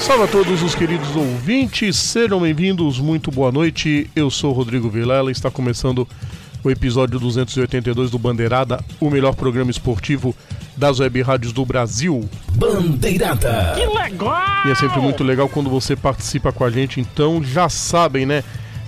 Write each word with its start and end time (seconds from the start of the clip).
Salve 0.00 0.24
a 0.24 0.26
todos 0.26 0.62
os 0.62 0.74
queridos 0.74 1.16
ouvintes, 1.16 1.96
sejam 1.96 2.40
bem-vindos, 2.40 2.98
muito 2.98 3.30
boa 3.30 3.50
noite. 3.50 4.10
Eu 4.14 4.30
sou 4.30 4.52
Rodrigo 4.52 4.90
Vilela 4.90 5.30
e 5.30 5.32
está 5.32 5.50
começando 5.50 6.06
o 6.62 6.70
episódio 6.70 7.18
282 7.18 8.10
do 8.10 8.18
Bandeirada, 8.18 8.84
o 9.00 9.10
melhor 9.10 9.34
programa 9.34 9.70
esportivo 9.70 10.34
das 10.76 10.98
web 10.98 11.22
rádios 11.22 11.52
do 11.52 11.64
Brasil. 11.64 12.28
Bandeirada. 12.52 13.76
E 14.66 14.70
é 14.70 14.74
sempre 14.74 15.00
muito 15.00 15.24
legal 15.24 15.48
quando 15.48 15.70
você 15.70 15.96
participa 15.96 16.52
com 16.52 16.64
a 16.64 16.70
gente, 16.70 17.00
então 17.00 17.42
já 17.42 17.68
sabem, 17.68 18.26
né? 18.26 18.44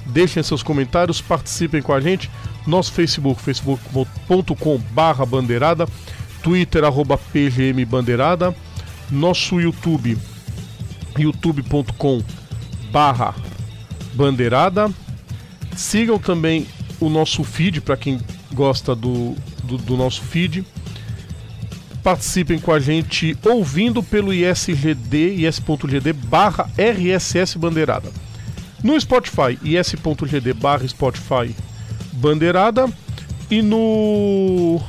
Deixem 0.06 0.42
seus 0.42 0.62
comentários, 0.62 1.20
participem 1.20 1.82
com 1.82 1.92
a 1.92 2.00
gente. 2.00 2.30
Nosso 2.66 2.92
Facebook, 2.92 3.40
facebook.com 3.40 4.78
barra 4.90 5.24
bandeirada, 5.24 5.86
Twitter, 6.42 6.84
arroba 6.84 7.18
PGM 7.18 7.84
Bandeirada, 7.84 8.54
nosso 9.10 9.60
YouTube, 9.60 10.16
youtube.com 11.20 12.22
barra 12.90 13.34
bandeirada. 14.14 14.90
Sigam 15.76 16.18
também 16.18 16.66
o 16.98 17.08
nosso 17.08 17.44
feed, 17.44 17.80
para 17.80 17.96
quem 17.96 18.18
gosta 18.52 18.94
do, 18.94 19.36
do, 19.62 19.76
do, 19.76 19.96
nosso 19.96 20.22
feed. 20.22 20.64
Participem 22.02 22.58
com 22.58 22.72
a 22.72 22.80
gente 22.80 23.36
ouvindo 23.44 24.02
pelo 24.02 24.32
ISGD, 24.32 25.46
is.gd 25.46 26.12
barra 26.12 26.70
RSS 26.78 27.58
Bandeirada. 27.58 28.10
No 28.82 28.98
Spotify, 29.00 29.58
is.gd 29.62 30.52
barra 30.54 30.86
Spotify 30.86 31.54
Bandeirada. 32.12 32.88
E 33.50 33.62
no, 33.62 34.80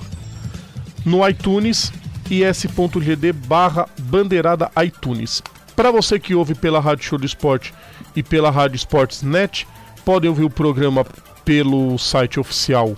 no 1.06 1.28
iTunes, 1.28 1.92
is.gd 2.30 3.34
barra 3.34 3.88
Bandeirada 4.00 4.72
iTunes. 4.84 5.42
Para 5.78 5.92
você 5.92 6.20
que 6.20 6.34
ouve 6.34 6.56
pela 6.56 6.80
Rádio 6.80 7.06
Show 7.06 7.20
do 7.20 7.26
Esporte 7.28 7.72
e 8.16 8.24
pela 8.24 8.50
Rádio 8.50 8.76
Esportes 8.76 9.22
Net, 9.22 9.68
podem 10.04 10.28
ouvir 10.28 10.44
o 10.44 10.50
programa 10.50 11.06
pelo 11.46 12.00
site 12.00 12.40
oficial 12.40 12.98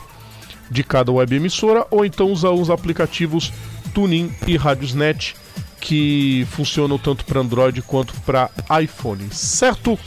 de 0.72 0.82
cada 0.82 1.12
web 1.12 1.36
emissora 1.36 1.86
ou 1.92 2.06
então 2.06 2.32
usar 2.32 2.52
os 2.52 2.70
aplicativos 2.70 3.52
Tunin 3.94 4.32
e 4.48 4.56
Radiosnet 4.56 5.36
que 5.82 6.48
funcionam 6.52 6.98
tanto 6.98 7.26
para 7.26 7.42
Android 7.42 7.82
quanto 7.82 8.14
para 8.22 8.50
iPhone, 8.82 9.28
certo? 9.30 10.00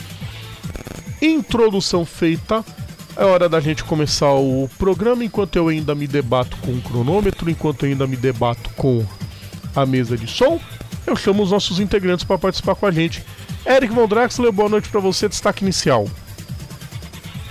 Introdução 1.20 2.06
feita, 2.06 2.65
é 3.19 3.25
hora 3.27 3.50
da 3.50 3.61
gente 3.61 3.84
começar 3.84 4.33
o 4.33 4.67
programa 4.78 5.23
enquanto 5.23 5.56
eu 5.56 5.69
ainda 5.69 5.95
me 5.95 6.06
debato 6.06 6.56
com 6.62 6.73
o 6.73 6.81
cronômetro, 6.81 7.50
enquanto 7.50 7.84
eu 7.84 7.91
ainda 7.91 8.06
me 8.06 8.17
debato 8.17 8.70
com 8.70 9.05
a 9.77 9.84
mesa 9.84 10.17
de 10.17 10.27
som. 10.27 10.59
Eu 11.06 11.17
chamo 11.17 11.42
os 11.42 11.50
nossos 11.50 11.81
integrantes 11.81 12.25
para 12.25 12.39
participar 12.39 12.75
com 12.75 12.86
a 12.86 12.91
gente. 12.91 13.25
Eric 13.67 13.92
Von 13.92 14.06
Draxler, 14.06 14.53
boa 14.53 14.69
noite 14.69 14.89
para 14.89 15.00
você, 15.00 15.28
destaque 15.28 15.64
inicial. 15.64 16.09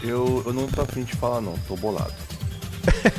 Eu, 0.02 0.44
eu 0.46 0.54
não 0.54 0.68
tô 0.68 0.82
afim 0.82 1.04
de 1.04 1.14
falar 1.16 1.42
não, 1.42 1.54
tô 1.68 1.76
bolado. 1.76 2.14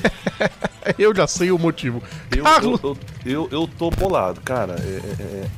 eu 0.98 1.14
já 1.14 1.26
sei 1.26 1.50
o 1.52 1.58
motivo. 1.58 2.02
Eu, 2.34 2.44
Carlos... 2.44 2.80
eu, 2.82 2.96
eu, 3.24 3.32
eu, 3.32 3.48
eu 3.50 3.68
tô 3.78 3.90
bolado, 3.90 4.40
cara. 4.40 4.74
É, 4.74 5.22
é, 5.22 5.50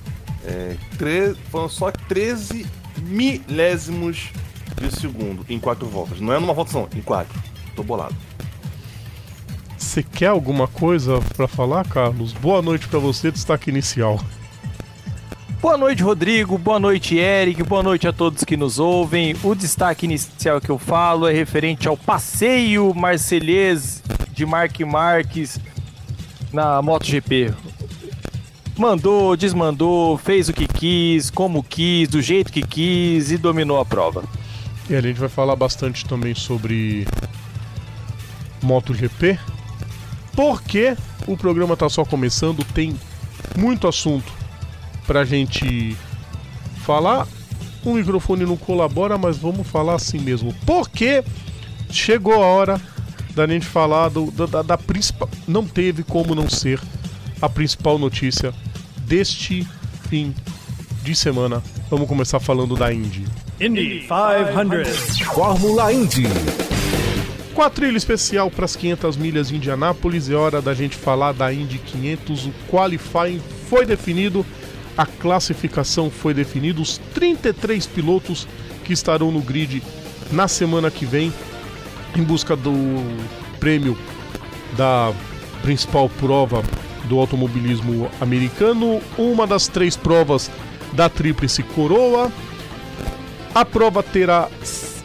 é, 0.44 0.76
tre... 0.98 1.34
Foram 1.50 1.68
só 1.68 1.90
13 1.90 2.66
milésimos 3.02 4.30
de 4.76 5.00
segundo 5.00 5.44
em 5.48 5.58
quatro 5.58 5.86
voltas. 5.86 6.20
Não 6.20 6.32
é 6.32 6.38
numa 6.38 6.52
volta, 6.52 6.72
não, 6.72 6.88
em 6.94 7.02
quatro. 7.02 7.40
Tô 7.74 7.82
bolado. 7.82 8.14
Você 9.78 10.02
quer 10.02 10.28
alguma 10.28 10.66
coisa 10.66 11.20
para 11.36 11.46
falar, 11.46 11.86
Carlos? 11.86 12.32
Boa 12.32 12.60
noite 12.60 12.88
para 12.88 12.98
você, 12.98 13.30
destaque 13.30 13.70
inicial. 13.70 14.20
Boa 15.64 15.78
noite, 15.78 16.02
Rodrigo. 16.02 16.58
Boa 16.58 16.78
noite, 16.78 17.16
Eric. 17.16 17.62
Boa 17.62 17.82
noite 17.82 18.06
a 18.06 18.12
todos 18.12 18.44
que 18.44 18.54
nos 18.54 18.78
ouvem. 18.78 19.34
O 19.42 19.54
destaque 19.54 20.04
inicial 20.04 20.60
que 20.60 20.68
eu 20.68 20.78
falo 20.78 21.26
é 21.26 21.32
referente 21.32 21.88
ao 21.88 21.96
passeio 21.96 22.92
marselhês 22.94 24.02
de 24.30 24.44
Mark 24.44 24.78
Marques 24.80 25.58
na 26.52 26.82
MotoGP. 26.82 27.54
Mandou, 28.76 29.34
desmandou, 29.38 30.18
fez 30.18 30.50
o 30.50 30.52
que 30.52 30.68
quis, 30.68 31.30
como 31.30 31.62
quis, 31.62 32.10
do 32.10 32.20
jeito 32.20 32.52
que 32.52 32.60
quis 32.60 33.30
e 33.30 33.38
dominou 33.38 33.80
a 33.80 33.86
prova. 33.86 34.22
E 34.90 34.94
a 34.94 35.00
gente 35.00 35.18
vai 35.18 35.30
falar 35.30 35.56
bastante 35.56 36.04
também 36.04 36.34
sobre 36.34 37.08
MotoGP, 38.62 39.38
porque 40.36 40.94
o 41.26 41.38
programa 41.38 41.72
está 41.72 41.88
só 41.88 42.04
começando, 42.04 42.62
tem 42.74 42.94
muito 43.56 43.88
assunto 43.88 44.43
pra 45.06 45.24
gente 45.24 45.96
falar. 46.84 47.26
O 47.84 47.92
microfone 47.94 48.44
não 48.44 48.56
colabora, 48.56 49.18
mas 49.18 49.36
vamos 49.36 49.66
falar 49.66 49.94
assim 49.94 50.18
mesmo. 50.18 50.54
Porque 50.64 51.22
chegou 51.90 52.34
a 52.34 52.46
hora 52.46 52.80
da 53.34 53.46
gente 53.46 53.66
falar 53.66 54.08
do, 54.08 54.30
da, 54.30 54.62
da 54.62 54.78
principal. 54.78 55.28
Não 55.46 55.66
teve 55.66 56.02
como 56.02 56.34
não 56.34 56.48
ser 56.48 56.80
a 57.42 57.48
principal 57.48 57.98
notícia 57.98 58.54
deste 58.98 59.66
fim 60.08 60.34
de 61.02 61.14
semana. 61.14 61.62
Vamos 61.90 62.08
começar 62.08 62.40
falando 62.40 62.74
da 62.74 62.92
Indy. 62.92 63.24
Indy 63.60 64.06
500. 64.08 65.18
Fórmula 65.20 65.92
Indy. 65.92 66.24
Quatrilha 67.54 67.96
especial 67.96 68.50
para 68.50 68.64
as 68.64 68.74
500 68.74 69.16
milhas 69.16 69.48
de 69.48 69.56
Indianápolis. 69.56 70.28
É 70.28 70.34
hora 70.34 70.60
da 70.60 70.74
gente 70.74 70.96
falar 70.96 71.32
da 71.32 71.52
Indy 71.52 71.78
500. 71.78 72.46
O 72.46 72.52
qualifying 72.70 73.40
foi 73.68 73.84
definido 73.84 74.44
a 74.96 75.06
classificação 75.06 76.10
foi 76.10 76.32
definida, 76.32 76.80
os 76.80 76.98
33 77.14 77.86
pilotos 77.86 78.46
que 78.84 78.92
estarão 78.92 79.30
no 79.30 79.40
grid 79.40 79.82
na 80.30 80.46
semana 80.48 80.90
que 80.90 81.04
vem 81.04 81.32
em 82.16 82.22
busca 82.22 82.54
do 82.54 82.72
prêmio 83.58 83.98
da 84.76 85.12
principal 85.62 86.08
prova 86.08 86.62
do 87.04 87.18
automobilismo 87.18 88.10
americano, 88.20 89.00
uma 89.18 89.46
das 89.46 89.68
três 89.68 89.96
provas 89.96 90.50
da 90.92 91.08
Tríplice 91.08 91.62
Coroa. 91.62 92.30
A 93.54 93.64
prova 93.64 94.02
terá 94.02 94.48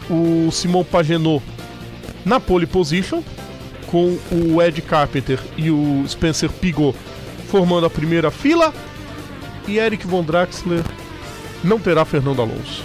o 0.08 0.50
Simon 0.50 0.84
Pagenaud 0.84 1.42
na 2.24 2.38
pole 2.38 2.66
position, 2.66 3.22
com 3.86 4.18
o 4.30 4.62
Ed 4.62 4.80
Carpenter 4.82 5.40
e 5.56 5.70
o 5.70 6.04
Spencer 6.08 6.50
Pigot 6.50 6.96
formando 7.48 7.86
a 7.86 7.90
primeira 7.90 8.30
fila 8.30 8.72
e 9.66 9.78
Eric 9.78 10.06
Von 10.06 10.22
Draxler 10.22 10.84
não 11.62 11.78
terá 11.78 12.04
Fernando 12.04 12.42
Alonso. 12.42 12.84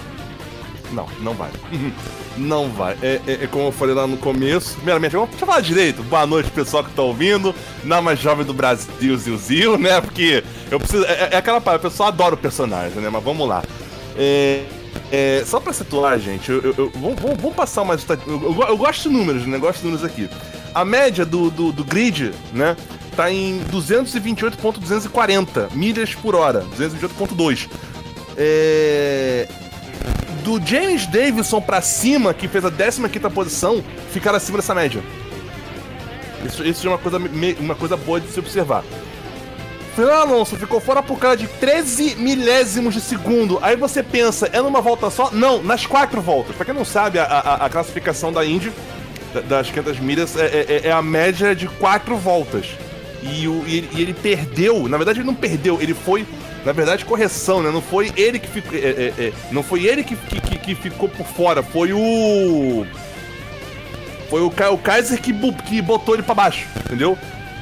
Não, 0.92 1.06
não 1.20 1.34
vai. 1.34 1.50
Não 2.36 2.68
vai. 2.68 2.96
É, 3.00 3.18
é, 3.26 3.32
é, 3.44 3.46
como 3.46 3.68
eu 3.68 3.72
falei 3.72 3.94
lá 3.94 4.06
no 4.06 4.18
começo. 4.18 4.74
Primeiramente, 4.76 5.12
vamos 5.12 5.34
falar 5.36 5.60
direito. 5.60 6.02
Boa 6.02 6.26
noite, 6.26 6.50
pessoal 6.50 6.84
que 6.84 6.90
tá 6.90 7.00
ouvindo. 7.00 7.54
Na 7.82 8.02
mais 8.02 8.18
jovem 8.18 8.44
do 8.44 8.52
Brasil, 8.52 9.16
Zil, 9.16 9.38
Zil, 9.38 9.78
né? 9.78 10.02
Porque 10.02 10.44
eu 10.70 10.78
preciso. 10.78 11.06
É, 11.06 11.30
é 11.32 11.36
aquela 11.38 11.62
parada, 11.62 11.86
o 11.86 11.90
pessoal 11.90 12.10
adora 12.10 12.34
o 12.34 12.38
personagem, 12.38 13.00
né? 13.00 13.08
Mas 13.10 13.24
vamos 13.24 13.48
lá. 13.48 13.62
É, 14.18 14.64
é, 15.10 15.44
só 15.46 15.60
pra 15.60 15.72
situar, 15.72 16.18
gente, 16.18 16.50
eu, 16.50 16.60
eu, 16.62 16.74
eu, 16.76 16.92
vamos, 16.94 17.18
vamos, 17.20 17.54
passar 17.54 17.84
mais. 17.84 18.04
Eu, 18.26 18.66
eu, 18.68 18.76
gosto 18.76 19.08
de 19.08 19.16
números, 19.16 19.46
né? 19.46 19.56
Gosto 19.56 19.78
de 19.78 19.84
números 19.84 20.04
aqui. 20.04 20.28
A 20.74 20.84
média 20.84 21.24
do, 21.24 21.50
do, 21.50 21.72
do 21.72 21.84
grid, 21.84 22.32
né? 22.52 22.76
Tá 23.16 23.32
em 23.32 23.60
228.240 23.72 25.72
milhas 25.72 26.14
por 26.14 26.34
hora, 26.34 26.64
228.2. 26.78 27.68
É... 28.36 29.48
Do 30.44 30.60
James 30.64 31.06
Davidson 31.06 31.60
para 31.60 31.80
cima, 31.80 32.32
que 32.32 32.46
fez 32.46 32.64
a 32.64 32.70
15 32.70 33.18
posição, 33.34 33.82
ficar 34.12 34.34
acima 34.34 34.58
dessa 34.58 34.74
média. 34.74 35.02
Isso, 36.44 36.64
isso 36.64 36.86
é 36.86 36.90
uma 36.90 36.98
coisa, 36.98 37.18
uma 37.58 37.74
coisa 37.74 37.96
boa 37.96 38.20
de 38.20 38.28
se 38.28 38.38
observar. 38.38 38.84
Fernando 39.96 40.30
Alonso 40.30 40.56
ficou 40.56 40.78
fora 40.78 41.02
por 41.02 41.18
causa 41.18 41.38
de 41.38 41.48
13 41.48 42.16
milésimos 42.16 42.94
de 42.94 43.00
segundo. 43.00 43.58
Aí 43.62 43.76
você 43.76 44.02
pensa, 44.02 44.48
é 44.52 44.60
numa 44.60 44.82
volta 44.82 45.08
só? 45.08 45.30
Não, 45.32 45.62
nas 45.62 45.86
quatro 45.86 46.20
voltas. 46.20 46.54
Pra 46.54 46.66
quem 46.66 46.74
não 46.74 46.84
sabe, 46.84 47.18
a, 47.18 47.24
a, 47.24 47.54
a 47.64 47.70
classificação 47.70 48.30
da 48.30 48.44
Indy, 48.44 48.70
das 49.48 49.70
500 49.70 49.98
milhas, 49.98 50.36
é, 50.36 50.44
é, 50.44 50.80
é 50.88 50.92
a 50.92 51.00
média 51.00 51.56
de 51.56 51.66
quatro 51.66 52.14
voltas. 52.16 52.76
E, 53.32 53.48
o, 53.48 53.64
e, 53.66 53.78
ele, 53.78 53.88
e 53.92 54.02
ele 54.02 54.14
perdeu, 54.14 54.88
na 54.88 54.96
verdade 54.96 55.20
ele 55.20 55.26
não 55.26 55.34
perdeu, 55.34 55.80
ele 55.80 55.94
foi 55.94 56.26
na 56.66 56.72
verdade, 56.72 57.04
correção, 57.04 57.62
né? 57.62 57.70
Não 57.70 57.80
foi 57.80 58.12
ele 58.16 58.40
que 58.40 58.48
ficou. 58.48 58.76
É, 58.76 58.80
é, 58.80 59.14
é, 59.16 59.32
não 59.52 59.62
foi 59.62 59.86
ele 59.86 60.02
que, 60.02 60.16
que, 60.16 60.58
que, 60.58 60.74
ficou 60.74 61.08
por 61.08 61.24
fora, 61.24 61.62
foi 61.62 61.92
o. 61.92 62.84
Foi 64.28 64.40
o, 64.40 64.48
o 64.48 64.78
Kaiser 64.78 65.22
que, 65.22 65.32
que 65.62 65.80
botou 65.80 66.14
ele 66.16 66.24
pra 66.24 66.34
baixo, 66.34 66.66
entendeu? 66.84 67.16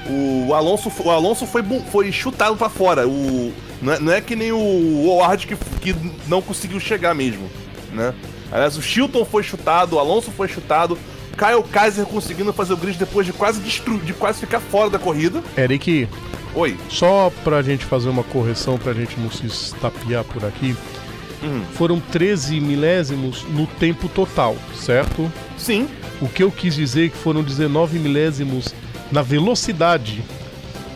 O, 0.08 0.54
Alonso, 0.54 0.90
o 1.04 1.10
Alonso 1.10 1.46
foi, 1.46 1.62
foi 1.92 2.10
chutado 2.10 2.56
pra 2.56 2.70
fora. 2.70 3.06
O, 3.06 3.52
não, 3.82 3.92
é, 3.92 3.98
não 3.98 4.12
é 4.12 4.22
que 4.22 4.34
nem 4.34 4.52
o 4.52 5.18
Ward 5.18 5.46
que, 5.46 5.56
que 5.82 5.94
não 6.26 6.40
conseguiu 6.40 6.80
chegar 6.80 7.14
mesmo, 7.14 7.50
né? 7.92 8.14
Aliás, 8.50 8.78
o 8.78 8.82
Chilton 8.82 9.26
foi 9.26 9.42
chutado, 9.42 9.96
o 9.96 9.98
Alonso 9.98 10.30
foi 10.30 10.48
chutado. 10.48 10.98
Kyle 11.34 11.62
Kaiser 11.70 12.04
conseguindo 12.06 12.52
fazer 12.52 12.72
o 12.72 12.76
grid 12.76 12.98
depois 12.98 13.26
de 13.26 13.32
quase 13.32 13.60
destruir, 13.60 14.00
de 14.00 14.12
quase 14.12 14.40
ficar 14.40 14.60
fora 14.60 14.90
da 14.90 14.98
corrida. 14.98 15.42
Eric, 15.56 16.08
Oi. 16.54 16.76
só 16.88 17.32
pra 17.42 17.62
gente 17.62 17.84
fazer 17.84 18.08
uma 18.08 18.22
correção, 18.24 18.78
pra 18.78 18.92
gente 18.92 19.18
não 19.18 19.30
se 19.30 19.46
estapear 19.46 20.24
por 20.24 20.44
aqui, 20.44 20.76
Hum. 21.42 21.62
foram 21.74 22.00
13 22.00 22.58
milésimos 22.60 23.44
no 23.50 23.66
tempo 23.66 24.08
total, 24.08 24.56
certo? 24.74 25.30
Sim. 25.58 25.88
O 26.20 26.28
que 26.28 26.42
eu 26.42 26.50
quis 26.50 26.74
dizer 26.74 27.06
é 27.06 27.08
que 27.10 27.16
foram 27.18 27.42
19 27.42 27.98
milésimos 27.98 28.74
na 29.12 29.20
velocidade, 29.20 30.24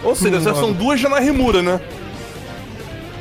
ou 0.03 0.15
seja, 0.15 0.39
já 0.39 0.53
são 0.53 0.71
duas 0.73 0.99
já 0.99 1.09
na 1.09 1.19
Rimura, 1.19 1.61
né? 1.61 1.79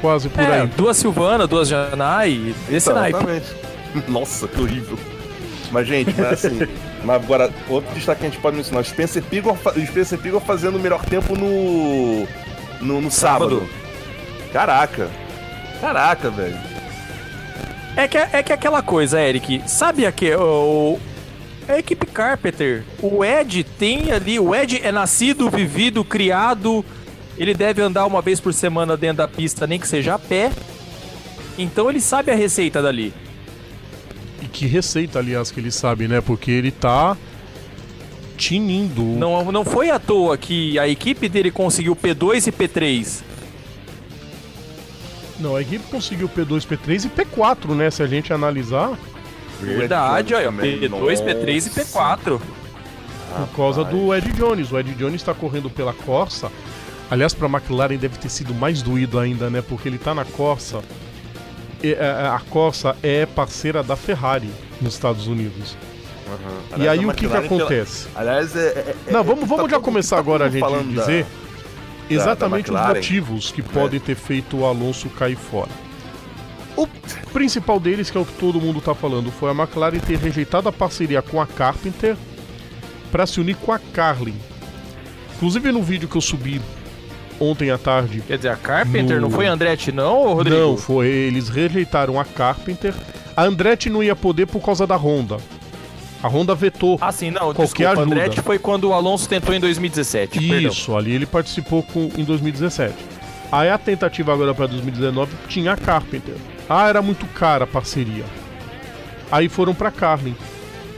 quase 0.06 0.28
por 0.28 0.40
é, 0.40 0.60
aí. 0.60 0.66
duas 0.68 0.96
Silvana, 0.96 1.46
duas 1.46 1.68
Janai, 1.68 2.54
esse 2.70 2.92
naipe. 2.92 3.16
Exatamente. 3.18 3.56
Nossa, 4.08 4.46
que 4.46 4.60
horrível. 4.60 4.96
Mas, 5.72 5.86
gente, 5.88 6.14
mas 6.16 6.44
assim. 6.44 6.60
mas 7.02 7.22
agora, 7.22 7.50
outro 7.68 7.92
destaque 7.94 8.20
que 8.20 8.26
a 8.26 8.30
gente 8.30 8.40
pode 8.40 8.56
mencionar: 8.56 8.82
o 8.82 8.84
Spencer 8.84 9.22
Pigor, 9.22 9.56
Spencer 9.84 10.18
Pigor 10.18 10.40
fazendo 10.40 10.76
o 10.76 10.80
melhor 10.80 11.04
tempo 11.04 11.36
no. 11.36 12.26
no, 12.80 13.00
no 13.00 13.10
sábado. 13.10 13.60
Sábado. 13.60 14.52
Caraca. 14.52 15.08
Caraca, 15.80 16.30
velho. 16.30 16.75
É 17.96 18.06
que, 18.06 18.18
é 18.18 18.42
que 18.42 18.52
aquela 18.52 18.82
coisa, 18.82 19.20
Eric, 19.20 19.62
sabe 19.66 20.04
aqui, 20.04 20.30
o, 20.34 20.98
a 21.66 21.78
equipe 21.78 22.06
Carpenter, 22.06 22.84
o 23.00 23.24
Ed 23.24 23.64
tem 23.64 24.12
ali, 24.12 24.38
o 24.38 24.54
Ed 24.54 24.80
é 24.82 24.92
nascido, 24.92 25.48
vivido, 25.48 26.04
criado, 26.04 26.84
ele 27.38 27.54
deve 27.54 27.80
andar 27.80 28.04
uma 28.04 28.20
vez 28.20 28.38
por 28.38 28.52
semana 28.52 28.98
dentro 28.98 29.18
da 29.18 29.28
pista, 29.28 29.66
nem 29.66 29.80
que 29.80 29.88
seja 29.88 30.14
a 30.14 30.18
pé, 30.18 30.52
então 31.56 31.88
ele 31.88 32.00
sabe 32.00 32.30
a 32.30 32.34
receita 32.34 32.82
dali. 32.82 33.14
E 34.42 34.46
que 34.46 34.66
receita, 34.66 35.18
aliás, 35.18 35.50
que 35.50 35.58
ele 35.58 35.70
sabe, 35.70 36.06
né? 36.06 36.20
Porque 36.20 36.50
ele 36.50 36.70
tá 36.70 37.16
tinindo. 38.36 39.02
Não, 39.02 39.50
não 39.50 39.64
foi 39.64 39.88
à 39.88 39.98
toa 39.98 40.36
que 40.36 40.78
a 40.78 40.86
equipe 40.86 41.28
dele 41.28 41.50
conseguiu 41.50 41.96
P2 41.96 42.48
e 42.48 42.52
P3. 42.52 43.22
Não, 45.38 45.54
a 45.56 45.60
equipe 45.62 45.84
conseguiu 45.90 46.28
P2, 46.28 46.66
P3 46.66 47.04
e 47.04 47.08
P4, 47.08 47.74
né? 47.74 47.90
Se 47.90 48.02
a 48.02 48.06
gente 48.06 48.32
analisar, 48.32 48.92
Verdade, 49.60 50.34
olha, 50.34 50.46
também, 50.46 50.78
P2, 50.80 51.24
P3 51.24 51.48
e 51.48 51.54
nossa. 51.80 51.80
P4. 51.80 52.40
por 53.50 53.56
causa 53.56 53.84
do 53.84 54.14
Ed 54.14 54.32
Jones. 54.32 54.72
O 54.72 54.78
Ed 54.78 54.94
Jones 54.94 55.16
está 55.16 55.34
correndo 55.34 55.68
pela 55.68 55.92
Corsa. 55.92 56.50
Aliás, 57.10 57.32
para 57.34 57.46
a 57.46 57.50
McLaren 57.50 57.96
deve 57.96 58.18
ter 58.18 58.28
sido 58.28 58.54
mais 58.54 58.82
doído 58.82 59.18
ainda, 59.18 59.48
né? 59.50 59.62
Porque 59.62 59.88
ele 59.88 59.98
tá 59.98 60.14
na 60.14 60.24
Corsa. 60.24 60.80
E, 61.82 61.92
é, 61.92 62.00
a 62.00 62.40
Corsa 62.50 62.96
é 63.02 63.26
parceira 63.26 63.82
da 63.82 63.94
Ferrari 63.94 64.50
nos 64.80 64.94
Estados 64.94 65.26
Unidos. 65.26 65.76
E 66.70 66.74
Aliás, 66.74 66.98
aí 66.98 67.04
a 67.04 67.08
o 67.08 67.12
que, 67.14 67.20
que 67.20 67.28
pela- 67.28 67.44
acontece? 67.44 68.08
Aliás, 68.14 68.56
é. 68.56 68.60
é- 68.68 68.94
é- 69.08 69.12
Não, 69.12 69.22
vamos, 69.22 69.40
tá 69.42 69.46
vamos 69.54 69.70
já 69.70 69.76
todo- 69.76 69.84
começar 69.84 70.16
tá 70.16 70.20
agora 70.20 70.46
a 70.46 70.50
gente 70.50 70.60
falando 70.60 70.94
da- 70.94 71.04
exatamente 72.14 72.70
os 72.70 72.76
McLaren. 72.76 72.94
motivos 72.94 73.50
que 73.50 73.62
podem 73.62 73.98
ter 74.00 74.14
feito 74.14 74.58
o 74.58 74.64
Alonso 74.64 75.08
cair 75.10 75.36
fora. 75.36 75.70
O 76.76 76.86
principal 77.32 77.80
deles, 77.80 78.10
que 78.10 78.18
é 78.18 78.20
o 78.20 78.24
que 78.24 78.34
todo 78.34 78.60
mundo 78.60 78.80
tá 78.80 78.94
falando, 78.94 79.30
foi 79.30 79.50
a 79.50 79.54
McLaren 79.54 79.98
ter 79.98 80.18
rejeitado 80.18 80.68
a 80.68 80.72
parceria 80.72 81.22
com 81.22 81.40
a 81.40 81.46
Carpenter 81.46 82.16
para 83.10 83.26
se 83.26 83.40
unir 83.40 83.56
com 83.56 83.72
a 83.72 83.78
Carlin. 83.78 84.34
Inclusive 85.36 85.72
no 85.72 85.82
vídeo 85.82 86.08
que 86.08 86.16
eu 86.16 86.20
subi 86.20 86.60
ontem 87.40 87.70
à 87.70 87.78
tarde, 87.78 88.22
Quer 88.26 88.36
dizer, 88.36 88.48
a 88.50 88.56
Carpenter 88.56 89.16
No- 89.16 89.22
não 89.22 89.30
foi 89.30 89.46
Andretti 89.46 89.92
não, 89.92 90.34
Rodrigo? 90.34 90.56
não, 90.56 90.76
foi 90.76 91.06
eles 91.08 91.48
rejeitaram 91.48 92.18
a 92.20 92.24
Carpenter. 92.24 92.94
A 93.36 93.44
Andretti 93.44 93.90
não 93.90 94.02
ia 94.02 94.16
poder 94.16 94.46
por 94.46 94.60
causa 94.62 94.86
da 94.86 94.96
Honda. 94.96 95.36
A 96.22 96.28
Honda 96.28 96.54
vetou. 96.54 96.98
Ah, 97.00 97.12
sim, 97.12 97.30
não, 97.30 97.52
Qualquer 97.52 97.62
desculpa, 97.64 97.92
ajuda. 97.92 98.02
Andretti 98.02 98.42
foi 98.42 98.58
quando 98.58 98.84
o 98.84 98.92
Alonso 98.92 99.28
tentou 99.28 99.54
em 99.54 99.60
2017, 99.60 100.40
perdão. 100.40 100.70
Isso, 100.70 100.96
ali 100.96 101.12
ele 101.12 101.26
participou 101.26 101.82
com, 101.82 102.10
em 102.16 102.24
2017. 102.24 102.94
Aí 103.52 103.70
a 103.70 103.78
tentativa 103.78 104.32
agora 104.32 104.54
para 104.54 104.66
2019 104.66 105.32
tinha 105.48 105.72
a 105.72 105.76
Carpenter. 105.76 106.34
Ah, 106.68 106.88
era 106.88 107.00
muito 107.00 107.26
cara 107.26 107.64
a 107.64 107.66
parceria. 107.66 108.24
Aí 109.30 109.48
foram 109.48 109.74
para 109.74 109.90
Carlin. 109.90 110.34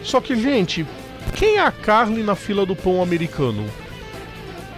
Só 0.02 0.20
que, 0.20 0.34
gente, 0.36 0.86
quem 1.34 1.56
é 1.56 1.60
a 1.60 1.72
Carlin 1.72 2.22
na 2.22 2.34
fila 2.34 2.64
do 2.64 2.74
pão 2.74 3.02
americano? 3.02 3.64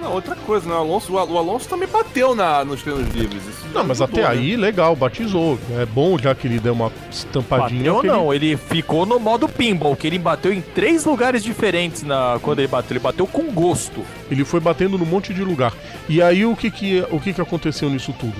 Não, 0.00 0.12
outra 0.14 0.35
coisa, 0.35 0.66
né? 0.69 0.75
O 0.75 0.78
Alonso, 0.78 1.12
o 1.12 1.19
Al- 1.19 1.28
o 1.28 1.37
Alonso 1.37 1.69
também 1.69 1.87
bateu 1.87 2.35
na, 2.35 2.64
nos 2.64 2.83
treinos 2.83 3.07
livres. 3.14 3.42
Isso 3.47 3.66
Não, 3.75 3.85
mas 3.85 4.00
até 4.00 4.23
né? 4.23 4.26
aí, 4.28 4.57
legal, 4.57 4.97
batizou. 4.97 5.59
É 5.78 5.85
bom 5.85 6.16
já 6.19 6.35
que 6.35 6.47
ele 6.47 6.59
deu 6.59 6.73
uma 6.73 6.90
estampadinha. 7.11 7.80
Bateu 7.92 8.00
que 8.00 8.07
ele- 8.07 8.16
não, 8.16 8.33
ele 8.33 8.57
ficou 8.57 9.04
no 9.04 9.21
modo 9.21 9.47
pinball, 9.49 9.95
que 9.95 10.07
ele 10.07 10.19
bateu 10.19 10.52
em 10.52 10.61
três 10.62 11.04
lugares 11.04 11.45
diferentes 11.45 12.02
na 12.02 12.38
quando 12.40 12.61
ele 12.61 12.69
bateu. 12.69 12.95
Ele 12.95 12.99
bateu 13.00 13.26
com 13.26 13.52
gosto. 13.52 14.02
Ele 14.30 14.42
foi 14.45 14.59
batendo 14.61 14.97
num 14.97 15.04
monte 15.04 15.35
de 15.35 15.45
lugar. 15.45 15.75
E 16.09 16.23
aí 16.23 16.47
o 16.47 16.57
que 16.57 16.71
que, 16.71 17.04
o 17.11 17.21
que 17.21 17.35
que 17.35 17.40
aconteceu 17.40 17.90
nisso 17.90 18.14
tudo? 18.19 18.37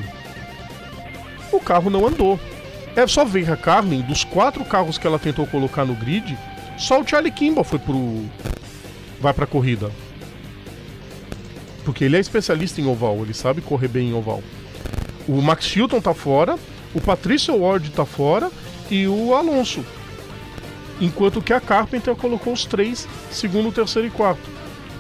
O 1.53 1.61
carro 1.61 1.91
não 1.91 2.07
andou. 2.07 2.41
É 2.97 3.07
só 3.07 3.25
ver 3.25 3.51
a 3.53 3.57
Carlin, 3.57 4.01
dos 4.03 4.25
quatro 4.25 4.65
carros 4.65 4.97
que 4.99 5.07
ela 5.07 5.19
tentou 5.19 5.47
colocar 5.47 5.85
no 5.85 5.95
grid, 5.95 6.37
só 6.77 7.01
o 7.01 7.07
Charlie 7.07 7.31
Kimball 7.31 7.65
foi 7.65 7.79
pro. 7.79 8.25
vai 9.21 9.33
pra 9.35 9.47
corrida. 9.47 9.91
Porque 11.85 12.05
ele 12.05 12.17
é 12.17 12.21
especialista 12.21 12.81
em 12.81 12.87
oval, 12.87 13.19
ele 13.23 13.35
sabe 13.35 13.61
correr 13.61 13.89
bem 13.89 14.11
em 14.11 14.15
oval. 14.15 14.43
O 15.29 15.41
Max 15.41 15.65
Chilton 15.65 16.01
tá 16.01 16.13
fora, 16.15 16.57
o 16.95 17.01
Patricio 17.01 17.57
Ward 17.59 17.91
tá 17.91 18.05
fora 18.05 18.51
e 18.91 19.07
o 19.07 19.35
Alonso. 19.35 19.85
Enquanto 21.01 21.41
que 21.41 21.53
a 21.53 21.61
Carpenter 21.61 22.15
colocou 22.15 22.53
os 22.53 22.65
três, 22.67 23.09
segundo, 23.31 23.73
terceiro 23.73 24.07
e 24.09 24.11
quarto. 24.11 24.43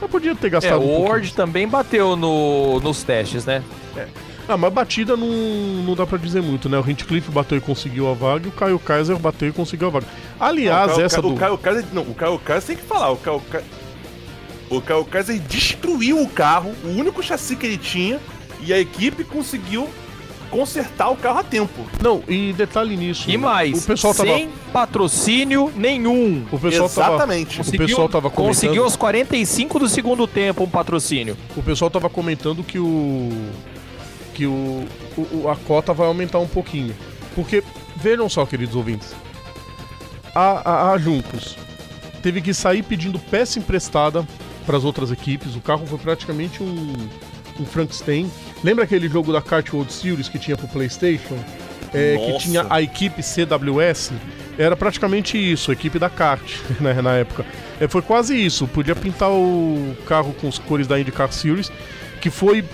Eu 0.00 0.08
podia 0.08 0.34
ter 0.34 0.46
É, 0.46 0.50
gastado 0.50 0.80
um 0.80 0.84
o 0.84 0.86
pouquinho. 0.88 1.08
Ward 1.10 1.34
também 1.34 1.68
bateu 1.68 2.16
no, 2.16 2.80
nos 2.80 3.02
testes, 3.02 3.44
né? 3.44 3.62
Ah, 4.48 4.56
mas 4.56 4.72
batida 4.72 5.16
não, 5.16 5.28
não 5.28 5.94
dá 5.94 6.06
pra 6.06 6.16
dizer 6.18 6.40
muito, 6.42 6.68
né? 6.68 6.78
O 6.78 6.90
Hinchcliffe 6.90 7.30
bateu 7.30 7.58
e 7.58 7.60
conseguiu 7.60 8.08
a 8.10 8.14
vaga 8.14 8.46
e 8.46 8.48
o 8.48 8.52
Caio 8.52 8.78
Kaiser 8.78 9.16
bateu 9.18 9.48
e 9.48 9.52
conseguiu 9.52 9.88
a 9.88 9.90
vaga. 9.90 10.06
Aliás, 10.40 10.92
o 10.92 10.94
Caio- 10.94 11.04
essa 11.06 11.18
o 11.20 11.22
do. 11.22 11.34
Caio 11.34 11.58
Kaiser, 11.58 11.84
não, 11.92 12.02
o 12.02 12.14
Caio 12.14 12.38
Kaiser 12.38 12.66
tem 12.68 12.76
que 12.76 12.82
falar. 12.82 13.10
O 13.10 13.16
Caio, 13.18 13.40
Ca- 13.50 13.62
o 14.70 14.80
Caio 14.80 15.04
Kaiser 15.04 15.38
destruiu 15.40 16.22
o 16.22 16.28
carro, 16.28 16.72
o 16.84 16.88
único 16.88 17.22
chassi 17.22 17.56
que 17.56 17.66
ele 17.66 17.76
tinha, 17.78 18.18
e 18.60 18.72
a 18.72 18.78
equipe 18.78 19.24
conseguiu 19.24 19.88
consertar 20.50 21.08
o 21.10 21.16
carro 21.16 21.38
a 21.40 21.42
tempo. 21.44 21.86
Não, 22.02 22.22
e 22.28 22.52
detalhe 22.52 22.96
nisso. 22.96 23.30
E 23.30 23.36
mais, 23.36 23.84
O 23.84 23.86
pessoal 23.86 24.12
tava. 24.14 24.28
sem 24.34 24.48
patrocínio 24.72 25.72
nenhum. 25.76 26.44
O 26.50 26.58
pessoal 26.58 26.88
tava. 26.88 27.14
Exatamente. 27.14 27.60
O 27.60 27.64
pessoal 27.64 28.08
tava 28.08 28.30
comentando. 28.30 28.54
Conseguiu 28.54 28.84
aos 28.84 28.96
45 28.96 29.78
do 29.78 29.88
segundo 29.88 30.26
tempo 30.26 30.64
um 30.64 30.68
patrocínio. 30.68 31.36
O 31.56 31.62
pessoal 31.62 31.90
tava 31.90 32.10
comentando 32.10 32.64
que 32.64 32.78
o. 32.78 33.30
que 34.34 34.44
o, 34.46 34.84
o- 35.16 35.42
o- 35.44 35.48
a 35.50 35.54
cota 35.56 35.92
vai 35.92 36.06
aumentar 36.08 36.38
um 36.40 36.48
pouquinho. 36.48 36.96
Porque, 37.34 37.62
vejam 37.96 38.28
só, 38.28 38.44
queridos 38.44 38.74
ouvintes. 38.74 39.14
A, 40.34 40.70
a, 40.70 40.92
a 40.92 40.98
Juncos 40.98 41.56
teve 42.22 42.40
que 42.40 42.52
sair 42.52 42.82
pedindo 42.82 43.18
peça 43.18 43.58
emprestada 43.58 44.26
para 44.70 44.78
as 44.78 44.84
outras 44.84 45.10
equipes. 45.10 45.56
O 45.56 45.60
carro 45.60 45.84
foi 45.84 45.98
praticamente 45.98 46.62
um, 46.62 46.94
com 47.56 47.66
Frankenstein. 47.66 48.30
Lembra 48.62 48.84
aquele 48.84 49.08
jogo 49.08 49.32
da 49.32 49.42
Kart 49.42 49.68
World 49.72 49.92
Series 49.92 50.28
que 50.28 50.38
tinha 50.38 50.56
pro 50.56 50.68
PlayStation? 50.68 51.36
É, 51.92 52.16
que 52.16 52.38
tinha 52.38 52.64
a 52.70 52.80
equipe 52.80 53.20
CWS? 53.20 54.12
Era 54.56 54.76
praticamente 54.76 55.36
isso, 55.36 55.72
a 55.72 55.74
equipe 55.74 55.98
da 55.98 56.08
kart, 56.08 56.48
né, 56.80 57.02
na 57.02 57.14
época. 57.14 57.44
É, 57.80 57.88
foi 57.88 58.00
quase 58.00 58.36
isso, 58.36 58.68
podia 58.68 58.94
pintar 58.94 59.30
o 59.32 59.96
carro 60.06 60.32
com 60.40 60.46
as 60.46 60.56
cores 60.56 60.86
da 60.86 61.00
IndyCar 61.00 61.32
Series, 61.32 61.72
que 62.20 62.30
foi 62.30 62.64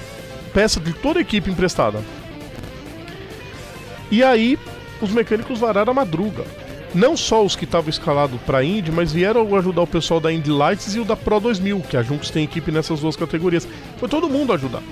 peça 0.53 0.79
de 0.79 0.93
toda 0.93 1.19
a 1.19 1.23
equipe 1.23 1.51
emprestada. 1.51 2.03
E 4.11 4.23
aí, 4.23 4.59
os 5.01 5.11
mecânicos 5.13 5.59
vararam 5.59 5.93
a 5.93 5.95
madruga. 5.95 6.45
Não 6.95 7.17
só 7.17 7.45
os 7.45 7.55
que 7.55 7.65
estavam 7.65 7.91
escalados 7.91 8.41
para 8.43 8.65
Indy, 8.65 8.91
mas 8.91 9.13
vieram 9.13 9.55
ajudar 9.57 9.83
o 9.83 9.87
pessoal 9.87 10.21
da 10.21 10.33
Indy 10.33 10.51
Lights 10.51 10.95
e 10.95 11.01
o 11.01 11.05
da 11.05 11.17
Pro 11.17 11.41
2000, 11.41 11.81
que 11.81 11.97
a 11.97 12.03
Juncos 12.03 12.31
tem 12.31 12.45
equipe 12.45 12.71
nessas 12.71 13.01
duas 13.01 13.17
categorias. 13.17 13.69
Foi 13.99 14.09
todo 14.09 14.29
mundo 14.29 14.53
ajudar. 14.53 14.83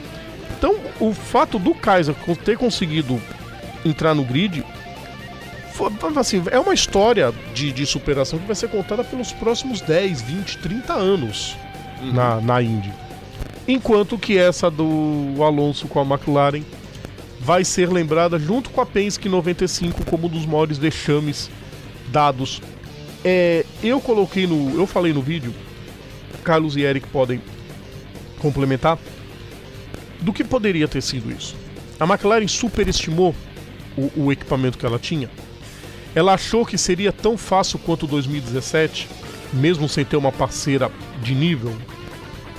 Então, 0.59 0.77
o 1.01 1.13
fato 1.13 1.59
do 1.59 1.75
Kaiser 1.75 2.15
ter 2.45 2.57
conseguido 2.59 3.21
entrar 3.85 4.15
no 4.15 4.25
grid 4.25 4.65
foi, 5.73 5.91
assim, 6.17 6.43
é 6.51 6.59
uma 6.59 6.73
história 6.73 7.35
de, 7.53 7.73
de 7.73 7.85
superação 7.85 8.39
que 8.39 8.47
vai 8.47 8.55
ser 8.55 8.69
contada 8.69 9.03
pelos 9.03 9.33
próximos 9.33 9.81
10, 9.81 10.23
20, 10.23 10.59
30 10.59 10.93
anos 10.93 11.57
na, 12.13 12.41
na 12.41 12.63
Indy. 12.63 12.93
Enquanto 13.67 14.17
que 14.17 14.39
essa 14.39 14.71
do 14.71 15.43
Alonso 15.43 15.89
com 15.89 15.99
a 15.99 16.05
McLaren 16.05 16.63
vai 17.41 17.65
ser 17.65 17.91
lembrada 17.91 18.39
junto 18.39 18.71
com 18.71 18.81
a 18.81 18.87
Penske 18.87 19.29
95 19.29 20.05
como 20.05 20.27
um 20.27 20.31
dos 20.31 20.47
maiores 20.47 20.79
vexames 20.79 21.51
dados. 22.15 22.63
É, 23.25 23.67
eu 23.83 24.01
coloquei 24.01 24.47
no. 24.47 24.79
Eu 24.79 24.87
falei 24.87 25.13
no 25.13 25.21
vídeo, 25.21 25.53
Carlos 26.45 26.77
e 26.77 26.83
Eric 26.83 27.09
podem 27.09 27.43
complementar, 28.39 28.99
do 30.21 30.33
que 30.33 30.45
poderia 30.45 30.87
ter 30.87 31.03
sido 31.03 31.33
isso. 31.33 31.57
A 31.99 32.05
McLaren 32.05 32.47
superestimou 32.47 33.35
o, 33.97 34.25
o 34.25 34.33
equipamento 34.33 34.79
que 34.79 34.87
ela 34.87 34.99
tinha. 34.99 35.29
Ela 36.15 36.35
achou 36.35 36.65
que 36.65 36.79
seria 36.79 37.11
tão 37.11 37.37
fácil 37.37 37.79
quanto 37.81 38.07
2017, 38.07 39.09
mesmo 39.53 39.89
sem 39.89 40.05
ter 40.05 40.17
uma 40.17 40.31
parceira 40.31 40.91
de 41.21 41.35
nível. 41.35 41.75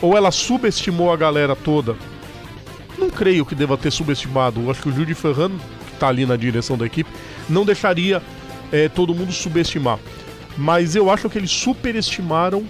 Ou 0.01 0.17
ela 0.17 0.31
subestimou 0.31 1.13
a 1.13 1.15
galera 1.15 1.55
toda 1.55 1.95
não 2.97 3.09
creio 3.09 3.45
que 3.45 3.55
deva 3.55 3.77
ter 3.77 3.91
subestimado. 3.91 4.69
Acho 4.69 4.81
que 4.81 4.89
o 4.89 4.91
Judy 4.91 5.13
Ferran, 5.13 5.51
que 5.87 5.93
está 5.93 6.07
ali 6.07 6.25
na 6.25 6.35
direção 6.35 6.77
da 6.77 6.85
equipe, 6.85 7.09
não 7.49 7.65
deixaria 7.65 8.21
eh, 8.71 8.89
todo 8.89 9.13
mundo 9.15 9.31
subestimar. 9.31 9.99
Mas 10.57 10.95
eu 10.95 11.09
acho 11.09 11.29
que 11.29 11.37
eles 11.37 11.51
superestimaram 11.51 12.63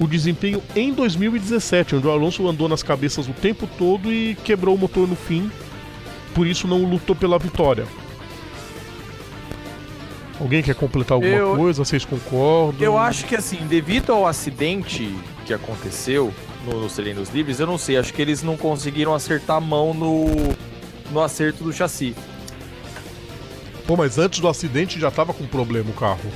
o 0.00 0.06
desempenho 0.06 0.62
em 0.76 0.92
2017, 0.92 1.96
onde 1.96 2.06
o 2.06 2.10
Alonso 2.10 2.46
andou 2.48 2.68
nas 2.68 2.82
cabeças 2.82 3.28
o 3.28 3.32
tempo 3.32 3.68
todo 3.78 4.12
e 4.12 4.36
quebrou 4.44 4.74
o 4.74 4.78
motor 4.78 5.08
no 5.08 5.16
fim. 5.16 5.50
Por 6.34 6.46
isso 6.46 6.68
não 6.68 6.84
lutou 6.84 7.16
pela 7.16 7.38
vitória. 7.38 7.84
Alguém 10.40 10.62
quer 10.62 10.74
completar 10.74 11.16
alguma 11.16 11.32
Eu- 11.34 11.56
coisa? 11.56 11.84
Vocês 11.84 12.04
concordam? 12.04 12.80
Eu 12.80 12.96
acho 12.96 13.24
que 13.26 13.34
assim, 13.34 13.56
devido 13.68 14.12
ao 14.12 14.24
acidente 14.26 15.12
que 15.44 15.52
aconteceu 15.52 16.32
no- 16.64 16.82
nos 16.82 16.92
treinos 16.94 17.28
livres, 17.30 17.58
eu 17.58 17.66
não 17.66 17.76
sei, 17.76 17.96
acho 17.96 18.14
que 18.14 18.22
eles 18.22 18.42
não 18.42 18.56
conseguiram 18.56 19.12
acertar 19.14 19.56
a 19.56 19.60
mão 19.60 19.92
no, 19.92 20.26
no 21.10 21.20
acerto 21.20 21.64
do 21.64 21.72
chassi. 21.72 22.14
Pô, 23.88 23.96
mas 23.96 24.18
antes 24.18 24.38
do 24.38 24.46
acidente 24.46 25.00
já 25.00 25.10
tava 25.10 25.32
com 25.32 25.46
problema 25.46 25.88
o 25.88 25.94
carro. 25.94 26.30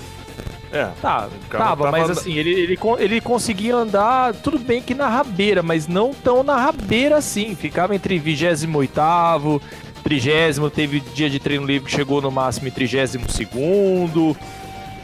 É. 0.72 0.86
Tá, 1.02 1.28
carro 1.50 1.64
tava, 1.64 1.84
tava 1.84 1.90
mas 1.90 2.08
assim, 2.08 2.32
ele, 2.32 2.50
ele, 2.50 2.78
ele 2.98 3.20
conseguia 3.20 3.76
andar, 3.76 4.32
tudo 4.32 4.58
bem 4.58 4.80
que 4.80 4.94
na 4.94 5.06
rabeira, 5.06 5.62
mas 5.62 5.86
não 5.86 6.14
tão 6.14 6.42
na 6.42 6.56
rabeira 6.56 7.18
assim. 7.18 7.54
Ficava 7.54 7.94
entre 7.94 8.18
28º, 8.18 9.60
30 10.02 10.70
teve 10.70 11.00
dia 11.00 11.28
de 11.28 11.38
treino 11.38 11.66
livre 11.66 11.90
que 11.90 11.94
chegou 11.94 12.22
no 12.22 12.30
máximo 12.30 12.68
em 12.68 12.70
32º, 12.70 14.34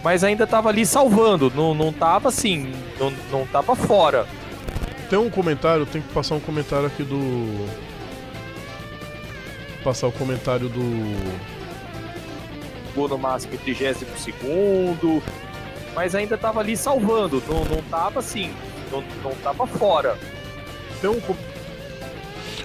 mas 0.03 0.25
ainda 0.25 0.47
tava 0.47 0.71
ali 0.71 0.87
salvando, 0.87 1.53
não, 1.55 1.75
não 1.75 1.93
tava 1.93 2.31
assim, 2.31 2.73
não, 2.99 3.13
não 3.31 3.47
tava 3.47 3.77
fora. 3.77 4.27
Tem 5.11 5.19
um 5.19 5.29
comentário, 5.29 5.85
tem 5.85 6.01
que 6.01 6.11
passar 6.15 6.35
um 6.35 6.41
comentário 6.41 6.87
aqui 6.87 7.03
do. 7.03 7.69
Passar 9.85 10.07
o 10.07 10.13
comentário 10.13 10.71
do. 10.71 11.58
Chegou 12.99 13.09
no 13.09 13.19
máximo 13.19 13.55
em 13.55 13.59
32º, 13.59 15.23
mas 15.95 16.15
ainda 16.15 16.37
tava 16.37 16.59
ali 16.61 16.77
salvando, 16.77 17.43
não, 17.49 17.65
não 17.65 17.83
tava 17.85 18.19
assim, 18.19 18.51
não, 18.91 19.03
não 19.23 19.33
tava 19.37 19.67
fora. 19.67 20.19
Tem 21.01 21.09
um. 21.09 21.21
com- 21.21 21.37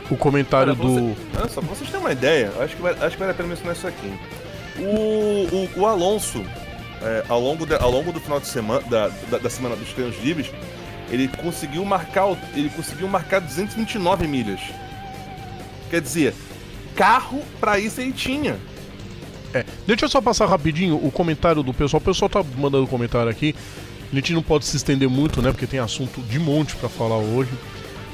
O 0.10 0.18
comentário 0.18 0.76
Cara, 0.76 0.88
do. 0.88 1.16
Ah, 1.36 1.48
só 1.48 1.62
pra 1.62 1.70
vocês 1.76 1.90
terem 1.90 2.04
uma 2.06 2.12
ideia, 2.12 2.52
acho 2.60 2.76
que, 2.76 2.82
vai, 2.82 2.94
acho 2.94 3.12
que 3.12 3.18
vale 3.18 3.32
a 3.32 3.36
pena 3.36 3.50
mencionar 3.50 3.76
isso 3.76 3.88
aqui. 3.88 4.12
O, 4.80 5.70
o, 5.80 5.82
o 5.82 5.86
Alonso, 5.86 6.44
é, 7.02 7.24
ao, 7.30 7.40
longo 7.40 7.66
da- 7.66 7.80
ao 7.82 7.92
longo 7.92 8.12
do 8.12 8.20
final 8.20 8.40
de 8.40 8.48
semana, 8.48 8.82
da, 8.90 9.10
da, 9.30 9.38
da 9.38 9.50
semana 9.50 9.76
dos 9.76 9.94
treinos 9.94 10.18
livres, 10.24 10.50
ele 11.12 11.28
conseguiu 11.28 11.86
marcar, 11.86 12.26
ele 12.56 12.70
conseguiu 12.70 13.08
marcar 13.08 13.40
229 13.40 14.26
milhas. 14.28 14.60
Quer 15.92 16.02
dizer, 16.02 16.34
carro 16.96 17.44
pra 17.60 17.78
isso 17.78 18.02
ele 18.02 18.14
tinha. 18.14 18.58
É, 19.54 19.66
deixa 19.86 20.06
eu 20.06 20.10
só 20.10 20.20
passar 20.20 20.48
rapidinho 20.48 20.96
o 20.96 21.12
comentário 21.12 21.62
do 21.62 21.74
pessoal. 21.74 22.02
O 22.02 22.04
pessoal 22.04 22.30
tá 22.30 22.44
mandando 22.58 22.88
comentário 22.88 23.30
aqui. 23.30 23.56
A 24.12 24.16
gente 24.16 24.34
não 24.34 24.44
pode 24.44 24.66
se 24.66 24.78
estender 24.78 25.10
muito, 25.10 25.42
né? 25.42 25.52
Porque 25.52 25.68
tem 25.68 25.80
assunto 25.80 26.22
de 26.22 26.40
monte 26.40 26.76
pra 26.76 26.90
falar 26.90 27.18
hoje. 27.18 27.52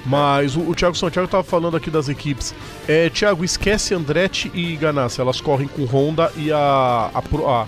Mas 0.06 0.56
o, 0.56 0.62
o 0.62 0.76
Thiago 0.76 0.96
Santiago 0.96 1.28
tava 1.28 1.44
falando 1.44 1.76
aqui 1.78 1.90
das 1.90 2.10
equipes. 2.10 2.54
É, 2.88 3.10
Thiago, 3.10 3.44
esquece 3.44 3.94
Andretti 3.94 4.52
e 4.54 4.76
Ganassi. 4.76 5.22
Elas 5.22 5.42
correm 5.42 5.68
com 5.68 5.84
Honda 5.86 6.32
e 6.38 6.52
a, 6.52 7.12
a, 7.14 7.20
a, 7.20 7.68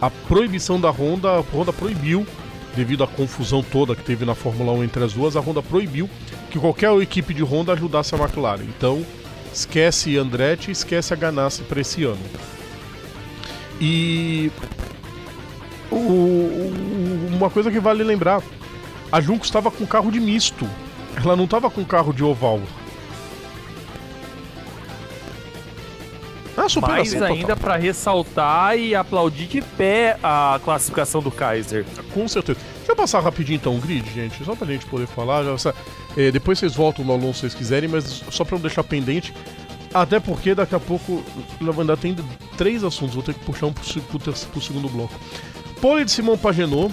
a 0.00 0.10
proibição 0.10 0.80
da 0.80 0.90
Honda, 0.90 1.30
a 1.30 1.40
Honda 1.40 1.72
proibiu, 1.72 2.26
devido 2.74 3.04
à 3.04 3.06
confusão 3.06 3.62
toda 3.62 3.94
que 3.94 4.02
teve 4.02 4.24
na 4.24 4.34
Fórmula 4.34 4.72
1 4.72 4.84
entre 4.84 5.04
as 5.04 5.12
duas, 5.12 5.36
a 5.36 5.40
Honda 5.40 5.62
proibiu 5.62 6.08
que 6.50 6.58
qualquer 6.58 6.92
equipe 7.00 7.32
de 7.32 7.42
Honda 7.42 7.72
ajudasse 7.72 8.14
a 8.14 8.18
McLaren. 8.18 8.64
Então, 8.64 9.04
esquece 9.52 10.16
Andretti 10.16 10.70
e 10.70 10.72
esquece 10.72 11.12
a 11.12 11.16
Ganassi 11.16 11.62
para 11.62 11.80
esse 11.80 12.04
ano. 12.04 12.20
E 13.80 14.50
o- 15.90 15.96
o- 15.96 17.28
uma 17.36 17.48
coisa 17.50 17.70
que 17.70 17.78
vale 17.80 18.02
lembrar, 18.02 18.42
a 19.12 19.20
Junco 19.20 19.44
estava 19.44 19.70
com 19.70 19.86
carro 19.86 20.10
de 20.10 20.18
misto. 20.20 20.68
Ela 21.16 21.36
não 21.36 21.44
estava 21.44 21.70
com 21.70 21.84
carro 21.84 22.12
de 22.12 22.22
oval. 22.24 22.60
Ah, 26.56 26.62
Mais 26.62 26.72
superação 26.72 27.18
total. 27.20 27.36
ainda 27.36 27.56
para 27.56 27.76
ressaltar 27.76 28.76
e 28.76 28.92
aplaudir 28.94 29.46
de 29.46 29.62
pé 29.62 30.18
a 30.22 30.58
classificação 30.64 31.22
do 31.22 31.30
Kaiser. 31.30 31.84
Com 32.12 32.26
certeza. 32.26 32.58
Deixa 32.78 32.92
eu 32.92 32.96
passar 32.96 33.20
rapidinho 33.20 33.56
então 33.56 33.76
o 33.76 33.80
grid, 33.80 34.04
gente, 34.12 34.42
só 34.44 34.56
pra 34.56 34.66
gente 34.66 34.84
poder 34.86 35.06
falar. 35.06 35.44
já 35.56 35.72
eh, 36.16 36.32
depois 36.32 36.58
vocês 36.58 36.74
voltam 36.74 37.04
no 37.04 37.12
Alonso 37.12 37.34
se 37.34 37.40
vocês 37.42 37.54
quiserem, 37.54 37.88
mas 37.88 38.24
só 38.30 38.44
pra 38.44 38.56
não 38.56 38.62
deixar 38.62 38.82
pendente. 38.82 39.32
Até 39.94 40.18
porque 40.18 40.52
daqui 40.54 40.74
a 40.74 40.80
pouco 40.80 41.22
ainda 41.78 41.96
tem 41.96 42.16
três 42.58 42.84
assuntos, 42.84 43.14
vou 43.14 43.22
ter 43.22 43.32
que 43.32 43.40
puxar 43.40 43.66
um 43.66 43.72
ter- 43.72 44.46
pro 44.52 44.60
segundo 44.60 44.88
bloco. 44.88 45.14
Pole 45.80 46.04
de 46.04 46.10
Simão 46.10 46.36
Pagenot. 46.36 46.92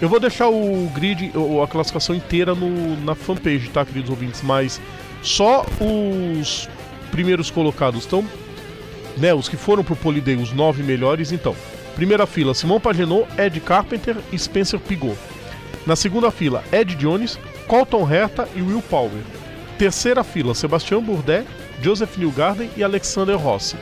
Eu 0.00 0.08
vou 0.08 0.20
deixar 0.20 0.48
o 0.48 0.88
grid, 0.94 1.32
a 1.60 1.66
classificação 1.66 2.14
inteira 2.14 2.54
no, 2.54 2.96
na 3.04 3.16
fanpage, 3.16 3.68
tá, 3.70 3.84
queridos 3.84 4.08
ouvintes? 4.10 4.42
Mas 4.42 4.80
só 5.22 5.66
os 5.80 6.68
primeiros 7.10 7.50
colocados 7.50 8.02
estão 8.04 8.24
né, 9.16 9.34
os 9.34 9.48
que 9.48 9.56
foram 9.56 9.82
pro 9.82 9.96
Poliday, 9.96 10.36
os 10.36 10.52
nove 10.52 10.84
melhores, 10.84 11.32
então. 11.32 11.56
Primeira 11.96 12.26
fila, 12.26 12.54
Simão 12.54 12.78
Pagenot, 12.78 13.26
Ed 13.36 13.58
Carpenter 13.60 14.16
e 14.32 14.38
Spencer 14.38 14.78
Pigot. 14.78 15.16
Na 15.84 15.96
segunda 15.96 16.30
fila, 16.30 16.62
Ed 16.70 16.94
Jones, 16.94 17.36
Colton 17.66 18.08
Herta 18.08 18.48
e 18.54 18.62
Will 18.62 18.82
Power. 18.82 19.22
Terceira 19.76 20.22
fila, 20.22 20.54
Sebastião 20.54 21.02
Bourdais, 21.02 21.44
Joseph 21.82 22.16
Newgarden 22.16 22.70
e 22.76 22.84
Alexander 22.84 23.36
Rossi. 23.36 23.76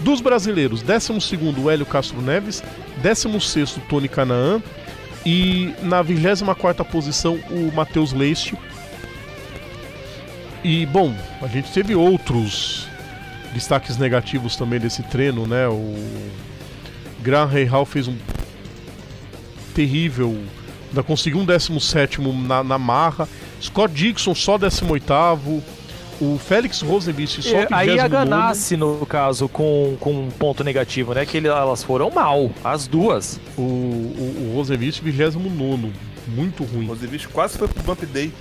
Dos 0.00 0.20
brasileiros, 0.20 0.82
12º, 0.82 1.72
Hélio 1.72 1.86
Castro 1.86 2.20
Neves, 2.20 2.62
16º, 3.02 3.80
Tony 3.88 4.08
Canaan 4.08 4.62
e 5.24 5.74
na 5.82 6.04
24ª 6.04 6.84
posição, 6.84 7.34
o 7.50 7.72
Matheus 7.74 8.12
Leite. 8.12 8.56
E, 10.62 10.86
bom, 10.86 11.14
a 11.40 11.46
gente 11.46 11.72
teve 11.72 11.94
outros 11.94 12.86
destaques 13.52 13.96
negativos 13.96 14.56
também 14.56 14.78
desse 14.78 15.02
treino, 15.02 15.46
né? 15.46 15.66
O 15.66 15.94
Graham 17.22 17.64
Hall 17.68 17.86
fez 17.86 18.06
um 18.06 18.16
terrível, 19.74 20.36
ainda 20.88 21.02
conseguiu 21.02 21.40
um 21.40 21.44
17 21.44 22.20
na, 22.20 22.62
na 22.62 22.78
marra. 22.78 23.28
Scott 23.60 23.92
Dixon 23.92 24.34
só 24.34 24.58
18 24.58 25.12
o 26.20 26.38
Félix 26.38 26.80
Rosenbist 26.82 27.42
só 27.42 27.56
É, 27.56 27.68
aí 27.70 27.98
a 27.98 28.04
29º. 28.06 28.08
Ganassi, 28.08 28.76
no 28.76 29.04
caso, 29.06 29.48
com, 29.48 29.96
com 30.00 30.12
um 30.12 30.30
ponto 30.30 30.64
negativo, 30.64 31.12
né? 31.14 31.26
Que 31.26 31.36
ele- 31.36 31.48
elas 31.48 31.82
foram 31.82 32.10
mal, 32.10 32.50
as 32.64 32.86
duas. 32.86 33.38
O, 33.56 33.60
o, 33.62 34.50
o 34.50 34.56
Rosenvist 34.56 35.00
29 35.02 35.92
muito 36.28 36.64
ruim. 36.64 36.88
O 36.88 36.92
Ozevich 36.92 37.28
quase 37.28 37.56
foi 37.58 37.68
pro 37.68 37.82
Bump 37.82 38.04
Day. 38.06 38.32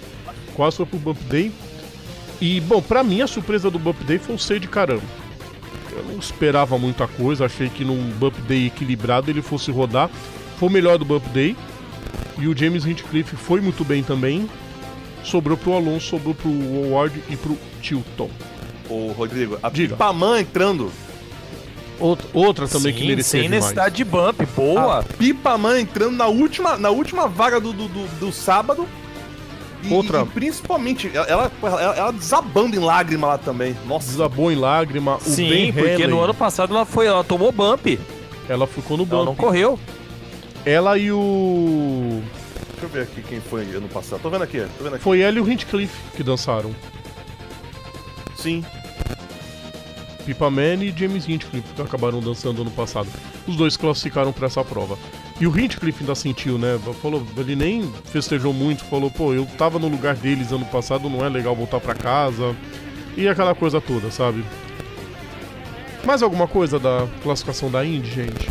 Quase 0.55 0.77
foi 0.77 0.85
pro 0.85 0.97
Bump 0.99 1.19
Day. 1.29 1.51
E, 2.41 2.59
bom, 2.61 2.81
pra 2.81 3.03
mim 3.03 3.21
a 3.21 3.27
surpresa 3.27 3.69
do 3.69 3.77
Bump 3.79 4.01
Day 4.03 4.17
foi 4.19 4.35
o 4.35 4.39
C 4.39 4.59
de 4.59 4.67
caramba. 4.67 5.03
Eu 5.91 6.03
não 6.03 6.19
esperava 6.19 6.77
muita 6.77 7.07
coisa, 7.07 7.45
achei 7.45 7.69
que 7.69 7.85
num 7.85 8.09
Bump 8.19 8.35
Day 8.47 8.67
equilibrado 8.67 9.29
ele 9.31 9.41
fosse 9.41 9.71
rodar. 9.71 10.09
Foi 10.57 10.67
o 10.67 10.71
melhor 10.71 10.97
do 10.97 11.05
Bump 11.05 11.25
Day. 11.29 11.55
E 12.37 12.47
o 12.47 12.57
James 12.57 12.85
Hinchcliffe 12.85 13.35
foi 13.35 13.61
muito 13.61 13.83
bem 13.85 14.03
também. 14.03 14.49
Sobrou 15.25 15.57
pro 15.57 15.73
Alonso, 15.73 16.07
sobrou 16.11 16.33
pro 16.35 16.49
Howard 16.49 17.21
e 17.29 17.35
pro 17.35 17.57
Tilton. 17.81 18.29
Ô, 18.89 19.11
Rodrigo, 19.17 19.57
a 19.63 19.69
Diga. 19.69 19.95
Pipamã 19.95 20.39
entrando. 20.39 20.91
Outra, 21.99 22.27
outra 22.33 22.67
também 22.67 22.93
Sim, 22.93 22.99
que 22.99 23.07
merecia 23.07 23.31
sem 23.31 23.41
demais. 23.43 23.63
necessidade 23.63 23.95
de 23.95 24.03
bump, 24.03 24.41
boa. 24.55 24.99
A 24.99 25.03
Pipamã 25.03 25.79
entrando 25.79 26.15
na 26.15 26.27
última, 26.27 26.77
na 26.77 26.89
última 26.89 27.27
vaga 27.27 27.59
do, 27.59 27.71
do, 27.73 27.87
do- 27.87 28.19
do 28.19 28.31
sábado. 28.31 28.85
E, 29.81 29.93
Outra. 29.93 30.21
e 30.21 30.25
principalmente, 30.25 31.09
ela, 31.13 31.51
ela, 31.61 31.95
ela 31.95 32.11
desabando 32.11 32.75
em 32.75 32.79
lágrima 32.79 33.27
lá 33.27 33.37
também. 33.37 33.75
Nossa. 33.87 34.07
Desabou 34.11 34.51
em 34.51 34.55
lágrima. 34.55 35.15
O 35.17 35.21
Sim, 35.21 35.47
Ben 35.49 35.71
porque 35.73 35.89
Haley, 35.91 36.07
no 36.07 36.19
ano 36.19 36.33
passado 36.33 36.73
ela 36.75 36.85
foi, 36.85 37.05
ela 37.07 37.23
tomou 37.23 37.51
bump. 37.51 37.97
ela 38.49 38.67
ficou 38.67 38.97
no 38.97 39.07
Ela 39.09 39.25
não 39.25 39.35
correu. 39.35 39.79
Ela 40.65 40.97
e 40.97 41.11
o. 41.11 42.21
Deixa 42.85 42.99
eu 42.99 43.05
ver 43.05 43.11
aqui 43.11 43.21
quem 43.27 43.41
foi 43.41 43.63
ano 43.75 43.87
passado. 43.87 44.21
Tô 44.21 44.29
vendo 44.29 44.43
aqui, 44.43 44.59
tô 44.77 44.83
vendo 44.83 44.95
aqui. 44.95 45.03
Foi 45.03 45.19
ela 45.21 45.37
e 45.37 45.41
o 45.41 45.51
Hinchcliffe 45.51 45.97
que 46.15 46.21
dançaram. 46.21 46.73
Sim. 48.35 48.63
Pipa 50.25 50.49
Man 50.51 50.83
e 50.83 50.93
James 50.95 51.27
Hinchcliffe 51.27 51.73
que 51.73 51.81
acabaram 51.81 52.19
dançando 52.19 52.61
ano 52.61 52.71
passado. 52.71 53.07
Os 53.47 53.55
dois 53.55 53.75
classificaram 53.75 54.31
pra 54.31 54.47
essa 54.47 54.63
prova. 54.63 54.97
E 55.39 55.47
o 55.47 55.59
Hinchcliffe 55.59 56.01
ainda 56.01 56.15
sentiu, 56.15 56.57
né? 56.57 56.79
Falou, 57.01 57.25
ele 57.37 57.55
nem 57.55 57.91
festejou 58.05 58.53
muito, 58.53 58.85
falou, 58.85 59.09
pô, 59.09 59.33
eu 59.33 59.45
tava 59.57 59.79
no 59.79 59.87
lugar 59.87 60.15
deles 60.15 60.51
ano 60.51 60.65
passado, 60.65 61.09
não 61.09 61.25
é 61.25 61.29
legal 61.29 61.55
voltar 61.55 61.79
pra 61.79 61.95
casa. 61.95 62.55
E 63.17 63.27
aquela 63.27 63.55
coisa 63.55 63.81
toda, 63.81 64.11
sabe? 64.11 64.45
Mais 66.05 66.21
alguma 66.21 66.47
coisa 66.47 66.77
da 66.79 67.07
classificação 67.23 67.71
da 67.71 67.83
Indy, 67.83 68.11
gente? 68.11 68.49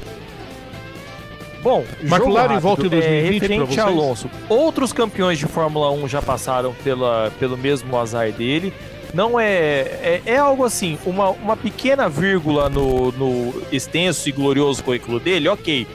Bom, 1.64 1.82
McLaren 2.02 2.42
rápido, 2.42 2.60
volta 2.60 2.86
em 2.86 2.90
2020 2.90 3.02
é, 3.06 3.32
referente 3.32 3.54
pra 3.54 3.62
a 3.64 3.86
vocês? 3.86 3.98
Alonso. 3.98 4.30
Outros 4.50 4.92
campeões 4.92 5.38
de 5.38 5.46
Fórmula 5.46 5.90
1 5.92 6.08
já 6.08 6.20
passaram 6.20 6.74
pela, 6.84 7.32
pelo 7.40 7.56
mesmo 7.56 7.98
azar 7.98 8.30
dele. 8.30 8.70
Não 9.14 9.40
é, 9.40 9.46
é. 9.46 10.22
é 10.26 10.36
algo 10.36 10.62
assim, 10.62 10.98
uma, 11.06 11.30
uma 11.30 11.56
pequena 11.56 12.06
vírgula 12.06 12.68
no, 12.68 13.10
no 13.12 13.62
extenso 13.72 14.28
e 14.28 14.32
glorioso 14.32 14.84
currículo 14.84 15.18
dele, 15.18 15.48
ok. 15.48 15.86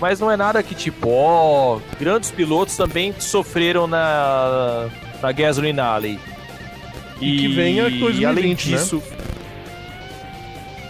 Mas 0.00 0.20
não 0.20 0.30
é 0.30 0.36
nada 0.36 0.62
que 0.62 0.76
tipo, 0.76 1.08
ó, 1.10 1.80
grandes 1.98 2.30
pilotos 2.30 2.76
também 2.76 3.12
sofreram 3.18 3.88
na, 3.88 4.86
na 5.20 5.32
Gasoline 5.32 5.80
Alley. 5.80 6.20
E 7.20 7.38
que 7.38 7.48
vem 7.48 7.80
a 7.80 7.88
e 7.88 7.98
2020, 7.98 8.24
além 8.24 8.54
né? 8.54 9.02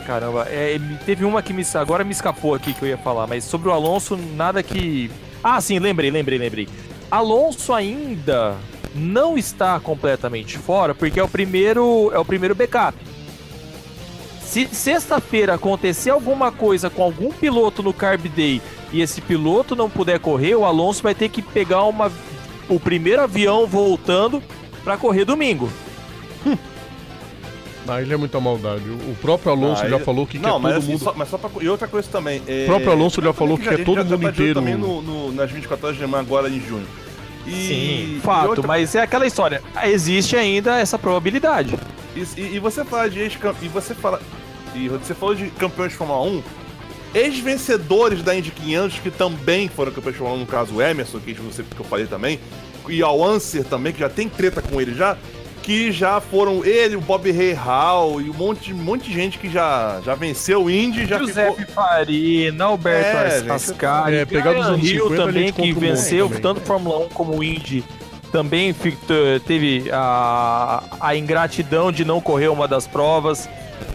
Caramba, 0.09 0.47
é, 0.49 0.81
teve 1.05 1.23
uma 1.23 1.43
que 1.43 1.53
me, 1.53 1.63
agora 1.75 2.03
me 2.03 2.13
escapou 2.13 2.55
aqui 2.55 2.73
que 2.73 2.83
eu 2.83 2.89
ia 2.89 2.97
falar, 2.97 3.27
mas 3.27 3.45
sobre 3.45 3.69
o 3.69 3.73
Alonso, 3.73 4.17
nada 4.17 4.63
que. 4.63 5.11
Ah, 5.45 5.61
sim, 5.61 5.79
lembrei, 5.79 6.11
lembrei, 6.11 6.39
lembrei. 6.39 6.67
Alonso 7.11 7.75
ainda 7.75 8.57
não 8.95 9.37
está 9.37 9.79
completamente 9.79 10.57
fora, 10.57 10.95
porque 10.95 11.21
é 11.21 11.23
o 11.23 11.29
primeiro, 11.29 12.11
é 12.11 12.19
o 12.19 12.25
primeiro 12.25 12.55
backup. 12.55 12.97
Se 14.41 14.67
sexta-feira 14.69 15.53
acontecer 15.53 16.09
alguma 16.09 16.51
coisa 16.51 16.89
com 16.89 17.03
algum 17.03 17.31
piloto 17.31 17.83
no 17.83 17.93
Carb 17.93 18.29
Day 18.29 18.63
e 18.91 19.03
esse 19.03 19.21
piloto 19.21 19.77
não 19.77 19.91
puder 19.91 20.19
correr, 20.21 20.55
o 20.55 20.65
Alonso 20.65 21.03
vai 21.03 21.15
ter 21.15 21.29
que 21.29 21.43
pegar 21.43 21.83
uma, 21.83 22.11
o 22.67 22.81
primeiro 22.81 23.21
avião 23.21 23.67
voltando 23.67 24.43
para 24.83 24.97
correr 24.97 25.27
domingo. 25.27 25.69
Ah, 27.89 28.03
ele 28.03 28.13
é 28.13 28.17
muita 28.17 28.39
maldade. 28.41 28.85
O 28.89 29.17
próprio 29.21 29.53
Alonso 29.53 29.83
Ah, 29.83 29.89
já 29.89 29.97
ele- 29.97 30.05
falou 30.05 30.27
que 30.27 30.39
não, 30.39 30.53
quer 30.57 30.63
mas 30.63 30.73
todo 30.75 30.83
assim, 30.83 30.93
mundo. 30.93 31.05
só, 31.05 31.15
mas 31.17 31.29
só 31.29 31.39
pra, 31.39 31.51
e 31.63 31.69
outra 31.69 31.89
coisa 31.89 32.09
também. 32.11 32.43
É, 32.47 32.65
O 32.65 32.67
próprio 32.67 32.91
Alonso 32.93 33.23
já 33.23 33.33
falou 33.33 33.57
que 33.57 33.65
quer 33.65 33.77
gente 33.77 33.87
todo 33.87 33.97
já 33.97 34.03
mundo 34.05 34.11
tá 34.11 34.17
de 34.17 34.25
olho 34.27 34.33
inteiro. 34.33 34.55
Também 34.61 34.75
no, 34.77 35.01
no- 35.03 35.33
nas 35.33 35.51
24 35.51 35.87
horas 35.87 35.99
de 35.99 36.05
Le 36.07 36.15
agora 36.15 36.49
em 36.49 36.61
junho. 36.61 36.87
E, 37.47 37.51
Sim, 37.51 38.17
e 38.17 38.21
fato, 38.23 38.49
outra- 38.51 38.67
mas 38.67 38.95
é 38.95 39.01
aquela 39.01 39.27
história. 39.27 39.63
Existe 39.85 40.37
ainda 40.37 40.79
essa 40.79 40.99
probabilidade. 40.99 41.75
E, 42.15 42.21
e- 42.41 42.55
e 42.57 42.59
você 42.59 42.85
fala 42.85 43.09
de 43.09 43.21
ex 43.21 43.39
e 43.63 43.69
você 43.69 43.95
fala 43.95 44.21
e 44.75 44.89
você 44.89 45.15
falou 45.15 45.35
de 45.35 45.47
campeões 45.51 45.93
de 45.93 45.97
Fórmula 45.97 46.21
1, 46.23 46.43
ex-vencedores 47.15 48.23
da 48.23 48.35
Indy 48.37 48.51
500 48.51 48.99
que 49.01 49.11
também 49.11 49.69
foram 49.69 49.93
campeões 49.93 50.15
de 50.15 50.19
Fórmula 50.19 50.39
1, 50.39 50.41
no 50.45 50.47
caso 50.47 50.75
o 50.75 50.83
Emerson, 50.83 51.19
que 51.21 51.33
você 51.35 51.63
que 51.63 51.81
eu 51.81 51.85
falei 51.87 52.07
também, 52.07 52.39
e 52.89 53.03
ao 53.03 53.23
Anser 53.25 53.65
também, 53.65 53.93
que 53.93 54.01
já 54.01 54.09
tem 54.09 54.29
treta 54.29 54.63
com 54.63 54.81
ele 54.81 54.95
já, 54.95 55.17
que 55.69 55.93
já 55.93 56.19
foram 56.19 56.65
ele, 56.65 56.97
o 56.97 57.01
Bob 57.03 57.31
Ray 57.31 57.53
Hall 57.53 58.23
e 58.23 58.31
um 58.31 58.33
monte, 58.33 58.73
um 58.73 58.77
monte 58.79 59.05
de 59.11 59.13
gente 59.13 59.37
que 59.39 59.51
já, 59.51 60.01
já 60.03 60.15
venceu 60.15 60.65
o 60.65 60.71
Indy, 60.71 61.05
já 61.05 61.19
Giuseppe 61.19 61.57
ficou... 61.59 61.75
Farina, 61.75 62.65
Alberto 62.65 63.51
É, 63.51 63.53
Ascari, 63.53 64.17
é, 64.17 64.25
pegar 64.25 64.55
dos 64.55 64.65
anos 64.67 64.89
50, 64.89 65.13
a 65.15 65.17
também 65.27 65.53
que 65.53 65.71
venceu 65.75 66.25
também. 66.29 66.41
tanto 66.41 66.61
Fórmula 66.63 67.05
1 67.05 67.09
como 67.11 67.45
Indy. 67.45 67.85
Também 68.33 68.75
teve 69.47 69.91
a, 69.93 70.83
a 70.99 71.15
ingratidão 71.15 71.93
de 71.93 72.03
não 72.03 72.19
correr 72.19 72.49
uma 72.49 72.67
das 72.67 72.87
provas. 72.87 73.47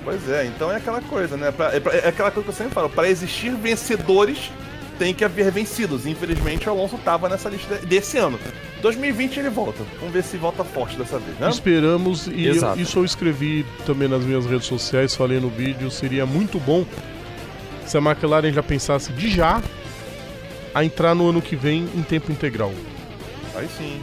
Pois 0.03 0.29
é, 0.29 0.45
então 0.45 0.71
é 0.71 0.75
aquela 0.75 1.01
coisa, 1.01 1.35
né? 1.35 1.49
Pra- 1.51 1.73
é, 1.73 1.79
pra- 1.79 1.95
é 1.95 2.07
aquela 2.09 2.29
coisa 2.29 2.43
que 2.43 2.49
eu 2.51 2.55
sempre 2.55 2.73
falo, 2.75 2.87
para 2.87 3.09
existir 3.09 3.49
vencedores 3.55 4.51
tem 4.99 5.13
que 5.13 5.23
haver 5.23 5.51
vencidos. 5.51 6.05
Infelizmente 6.05 6.67
o 6.67 6.71
Alonso 6.71 6.97
tava 6.97 7.27
nessa 7.29 7.49
lista 7.49 7.75
desse 7.77 8.17
ano. 8.17 8.39
2020 8.81 9.39
ele 9.39 9.49
volta. 9.49 9.83
Vamos 9.99 10.13
ver 10.13 10.23
se 10.23 10.37
volta 10.37 10.63
forte 10.63 10.97
dessa 10.97 11.17
vez, 11.19 11.37
né? 11.39 11.49
Esperamos, 11.49 12.27
e 12.27 12.45
eu- 12.45 12.53
isso 12.81 12.99
eu 12.99 13.05
escrevi 13.05 13.65
também 13.85 14.07
nas 14.07 14.23
minhas 14.23 14.45
redes 14.45 14.67
sociais, 14.67 15.15
falei 15.15 15.39
no 15.39 15.49
vídeo, 15.49 15.89
seria 15.89 16.25
muito 16.25 16.59
bom 16.59 16.85
se 17.85 17.97
a 17.97 18.01
McLaren 18.01 18.51
já 18.51 18.61
pensasse 18.63 19.11
de 19.13 19.29
já 19.29 19.61
a 20.73 20.83
entrar 20.83 21.13
no 21.15 21.29
ano 21.29 21.41
que 21.41 21.55
vem 21.55 21.87
em 21.95 22.01
tempo 22.01 22.31
integral. 22.31 22.71
Aí 23.55 23.67
sim. 23.77 24.01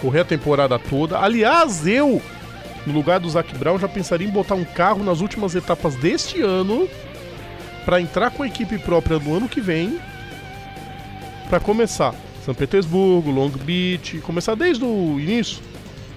Correr 0.00 0.20
a 0.20 0.24
temporada 0.24 0.78
toda. 0.78 1.18
Aliás, 1.18 1.86
eu, 1.86 2.20
no 2.86 2.92
lugar 2.92 3.20
do 3.20 3.28
Zac 3.30 3.54
Brown, 3.56 3.78
já 3.78 3.86
pensaria 3.88 4.26
em 4.26 4.30
botar 4.30 4.54
um 4.54 4.64
carro 4.64 5.04
nas 5.04 5.20
últimas 5.20 5.54
etapas 5.54 5.94
deste 5.94 6.40
ano 6.42 6.88
para 7.84 8.00
entrar 8.00 8.30
com 8.30 8.42
a 8.42 8.46
equipe 8.46 8.78
própria 8.78 9.18
do 9.18 9.34
ano 9.34 9.48
que 9.48 9.60
vem 9.60 10.00
para 11.48 11.58
começar 11.58 12.14
São 12.44 12.54
Petersburgo, 12.54 13.30
Long 13.30 13.50
Beach, 13.50 14.18
começar 14.18 14.54
desde 14.54 14.84
o 14.84 15.18
início 15.18 15.62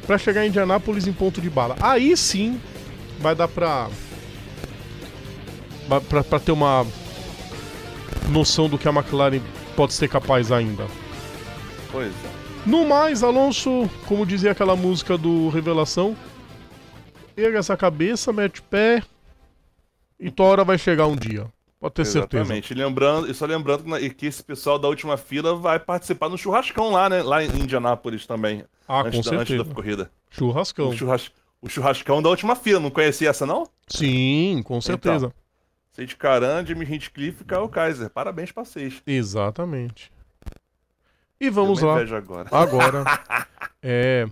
para 0.06 0.18
chegar 0.18 0.46
em 0.46 0.50
Indianápolis 0.50 1.08
em 1.08 1.14
ponto 1.14 1.42
de 1.42 1.50
bala. 1.50 1.76
Aí 1.82 2.16
sim 2.16 2.60
vai 3.20 3.36
dar 3.36 3.48
pra 3.48 3.90
pra 6.08 6.40
ter 6.40 6.52
uma 6.52 6.86
noção 8.30 8.70
do 8.70 8.78
que 8.78 8.88
a 8.88 8.92
McLaren 8.92 9.42
pode 9.76 9.94
ser 9.94 10.08
capaz 10.08 10.52
ainda. 10.52 10.88
Pois 11.92 12.12
é. 12.12 12.44
No 12.66 12.88
mais, 12.88 13.24
Alonso, 13.24 13.90
como 14.08 14.26
dizia 14.26 14.52
aquela 14.52 14.76
música 14.76 15.18
do 15.18 15.50
Revelação, 15.50 16.16
erga 17.36 17.60
essa 17.60 17.76
cabeça, 17.76 18.32
mete 18.32 18.62
o 18.62 18.64
pé 18.64 19.04
e 20.20 20.32
tua 20.32 20.48
hora 20.48 20.64
vai 20.64 20.78
chegar 20.78 21.08
um 21.08 21.16
dia. 21.16 21.48
Pode 21.80 21.96
ter 21.96 22.06
certeza. 22.06 22.44
Exatamente. 22.44 22.72
E 22.72 22.76
lembrando, 22.76 23.30
e 23.30 23.34
só 23.34 23.46
lembrando 23.46 23.84
que, 24.16 24.26
esse 24.26 24.42
pessoal 24.42 24.80
da 24.80 24.88
última 24.88 25.18
fila 25.18 25.54
vai 25.54 25.78
participar 25.78 26.30
no 26.30 26.38
churrascão 26.38 26.92
lá, 26.92 27.10
né? 27.10 27.22
Lá 27.22 27.44
em 27.44 27.50
Indianápolis 27.50 28.26
também. 28.26 28.64
Ah, 28.88 29.02
antes, 29.02 29.20
com 29.20 29.30
da, 29.30 29.42
antes 29.42 29.50
certeza. 29.50 29.64
da 29.70 29.76
corrida. 29.76 30.12
Churrascão. 30.30 30.90
O, 30.90 30.96
churras, 30.96 31.32
o 31.62 31.68
churrascão 31.68 32.22
da 32.22 32.30
última 32.30 32.56
fila. 32.56 32.80
Não 32.80 32.90
conhecia 32.90 33.30
essa, 33.30 33.46
não? 33.46 33.68
Sim, 33.86 34.62
com 34.64 34.80
certeza. 34.80 35.34
Sage 35.92 36.16
Caran, 36.16 36.66
Jimmy 36.66 36.86
Hinchcliffe 36.86 37.44
e 37.44 37.46
Kyle 37.46 37.68
Kaiser. 37.70 38.10
Parabéns 38.10 38.52
pra 38.52 38.64
vocês. 38.64 39.04
Exatamente. 39.06 40.10
E 41.38 41.50
vamos 41.50 41.82
lá. 41.82 42.00
agora. 42.00 42.48
Agora. 42.50 43.04
é. 43.84 44.26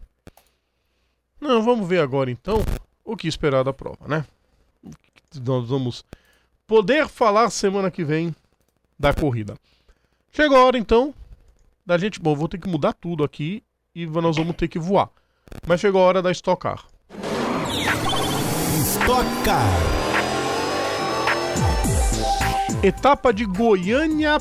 Não, 1.42 1.62
vamos 1.62 1.86
ver 1.86 2.00
agora 2.00 2.32
então 2.32 2.64
o 3.04 3.18
que 3.18 3.28
esperar 3.28 3.64
da 3.64 3.74
prova, 3.74 4.08
né? 4.08 4.26
Nós 5.40 5.70
vamos 5.70 6.04
poder 6.68 7.08
falar 7.08 7.50
semana 7.50 7.90
que 7.90 8.04
vem 8.04 8.36
da 9.00 9.14
corrida. 9.14 9.56
Chegou 10.32 10.58
a 10.58 10.66
hora 10.66 10.78
então 10.78 11.14
da 11.86 11.98
gente. 11.98 12.20
Bom, 12.20 12.36
vou 12.36 12.48
ter 12.48 12.58
que 12.58 12.68
mudar 12.68 12.94
tudo 12.94 13.24
aqui 13.24 13.64
e 13.96 14.06
nós 14.06 14.36
vamos 14.36 14.56
ter 14.56 14.68
que 14.68 14.80
voar. 14.80 15.10
Mas 15.66 15.80
chegou 15.80 16.02
a 16.02 16.06
hora 16.06 16.22
da 16.22 16.32
Stock 16.32 16.62
Car. 16.62 16.86
Stock 18.84 19.26
Car. 19.46 20.02
Etapa 22.84 23.34
de 23.34 23.46
Goiânia. 23.46 24.38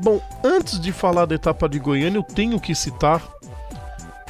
Bom, 0.00 0.20
antes 0.44 0.78
de 0.78 0.92
falar 0.92 1.26
da 1.26 1.34
etapa 1.34 1.68
de 1.68 1.78
Goiânia, 1.78 2.18
eu 2.18 2.22
tenho 2.22 2.60
que 2.60 2.74
citar 2.74 3.22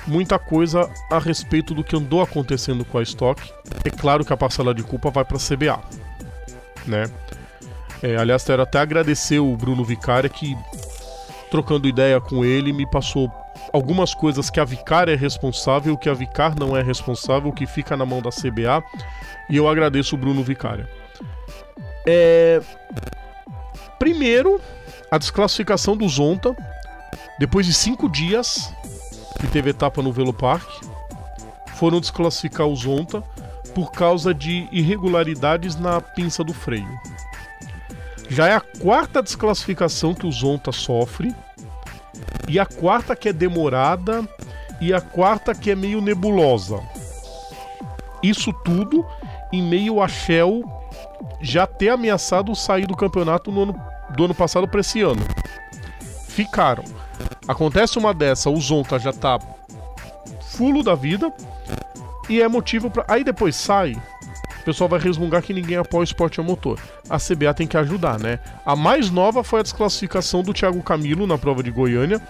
muita 0.09 0.38
coisa 0.38 0.90
a 1.11 1.18
respeito 1.18 1.75
do 1.75 1.85
que 1.85 1.94
andou 1.94 2.21
acontecendo 2.23 2.85
com 2.85 2.99
a 2.99 3.03
Stock. 3.03 3.40
É 3.85 3.90
claro 3.90 4.25
que 4.25 4.33
a 4.33 4.37
parcela 4.37 4.75
de 4.75 4.83
culpa 4.83 5.11
vai 5.11 5.25
para 5.25 5.37
a 5.37 5.40
CBA, 5.40 5.81
né? 6.87 7.05
É, 8.03 8.16
aliás, 8.16 8.44
quero 8.44 8.62
até 8.62 8.79
agradecer 8.79 9.38
o 9.38 9.57
Bruno 9.57 9.85
Vicária 9.85 10.29
que, 10.29 10.57
trocando 11.51 11.88
ideia 11.88 12.21
com 12.21 12.44
ele, 12.44 12.73
me 12.73 12.88
passou 12.88 13.31
algumas 13.73 14.14
coisas 14.14 14.49
que 14.51 14.61
a 14.61 14.64
Vicar 14.64 15.09
é 15.09 15.14
responsável, 15.14 15.97
que 15.97 16.09
a 16.09 16.14
Vicar 16.14 16.55
não 16.59 16.77
é 16.77 16.83
responsável, 16.83 17.53
que 17.53 17.66
fica 17.66 17.97
na 17.97 18.07
mão 18.07 18.23
da 18.23 18.31
CBA. 18.31 18.83
E 19.51 19.57
eu 19.57 19.68
agradeço 19.68 20.14
o 20.14 20.18
Bruno 20.18 20.42
Vicária. 20.42 20.88
É... 22.07 22.61
Primeiro, 23.99 24.61
a 25.11 25.18
desclassificação 25.18 25.97
do 25.97 26.09
Zonta, 26.09 26.57
depois 27.38 27.66
de 27.66 27.75
cinco 27.75 28.09
dias 28.09 28.73
que 29.41 29.47
teve 29.47 29.71
etapa 29.71 30.03
no 30.03 30.12
Velopark, 30.12 30.67
foram 31.77 32.01
desclassificar 32.01 32.67
o 32.67 32.75
Zonta 32.75 33.23
por 33.75 33.93
causa 33.93 34.35
de 34.35 34.69
irregularidades 34.73 35.77
na 35.77 36.01
pinça 36.01 36.43
do 36.43 36.53
freio. 36.53 36.88
Já 38.29 38.49
é 38.49 38.55
a 38.55 38.61
quarta 38.61 39.23
desclassificação 39.23 40.14
que 40.14 40.27
o 40.27 40.33
Zonta 40.33 40.73
sofre, 40.73 41.35
e 42.49 42.59
a 42.59 42.67
quarta 42.67 43.14
que 43.14 43.29
é 43.29 43.33
demorada, 43.33 44.29
e 44.81 44.93
a 44.93 45.01
quarta 45.01 45.55
que 45.55 45.71
é 45.71 45.75
meio 45.75 46.01
nebulosa. 46.01 46.81
Isso 48.23 48.53
tudo 48.64 49.07
em 49.53 49.62
meio 49.62 50.03
a 50.03 50.09
Shell 50.09 50.62
já 51.41 51.67
ter 51.67 51.91
ameaçado 51.91 52.55
sair 52.55 52.87
do 52.87 52.97
campeonato 52.97 53.51
no 53.51 53.62
ano, 53.62 53.83
do 54.14 54.25
ano 54.25 54.35
passado 54.35 54.67
para 54.67 54.81
esse 54.81 55.01
ano. 55.01 55.23
Ficaram. 56.29 56.85
Acontece 57.49 57.99
uma 57.99 58.13
dessa, 58.13 58.51
o 58.51 58.61
Zonta 58.61 58.99
já 58.99 59.11
tá 59.11 59.39
fulo 60.51 60.83
da 60.83 60.95
vida 60.95 61.33
e 62.29 62.43
é 62.43 62.49
motivo 62.49 62.91
para 62.91 63.07
Aí 63.09 63.25
depois 63.25 63.57
sai, 63.57 63.93
o 64.61 64.65
pessoal 64.65 64.89
vai 64.89 65.01
resmungar 65.01 65.43
que 65.43 65.55
ninguém 65.55 65.79
apoia 65.79 66.03
o 66.03 66.05
esporte 66.05 66.39
a 66.41 66.43
motor. 66.43 66.79
A 67.09 67.17
CBA 67.17 67.55
tem 67.55 67.67
que 67.67 67.79
ajudar, 67.79 68.19
né? 68.21 68.39
A 68.67 68.77
mais 68.77 69.11
nova 69.11 69.43
foi 69.43 69.61
a 69.61 69.63
desclassificação 69.63 70.43
do 70.43 70.53
Thiago 70.53 70.83
Camilo 70.83 71.27
na 71.27 71.39
prova 71.39 71.63
de 71.63 71.71
Goiânia, 71.71 72.21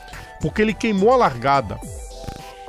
porque 0.41 0.63
ele 0.63 0.73
queimou 0.73 1.13
a 1.13 1.17
largada. 1.17 1.81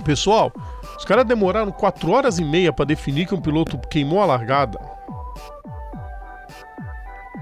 Pessoal, 0.03 0.51
os 0.97 1.05
caras 1.05 1.25
demoraram 1.25 1.71
4 1.71 2.11
horas 2.11 2.39
e 2.39 2.43
meia 2.43 2.73
para 2.73 2.85
definir 2.85 3.27
que 3.27 3.35
um 3.35 3.41
piloto 3.41 3.77
queimou 3.77 4.21
a 4.21 4.25
largada. 4.25 4.79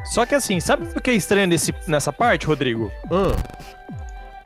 Só 0.04 0.26
que 0.26 0.36
assim, 0.36 0.60
sabe 0.60 0.86
o 0.96 1.02
que 1.02 1.12
é 1.12 1.14
estranho 1.14 1.48
nesse, 1.48 1.74
nessa 1.88 2.12
parte, 2.12 2.46
Rodrigo? 2.46 2.92
Ah, 3.10 3.36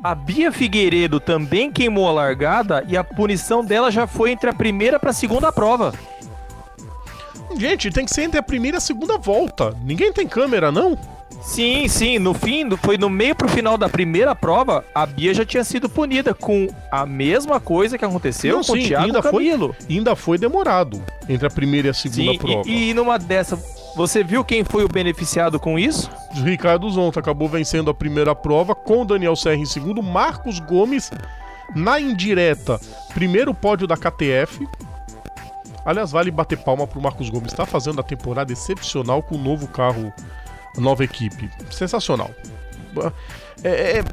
A 0.03 0.15
Bia 0.15 0.51
Figueiredo 0.51 1.19
também 1.19 1.71
queimou 1.71 2.07
a 2.07 2.11
largada 2.11 2.83
e 2.87 2.97
a 2.97 3.03
punição 3.03 3.63
dela 3.63 3.91
já 3.91 4.07
foi 4.07 4.31
entre 4.31 4.49
a 4.49 4.53
primeira 4.53 4.99
para 4.99 5.11
a 5.11 5.13
segunda 5.13 5.51
prova. 5.51 5.93
gente, 7.57 7.91
tem 7.91 8.05
que 8.05 8.11
ser 8.13 8.23
entre 8.23 8.39
a 8.39 8.43
primeira 8.43 8.77
e 8.77 8.79
a 8.79 8.81
segunda 8.81 9.17
volta. 9.17 9.75
Ninguém 9.83 10.11
tem 10.11 10.27
câmera, 10.27 10.71
não? 10.71 10.97
Sim, 11.43 11.87
sim, 11.87 12.19
no 12.19 12.33
fim, 12.35 12.69
foi 12.77 12.97
no 12.99 13.09
meio 13.09 13.35
pro 13.35 13.47
final 13.49 13.75
da 13.75 13.89
primeira 13.89 14.35
prova, 14.35 14.85
a 14.93 15.07
Bia 15.07 15.33
já 15.33 15.43
tinha 15.43 15.63
sido 15.63 15.89
punida 15.89 16.35
com 16.35 16.67
a 16.91 17.03
mesma 17.03 17.59
coisa 17.59 17.97
que 17.97 18.05
aconteceu 18.05 18.57
Não, 18.57 18.63
com 18.63 18.73
sim, 18.75 18.83
o 18.83 18.87
Thiago 18.87 19.05
ainda 19.07 19.21
foi- 19.23 19.31
Camilo. 19.49 19.75
E 19.89 19.97
ainda 19.97 20.15
foi 20.15 20.37
demorado 20.37 21.01
entre 21.27 21.47
a 21.47 21.49
primeira 21.49 21.87
e 21.87 21.91
a 21.91 21.93
segunda 21.95 22.31
Sim, 22.33 22.37
prova. 22.37 22.69
e, 22.69 22.89
e 22.89 22.93
numa 22.93 23.17
dessa, 23.17 23.57
você 23.95 24.23
viu 24.23 24.43
quem 24.43 24.63
foi 24.63 24.83
o 24.83 24.87
beneficiado 24.89 25.59
com 25.59 25.77
isso? 25.77 26.09
Ricardo 26.43 26.89
Zonta 26.89 27.19
acabou 27.19 27.47
vencendo 27.49 27.89
a 27.91 27.93
primeira 27.93 28.33
prova 28.33 28.73
com 28.73 29.05
Daniel 29.05 29.35
Serra 29.35 29.57
em 29.57 29.65
segundo, 29.65 30.01
Marcos 30.01 30.59
Gomes 30.59 31.11
na 31.75 31.99
indireta, 31.99 32.79
primeiro 33.13 33.53
pódio 33.53 33.87
da 33.87 33.95
KTF. 33.97 34.67
Aliás, 35.85 36.11
vale 36.11 36.29
bater 36.29 36.57
palma 36.57 36.85
pro 36.85 37.01
Marcos 37.01 37.29
Gomes, 37.29 37.51
está 37.51 37.65
fazendo 37.65 37.99
a 37.99 38.03
temporada 38.03 38.51
excepcional 38.53 39.23
com 39.23 39.35
o 39.35 39.41
novo 39.41 39.67
carro, 39.67 40.13
nova 40.77 41.03
equipe. 41.03 41.49
Sensacional. 41.71 42.29
É, 43.63 43.99
é- 43.99 44.03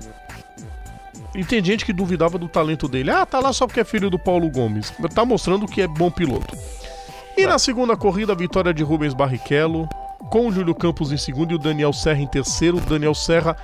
E 1.34 1.44
tem 1.44 1.62
gente 1.62 1.84
que 1.84 1.92
duvidava 1.92 2.38
do 2.38 2.48
talento 2.48 2.88
dele. 2.88 3.10
Ah, 3.10 3.26
tá 3.26 3.38
lá 3.38 3.52
só 3.52 3.66
porque 3.66 3.80
é 3.80 3.84
filho 3.84 4.08
do 4.08 4.18
Paulo 4.18 4.48
Gomes. 4.50 4.92
Tá 5.14 5.24
mostrando 5.24 5.66
que 5.66 5.82
é 5.82 5.86
bom 5.86 6.10
piloto. 6.10 6.56
E 7.38 7.46
na 7.46 7.56
segunda 7.56 7.96
corrida, 7.96 8.32
a 8.32 8.36
vitória 8.36 8.74
de 8.74 8.82
Rubens 8.82 9.14
Barrichello, 9.14 9.88
com 10.28 10.48
o 10.48 10.52
Júlio 10.52 10.74
Campos 10.74 11.12
em 11.12 11.16
segundo 11.16 11.52
e 11.52 11.54
o 11.54 11.58
Daniel 11.58 11.92
Serra 11.92 12.18
em 12.18 12.26
terceiro. 12.26 12.78
O 12.78 12.80
Daniel 12.80 13.14
Serra 13.14 13.56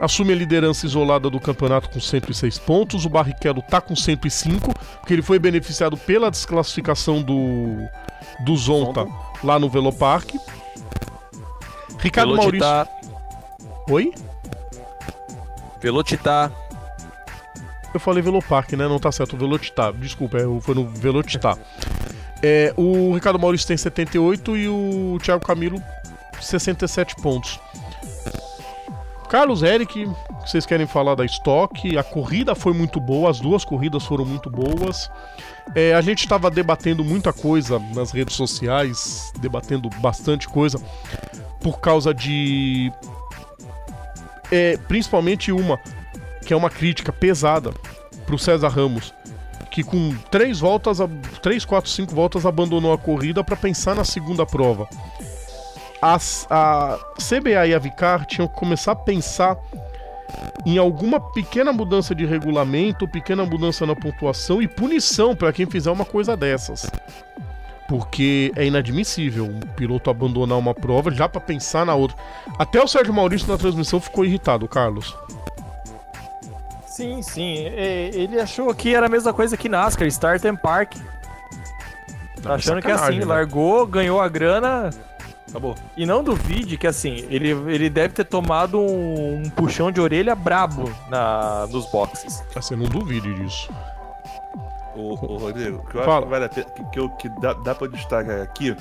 assume 0.00 0.32
a 0.32 0.36
liderança 0.36 0.84
isolada 0.84 1.30
do 1.30 1.38
campeonato 1.38 1.88
com 1.88 2.00
106 2.00 2.58
pontos. 2.58 3.04
O 3.04 3.08
Barrichello 3.08 3.62
tá 3.62 3.80
com 3.80 3.94
105, 3.94 4.74
porque 4.98 5.12
ele 5.12 5.22
foi 5.22 5.38
beneficiado 5.38 5.96
pela 5.96 6.28
desclassificação 6.28 7.22
do, 7.22 7.76
do 8.44 8.56
Zonta 8.56 9.06
lá 9.44 9.60
no 9.60 9.70
Velopark. 9.70 10.34
Ricardo 12.00 12.34
Maurício. 12.34 12.66
Velocitar, 12.66 12.88
Oi? 13.88 14.12
Velocitar. 15.80 16.52
Eu 17.94 18.00
falei 18.00 18.20
Velopark, 18.24 18.72
né? 18.72 18.88
Não 18.88 18.98
tá 18.98 19.12
certo, 19.12 19.36
o 19.36 19.38
Velotitar. 19.38 19.92
Desculpa, 19.92 20.38
é, 20.38 20.60
foi 20.60 20.74
no 20.74 20.84
Velotitar. 20.88 21.56
É, 22.48 22.72
o 22.76 23.12
Ricardo 23.12 23.40
Maurício 23.40 23.66
tem 23.66 23.76
78 23.76 24.56
e 24.56 24.68
o 24.68 25.18
Thiago 25.20 25.44
Camilo 25.44 25.82
67 26.40 27.16
pontos. 27.16 27.58
Carlos 29.28 29.64
Eric, 29.64 30.08
vocês 30.46 30.64
querem 30.64 30.86
falar 30.86 31.16
da 31.16 31.24
estoque? 31.24 31.98
A 31.98 32.04
corrida 32.04 32.54
foi 32.54 32.72
muito 32.72 33.00
boa, 33.00 33.30
as 33.30 33.40
duas 33.40 33.64
corridas 33.64 34.04
foram 34.04 34.24
muito 34.24 34.48
boas. 34.48 35.10
É, 35.74 35.92
a 35.92 36.00
gente 36.00 36.20
estava 36.20 36.48
debatendo 36.48 37.04
muita 37.04 37.32
coisa 37.32 37.80
nas 37.92 38.12
redes 38.12 38.36
sociais, 38.36 39.32
debatendo 39.40 39.90
bastante 39.98 40.48
coisa, 40.48 40.78
por 41.60 41.80
causa 41.80 42.14
de. 42.14 42.92
É, 44.52 44.76
principalmente 44.86 45.50
uma, 45.50 45.80
que 46.46 46.54
é 46.54 46.56
uma 46.56 46.70
crítica 46.70 47.12
pesada 47.12 47.72
pro 48.24 48.38
César 48.38 48.68
Ramos, 48.68 49.12
que 49.76 49.84
com 49.84 50.10
três 50.30 50.60
voltas, 50.60 51.00
três, 51.42 51.62
quatro, 51.62 51.90
cinco 51.90 52.14
voltas 52.14 52.46
abandonou 52.46 52.94
a 52.94 52.98
corrida 52.98 53.44
para 53.44 53.54
pensar 53.54 53.94
na 53.94 54.04
segunda 54.04 54.46
prova. 54.46 54.88
A 56.00 56.16
CBA 57.18 57.66
e 57.66 57.74
a 57.74 57.78
Vicar 57.78 58.24
tinham 58.24 58.48
que 58.48 58.54
começar 58.54 58.92
a 58.92 58.96
pensar 58.96 59.58
em 60.64 60.78
alguma 60.78 61.20
pequena 61.20 61.74
mudança 61.74 62.14
de 62.14 62.24
regulamento, 62.24 63.06
pequena 63.06 63.44
mudança 63.44 63.84
na 63.84 63.94
pontuação 63.94 64.62
e 64.62 64.66
punição 64.66 65.36
para 65.36 65.52
quem 65.52 65.66
fizer 65.66 65.90
uma 65.90 66.06
coisa 66.06 66.34
dessas. 66.34 66.90
Porque 67.86 68.50
é 68.56 68.64
inadmissível 68.64 69.44
um 69.44 69.60
piloto 69.60 70.08
abandonar 70.08 70.56
uma 70.56 70.72
prova 70.74 71.10
já 71.10 71.28
para 71.28 71.42
pensar 71.42 71.84
na 71.84 71.94
outra. 71.94 72.16
Até 72.58 72.82
o 72.82 72.88
Sérgio 72.88 73.12
Maurício 73.12 73.46
na 73.46 73.58
transmissão 73.58 74.00
ficou 74.00 74.24
irritado, 74.24 74.66
Carlos. 74.66 75.14
Sim, 76.96 77.20
sim. 77.20 77.56
Ele 77.56 78.40
achou 78.40 78.74
que 78.74 78.94
era 78.94 79.04
a 79.04 79.08
mesma 79.08 79.32
coisa 79.32 79.54
que 79.54 79.68
NASCAR, 79.68 80.08
Start 80.08 80.42
and 80.46 80.56
Park. 80.56 80.94
Tá 82.42 82.54
achando 82.54 82.80
que 82.80 82.90
é 82.90 82.94
assim, 82.94 83.18
né? 83.18 83.24
largou, 83.26 83.86
ganhou 83.86 84.18
a 84.18 84.28
grana, 84.28 84.88
acabou. 85.48 85.74
E 85.94 86.06
não 86.06 86.24
duvide 86.24 86.78
que 86.78 86.86
assim, 86.86 87.26
ele, 87.28 87.50
ele 87.50 87.90
deve 87.90 88.14
ter 88.14 88.24
tomado 88.24 88.80
um, 88.80 89.42
um 89.42 89.50
puxão 89.50 89.92
de 89.92 90.00
orelha 90.00 90.34
brabo 90.34 90.90
na, 91.10 91.66
nos 91.66 91.84
boxes. 91.90 92.42
Você 92.54 92.74
não 92.74 92.86
duvide 92.86 93.34
disso. 93.34 93.70
Ô, 94.94 95.12
ô, 95.12 95.36
Rodrigo, 95.36 95.78
o 95.78 95.86
que 95.86 95.96
eu 95.96 96.04
Fala. 96.04 96.16
acho 96.16 96.24
que 96.24 96.30
vale 96.30 96.44
a 96.46 96.48
pena, 96.48 96.70
que, 96.70 96.84
que, 96.84 97.08
que 97.18 97.40
dá, 97.40 97.52
dá 97.52 97.74
pra 97.74 97.88
destacar 97.88 98.40
aqui, 98.40 98.74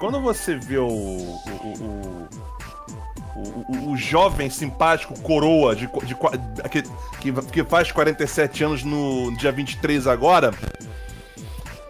quando 0.00 0.20
você 0.20 0.56
vê 0.56 0.78
o, 0.78 0.88
o, 0.88 1.38
o, 1.80 2.28
o, 3.38 3.64
o- 3.68 3.90
o 3.92 3.96
jovem 3.96 4.50
simpático 4.50 5.18
coroa 5.20 5.74
de, 5.76 5.88
de, 6.04 6.14
qua- 6.14 6.32
que, 6.70 6.82
que, 7.52 7.64
faz 7.64 7.90
47 7.92 8.64
anos 8.64 8.82
no 8.84 9.34
dia 9.36 9.52
23 9.52 10.06
agora, 10.06 10.52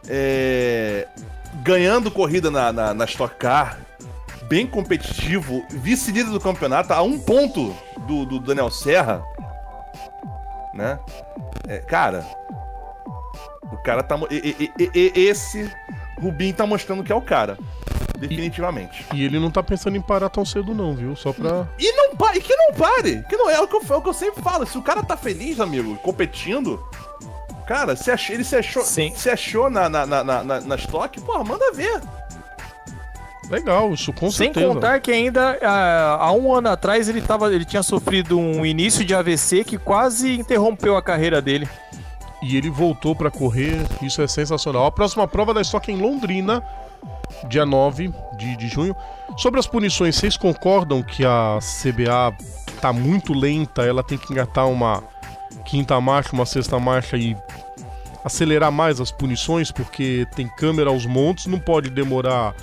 é, 0.09 1.07
ganhando 1.63 2.11
corrida 2.11 2.51
na, 2.51 2.73
na, 2.73 2.95
na 2.95 3.05
Stock 3.05 3.35
Car, 3.37 3.79
bem 4.49 4.67
competitivo, 4.67 5.65
vice-líder 5.71 6.31
do 6.31 6.41
campeonato, 6.41 6.93
a 6.93 7.03
um 7.03 7.19
ponto 7.19 7.75
do, 8.07 8.25
do 8.25 8.39
Daniel 8.41 8.71
Serra, 8.71 9.23
né? 10.75 10.99
É, 11.67 11.79
cara, 11.79 12.25
o 13.71 13.77
cara 13.79 14.03
tá. 14.03 14.19
e- 14.31 14.71
e- 14.79 14.91
e- 14.95 15.13
esse 15.29 15.71
Rubinho 16.21 16.55
tá 16.55 16.67
mostrando 16.67 17.03
que 17.05 17.13
é 17.13 17.15
o 17.15 17.21
cara. 17.23 17.59
Definitivamente. 18.19 19.07
E 19.15 19.25
ele 19.25 19.39
não 19.39 19.51
tá 19.51 19.63
pensando 19.63 19.97
em 19.97 20.01
parar 20.01 20.29
tão 20.29 20.45
cedo, 20.45 20.75
não, 20.75 20.95
viu? 20.95 21.15
Só 21.15 21.33
pra. 21.33 21.67
E 21.79 21.93
não 21.93 22.17
pare, 22.17 22.41
que 22.41 22.55
não 22.57 22.75
pare! 22.75 23.25
Que 23.29 23.37
não 23.37 23.49
é 23.49 23.61
o 23.61 23.69
que, 23.69 23.77
eu, 23.77 23.83
é 23.89 23.95
o 23.97 24.03
que 24.03 24.09
eu 24.09 24.15
sempre 24.15 24.43
falo. 24.43 24.67
Se 24.67 24.77
o 24.77 24.83
cara 24.83 25.03
tá 25.03 25.17
feliz, 25.17 25.61
amigo, 25.61 25.97
competindo. 25.99 26.83
Cara, 27.67 27.95
se 27.95 28.11
ach- 28.11 28.31
ele 28.31 28.43
se 28.45 28.57
achou, 28.57 28.83
Sim. 28.83 29.13
se 29.15 29.29
achou 29.31 29.69
na, 29.71 29.89
na, 29.89 30.05
na, 30.07 30.25
na, 30.25 30.43
na, 30.45 30.61
na 30.61 30.77
Stock, 30.77 31.21
porra, 31.21 31.45
manda 31.45 31.71
ver. 31.73 32.01
Legal, 33.51 33.95
isso 33.95 34.13
com 34.13 34.31
Sem 34.31 34.53
certeza. 34.53 34.67
contar 34.75 35.01
que 35.01 35.11
ainda 35.11 35.59
ah, 35.63 36.19
há 36.21 36.33
um 36.33 36.53
ano 36.53 36.69
atrás 36.69 37.09
ele, 37.09 37.23
tava, 37.23 37.53
ele 37.55 37.65
tinha 37.65 37.83
sofrido 37.83 38.39
um 38.39 38.65
início 38.65 39.05
de 39.05 39.15
AVC 39.15 39.65
que 39.65 39.79
quase 39.79 40.35
interrompeu 40.39 40.97
a 40.97 41.03
carreira 41.03 41.41
dele. 41.41 41.67
E 42.43 42.57
ele 42.57 42.69
voltou 42.71 43.17
pra 43.17 43.31
correr, 43.31 43.81
isso 44.03 44.21
é 44.23 44.29
sensacional. 44.29 44.85
A 44.87 44.93
próxima 44.93 45.27
prova 45.27 45.55
da 45.55 45.63
Stock 45.63 45.91
em 45.91 45.97
Londrina, 45.97 46.63
dia 47.49 47.65
9 47.67 48.13
de, 48.37 48.57
de 48.57 48.69
junho. 48.69 48.95
Sobre 49.37 49.61
as 49.61 49.67
punições, 49.67 50.17
vocês 50.17 50.37
concordam 50.37 51.03
que 51.03 51.25
a 51.25 51.59
CBA 51.61 52.37
tá 52.81 52.93
muito 52.93 53.33
lenta, 53.33 53.83
ela 53.83 54.03
tem 54.03 54.17
que 54.19 54.33
engatar 54.33 54.69
uma. 54.69 55.03
quinta 55.65 56.01
marcha, 56.01 56.31
uma 56.33 56.47
sexta 56.47 56.79
marcha 56.79 57.17
e 57.17 57.37
acelerar 58.25 58.71
mais 58.73 59.01
as 59.01 59.11
punições, 59.11 59.71
porque 59.71 60.27
tem 60.35 60.49
câmera 60.49 60.91
aos 60.91 61.07
montes, 61.07 61.47
não 61.47 61.59
pode 61.59 61.89
demorar 61.91 62.55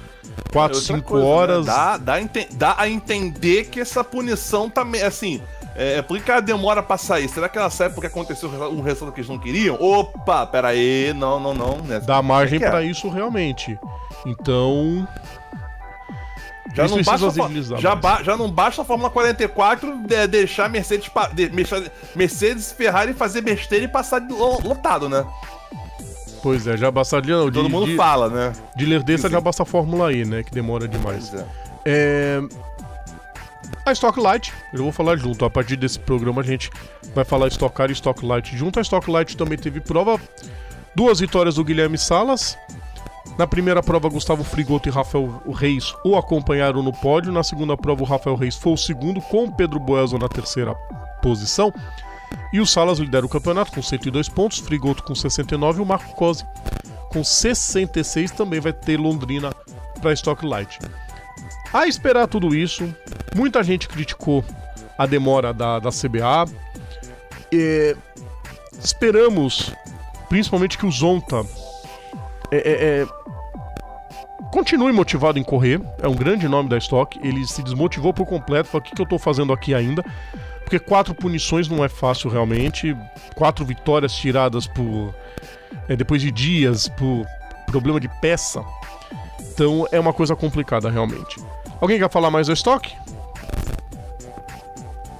4, 0.51 0.78
Outra 0.78 0.95
5 0.95 1.01
coisa, 1.08 1.25
né? 1.25 1.32
horas. 1.32 1.65
Dá, 1.65 1.97
dá, 1.97 2.13
a 2.13 2.21
ente- 2.21 2.47
dá 2.54 2.75
a 2.78 2.89
entender 2.89 3.65
que 3.65 3.80
essa 3.80 4.04
punição 4.04 4.69
tá 4.69 4.86
assim. 5.06 5.41
É, 5.75 6.01
por 6.01 6.17
que 6.21 6.31
ela 6.31 6.41
demora 6.41 6.81
pra 6.81 6.97
sair? 6.97 7.27
Será 7.27 7.49
que 7.49 7.57
ela 7.57 7.69
sai 7.69 7.89
porque 7.89 8.07
aconteceu 8.07 8.49
um 8.49 8.81
resultado 8.81 9.11
que 9.13 9.19
eles 9.19 9.29
não 9.29 9.38
queriam? 9.38 9.75
Opa, 9.79 10.45
pera 10.47 10.69
aí, 10.69 11.13
não, 11.13 11.39
não, 11.39 11.53
não. 11.53 11.77
Né? 11.79 11.99
Dá 11.99 12.21
margem 12.21 12.63
é? 12.63 12.69
pra 12.69 12.81
isso 12.81 13.09
realmente. 13.09 13.77
Então, 14.25 15.05
Já 16.73 16.88
não, 16.88 17.01
basta, 17.03 17.29
já, 17.77 17.95
ba- 17.95 18.23
já 18.23 18.35
não 18.38 18.49
basta 18.49 18.81
a 18.81 18.85
Fórmula 18.85 19.09
44 19.09 19.97
de- 20.07 20.27
deixar 20.27 20.69
Mercedes, 20.69 21.09
de- 21.33 21.49
Mercedes, 21.49 21.91
Mercedes 22.15 22.71
Ferrari 22.71 23.13
fazer 23.13 23.41
besteira 23.41 23.85
e 23.85 23.88
passar 23.88 24.19
de 24.19 24.33
lo- 24.33 24.61
lotado, 24.63 25.07
né? 25.09 25.25
pois 26.41 26.67
é, 26.67 26.77
já 26.77 26.91
bastaria 26.91 27.35
não, 27.35 27.49
de, 27.49 27.53
Todo 27.57 27.69
mundo 27.69 27.88
de, 27.88 27.95
fala, 27.95 28.29
né? 28.29 28.53
de 28.75 28.85
ler 28.85 29.01
dessa 29.01 29.27
Sim, 29.27 29.33
já 29.33 29.41
basta 29.41 29.63
a 29.63 29.65
Fórmula 29.65 30.13
E, 30.13 30.23
né, 30.25 30.43
que 30.43 30.51
demora 30.51 30.88
demais. 30.88 31.29
Pois 31.29 31.41
é. 31.41 31.45
É... 31.85 32.41
A 33.86 33.91
Stock 33.91 34.19
Light, 34.19 34.52
eu 34.74 34.84
vou 34.84 34.91
falar 34.91 35.15
junto. 35.15 35.45
A 35.45 35.50
partir 35.50 35.76
desse 35.76 36.00
programa 36.00 36.41
a 36.41 36.43
gente 36.43 36.71
vai 37.13 37.24
falar 37.24 37.48
Stock 37.50 37.76
Car 37.76 37.89
e 37.89 37.93
Stock 37.93 38.26
Light 38.26 38.58
junto. 38.58 38.80
A 38.80 38.82
Stock 38.82 39.10
Light 39.10 39.38
também 39.38 39.58
teve 39.58 39.80
prova. 39.80 40.19
Duas 40.95 41.19
vitórias 41.19 41.56
do 41.56 41.63
Guilherme 41.63 41.98
Salas. 41.98 42.58
Na 43.38 43.45
primeira 43.45 43.84
prova, 43.84 44.10
Gustavo 44.10 44.43
Frigoto 44.43 44.89
e 44.89 44.91
Rafael 44.91 45.41
Reis 45.54 45.93
o 46.04 46.17
acompanharam 46.17 46.82
no 46.82 46.91
pódio. 46.91 47.32
Na 47.32 47.43
segunda 47.43 47.78
prova, 47.78 48.02
o 48.02 48.06
Rafael 48.06 48.36
Reis 48.36 48.56
foi 48.56 48.74
o 48.74 48.78
segundo, 48.78 49.21
com 49.21 49.43
o 49.43 49.52
Pedro 49.52 49.80
Boelzo 49.80 50.17
na 50.17 50.28
terceira 50.28 50.74
posição. 51.21 51.71
E 52.52 52.60
o 52.60 52.65
Salas 52.65 52.98
lidera 52.98 53.26
o 53.26 53.30
campeonato 53.30 53.71
com 53.71 53.82
102 53.82 54.30
pontos, 54.30 54.60
Frigoto 54.60 55.04
com 55.04 55.13
69 55.13 55.80
e 55.80 55.84
o 55.84 55.86
Marco 55.86 56.15
Cosi 56.15 56.43
com 57.15 57.24
66 57.24 58.32
também 58.32 58.60
vai 58.60 58.74
ter 58.74 59.00
Londrina 59.00 59.54
para 60.02 60.12
Stock 60.12 60.45
Light. 60.45 60.80
A 61.75 61.88
esperar 61.88 62.25
tudo 62.25 62.55
isso, 62.55 62.88
muita 63.35 63.61
gente 63.61 63.89
criticou 63.89 64.45
a 64.97 65.05
demora 65.05 65.53
da, 65.53 65.77
da 65.77 65.89
CBA. 65.89 66.49
É, 67.53 67.97
esperamos, 68.79 69.73
principalmente, 70.29 70.77
que 70.77 70.85
o 70.85 70.91
Zonta 70.91 71.45
é, 72.49 72.55
é, 72.55 73.01
é, 73.01 73.07
continue 74.53 74.93
motivado 74.93 75.38
em 75.38 75.43
correr. 75.43 75.81
É 76.01 76.07
um 76.07 76.15
grande 76.15 76.47
nome 76.47 76.69
da 76.69 76.77
Stock. 76.77 77.19
Ele 77.21 77.45
se 77.45 77.61
desmotivou 77.61 78.13
por 78.13 78.25
completo. 78.25 78.69
Falou: 78.69 78.81
o 78.81 78.89
que, 78.89 78.95
que 78.95 79.01
eu 79.01 79.05
tô 79.05 79.19
fazendo 79.19 79.51
aqui 79.51 79.73
ainda? 79.73 80.01
Porque 80.61 80.79
quatro 80.79 81.13
punições 81.13 81.67
não 81.67 81.83
é 81.83 81.89
fácil 81.89 82.29
realmente. 82.29 82.95
Quatro 83.35 83.65
vitórias 83.65 84.15
tiradas 84.15 84.65
por. 84.65 85.13
é, 85.89 85.95
depois 85.97 86.21
de 86.21 86.31
dias 86.31 86.88
por 86.88 87.25
problema 87.67 87.99
de 87.99 88.07
peça. 88.21 88.63
Então 89.41 89.85
é 89.91 89.99
uma 89.99 90.13
coisa 90.13 90.38
complicada 90.38 90.89
realmente. 90.89 91.35
Alguém 91.81 91.99
quer 91.99 92.09
falar 92.09 92.31
mais 92.31 92.47
do 92.47 92.53
estoque? 92.53 92.95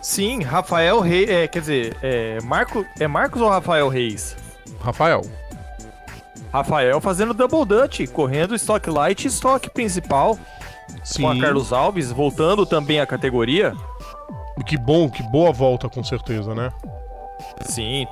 Sim, 0.02 0.42
Rafael 0.44 1.00
Reis. 1.00 1.30
É, 1.30 1.48
quer 1.48 1.60
dizer, 1.60 1.98
é, 2.02 2.40
Marco, 2.42 2.86
é 3.00 3.08
Marcos 3.08 3.42
ou 3.42 3.50
Rafael 3.50 3.88
Reis? 3.90 4.36
Rafael. 4.80 5.22
Rafael 6.54 7.02
fazendo 7.02 7.34
double 7.34 7.66
dutch, 7.66 8.08
correndo 8.12 8.56
estoque 8.56 8.90
light 8.90 9.26
e 9.26 9.28
estoque 9.28 9.70
principal. 9.70 10.38
Sim. 11.04 11.24
Com 11.24 11.30
a 11.32 11.40
Carlos 11.40 11.74
Alves, 11.74 12.12
voltando 12.12 12.66
também 12.66 13.00
à 13.00 13.06
categoria. 13.06 13.74
Que 14.66 14.78
bom, 14.78 15.10
que 15.10 15.22
boa 15.24 15.52
volta 15.52 15.90
com 15.90 16.04
certeza, 16.04 16.54
né? 16.56 16.72
Sim. 17.62 18.08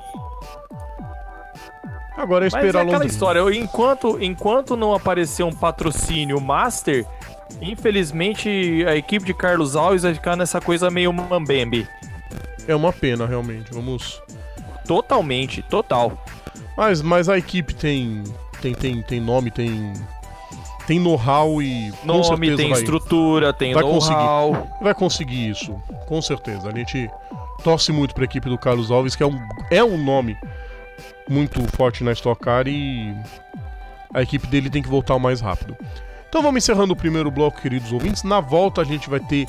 Agora 2.16 2.46
é 2.46 2.50
Mas 2.52 2.54
é 2.54 2.58
esperar 2.58 2.80
aquela 2.82 2.98
Londrina. 2.98 3.06
história, 3.12 3.38
eu- 3.38 3.52
enquanto, 3.52 4.22
enquanto 4.22 4.76
não 4.76 4.94
aparecer 4.94 5.42
um 5.42 5.52
patrocínio 5.52 6.40
master, 6.40 7.06
infelizmente 7.60 8.84
a 8.86 8.96
equipe 8.96 9.24
de 9.24 9.34
Carlos 9.34 9.76
Alves 9.76 10.02
vai 10.02 10.14
ficar 10.14 10.36
nessa 10.36 10.60
coisa 10.60 10.90
meio 10.90 11.12
mambembe. 11.12 11.86
É 12.66 12.74
uma 12.74 12.92
pena 12.92 13.26
realmente. 13.26 13.72
Vamos. 13.72 14.22
Totalmente, 14.86 15.62
total. 15.62 16.12
Mas, 16.76 17.00
mas 17.02 17.28
a 17.28 17.38
equipe 17.38 17.74
tem 17.74 18.24
tem 18.60 18.74
tem 18.74 19.02
tem 19.02 19.20
nome, 19.20 19.50
tem 19.50 19.92
tem 20.86 20.98
know-how 20.98 21.62
e 21.62 21.90
com 22.02 22.06
Nome, 22.06 22.24
certeza 22.24 22.56
tem 22.56 22.70
vai, 22.70 22.78
estrutura, 22.78 23.52
tem 23.52 23.72
vai 23.72 23.82
know-how. 23.82 24.68
vai 24.82 24.94
conseguir 24.94 25.50
isso, 25.50 25.72
com 26.06 26.20
certeza. 26.20 26.68
A 26.68 26.76
gente 26.76 27.10
torce 27.62 27.90
muito 27.92 28.14
para 28.14 28.24
a 28.24 28.26
equipe 28.26 28.48
do 28.48 28.58
Carlos 28.58 28.90
Alves, 28.90 29.16
que 29.16 29.22
é 29.22 29.26
um 29.26 29.38
é 29.70 29.82
um 29.82 29.96
nome 30.02 30.36
muito 31.28 31.60
forte 31.74 32.04
na 32.04 32.12
Stock 32.12 32.40
Car 32.40 32.66
e 32.68 33.14
a 34.12 34.22
equipe 34.22 34.46
dele 34.46 34.68
tem 34.68 34.82
que 34.82 34.88
voltar 34.88 35.14
o 35.14 35.20
mais 35.20 35.40
rápido. 35.40 35.76
Então 36.34 36.42
vamos 36.42 36.64
encerrando 36.64 36.92
o 36.92 36.96
primeiro 36.96 37.30
bloco, 37.30 37.62
queridos 37.62 37.92
ouvintes. 37.92 38.24
Na 38.24 38.40
volta 38.40 38.80
a 38.80 38.84
gente 38.84 39.08
vai 39.08 39.20
ter 39.20 39.46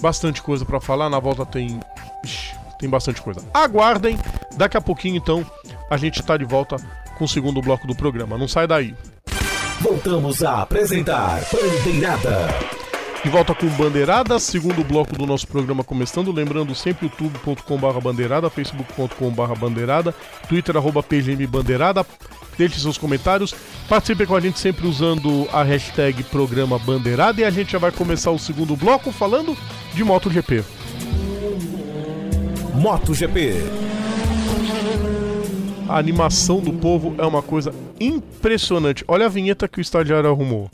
bastante 0.00 0.40
coisa 0.40 0.64
para 0.64 0.80
falar. 0.80 1.10
Na 1.10 1.18
volta 1.18 1.44
tem 1.44 1.78
Ixi, 2.24 2.54
tem 2.78 2.88
bastante 2.88 3.20
coisa. 3.20 3.42
Aguardem, 3.52 4.18
daqui 4.56 4.78
a 4.78 4.80
pouquinho 4.80 5.16
então 5.16 5.44
a 5.90 5.98
gente 5.98 6.22
tá 6.22 6.38
de 6.38 6.44
volta 6.46 6.76
com 7.18 7.26
o 7.26 7.28
segundo 7.28 7.60
bloco 7.60 7.86
do 7.86 7.94
programa. 7.94 8.38
Não 8.38 8.48
sai 8.48 8.66
daí. 8.66 8.94
Voltamos 9.82 10.42
a 10.42 10.62
apresentar 10.62 11.38
Bandeirada. 11.52 12.79
De 13.22 13.28
volta 13.28 13.54
com 13.54 13.66
Bandeirada, 13.68 14.38
segundo 14.38 14.82
bloco 14.82 15.14
do 15.14 15.26
nosso 15.26 15.46
programa 15.46 15.84
começando. 15.84 16.32
Lembrando 16.32 16.74
sempre 16.74 17.06
youtube.com.br 17.06 18.00
bandeirada, 18.02 18.48
facebook.com.br 18.48 19.58
bandeirada, 19.58 20.14
twitter 20.48 20.74
arroba 20.76 21.02
pgm 21.02 21.46
bandeirada. 21.46 22.06
Deixe 22.56 22.80
seus 22.80 22.96
comentários. 22.96 23.54
Participe 23.86 24.24
com 24.24 24.34
a 24.34 24.40
gente 24.40 24.58
sempre 24.58 24.86
usando 24.86 25.46
a 25.52 25.62
hashtag 25.62 26.22
programa 26.24 26.78
bandeirada. 26.78 27.42
E 27.42 27.44
a 27.44 27.50
gente 27.50 27.72
já 27.72 27.78
vai 27.78 27.92
começar 27.92 28.30
o 28.30 28.38
segundo 28.38 28.74
bloco 28.74 29.12
falando 29.12 29.54
de 29.92 30.02
MotoGP. 30.02 30.64
MotoGP. 32.74 33.54
A 35.86 35.98
animação 35.98 36.60
do 36.60 36.72
povo 36.72 37.14
é 37.18 37.26
uma 37.26 37.42
coisa 37.42 37.74
impressionante. 38.00 39.04
Olha 39.06 39.26
a 39.26 39.28
vinheta 39.28 39.68
que 39.68 39.78
o 39.78 39.82
estagiário 39.82 40.30
arrumou. 40.30 40.70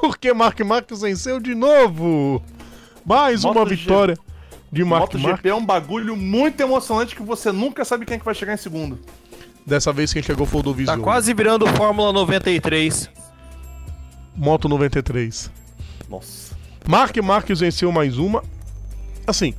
Porque 0.00 0.32
Mark 0.32 0.58
Marques 0.60 1.00
venceu 1.02 1.38
de 1.40 1.54
novo. 1.54 2.42
Mais 3.04 3.44
uma 3.44 3.52
MotoGP. 3.54 3.76
vitória 3.76 4.18
de 4.72 4.84
Mark 4.84 5.00
Marques. 5.02 5.20
MotoGP 5.20 5.48
é 5.48 5.54
um 5.54 5.64
bagulho 5.64 6.16
muito 6.16 6.60
emocionante 6.60 7.14
que 7.14 7.22
você 7.22 7.52
nunca 7.52 7.84
sabe 7.84 8.06
quem 8.06 8.16
é 8.16 8.18
que 8.18 8.24
vai 8.24 8.34
chegar 8.34 8.54
em 8.54 8.58
segundo. 8.58 8.98
Dessa 9.66 9.92
vez 9.92 10.12
quem 10.12 10.22
chegou 10.22 10.46
foi 10.46 10.60
o 10.60 10.62
Tá 10.62 10.68
Dovisio. 10.70 11.00
quase 11.00 11.34
virando 11.34 11.66
Fórmula 11.68 12.12
93. 12.12 13.10
Moto 14.36 14.68
93. 14.68 15.50
Nossa. 16.08 16.54
Mark 16.88 17.16
Marques 17.18 17.60
venceu 17.60 17.92
mais 17.92 18.16
uma. 18.18 18.42
Assim, 19.26 19.54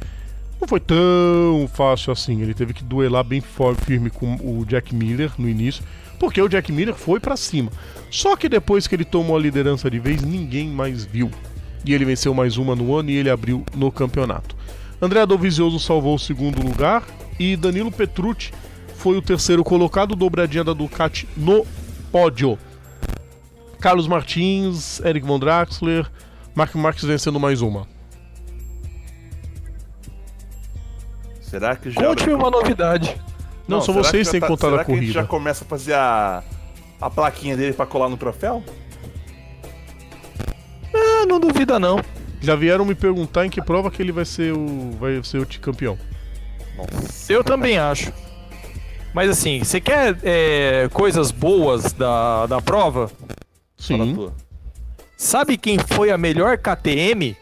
não 0.60 0.68
foi 0.68 0.80
tão 0.80 1.70
fácil 1.72 2.12
assim. 2.12 2.42
Ele 2.42 2.54
teve 2.54 2.74
que 2.74 2.84
duelar 2.84 3.24
bem 3.24 3.42
firme 3.86 4.10
com 4.10 4.36
o 4.36 4.66
Jack 4.66 4.94
Miller 4.96 5.32
no 5.38 5.48
início, 5.48 5.84
porque 6.20 6.42
o 6.42 6.50
Jack 6.50 6.72
Miller 6.72 6.96
foi 6.96 7.20
pra 7.20 7.38
cima. 7.38 7.72
Só 8.12 8.36
que 8.36 8.50
depois 8.50 8.88
que 8.88 8.94
ele 8.94 9.06
tomou 9.06 9.38
a 9.38 9.40
liderança 9.40 9.90
de 9.90 9.98
vez, 9.98 10.22
ninguém 10.22 10.68
mais 10.68 11.06
viu. 11.06 11.32
E 11.86 11.94
ele 11.94 12.06
venceu 12.06 12.34
mais 12.34 12.58
uma 12.58 12.76
no 12.76 12.94
ano 12.94 13.10
e 13.10 13.16
ele 13.16 13.30
abriu 13.30 13.66
no 13.74 13.92
campeonato. 13.92 14.56
André 15.02 15.26
Dovizioso 15.26 15.80
salvou 15.80 16.14
o 16.16 16.20
segundo 16.20 16.62
lugar 16.62 17.04
e 17.40 17.56
Danilo 17.56 17.92
Petrucci 17.92 18.52
foi 18.96 19.18
o 19.18 19.22
terceiro 19.22 19.64
colocado, 19.64 20.16
dobradinha 20.16 20.64
da 20.64 20.74
Ducati 20.74 21.28
no 21.36 21.66
pódio. 22.12 22.60
Carlos 23.80 24.08
Martins, 24.08 25.00
Eric 25.00 25.26
Von 25.26 25.40
Draxler, 25.40 26.06
Mark 26.54 26.76
Marques 26.76 27.04
vencendo 27.04 27.40
mais 27.40 27.62
uma. 27.64 27.88
Será 31.42 31.76
que 31.76 31.90
já. 31.90 32.02
Conte-me 32.06 32.34
uma 32.34 32.52
novidade. 32.52 33.16
Não, 33.68 33.82
só 33.82 33.92
será 33.94 34.04
vocês 34.04 34.30
têm 34.30 34.40
tá- 34.40 34.48
contado 34.48 34.76
a 34.76 34.86
que 34.86 34.92
a 34.92 34.96
gente 34.96 35.04
corrida. 35.06 35.14
já 35.14 35.26
começa 35.26 35.64
a 35.64 35.68
fazer 35.68 35.94
a, 35.94 36.44
a 37.02 37.10
plaquinha 37.10 37.58
dele 37.58 37.74
pra 37.74 37.86
colar 37.86 38.08
no 38.08 38.18
troféu? 38.18 38.64
Ah, 40.94 41.26
não 41.26 41.40
duvida 41.40 41.80
não. 41.80 42.00
Já 42.42 42.56
vieram 42.56 42.86
me 42.86 42.96
perguntar 42.96 43.46
em 43.46 43.50
que 43.50 43.62
prova 43.62 43.90
que 43.90 44.02
ele 44.02 44.12
vai 44.12 44.26
ser 44.26 44.54
o 44.54 44.92
vai 45.00 45.24
ser 45.24 45.40
o 45.40 45.48
campeão. 45.60 45.98
Nossa. 46.78 47.32
Eu 47.32 47.44
também 47.44 47.78
acho. 47.78 48.12
Mas 49.14 49.30
assim, 49.30 49.64
você 49.64 49.82
quer 49.82 50.18
é, 50.24 50.90
coisas 50.94 51.32
boas 51.32 51.92
da, 51.94 52.46
da 52.46 52.62
prova? 52.62 53.12
Sim. 53.78 54.30
Sabe 55.18 55.58
quem 55.58 55.78
foi 55.78 56.12
a 56.12 56.18
melhor 56.18 56.58
KTM? 56.58 57.36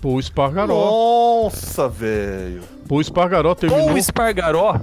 Paul 0.00 0.20
Espargaró. 0.20 0.74
Nossa, 0.74 1.88
velho. 1.88 2.62
Paul 2.88 3.00
Espargaró 3.00 3.54
terminou 3.54 3.90
Ou 3.90 3.98
Espargaró? 3.98 4.80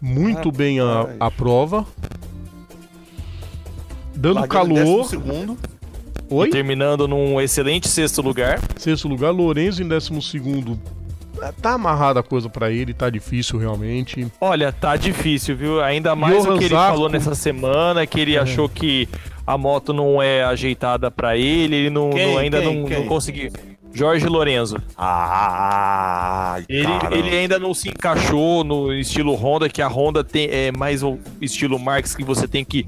muito 0.00 0.52
bem 0.52 0.78
a, 0.80 1.08
a 1.18 1.30
prova. 1.30 1.86
Dando 4.16 4.46
calor. 4.48 5.06
Oi? 6.28 6.50
Terminando 6.50 7.06
num 7.06 7.40
excelente 7.40 7.86
sexto 7.88 8.20
lugar. 8.22 8.58
Sexto 8.76 9.06
lugar, 9.08 9.30
Lourenço 9.30 9.82
em 9.82 9.88
décimo 9.88 10.20
segundo. 10.20 10.78
tá 11.62 11.74
amarrada 11.74 12.20
a 12.20 12.22
coisa 12.22 12.48
pra 12.48 12.70
ele, 12.70 12.92
tá 12.94 13.08
difícil 13.10 13.58
realmente. 13.58 14.26
Olha, 14.40 14.72
tá 14.72 14.96
difícil, 14.96 15.56
viu? 15.56 15.80
Ainda 15.82 16.16
mais 16.16 16.42
Johan 16.44 16.54
o 16.54 16.58
que 16.58 16.64
ele 16.64 16.74
Zarco- 16.74 16.94
falou 16.94 17.08
nessa 17.08 17.34
semana, 17.34 18.06
que 18.06 18.18
ele 18.18 18.36
achou 18.36 18.68
que 18.68 19.08
a 19.46 19.56
moto 19.56 19.92
não 19.92 20.20
é 20.20 20.42
ajeitada 20.42 21.10
pra 21.10 21.36
ele, 21.36 21.76
ele 21.76 21.90
não, 21.90 22.10
Quem? 22.10 22.26
não- 22.32 22.38
ainda 22.38 22.60
Quem? 22.60 22.74
não, 22.80 22.88
Quem? 22.88 22.98
não 23.00 23.06
conseguiu. 23.06 23.52
Jorge 23.92 24.26
Lorenzo. 24.26 24.76
Ah, 24.96 26.58
Ele, 26.68 26.86
ele 27.12 27.36
ainda 27.36 27.58
não 27.58 27.72
se 27.72 27.88
encaixou 27.88 28.62
no 28.64 28.92
estilo 28.92 29.34
Honda, 29.34 29.68
que 29.68 29.80
a 29.80 29.88
Honda 29.88 30.22
tem, 30.24 30.48
é 30.50 30.72
mais 30.72 31.02
o 31.02 31.18
estilo 31.40 31.78
Marx, 31.78 32.14
que 32.14 32.24
você 32.24 32.46
tem 32.48 32.64
que 32.64 32.86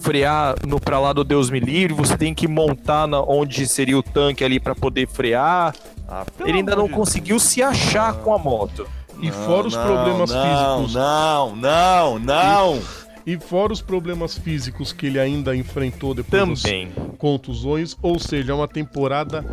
frear 0.00 0.54
no 0.66 0.80
pra 0.80 0.98
lá 0.98 1.12
do 1.12 1.22
Deus 1.24 1.50
me 1.50 1.60
livre, 1.60 1.92
você 1.94 2.16
tem 2.16 2.34
que 2.34 2.48
montar 2.48 3.06
na, 3.06 3.20
onde 3.22 3.66
seria 3.66 3.98
o 3.98 4.02
tanque 4.02 4.42
ali 4.44 4.58
pra 4.58 4.74
poder 4.74 5.06
frear. 5.08 5.74
Ah, 6.08 6.24
ele 6.44 6.58
ainda 6.58 6.74
não 6.74 6.86
de- 6.86 6.92
conseguiu 6.94 7.38
se 7.38 7.62
achar 7.62 8.14
com 8.14 8.32
a 8.32 8.38
moto. 8.38 8.86
E 9.20 9.30
fora 9.30 9.66
os 9.66 9.76
problemas 9.76 10.30
físicos. 10.30 10.94
Não, 10.94 11.56
não, 11.56 12.18
não. 12.18 12.80
E 13.26 13.36
fora 13.36 13.72
os 13.72 13.82
problemas 13.82 14.38
físicos 14.38 14.92
que 14.92 15.06
ele 15.06 15.18
ainda 15.18 15.54
enfrentou 15.54 16.14
depois 16.14 16.62
Também. 16.62 16.88
das 16.96 17.16
contusões, 17.18 17.96
ou 18.00 18.18
seja, 18.18 18.52
é 18.52 18.54
uma 18.54 18.68
temporada 18.68 19.44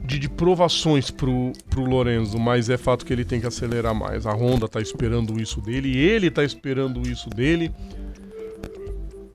de, 0.00 0.18
de 0.18 0.28
provações 0.28 1.10
pro, 1.10 1.52
pro 1.70 1.84
Lorenzo, 1.84 2.38
mas 2.38 2.68
é 2.68 2.76
fato 2.76 3.04
que 3.06 3.12
ele 3.12 3.24
tem 3.24 3.40
que 3.40 3.46
acelerar 3.46 3.94
mais. 3.94 4.26
A 4.26 4.32
Honda 4.32 4.66
tá 4.66 4.80
esperando 4.80 5.40
isso 5.40 5.60
dele, 5.60 5.96
ele 5.96 6.30
tá 6.30 6.42
esperando 6.42 7.08
isso 7.08 7.28
dele. 7.30 7.70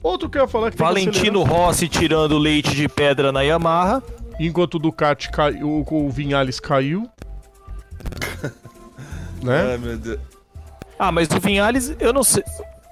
Outro 0.02 0.30
que 0.30 0.38
eu 0.38 0.44
ia 0.44 0.48
falar 0.48 0.72
que 0.72 0.78
Valentino 0.78 1.44
Rossi 1.44 1.88
tirando 1.90 2.38
leite 2.38 2.74
de 2.76 2.88
pedra 2.88 3.32
na 3.32 3.42
Yamaha. 3.42 4.02
enquanto 4.40 4.76
o 4.76 4.80
Ducati 4.80 5.30
caiu, 5.30 5.86
o 5.90 6.10
Vinhales 6.10 6.60
caiu. 6.60 7.10
né? 9.44 9.72
Ai, 9.72 9.78
meu 9.78 9.98
Deus. 9.98 10.20
Ah, 10.98 11.12
mas 11.12 11.28
o 11.30 11.40
Vinhales, 11.40 11.96
eu 12.00 12.14
não 12.14 12.24
sei. 12.24 12.44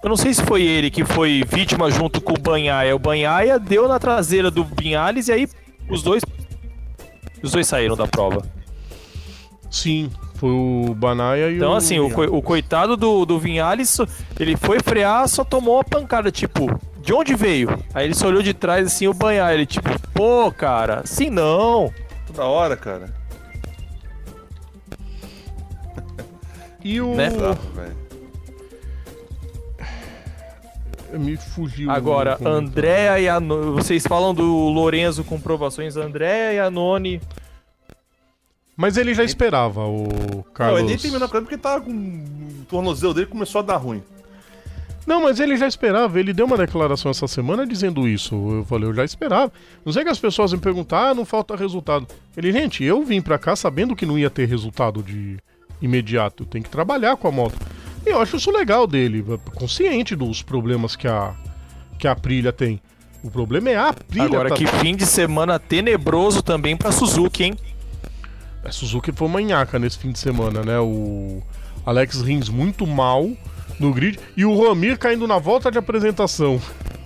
Eu 0.03 0.09
não 0.09 0.15
sei 0.17 0.33
se 0.33 0.43
foi 0.43 0.61
ele 0.61 0.91
que 0.91 1.03
foi 1.03 1.43
vítima 1.47 1.89
junto 1.89 2.21
com 2.21 2.33
o 2.33 2.37
Banhaia. 2.39 2.95
O 2.95 2.99
Banhaia 2.99 3.57
deu 3.59 3.87
na 3.87 3.99
traseira 3.99 4.49
do 4.51 4.63
Vinhales 4.63 5.27
e 5.27 5.31
aí 5.31 5.47
os 5.89 6.03
dois. 6.03 6.21
Os 7.41 7.51
dois 7.51 7.67
saíram 7.67 7.95
da 7.95 8.07
prova. 8.07 8.43
Sim, 9.69 10.09
foi 10.35 10.49
o 10.49 10.93
Banaya 10.95 11.49
e 11.51 11.57
Então, 11.57 11.71
o. 11.71 11.75
assim, 11.75 11.99
o, 11.99 12.09
coi- 12.09 12.27
o 12.27 12.41
coitado 12.41 12.95
do, 12.95 13.25
do 13.25 13.37
Vinhales, 13.39 13.97
ele 14.39 14.55
foi 14.55 14.79
frear, 14.79 15.27
só 15.27 15.43
tomou 15.43 15.75
uma 15.75 15.83
pancada, 15.83 16.31
tipo, 16.31 16.67
de 17.07 17.13
onde 17.13 17.35
veio? 17.35 17.69
Aí 17.93 18.05
ele 18.05 18.13
só 18.13 18.27
olhou 18.27 18.43
de 18.43 18.53
trás, 18.53 18.85
assim, 18.85 19.07
o 19.07 19.13
Banhaia, 19.13 19.53
ele, 19.53 19.65
tipo, 19.65 19.87
pô, 20.13 20.51
cara, 20.51 20.99
assim 21.05 21.29
não. 21.29 21.89
Toda 22.27 22.43
hora, 22.43 22.75
cara. 22.75 23.13
E 26.83 26.99
o. 26.99 27.15
Né? 27.15 27.29
Velho. 27.29 27.97
Me 31.17 31.37
fugiu. 31.37 31.89
Agora. 31.89 32.37
Andréa 32.45 33.17
e 33.21 33.29
Anoni, 33.29 33.71
vocês 33.71 34.05
falam 34.05 34.33
do 34.33 34.67
Lorenzo 34.67 35.23
com 35.23 35.39
provações, 35.39 35.95
Andréa 35.95 36.55
e 36.55 36.59
Anoni. 36.59 37.21
Mas 38.75 38.97
ele 38.97 39.13
já 39.13 39.23
esperava 39.23 39.85
o 39.85 40.09
Não, 40.35 40.43
Carlos. 40.53 40.79
ele 40.79 40.89
nem 40.89 40.97
terminou 40.97 41.25
a 41.25 41.29
porque 41.29 41.57
tava 41.57 41.79
com 41.85 41.89
o 41.89 42.65
tornozelo 42.67 43.13
dele 43.13 43.27
começou 43.27 43.59
a 43.59 43.61
dar 43.61 43.77
ruim. 43.77 44.03
Não, 45.07 45.23
mas 45.23 45.39
ele 45.39 45.55
já 45.55 45.65
esperava. 45.67 46.19
Ele 46.19 46.33
deu 46.33 46.45
uma 46.45 46.57
declaração 46.57 47.09
essa 47.09 47.27
semana 47.27 47.65
dizendo 47.65 48.05
isso. 48.07 48.35
Eu 48.35 48.65
falei, 48.65 48.89
eu 48.89 48.93
já 48.93 49.05
esperava. 49.05 49.51
Não 49.85 49.93
sei 49.93 50.03
que 50.03 50.09
as 50.09 50.19
pessoas 50.19 50.51
me 50.51 50.59
perguntam, 50.59 50.99
ah, 50.99 51.13
não 51.13 51.23
falta 51.25 51.55
resultado. 51.55 52.05
Ele, 52.35 52.51
gente, 52.51 52.83
eu 52.83 53.01
vim 53.03 53.21
pra 53.21 53.39
cá 53.39 53.55
sabendo 53.55 53.95
que 53.95 54.05
não 54.05 54.19
ia 54.19 54.29
ter 54.29 54.45
resultado 54.49 55.01
de 55.01 55.37
imediato. 55.81 56.45
Tem 56.45 56.61
que 56.61 56.69
trabalhar 56.69 57.15
com 57.15 57.27
a 57.27 57.31
moto. 57.31 57.55
E 58.05 58.09
eu 58.09 58.19
acho 58.21 58.35
isso 58.35 58.51
legal 58.51 58.85
dele, 58.85 59.23
consciente 59.55 60.15
dos 60.15 60.41
problemas 60.41 60.95
que 60.95 61.07
a 61.07 61.33
que 61.97 62.07
a 62.07 62.11
Aprilia 62.11 62.51
tem. 62.53 62.79
O 63.23 63.31
problema 63.31 63.69
é 63.69 63.75
a 63.75 63.89
Aprilia. 63.89 64.25
Agora, 64.27 64.49
tá- 64.49 64.55
que 64.55 64.67
fim 64.67 64.95
de 64.95 65.05
semana 65.05 65.57
tenebroso 65.57 66.43
também 66.43 66.77
pra 66.77 66.91
Suzuki, 66.91 67.43
hein? 67.45 67.55
A 68.63 68.71
Suzuki 68.71 69.11
foi 69.11 69.27
manhaca 69.27 69.79
nesse 69.79 69.97
fim 69.97 70.11
de 70.11 70.19
semana, 70.19 70.61
né? 70.63 70.77
O 70.79 71.41
Alex 71.85 72.21
Rins 72.21 72.49
muito 72.49 72.85
mal 72.85 73.31
no 73.79 73.93
grid 73.93 74.19
e 74.35 74.45
o 74.45 74.53
Romir 74.55 74.97
caindo 74.97 75.27
na 75.27 75.37
volta 75.37 75.69
de 75.71 75.77
apresentação. 75.77 76.59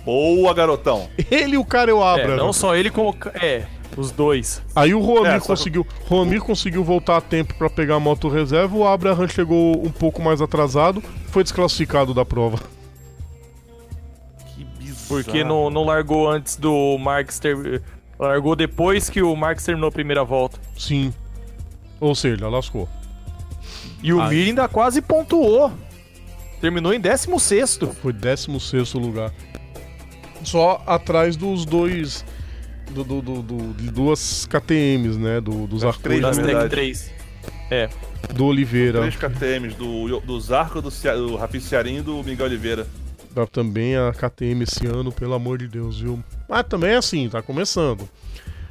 Boa, 0.04 0.52
garotão. 0.52 1.08
Ele 1.30 1.54
e 1.54 1.58
o 1.58 1.64
Karel 1.64 2.02
É, 2.02 2.22
Abra. 2.22 2.36
não 2.36 2.52
só 2.52 2.74
ele 2.74 2.90
como. 2.90 3.14
É, 3.34 3.66
os 3.96 4.10
dois. 4.10 4.60
Aí 4.74 4.92
o 4.94 5.00
Romir 5.00 5.26
É, 5.32 5.34
só 5.34 5.40
que- 5.40 5.46
conseguiu, 5.48 5.86
Romir 6.08 6.40
conseguiu 6.40 6.82
voltar 6.82 7.18
a 7.18 7.20
tempo 7.20 7.54
pra 7.54 7.70
pegar 7.70 7.96
a 7.96 8.00
moto 8.00 8.28
reserva, 8.28 8.76
o 8.76 8.86
Abraham 8.86 9.28
chegou 9.28 9.84
um 9.86 9.90
pouco 9.90 10.20
mais 10.20 10.40
atrasado, 10.40 11.02
foi 11.28 11.42
desclassificado 11.44 12.12
da 12.12 12.24
prova. 12.24 12.58
Que 14.56 14.64
bizarro. 14.64 15.06
Porque 15.08 15.44
não, 15.44 15.70
não 15.70 15.84
largou 15.84 16.28
antes 16.28 16.56
do 16.56 16.96
Marx 16.98 17.38
ter. 17.38 17.82
Largou 18.18 18.54
depois 18.54 19.08
que 19.10 19.22
o 19.22 19.34
Marx 19.34 19.64
terminou 19.64 19.88
a 19.88 19.92
primeira 19.92 20.24
volta. 20.24 20.58
Sim. 20.78 21.12
Ou 22.00 22.14
seja, 22.14 22.48
lascou. 22.48 22.88
E 24.02 24.12
o. 24.12 24.22
Mir 24.28 24.48
ainda 24.48 24.68
quase 24.68 25.00
pontuou. 25.00 25.70
Terminou 26.62 26.94
em 26.94 27.00
16. 27.00 27.80
Foi 28.00 28.12
16 28.12 28.94
lugar. 28.94 29.30
Só 30.44 30.82
atrás 30.86 31.36
dos 31.36 31.66
dois. 31.66 32.24
Do, 32.90 33.02
do, 33.04 33.20
do- 33.22 33.42
do- 33.42 33.74
de 33.74 33.90
duas 33.90 34.46
KTMs, 34.46 35.18
né? 35.18 35.40
Do, 35.40 35.66
dos 35.66 35.82
arcos 35.84 36.20
Das 36.20 36.36
Tech 36.36 36.46
verdade. 36.46 36.70
3. 36.70 37.10
É. 37.70 37.88
do 38.34 38.44
Oliveira. 38.46 39.00
Três 39.00 39.16
KTMs 39.16 39.74
do, 39.76 40.20
do 40.20 40.40
Zarco, 40.40 40.80
do, 40.80 40.90
Cea- 40.90 41.16
do 41.16 41.36
Rafi 41.36 41.60
Cearim 41.60 41.96
e 41.98 42.00
do 42.02 42.22
Miguel 42.22 42.46
Oliveira. 42.46 42.86
Dá 43.34 43.46
também 43.46 43.96
a 43.96 44.12
KTM 44.12 44.62
esse 44.64 44.86
ano, 44.86 45.10
pelo 45.10 45.32
amor 45.34 45.58
de 45.58 45.66
Deus, 45.66 46.00
viu? 46.00 46.22
Mas 46.48 46.64
também 46.66 46.90
é 46.90 46.96
assim, 46.96 47.28
tá 47.30 47.40
começando. 47.42 48.06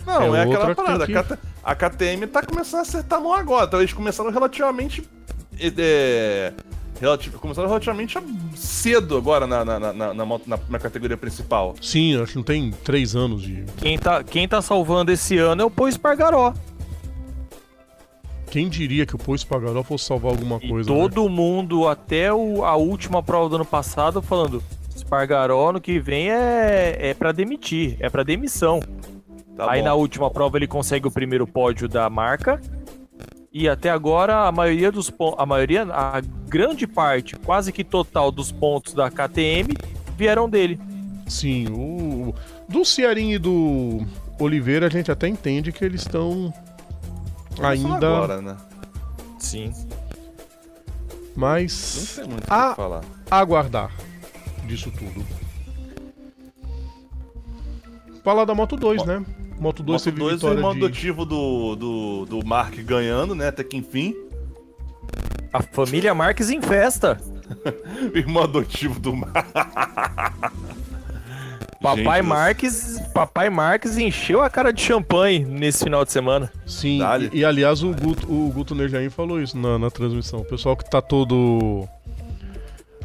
Não, 0.06 0.36
É 0.36 0.40
é, 0.40 0.42
aquela 0.44 0.68
outra 0.70 0.76
que 0.76 0.84
parada. 0.84 1.08
KT 1.36 1.40
A 1.64 1.76
KTM 1.76 2.28
tá 2.28 2.44
começando 2.44 2.80
a 2.80 2.84
acertar 2.84 3.20
a 3.20 3.22
mão 3.22 3.34
agora. 3.34 3.66
Então 3.66 3.80
eles 3.82 3.92
começaram 3.94 4.30
relativamente. 4.32 5.04
É, 5.60 6.54
relati- 7.02 7.30
começaram 7.32 7.68
relativamente 7.68 8.18
cedo 8.56 9.18
agora 9.18 9.46
na, 9.48 9.66
na, 9.66 9.80
na, 9.80 9.94
na, 9.94 10.14
na 10.14 10.26
na- 10.26 10.60
na 10.70 10.80
categoria 10.80 11.18
principal. 11.18 11.76
Sim, 11.82 12.22
acho 12.22 12.32
que 12.34 12.38
não 12.38 12.44
tem 12.44 12.72
três 12.72 13.16
anos 13.16 13.42
de. 13.42 13.66
Quem 13.78 13.98
tá, 13.98 14.24
quem 14.24 14.48
tá 14.48 14.62
salvando 14.62 15.12
esse 15.12 15.38
ano 15.38 15.64
é 15.64 15.66
o 15.66 15.70
Pois 15.72 15.98
Pargaró. 15.98 16.54
Quem 18.50 18.68
diria 18.68 19.06
que 19.06 19.16
o 19.16 19.18
Pois 19.18 19.44
Pagaró 19.44 19.82
fosse 19.82 20.06
salvar 20.06 20.32
alguma 20.32 20.58
E 20.62 20.68
coisa? 20.70 20.92
né? 20.92 21.00
todo 21.00 21.30
mundo, 21.30 21.88
até 21.88 22.32
o- 22.34 22.64
a 22.66 22.76
última 22.76 23.24
prova 23.24 23.50
do 23.50 23.56
ano 23.56 23.66
passado, 23.66 24.22
falando: 24.22 24.62
Espargaró 24.96 25.72
no 25.72 25.80
que 25.82 26.00
vem 26.00 26.30
é, 26.30 26.98
é 27.00 27.14
para 27.14 27.32
demitir, 27.32 27.96
é 28.00 28.10
pra 28.10 28.24
demissão. 28.24 28.82
Tá 29.56 29.72
Aí 29.72 29.80
bom. 29.80 29.86
na 29.86 29.94
última 29.94 30.30
prova 30.30 30.58
ele 30.58 30.68
consegue 30.68 31.08
o 31.08 31.12
primeiro 31.12 31.48
pódio 31.48 31.88
da 31.88 32.10
marca. 32.10 32.60
E 33.54 33.68
até 33.68 33.90
agora 33.90 34.48
a 34.48 34.52
maioria 34.52 34.92
dos 34.92 35.10
pontos, 35.10 35.38
a 35.38 35.46
maioria, 35.46 35.84
a 35.84 36.22
grande 36.48 36.88
parte, 36.88 37.36
quase 37.36 37.74
que 37.74 37.84
total 37.84 38.32
dos 38.32 38.50
pontos 38.50 38.94
da 38.94 39.12
KTM 39.12 39.76
vieram 40.16 40.50
dele. 40.50 40.80
Sim, 41.28 41.68
o. 41.70 42.34
Do 42.70 42.86
Cearim 42.86 43.32
e 43.32 43.38
do 43.38 44.06
Oliveira 44.40 44.88
a 44.88 44.90
gente 44.90 45.12
até 45.12 45.28
entende 45.28 45.74
que 45.74 45.84
eles 45.84 46.02
estão 46.02 46.54
ainda. 47.62 48.08
Agora, 48.08 48.42
né? 48.42 48.58
Sim. 49.38 49.74
Não 49.74 51.28
Mas 51.36 51.74
sei 51.74 52.24
muito 52.24 52.46
falar. 52.48 53.04
aguardar 53.30 53.92
disso 54.66 54.92
tudo. 54.92 55.26
Falar 58.24 58.46
da 58.46 58.54
Moto 58.54 58.78
2, 58.78 59.06
né? 59.06 59.26
Moto 59.62 59.84
2 59.84 59.94
Moto 59.94 60.04
teve 60.04 60.20
2, 60.20 60.32
o 60.32 60.36
vitória 60.38 60.58
irmão 60.58 60.74
de... 60.74 60.80
adotivo 60.80 61.24
do, 61.24 61.76
do, 61.76 62.26
do 62.26 62.44
Mark 62.44 62.74
ganhando, 62.78 63.36
né? 63.36 63.50
Até 63.50 63.64
que 63.64 63.78
enfim. 63.78 64.16
A 65.54 65.62
família 65.62 66.16
Marques 66.16 66.50
em 66.50 66.60
festa. 66.60 67.22
O 68.12 68.18
irmão 68.18 68.42
adotivo 68.42 69.00
do 69.00 69.16
Mark. 69.16 69.36
Papai 71.80 72.22
Gente, 72.22 72.28
Marques, 72.28 73.00
Papai 73.14 73.50
Marques 73.52 73.98
encheu 74.00 74.42
a 74.42 74.50
cara 74.50 74.72
de 74.74 74.82
champanhe 74.82 75.46
nesse 75.46 75.84
final 75.84 76.04
de 76.04 76.12
semana. 76.12 76.52
Sim, 76.66 77.00
e, 77.32 77.40
e, 77.40 77.46
aliás 77.46 77.84
o 77.84 77.94
Guto, 77.94 78.32
o 78.32 78.52
Guto 78.52 78.76
falou 79.12 79.40
isso 79.40 79.56
na, 79.58 79.78
na 79.78 79.92
transmissão. 79.92 80.40
O 80.40 80.46
pessoal 80.46 80.76
que 80.76 80.90
tá 80.90 81.04
todo 81.04 81.88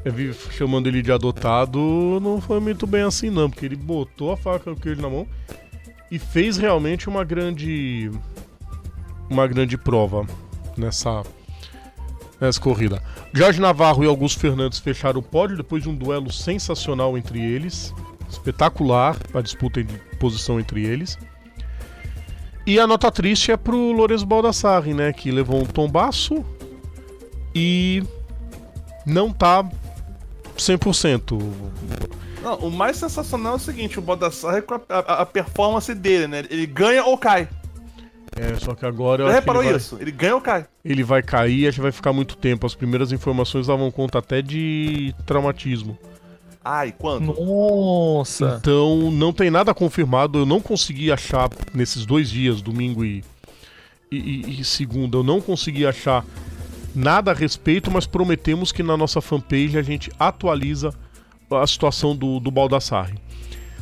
é, 0.06 0.10
vi- 0.10 0.32
chamando 0.52 0.86
ele 0.86 1.02
de 1.02 1.12
adotado 1.12 1.78
não 2.22 2.40
foi 2.40 2.60
muito 2.60 2.86
bem 2.86 3.02
assim 3.02 3.28
não, 3.28 3.50
porque 3.50 3.66
ele 3.66 3.76
botou 3.76 4.32
a 4.32 4.36
faca 4.38 4.70
no 4.70 4.76
queijo 4.76 5.02
na 5.02 5.10
mão 5.10 5.26
e 6.10 6.18
fez 6.18 6.56
realmente 6.56 7.08
uma 7.08 7.24
grande 7.24 8.10
uma 9.28 9.46
grande 9.46 9.76
prova 9.76 10.26
nessa 10.76 11.22
nessa 12.40 12.60
corrida. 12.60 13.02
Jorge 13.32 13.60
Navarro 13.60 14.04
e 14.04 14.06
Augusto 14.06 14.40
Fernandes 14.40 14.78
fecharam 14.78 15.20
o 15.20 15.22
pódio 15.22 15.56
depois 15.56 15.82
de 15.82 15.88
um 15.88 15.94
duelo 15.94 16.32
sensacional 16.32 17.16
entre 17.16 17.40
eles, 17.40 17.94
espetacular 18.28 19.16
a 19.34 19.40
disputa 19.40 19.82
de 19.82 19.94
posição 20.18 20.60
entre 20.60 20.84
eles. 20.84 21.18
E 22.66 22.80
a 22.80 22.86
nota 22.86 23.10
triste 23.12 23.52
é 23.52 23.56
pro 23.56 23.92
Lourenço 23.92 24.26
Baldassarri, 24.26 24.92
né? 24.92 25.12
Que 25.12 25.30
levou 25.30 25.62
um 25.62 25.66
tombaço 25.66 26.44
e 27.54 28.02
não 29.06 29.32
tá 29.32 29.64
100%. 30.56 31.40
Não, 32.46 32.54
o 32.58 32.70
mais 32.70 32.96
sensacional 32.96 33.54
é 33.54 33.56
o 33.56 33.58
seguinte, 33.58 33.98
o 33.98 34.02
Baldassarre 34.02 34.62
com 34.62 34.74
a, 34.74 34.80
a- 34.88 35.22
a 35.22 35.26
performance 35.26 35.92
dele, 35.92 36.28
né? 36.28 36.44
Ele 36.48 36.64
ganha 36.64 37.04
ou 37.04 37.18
cai. 37.18 37.48
É, 38.36 38.54
só 38.60 38.72
que 38.74 38.86
agora 38.86 39.22
eu 39.22 39.26
Já 39.26 39.32
acho 39.32 39.40
que 39.40 39.40
reparou 39.42 39.62
ele 39.62 39.70
vai, 39.70 39.78
isso? 39.80 39.98
Ele 40.00 40.10
ganha 40.12 40.34
ou 40.36 40.40
cai. 40.40 40.66
ele 40.84 41.02
vai 41.02 41.22
cair 41.22 41.60
e 41.60 41.66
acho 41.66 41.76
que 41.76 41.82
vai 41.82 41.90
ficar 41.90 42.12
muito 42.12 42.36
tempo. 42.36 42.64
As 42.66 42.74
primeiras 42.74 43.10
informações 43.10 43.66
davam 43.66 43.90
conta 43.90 44.18
até 44.20 44.40
de 44.42 45.12
traumatismo. 45.24 45.98
Ai, 46.64 46.92
quando? 46.96 47.32
Nossa. 47.34 48.58
Então 48.60 49.10
não 49.10 49.32
tem 49.32 49.50
nada 49.50 49.72
confirmado. 49.74 50.38
Eu 50.40 50.46
não 50.46 50.60
consegui 50.60 51.10
achar 51.10 51.48
nesses 51.74 52.06
dois 52.06 52.28
dias, 52.30 52.60
domingo 52.60 53.04
e, 53.04 53.24
e, 54.12 54.16
e- 54.18 54.60
e 54.60 54.64
segunda, 54.64 55.16
eu 55.18 55.22
não 55.24 55.40
consegui 55.40 55.84
achar 55.86 56.24
nada 56.94 57.30
a 57.32 57.34
respeito, 57.34 57.90
mas 57.90 58.06
prometemos 58.06 58.70
que 58.70 58.82
na 58.82 58.96
nossa 58.96 59.20
fanpage 59.20 59.76
a 59.78 59.82
gente 59.82 60.10
atualiza 60.18 60.92
a 61.50 61.66
situação 61.66 62.14
do, 62.16 62.40
do 62.40 62.50
Baldassarre. 62.50 63.14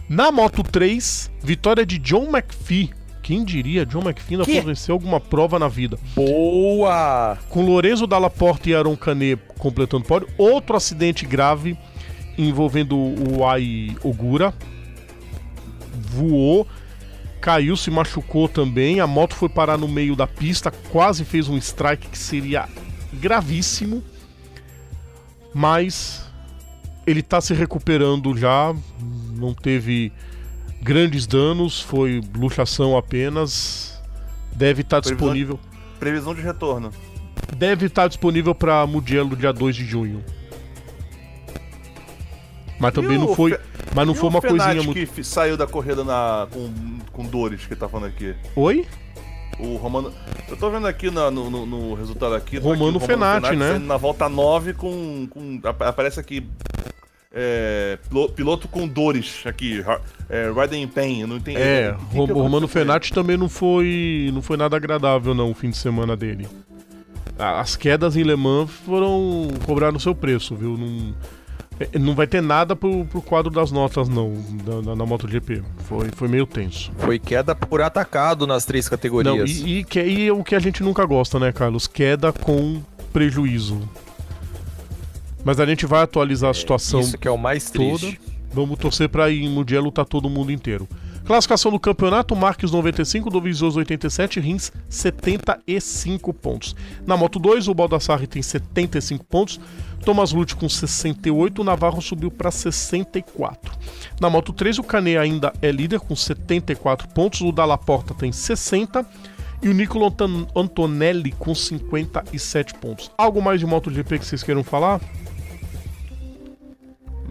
Na 0.09 0.31
Moto 0.31 0.63
3, 0.63 1.31
vitória 1.43 1.85
de 1.87 1.99
John 1.99 2.25
McPhee. 2.25 2.91
Quem 3.23 3.43
diria, 3.43 3.87
John 3.87 4.03
McPhee 4.03 4.35
ainda 4.35 4.45
Que? 4.45 4.53
foi 4.53 4.61
vencer 4.61 4.93
alguma 4.93 5.19
prova 5.19 5.59
na 5.59 5.67
vida. 5.67 5.99
Boa! 6.15 7.39
Com 7.49 7.65
Lorenzo 7.65 8.07
Dalla 8.07 8.29
Porta 8.29 8.69
e 8.69 8.75
Aaron 8.75 8.97
Canet 8.97 9.41
completando 9.59 10.05
o 10.05 10.07
pódio. 10.07 10.29
Outro 10.37 10.77
acidente 10.77 11.25
grave 11.25 11.77
envolvendo 12.37 12.97
o 12.99 13.47
Ai 13.47 13.97
Ogura. 14.03 14.53
Voou, 16.11 16.67
caiu, 17.41 17.77
se 17.79 17.91
machucou 17.91 18.47
também. 18.47 19.01
A 19.01 19.07
moto 19.07 19.35
foi 19.35 19.49
parar 19.49 19.79
no 19.79 19.89
meio 19.89 20.15
da 20.15 20.27
pista, 20.27 20.71
quase 20.91 21.25
fez 21.25 21.49
um 21.49 21.57
strike 21.57 22.09
que 22.09 22.19
seria 22.19 22.69
gravíssimo. 23.15 24.03
Mas 25.55 26.24
ele 27.07 27.23
tá 27.23 27.41
se 27.41 27.55
recuperando 27.55 28.37
já. 28.37 28.75
Não 29.37 29.53
teve 29.55 30.13
grandes 30.83 31.27
danos, 31.27 31.81
foi 31.81 32.21
luxação 32.37 32.97
apenas. 32.97 34.01
Deve 34.53 34.83
estar 34.83 35.01
Previsão- 35.01 35.17
disponível 35.27 35.61
Previsão 35.99 36.35
de 36.35 36.41
retorno. 36.43 36.91
deve 37.57 37.87
estar 37.87 38.07
disponível 38.09 38.55
para 38.55 38.87
Mugello 38.87 39.35
dia 39.37 39.53
2 39.53 39.75
de 39.75 39.85
junho. 39.85 40.23
Mas 42.79 42.93
também 42.93 43.17
não 43.19 43.35
foi, 43.35 43.59
mas 43.95 44.07
não 44.07 44.15
foi 44.15 44.29
uma 44.29 44.41
Fenati 44.41 44.65
coisinha 44.65 44.83
muito. 44.95 45.13
que 45.15 45.25
saiu 45.25 45.57
da 45.57 45.67
corrida 45.67 46.05
na, 46.05 46.47
com, 46.51 46.71
com 47.13 47.25
dores, 47.25 47.65
que 47.67 47.75
tá 47.75 47.89
falando 47.89 48.09
aqui. 48.09 48.35
Oi? 48.57 48.87
O 49.59 49.77
Romano. 49.77 50.13
Eu 50.49 50.57
tô 50.57 50.69
vendo 50.71 50.87
aqui 50.87 51.11
na- 51.11 51.31
no, 51.31 51.49
no- 51.49 51.65
no 51.65 51.95
resultado 51.95 52.35
aqui. 52.35 52.59
tá 52.59 52.65
Romano 52.67 52.97
aqui 52.97 53.05
o 53.05 53.07
Fenati, 53.07 53.57
né? 53.57 53.71
saindo 53.73 53.87
Na 53.87 53.97
volta 53.97 54.29
9 54.29 54.75
com. 54.75 55.27
com 55.31 55.61
ap- 55.65 55.83
aparece 55.83 56.19
aqui. 56.19 56.47
É, 57.35 57.99
pilo- 58.09 58.29
piloto 58.31 58.69
com 58.69 58.87
dores 58.87 59.43
aqui. 59.45 59.85
É, 60.31 60.51
riding 60.51 60.83
in 60.83 60.89
pain. 60.89 61.21
eu 61.23 61.27
Não 61.27 61.37
entendi. 61.37 61.59
É, 61.61 61.95
o 62.15 62.27
que 62.27 62.33
Romano? 62.33 62.67
Fenati 62.69 63.13
também 63.13 63.37
não 63.37 63.49
foi, 63.49 64.31
não 64.33 64.41
foi 64.41 64.57
nada 64.57 64.77
agradável 64.77 65.35
não 65.35 65.51
o 65.51 65.55
fim 65.55 65.69
de 65.71 65.77
semana 65.77 66.17
dele. 66.17 66.47
As 67.39 67.75
quedas 67.77 68.17
em 68.17 68.23
Le 68.23 68.37
Mans 68.37 68.71
foram 68.71 69.49
cobrar 69.67 69.91
no 69.91 69.99
seu 69.99 70.15
preço, 70.15 70.55
viu? 70.55 70.77
Não, 70.79 71.13
é, 71.81 71.99
não 71.99 72.15
vai 72.15 72.27
ter 72.29 72.41
nada 72.41 72.77
pro, 72.77 73.05
pro 73.07 73.21
quadro 73.21 73.51
das 73.51 73.73
notas 73.73 74.09
não 74.09 74.33
da- 74.65 74.81
na, 74.83 74.95
na 74.97 75.05
MotoGP. 75.05 75.61
Foi, 75.89 76.09
foi 76.15 76.29
meio 76.29 76.47
tenso. 76.47 76.93
Foi 76.99 77.19
queda 77.19 77.53
por 77.55 77.83
atacado 77.83 78.47
nas 78.47 78.65
três 78.65 78.85
Não, 78.87 78.91
categorias. 78.91 79.51
e, 79.51 79.79
e, 79.79 79.85
que- 79.85 80.01
e 80.05 80.31
o 80.31 80.45
que 80.45 80.55
a 80.55 80.61
gente 80.61 80.81
nunca 80.83 81.05
gosta, 81.05 81.41
né, 81.41 81.51
Carlos? 81.51 81.89
Queda 81.89 82.33
com 82.33 82.81
prejuízo. 83.13 83.81
Mas 85.45 85.61
a 85.61 85.67
gente 85.67 85.85
vai 85.87 86.03
atualizar 86.03 86.51
a 86.51 86.55
situação 86.55 87.01
Isso 87.01 87.19
que 87.19 87.29
é 87.29 87.31
o 87.31 87.37
mais 87.39 87.71
toda. 87.71 87.99
triste. 87.99 88.21
Vamos 88.53 88.79
torcer 88.79 89.09
pra 89.09 89.29
ir 89.31 89.43
em 89.43 89.49
Mugello 89.51 89.91
tá 89.91 90.05
todo 90.05 90.31
mundo 90.31 90.53
inteiro. 90.53 90.89
Classificação 91.25 91.73
do 91.73 91.81
campeonato: 91.81 92.37
Marques 92.37 92.71
95, 92.71 93.29
Dovizioso 93.31 93.79
87, 93.81 94.39
Rins 94.41 94.71
75 94.89 96.33
pontos. 96.33 96.77
Na 97.07 97.17
Moto 97.17 97.39
2, 97.39 97.67
o 97.69 97.75
Baldassarri 97.75 98.27
tem 98.27 98.43
75 98.43 99.25
pontos, 99.25 99.59
Thomas 100.05 100.33
Lute 100.33 100.55
com 100.55 100.69
68, 100.69 101.63
o 101.63 101.65
Navarro 101.65 102.01
subiu 102.01 102.31
para 102.31 102.51
64. 102.51 103.73
Na 104.21 104.31
Moto 104.31 104.53
3, 104.53 104.79
o 104.79 104.85
Canet 104.85 105.17
ainda 105.19 105.53
é 105.61 105.71
líder 105.73 105.99
com 106.01 106.15
74 106.15 107.09
pontos, 107.09 107.41
o 107.41 107.51
Dalla 107.51 107.77
Porta 107.79 108.15
tem 108.15 108.31
60 108.31 109.05
e 109.63 109.69
o 109.69 109.73
Nicolo 109.75 110.07
Anton- 110.07 110.47
Antonelli 110.55 111.33
com 111.33 111.55
57 111.55 112.75
pontos. 112.75 113.11
Algo 113.19 113.43
mais 113.43 113.59
de 113.59 113.67
MotoGP 113.67 114.19
que 114.19 114.27
vocês 114.27 114.43
queiram 114.43 114.63
falar? 114.63 115.01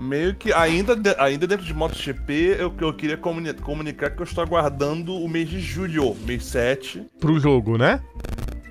Meio 0.03 0.35
que 0.35 0.51
ainda, 0.51 0.95
de- 0.95 1.15
ainda 1.17 1.47
dentro 1.47 1.65
de 1.65 1.73
MotoGP, 1.73 2.57
eu, 2.59 2.73
eu 2.81 2.93
queria 2.93 3.15
comuni- 3.17 3.53
comunicar 3.53 4.09
que 4.11 4.21
eu 4.21 4.25
estou 4.25 4.43
aguardando 4.43 5.15
o 5.15 5.27
mês 5.29 5.49
de 5.49 5.59
julho, 5.59 6.15
mês 6.25 6.45
7. 6.45 7.03
Pro 7.19 7.39
jogo, 7.39 7.77
né? 7.77 8.01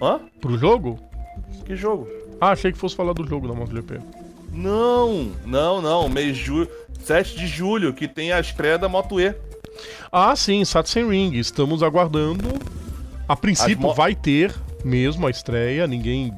Hã? 0.01 0.21
Pro 0.41 0.59
jogo? 0.59 0.99
Que 1.65 1.75
jogo? 1.75 2.07
Ah, 2.41 2.51
achei 2.51 2.71
que 2.73 2.79
fosse 2.79 2.95
falar 2.95 3.13
do 3.15 3.27
jogo 3.27 3.49
da 3.49 3.55
MotoGP. 3.55 3.99
Não, 4.53 5.31
não, 5.47 5.81
não. 5.81 6.09
Mês 6.09 6.37
de 6.37 6.45
julho, 6.45 6.69
7 7.03 7.37
de 7.37 7.47
julho, 7.47 7.95
que 7.95 8.07
tem 8.07 8.33
a 8.33 8.41
estreia 8.41 8.79
da 8.79 8.89
Moto 8.89 9.19
E. 9.21 9.35
Ah, 10.11 10.37
sim, 10.37 10.65
Satsen 10.65 11.09
Ring. 11.09 11.33
Estamos 11.39 11.83
aguardando. 11.83 12.49
A 13.29 13.35
princípio 13.35 13.95
vai 13.95 14.15
ter 14.15 14.55
mesmo 14.85 15.27
a 15.27 15.31
estreia, 15.31 15.87
ninguém 15.87 16.35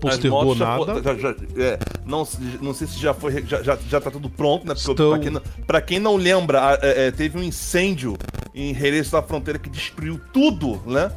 postergou 0.00 0.54
nada. 0.54 1.02
já- 1.02 1.14
já- 1.14 1.34
é, 1.62 1.78
não, 2.04 2.26
não 2.60 2.74
sei 2.74 2.86
se 2.86 2.98
já 2.98 3.12
foi. 3.14 3.44
Já, 3.46 3.62
já, 3.62 3.78
já 3.88 4.00
tá 4.00 4.10
tudo 4.10 4.28
pronto, 4.28 4.66
né? 4.66 4.74
Porque 4.84 5.02
pra, 5.02 5.18
quem 5.18 5.30
não, 5.30 5.42
pra 5.66 5.80
quem 5.80 5.98
não 5.98 6.16
lembra, 6.16 6.78
é, 6.82 7.06
é, 7.06 7.10
teve 7.10 7.38
um 7.38 7.42
incêndio 7.42 8.16
em 8.54 8.74
Jerez 8.74 9.10
da 9.10 9.22
Fronteira 9.22 9.58
que 9.58 9.68
destruiu 9.70 10.20
tudo, 10.32 10.80
né? 10.86 11.12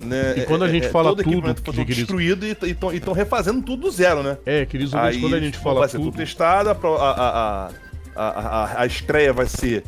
Né, 0.00 0.34
E 0.38 0.40
quando 0.46 0.64
a 0.64 0.68
é, 0.68 0.72
gente 0.72 0.86
é, 0.86 0.90
fala 0.90 1.10
todo 1.10 1.22
tudo, 1.22 1.32
equipamento 1.48 1.62
foi 1.72 1.84
destruído 1.84 2.44
e 2.44 2.56
estão 2.96 3.12
refazendo 3.14 3.62
tudo 3.62 3.82
do 3.82 3.90
zero, 3.92 4.20
né? 4.22 4.36
É, 4.44 4.66
queridos 4.66 4.92
ouvintes, 4.92 5.20
quando 5.20 5.36
a 5.36 5.40
gente 5.40 5.58
fala 5.58 5.78
vai 5.80 5.88
ser 5.88 5.98
tudo. 5.98 6.06
tudo 6.10 6.16
testado, 6.16 6.70
a, 6.70 6.74
a, 6.74 7.70
a, 8.16 8.82
a, 8.82 8.86
estreia 8.86 9.32
vai 9.32 9.46
ser 9.46 9.84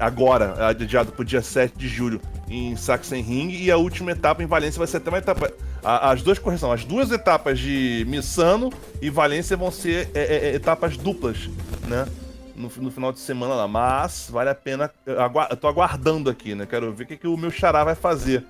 agora, 0.00 0.68
adiado 0.68 1.12
pro 1.12 1.24
dia 1.24 1.42
7 1.42 1.76
de 1.76 1.88
julho 1.88 2.20
em 2.48 2.76
Sachsenring, 2.76 3.50
e 3.50 3.70
a 3.70 3.76
última 3.76 4.12
etapa 4.12 4.42
em 4.42 4.46
Valência 4.46 4.78
vai 4.78 4.86
ser 4.86 4.98
até 4.98 5.08
uma 5.10 5.18
etapa. 5.18 5.50
a- 5.84 6.10
as 6.12 6.22
duas 6.22 6.38
correção, 6.38 6.70
as 6.70 6.84
duas 6.84 7.10
etapas 7.10 7.58
de 7.58 8.04
Missano 8.08 8.72
e 9.00 9.10
Valência 9.10 9.56
vão 9.56 9.70
ser 9.70 10.08
é, 10.14 10.20
é, 10.20 10.48
é, 10.50 10.54
etapas 10.54 10.96
duplas, 10.96 11.48
né? 11.88 12.06
No, 12.54 12.70
no 12.76 12.90
final 12.90 13.12
de 13.12 13.18
semana 13.18 13.54
lá. 13.54 13.66
Mas 13.66 14.28
vale 14.30 14.50
a 14.50 14.54
pena. 14.54 14.90
Eu, 15.06 15.16
eu 15.50 15.56
tô 15.56 15.66
aguardando 15.66 16.30
aqui, 16.30 16.54
né? 16.54 16.66
Quero 16.66 16.92
ver 16.92 17.04
o 17.04 17.06
que, 17.06 17.16
que 17.16 17.26
o 17.26 17.36
meu 17.36 17.50
xará 17.50 17.82
vai 17.82 17.94
fazer 17.96 18.44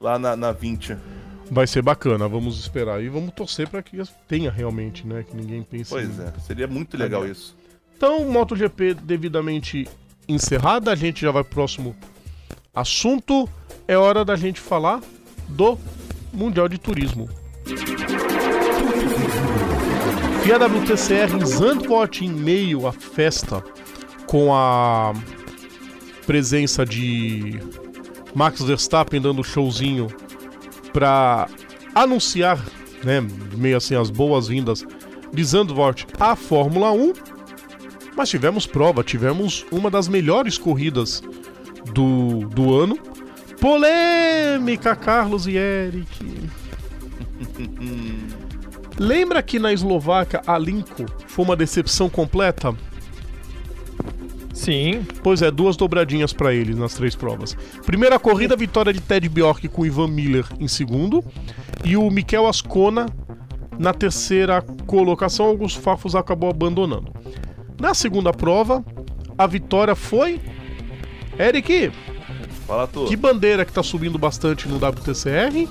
lá 0.00 0.18
na, 0.18 0.34
na 0.34 0.50
20. 0.50 0.96
Vai 1.50 1.66
ser 1.66 1.82
bacana, 1.82 2.26
vamos 2.26 2.58
esperar. 2.58 3.00
E 3.02 3.08
vamos 3.08 3.32
torcer 3.34 3.68
para 3.68 3.82
que 3.82 4.02
tenha 4.26 4.50
realmente, 4.50 5.06
né? 5.06 5.22
Que 5.22 5.36
ninguém 5.36 5.62
pense. 5.62 5.90
Pois 5.90 6.18
é, 6.18 6.32
seria 6.44 6.66
muito 6.66 6.96
legal 6.96 7.26
isso. 7.26 7.54
Então, 7.96 8.24
MotoGP 8.28 8.94
devidamente 8.94 9.86
encerrada, 10.28 10.92
a 10.92 10.94
gente 10.94 11.20
já 11.22 11.30
vai 11.30 11.42
pro 11.42 11.54
próximo 11.54 11.96
assunto. 12.74 13.48
É 13.86 13.96
hora 13.96 14.24
da 14.24 14.36
gente 14.36 14.60
falar 14.60 15.00
do 15.48 15.78
Mundial 16.32 16.68
de 16.68 16.78
Turismo. 16.78 17.28
FIA 20.42 20.56
WTCR 20.56 21.36
em 21.40 21.46
Zandvoort 21.46 22.24
em 22.24 22.30
meio 22.30 22.86
à 22.86 22.92
festa 22.92 23.62
com 24.26 24.52
a 24.54 25.12
presença 26.26 26.84
de 26.84 27.60
Max 28.34 28.60
Verstappen 28.62 29.20
dando 29.20 29.44
showzinho 29.44 30.08
para 30.92 31.48
anunciar, 31.94 32.58
né, 33.04 33.20
meio 33.56 33.76
assim 33.76 33.94
as 33.94 34.10
boas-vindas 34.10 34.84
de 35.32 35.44
Zandvoort 35.44 36.06
à 36.18 36.34
Fórmula 36.34 36.92
1. 36.92 37.12
Mas 38.16 38.28
tivemos 38.28 38.66
prova, 38.66 39.02
tivemos 39.02 39.64
uma 39.70 39.90
das 39.90 40.08
melhores 40.08 40.58
corridas 40.58 41.22
do, 41.92 42.46
do 42.48 42.74
ano. 42.74 42.98
Polêmica, 43.60 44.94
Carlos 44.96 45.46
e 45.46 45.56
Eric. 45.56 46.50
Lembra 48.98 49.42
que 49.42 49.58
na 49.58 49.72
Eslováquia 49.72 50.42
a 50.46 50.58
Linko 50.58 51.06
foi 51.26 51.44
uma 51.44 51.56
decepção 51.56 52.08
completa? 52.10 52.74
Sim. 54.52 55.04
Pois 55.22 55.42
é, 55.42 55.50
duas 55.50 55.76
dobradinhas 55.76 56.32
pra 56.32 56.52
eles 56.52 56.76
nas 56.76 56.94
três 56.94 57.16
provas. 57.16 57.56
Primeira 57.84 58.18
corrida, 58.18 58.54
vitória 58.54 58.92
de 58.92 59.00
Ted 59.00 59.28
Bjork 59.28 59.66
com 59.68 59.86
Ivan 59.86 60.08
Miller 60.08 60.44
em 60.60 60.68
segundo. 60.68 61.24
E 61.84 61.96
o 61.96 62.08
Mikel 62.10 62.46
Ascona 62.46 63.06
na 63.78 63.92
terceira 63.92 64.62
colocação. 64.86 65.46
Augusto 65.46 65.80
Fafos 65.80 66.14
acabou 66.14 66.50
abandonando. 66.50 67.12
Na 67.78 67.94
segunda 67.94 68.32
prova, 68.32 68.84
a 69.36 69.46
vitória 69.46 69.94
foi. 69.94 70.40
Eric, 71.38 71.90
Fala 72.66 72.86
tu. 72.86 73.06
Que 73.06 73.16
bandeira 73.16 73.64
que 73.64 73.72
tá 73.72 73.82
subindo 73.82 74.18
bastante 74.18 74.68
no 74.68 74.76
WTCR? 74.76 75.68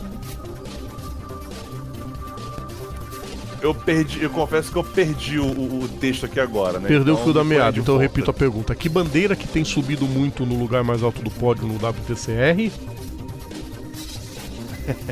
Eu 3.62 3.76
perdi, 3.76 4.24
eu 4.24 4.30
confesso 4.32 4.72
que 4.72 4.78
eu 4.78 4.84
perdi 4.84 5.38
o, 5.38 5.46
o- 5.46 5.84
o 5.84 5.88
texto 5.88 6.26
aqui 6.26 6.40
agora, 6.40 6.80
né? 6.80 6.88
Perdeu 6.88 7.14
o 7.14 7.18
Então, 7.18 7.24
fio 7.26 7.34
da 7.34 7.44
meada, 7.44 7.78
então 7.80 7.94
eu 7.94 8.00
volta. 8.00 8.02
repito 8.02 8.32
a 8.32 8.34
pergunta. 8.34 8.74
Que 8.74 8.90
bandeira 8.90 9.36
que 9.36 9.48
tem 9.48 9.64
subido 9.64 10.08
muito 10.08 10.46
no 10.48 10.58
lugar 10.58 10.84
mais 10.84 11.04
alto 11.04 11.22
do 11.22 11.30
pódio 11.30 11.68
no 11.68 11.76
WTCR? 11.76 12.72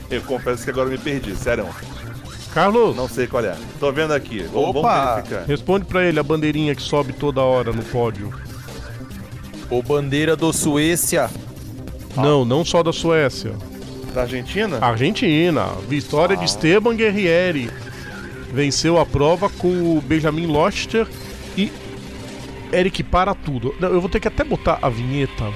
Eu 0.10 0.22
confesso 0.24 0.64
que 0.64 0.72
agora 0.72 0.88
eu 0.88 0.94
me 0.94 0.98
perdi, 0.98 1.36
sério. 1.36 1.66
Carlos, 2.54 2.96
Não 2.96 3.08
sei 3.08 3.28
qual 3.28 3.44
é. 3.46 3.56
Tô 3.80 3.92
vendo 3.92 4.14
aqui. 4.14 4.46
Opa! 4.54 5.16
verificar. 5.16 5.46
responde 5.46 5.86
pra 5.86 6.04
ele 6.04 6.20
a 6.20 6.24
bandeirinha 6.24 6.74
que 6.74 6.82
sobe 6.82 7.14
toda 7.14 7.42
hora 7.42 7.72
no 7.72 7.84
pódio. 7.84 8.34
O 9.70 9.84
bandeira 9.84 10.36
do 10.36 10.52
Suécia. 10.52 11.30
Não, 12.16 12.44
não 12.44 12.66
só 12.66 12.82
da 12.82 12.92
Suécia. 12.92 13.54
Da 14.14 14.22
Argentina? 14.22 14.80
Argentina, 14.82 15.68
vitória 15.88 16.36
de 16.36 16.46
Esteban 16.46 16.96
Guerrieri. 16.96 17.70
Venceu 18.52 19.00
a 19.00 19.06
prova 19.06 19.48
com 19.48 19.98
o 19.98 20.02
Benjamin 20.02 20.48
Loster 20.48 21.08
e 21.56 21.72
Eric 22.74 23.04
para 23.04 23.36
tudo. 23.36 23.76
Não, 23.80 23.90
eu 23.90 24.02
vou 24.02 24.10
ter 24.10 24.20
que 24.20 24.28
até 24.28 24.44
botar 24.44 24.80
a 24.82 24.90
vinheta. 24.90 25.54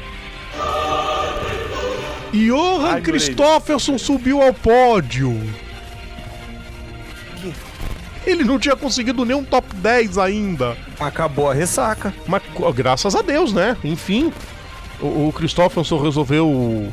Johan 2.32 3.02
Christofferson 3.02 3.98
subiu 3.98 4.42
ao 4.42 4.54
pódio. 4.54 5.40
Ele 8.26 8.44
não 8.44 8.58
tinha 8.58 8.76
conseguido 8.76 9.26
nem 9.26 9.36
um 9.36 9.44
top 9.44 9.68
10 9.76 10.18
ainda. 10.18 10.78
Acabou 11.00 11.50
a 11.50 11.54
ressaca. 11.54 12.14
Mas 12.28 12.42
graças 12.76 13.16
a 13.16 13.22
Deus, 13.22 13.52
né? 13.54 13.76
Enfim, 13.84 14.32
o, 15.02 15.28
o 15.28 15.34
Christopherson 15.34 16.02
resolveu 16.02 16.92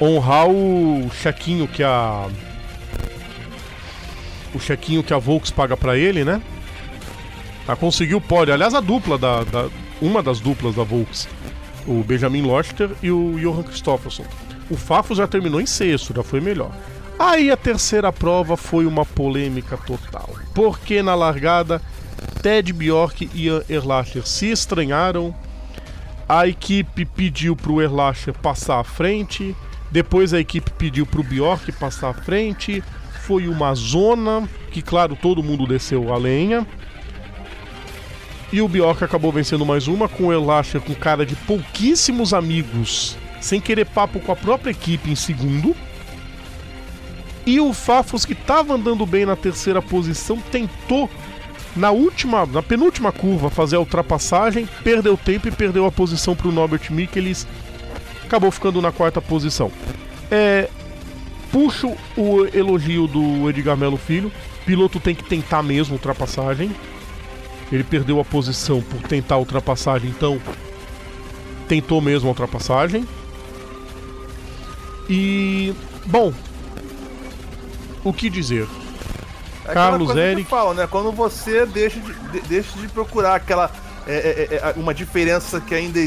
honrar 0.00 0.48
o 0.48 1.10
chequinho 1.22 1.68
que 1.68 1.82
a. 1.82 2.26
O 4.54 4.58
chequinho 4.58 5.02
que 5.02 5.12
a 5.12 5.18
Volks 5.18 5.50
paga 5.50 5.76
pra 5.76 5.96
ele, 5.98 6.24
né? 6.24 6.40
Pra 7.66 7.76
conseguir 7.76 8.14
o 8.14 8.20
pódio. 8.20 8.54
Aliás, 8.54 8.74
a 8.74 8.80
dupla 8.80 9.18
da, 9.18 9.44
da- 9.44 9.68
Uma 10.00 10.22
das 10.22 10.40
duplas 10.40 10.74
da 10.74 10.82
Volks. 10.84 11.28
O 11.86 12.02
Benjamin 12.02 12.42
Lochter 12.42 12.90
e 13.02 13.10
o 13.10 13.38
Johan 13.38 13.62
Christopherson. 13.62 14.24
O 14.70 14.76
Fafo 14.76 15.14
já 15.14 15.26
terminou 15.26 15.60
em 15.60 15.66
sexto, 15.66 16.14
já 16.14 16.22
foi 16.22 16.40
melhor. 16.40 16.70
Aí 17.18 17.50
a 17.50 17.56
terceira 17.56 18.12
prova 18.12 18.56
foi 18.56 18.86
uma 18.86 19.04
polêmica 19.04 19.76
total. 19.76 20.28
Porque 20.56 21.02
na 21.02 21.14
largada 21.14 21.82
Ted 22.42 22.72
Bjork 22.72 23.28
e 23.34 23.44
Ian 23.44 23.62
Erlacher 23.68 24.26
se 24.26 24.46
estranharam. 24.46 25.34
A 26.26 26.48
equipe 26.48 27.04
pediu 27.04 27.54
pro 27.54 27.82
Erlacher 27.82 28.32
passar 28.32 28.80
à 28.80 28.84
frente. 28.84 29.54
Depois 29.90 30.32
a 30.32 30.40
equipe 30.40 30.70
pediu 30.70 31.04
pro 31.04 31.22
Bjork 31.22 31.70
passar 31.72 32.08
à 32.08 32.14
frente. 32.14 32.82
Foi 33.26 33.48
uma 33.48 33.74
zona 33.74 34.48
que, 34.70 34.80
claro, 34.80 35.14
todo 35.14 35.42
mundo 35.42 35.66
desceu 35.66 36.10
a 36.10 36.16
lenha. 36.16 36.66
E 38.50 38.62
o 38.62 38.68
Bjork 38.68 39.04
acabou 39.04 39.30
vencendo 39.30 39.66
mais 39.66 39.86
uma 39.86 40.08
com 40.08 40.28
o 40.28 40.32
Erlacher 40.32 40.80
com 40.80 40.94
cara 40.94 41.26
de 41.26 41.36
pouquíssimos 41.36 42.32
amigos, 42.32 43.18
sem 43.42 43.60
querer 43.60 43.84
papo 43.84 44.20
com 44.20 44.32
a 44.32 44.36
própria 44.36 44.70
equipe 44.70 45.10
em 45.10 45.16
segundo. 45.16 45.76
E 47.46 47.60
o 47.60 47.72
Fafos, 47.72 48.24
que 48.24 48.32
estava 48.32 48.74
andando 48.74 49.06
bem 49.06 49.24
na 49.24 49.36
terceira 49.36 49.80
posição, 49.80 50.36
tentou 50.50 51.08
na 51.76 51.92
última, 51.92 52.44
na 52.44 52.60
penúltima 52.60 53.12
curva 53.12 53.48
fazer 53.48 53.76
a 53.76 53.80
ultrapassagem, 53.80 54.68
perdeu 54.82 55.16
tempo 55.16 55.46
e 55.46 55.52
perdeu 55.52 55.86
a 55.86 55.92
posição 55.92 56.34
para 56.34 56.48
o 56.48 56.52
Norbert 56.52 56.90
Michelis, 56.90 57.46
acabou 58.24 58.50
ficando 58.50 58.82
na 58.82 58.90
quarta 58.90 59.20
posição. 59.20 59.70
É, 60.28 60.68
puxo 61.52 61.94
o 62.16 62.44
elogio 62.52 63.06
do 63.06 63.48
Edgar 63.48 63.76
Melo 63.76 63.96
Filho, 63.96 64.32
piloto 64.64 64.98
tem 64.98 65.14
que 65.14 65.22
tentar 65.22 65.62
mesmo 65.62 65.94
ultrapassagem. 65.94 66.70
Ele 67.70 67.84
perdeu 67.84 68.20
a 68.20 68.24
posição 68.24 68.80
por 68.82 69.00
tentar 69.02 69.36
a 69.36 69.38
ultrapassagem, 69.38 70.10
então 70.10 70.40
tentou 71.68 72.00
mesmo 72.00 72.28
a 72.28 72.30
ultrapassagem. 72.30 73.06
E 75.08 75.72
bom, 76.06 76.32
o 78.08 78.12
que 78.12 78.28
dizer? 78.30 78.66
É 79.68 79.72
Carlos 79.74 80.06
coisa 80.08 80.22
que 80.22 80.26
Eric. 80.28 80.48
fala, 80.50 80.74
né? 80.74 80.86
Quando 80.86 81.10
você 81.12 81.66
deixa 81.66 81.98
de, 82.00 82.12
de- 82.30 82.40
deixa 82.48 82.78
de 82.78 82.86
procurar 82.88 83.34
aquela. 83.34 83.70
é, 84.06 84.14
é, 84.14 84.54
é, 84.56 84.74
uma 84.76 84.94
diferença 84.94 85.60
que 85.60 85.74
ainda 85.74 85.98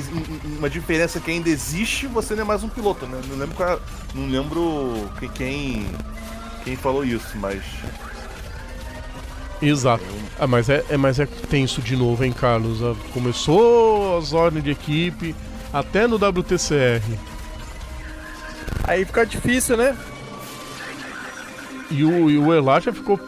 uma 0.58 0.70
diferença 0.70 1.20
que 1.20 1.30
ainda 1.30 1.50
existe, 1.50 2.08
você 2.08 2.34
não 2.36 2.44
é 2.44 2.46
mais 2.46 2.64
um 2.64 2.70
piloto, 2.70 3.06
né? 3.06 3.20
Não 3.28 3.38
lembro 3.38 3.56
qual, 3.56 3.70
é- 3.74 3.80
não 4.16 4.28
lembro 4.30 5.10
que- 5.20 5.28
quem 5.30 5.86
quem 6.64 6.76
falou 6.78 7.04
isso, 7.04 7.36
mas 7.38 7.62
Exato. 9.62 10.06
Ah, 10.40 10.48
mas 10.48 10.70
é, 10.70 10.86
é, 10.90 10.96
mas 10.96 11.20
é 11.20 11.26
tenso 11.26 11.82
de 11.82 11.96
novo, 11.98 12.24
hein, 12.24 12.32
Carlos? 12.32 12.82
Ah, 12.82 12.96
Começou 13.14 14.18
as 14.18 14.32
ordens 14.32 14.64
de 14.64 14.72
equipe, 14.72 15.36
até 15.74 16.08
no 16.08 16.16
WTCR. 16.18 17.02
Aí 18.86 19.04
fica 19.04 19.26
difícil, 19.26 19.76
né? 19.76 19.98
E 21.92 22.04
o, 22.04 22.30
e 22.30 22.38
o 22.38 22.94
ficou 22.94 23.20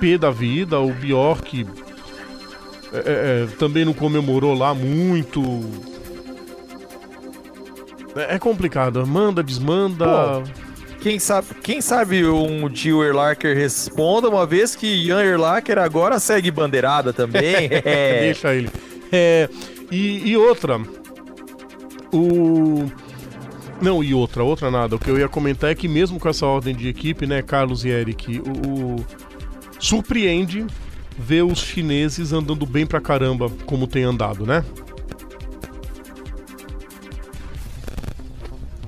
pé 0.00 0.18
da 0.18 0.30
vida, 0.30 0.78
o 0.78 0.92
Bjork 0.92 1.66
é, 2.92 2.96
é, 2.96 3.02
é, 3.44 3.46
também 3.58 3.84
não 3.84 3.94
comemorou 3.94 4.54
lá 4.54 4.74
muito. 4.74 5.42
É, 8.14 8.34
é 8.34 8.38
complicado, 8.38 9.04
manda, 9.06 9.42
desmanda. 9.42 10.42
Quem 11.00 11.18
sabe, 11.18 11.48
quem 11.62 11.80
sabe 11.80 12.24
um 12.24 12.68
dia 12.68 12.94
o 12.94 13.02
Erlacher 13.02 13.56
responda, 13.56 14.28
uma 14.28 14.46
vez 14.46 14.76
que 14.76 14.86
Ian 14.86 15.22
Erlacher 15.22 15.78
agora 15.78 16.20
segue 16.20 16.50
bandeirada 16.50 17.12
também. 17.12 17.68
É. 17.70 18.20
Deixa 18.30 18.54
ele. 18.54 18.70
É, 19.10 19.48
e, 19.90 20.30
e 20.30 20.36
outra. 20.36 20.80
O. 22.12 22.84
Não, 23.82 24.02
e 24.02 24.14
outra, 24.14 24.44
outra 24.44 24.70
nada. 24.70 24.94
O 24.96 24.98
que 24.98 25.10
eu 25.10 25.18
ia 25.18 25.28
comentar 25.28 25.70
é 25.70 25.74
que 25.74 25.88
mesmo 25.88 26.18
com 26.20 26.28
essa 26.28 26.46
ordem 26.46 26.74
de 26.74 26.88
equipe, 26.88 27.26
né, 27.26 27.42
Carlos 27.42 27.84
e 27.84 27.88
Eric, 27.88 28.40
o, 28.40 28.96
o- 29.00 29.06
surpreende 29.80 30.64
ver 31.18 31.42
os 31.42 31.58
chineses 31.60 32.32
andando 32.32 32.64
bem 32.64 32.86
pra 32.86 33.00
caramba 33.00 33.50
como 33.66 33.86
tem 33.88 34.04
andado, 34.04 34.46
né? 34.46 34.64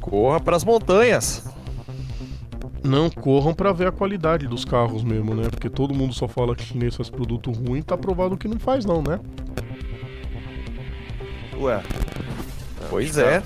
Corra 0.00 0.38
pras 0.40 0.64
montanhas. 0.64 1.44
Não 2.82 3.08
corram 3.08 3.54
pra 3.54 3.72
ver 3.72 3.88
a 3.88 3.92
qualidade 3.92 4.46
dos 4.46 4.64
carros 4.64 5.02
mesmo, 5.02 5.34
né? 5.34 5.48
Porque 5.50 5.70
todo 5.70 5.94
mundo 5.94 6.12
só 6.12 6.28
fala 6.28 6.54
que 6.54 6.62
chinês 6.64 6.94
faz 6.94 7.08
produto 7.08 7.50
ruim, 7.50 7.80
tá 7.82 7.96
provado 7.96 8.36
que 8.36 8.46
não 8.46 8.58
faz 8.58 8.84
não, 8.84 9.02
né? 9.02 9.18
ué, 11.58 11.82
Pois 12.90 13.16
é. 13.16 13.42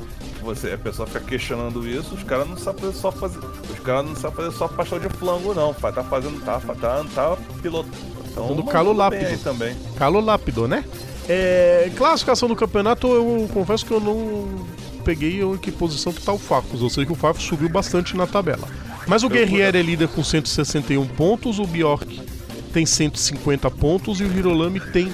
Você 0.55 0.72
a 0.72 0.78
pessoa 0.78 1.07
fica 1.07 1.20
questionando 1.20 1.86
isso, 1.86 2.14
os 2.14 2.22
caras 2.22 2.49
não 2.49 2.57
sabem 2.57 2.80
fazer 2.80 2.99
só 2.99 3.12
fazer, 3.12 3.38
os 3.38 3.78
caras 3.80 4.07
não 4.07 4.16
sabem 4.16 4.36
fazer 4.36 4.53
só 4.53 4.68
pastel 4.68 4.99
de 4.99 5.09
flango 5.11 5.55
não, 5.55 5.74
tá 5.74 6.03
fazendo 6.05 6.42
tá 6.44 6.59
tá 6.61 7.05
tá 7.14 7.36
piloto. 7.61 7.90
Então, 8.30 8.49
mandando 8.49 8.64
calo 8.64 8.92
lápido. 8.92 9.38
também. 9.42 9.76
Calo 9.96 10.20
lápido, 10.20 10.68
né? 10.68 10.84
É, 11.28 11.90
classificação 11.96 12.49
do 12.49 12.57
campeonato, 12.57 13.07
eu 13.07 13.49
confesso 13.53 13.84
que 13.84 13.92
eu 13.92 14.01
não 14.01 14.66
peguei 15.05 15.42
em 15.42 15.57
que 15.59 15.70
posição 15.70 16.12
que 16.12 16.22
tá 16.22 16.32
o 16.32 16.38
Fafos. 16.38 16.80
Eu 16.80 16.88
sei 16.88 17.05
que 17.05 17.12
o 17.12 17.14
Fafos 17.14 17.44
subiu 17.44 17.68
bastante 17.68 18.16
na 18.16 18.26
tabela. 18.26 18.68
Mas 19.07 19.22
o 19.22 19.28
Guerrieri 19.28 19.78
é 19.78 19.82
líder 19.82 20.09
com 20.09 20.22
161 20.22 21.07
pontos, 21.09 21.59
o 21.59 21.66
Bjork 21.66 22.20
tem 22.72 22.84
150 22.86 23.70
pontos 23.70 24.20
e 24.20 24.24
o 24.24 24.30
Girolami 24.30 24.80
tem 24.80 25.12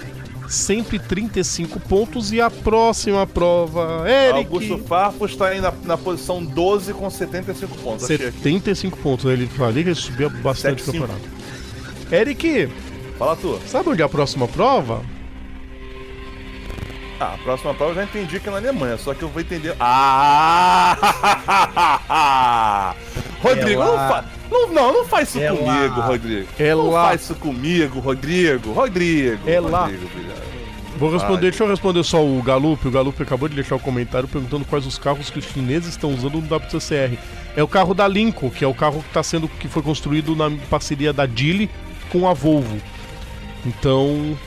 135 0.54 1.78
pontos. 1.80 2.32
E 2.32 2.40
a 2.40 2.50
próxima 2.50 3.26
prova, 3.26 4.04
Augusto 4.34 4.72
Eric. 4.74 4.88
Farfus 4.88 5.32
está 5.32 5.48
aí 5.48 5.60
na, 5.60 5.72
na 5.84 5.96
posição 5.98 6.42
12 6.44 6.94
com 6.94 7.10
75 7.10 7.76
pontos. 7.78 8.04
Achei 8.04 8.16
aqui. 8.28 8.38
75 8.38 8.98
pontos, 8.98 9.24
né? 9.26 9.32
ele 9.34 9.46
falei 9.46 9.82
que 9.82 9.88
ele 9.90 9.96
subia 9.96 10.28
bastante 10.28 10.82
o 10.82 10.84
75. 10.86 11.06
campeonato. 11.06 12.14
Eric, 12.14 12.68
Fala 13.18 13.36
tu. 13.36 13.58
sabe 13.66 13.88
onde 13.90 14.02
é 14.02 14.04
a 14.04 14.08
próxima 14.08 14.46
prova? 14.48 15.02
Ah, 17.20 17.34
a 17.34 17.38
próxima 17.38 17.72
prova 17.74 17.92
eu 17.92 17.94
já 17.96 18.04
entendi 18.04 18.40
que 18.40 18.48
é 18.48 18.52
na 18.52 18.58
Alemanha, 18.58 18.98
só 18.98 19.14
que 19.14 19.22
eu 19.22 19.28
vou 19.28 19.40
entender. 19.40 19.74
Ah! 19.78 20.96
Rodrigo, 23.40 23.82
É 23.82 23.84
não, 23.84 23.94
lá. 23.94 24.08
fa... 24.08 24.24
não, 24.54 24.72
não, 24.72 24.92
não 24.92 25.04
faz 25.04 25.28
isso 25.30 25.40
É 25.40 25.48
comigo, 25.48 25.98
lá. 25.98 26.06
Rodrigo. 26.06 26.48
É 26.58 26.74
não 26.74 26.90
lá. 26.90 27.04
faz 27.08 27.22
isso 27.22 27.34
comigo, 27.34 27.98
Rodrigo. 28.00 28.72
Rodrigo. 28.72 29.38
É 29.46 29.60
lá. 29.60 29.82
Rodrigo. 29.86 30.08
Vou 30.96 31.10
responder, 31.10 31.46
Ai. 31.46 31.50
deixa 31.50 31.64
eu 31.64 31.68
responder 31.68 32.04
só 32.04 32.24
o 32.24 32.40
Galup. 32.40 32.86
O 32.86 32.90
Galup 32.90 33.20
acabou 33.20 33.48
de 33.48 33.56
deixar 33.56 33.74
o 33.74 33.80
comentário 33.80 34.28
perguntando 34.28 34.64
quais 34.64 34.86
os 34.86 34.96
carros 34.96 35.28
que 35.28 35.40
os 35.40 35.44
chineses 35.44 35.88
estão 35.90 36.14
usando 36.14 36.40
no 36.40 36.56
WTCR. 36.56 37.18
É 37.56 37.62
o 37.64 37.68
carro 37.68 37.94
da 37.94 38.06
Lincoln, 38.06 38.48
que 38.48 38.64
é 38.64 38.68
o 38.68 38.72
carro 38.74 39.00
que 39.02 39.08
está 39.08 39.22
sendo 39.22 39.48
que 39.48 39.66
foi 39.66 39.82
construído 39.82 40.36
na 40.36 40.48
parceria 40.70 41.12
da 41.12 41.26
Geely 41.26 41.68
com 42.10 42.28
a 42.28 42.32
Volvo. 42.32 42.78
Então, 43.66 44.38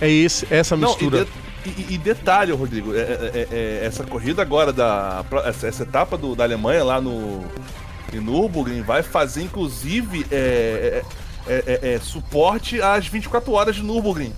é 0.00 0.08
esse, 0.08 0.46
essa 0.50 0.76
Não, 0.76 0.88
e, 0.88 0.90
mistura. 0.92 1.24
de- 1.24 1.30
e, 1.70 1.94
e 1.94 1.98
detalhe, 1.98 2.52
Rodrigo, 2.52 2.94
é, 2.94 3.00
é, 3.00 3.48
é, 3.50 3.80
essa 3.84 4.04
corrida 4.04 4.40
agora 4.40 4.72
da. 4.72 5.24
Essa, 5.44 5.66
essa 5.66 5.82
etapa 5.82 6.16
do, 6.16 6.36
da 6.36 6.44
Alemanha 6.44 6.84
lá 6.84 7.00
no. 7.00 7.44
Em 8.12 8.20
Nürburgring 8.20 8.82
vai 8.82 9.02
fazer, 9.02 9.42
inclusive, 9.42 10.24
é, 10.30 11.02
é, 11.46 11.98
suporte 12.02 12.80
às 12.80 13.06
24 13.06 13.52
horas 13.52 13.76
de 13.76 13.82
Nürburgring. 13.82 14.32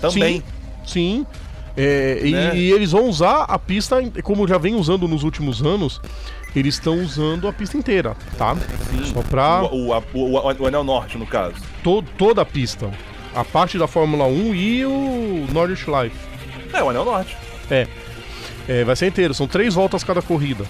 Também. 0.00 0.42
Sim. 0.84 1.24
sim. 1.24 1.26
É, 1.76 2.20
né? 2.24 2.56
e, 2.56 2.58
e, 2.58 2.72
eles 2.72 2.90
vão 2.90 3.08
usar 3.08 3.44
a 3.44 3.56
pista, 3.56 3.96
como 4.24 4.48
já 4.48 4.58
vem 4.58 4.74
usando 4.74 5.06
nos 5.06 5.22
últimos 5.22 5.62
anos, 5.62 6.00
eles 6.56 6.74
estão 6.74 7.00
usando 7.00 7.46
a 7.46 7.52
pista 7.52 7.76
inteira, 7.76 8.16
tá? 8.36 8.56
Sim. 8.90 9.12
Só 9.12 9.22
pra. 9.22 9.62
O, 9.62 9.92
o, 9.92 10.02
o, 10.14 10.32
o, 10.32 10.66
Anel 10.66 10.82
Norte, 10.82 11.16
no 11.16 11.26
caso. 11.26 11.54
To, 11.84 12.02
toda 12.02 12.42
a 12.42 12.44
pista. 12.44 12.90
A 13.32 13.44
parte 13.44 13.78
da 13.78 13.86
Fórmula 13.86 14.24
1 14.24 14.54
e 14.54 14.84
o 14.84 15.46
Nordic 15.52 15.86
Life. 15.88 16.16
É, 16.72 16.82
o 16.82 16.90
Anel 16.90 17.04
Norte. 17.04 17.36
É. 17.70 17.86
é. 18.68 18.82
Vai 18.82 18.96
ser 18.96 19.06
inteiro, 19.06 19.32
são 19.32 19.46
três 19.46 19.74
voltas 19.74 20.02
cada 20.02 20.20
corrida. 20.20 20.64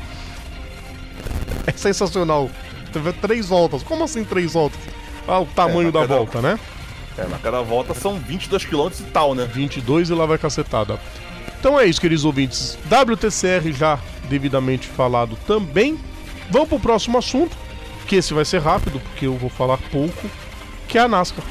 Sensacional. 1.78 2.50
Teve 2.92 3.12
três 3.12 3.48
voltas. 3.48 3.82
Como 3.82 4.04
assim 4.04 4.24
três 4.24 4.52
voltas? 4.52 4.80
Ah, 5.26 5.40
o 5.40 5.46
tamanho 5.46 5.88
é, 5.88 5.92
da 5.92 6.00
cada... 6.00 6.16
volta, 6.16 6.42
né? 6.42 6.58
É, 7.16 7.26
na 7.26 7.38
cada 7.38 7.62
volta 7.62 7.94
são 7.94 8.18
22 8.18 8.64
km 8.64 8.88
e 9.00 9.02
tal, 9.04 9.34
né? 9.34 9.44
22 9.44 10.10
e 10.10 10.14
lá 10.14 10.26
vai 10.26 10.38
cacetada. 10.38 10.98
Então 11.58 11.78
é 11.78 11.86
isso, 11.86 12.00
queridos 12.00 12.24
ouvintes. 12.24 12.78
WTCR 12.86 13.72
já 13.72 13.98
devidamente 14.28 14.86
falado 14.86 15.36
também. 15.46 15.98
Vamos 16.50 16.68
pro 16.68 16.80
próximo 16.80 17.18
assunto, 17.18 17.56
que 18.06 18.16
esse 18.16 18.32
vai 18.32 18.44
ser 18.44 18.60
rápido, 18.60 19.00
porque 19.00 19.26
eu 19.26 19.36
vou 19.36 19.50
falar 19.50 19.78
pouco, 19.90 20.30
que 20.86 20.96
é 20.96 21.02
a 21.02 21.08
NASCAR. 21.08 21.44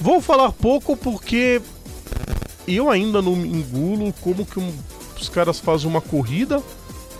Vou 0.00 0.20
falar 0.20 0.50
pouco 0.52 0.96
porque 0.96 1.60
eu 2.76 2.90
ainda 2.90 3.22
não 3.22 3.36
me 3.36 3.48
engulo 3.48 4.12
como 4.20 4.46
que 4.46 4.58
um, 4.58 4.72
os 5.20 5.28
caras 5.28 5.58
fazem 5.58 5.88
uma 5.88 6.00
corrida 6.00 6.62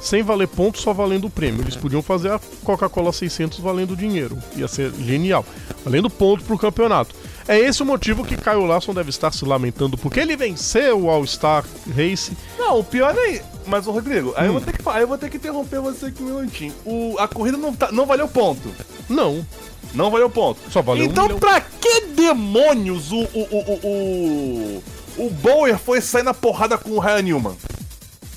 sem 0.00 0.22
valer 0.22 0.48
ponto, 0.48 0.80
só 0.80 0.92
valendo 0.92 1.26
o 1.26 1.30
prêmio. 1.30 1.62
Eles 1.62 1.76
podiam 1.76 2.02
fazer 2.02 2.32
a 2.32 2.40
Coca-Cola 2.64 3.12
600 3.12 3.60
valendo 3.60 3.96
dinheiro. 3.96 4.36
Ia 4.56 4.66
ser 4.66 4.92
genial. 4.94 5.46
Valendo 5.84 6.10
ponto 6.10 6.42
pro 6.42 6.58
campeonato. 6.58 7.14
É 7.46 7.58
esse 7.58 7.82
o 7.82 7.86
motivo 7.86 8.24
que 8.24 8.36
Caio 8.36 8.64
Larson 8.64 8.92
deve 8.92 9.10
estar 9.10 9.32
se 9.32 9.44
lamentando, 9.44 9.96
porque 9.96 10.20
ele 10.20 10.36
venceu 10.36 11.02
o 11.02 11.10
All-Star 11.10 11.64
Race. 11.96 12.36
Não, 12.58 12.80
o 12.80 12.84
pior 12.84 13.14
é. 13.16 13.42
Mas, 13.66 13.86
o 13.86 13.92
Rodrigo, 13.92 14.32
aí, 14.36 14.46
eu 14.46 14.52
vou 14.52 14.60
hum. 14.60 14.64
ter 14.64 14.76
que, 14.76 14.88
aí 14.88 15.02
eu 15.02 15.08
vou 15.08 15.18
ter 15.18 15.30
que 15.30 15.36
interromper 15.36 15.80
você 15.80 16.06
aqui 16.06 16.22
um 16.22 16.26
minutinho. 16.26 16.74
O, 16.84 17.16
a 17.18 17.28
corrida 17.28 17.56
não, 17.56 17.72
tá, 17.72 17.92
não 17.92 18.06
valeu 18.06 18.26
ponto. 18.26 18.68
Não. 19.08 19.46
Não 19.94 20.10
valeu 20.10 20.28
ponto. 20.30 20.58
Só 20.70 20.82
valeu 20.82 21.04
Então, 21.04 21.26
um 21.26 21.38
pra 21.38 21.60
que 21.60 22.06
demônios 22.06 23.12
o, 23.12 23.20
o, 23.20 23.48
o, 23.50 23.58
o, 23.58 23.80
o, 23.84 24.82
o 25.16 25.30
Bower 25.30 25.78
foi 25.78 26.00
sair 26.00 26.22
na 26.22 26.34
porrada 26.34 26.78
com 26.78 26.90
o 26.90 26.98
Ryan 26.98 27.22
Newman? 27.22 27.56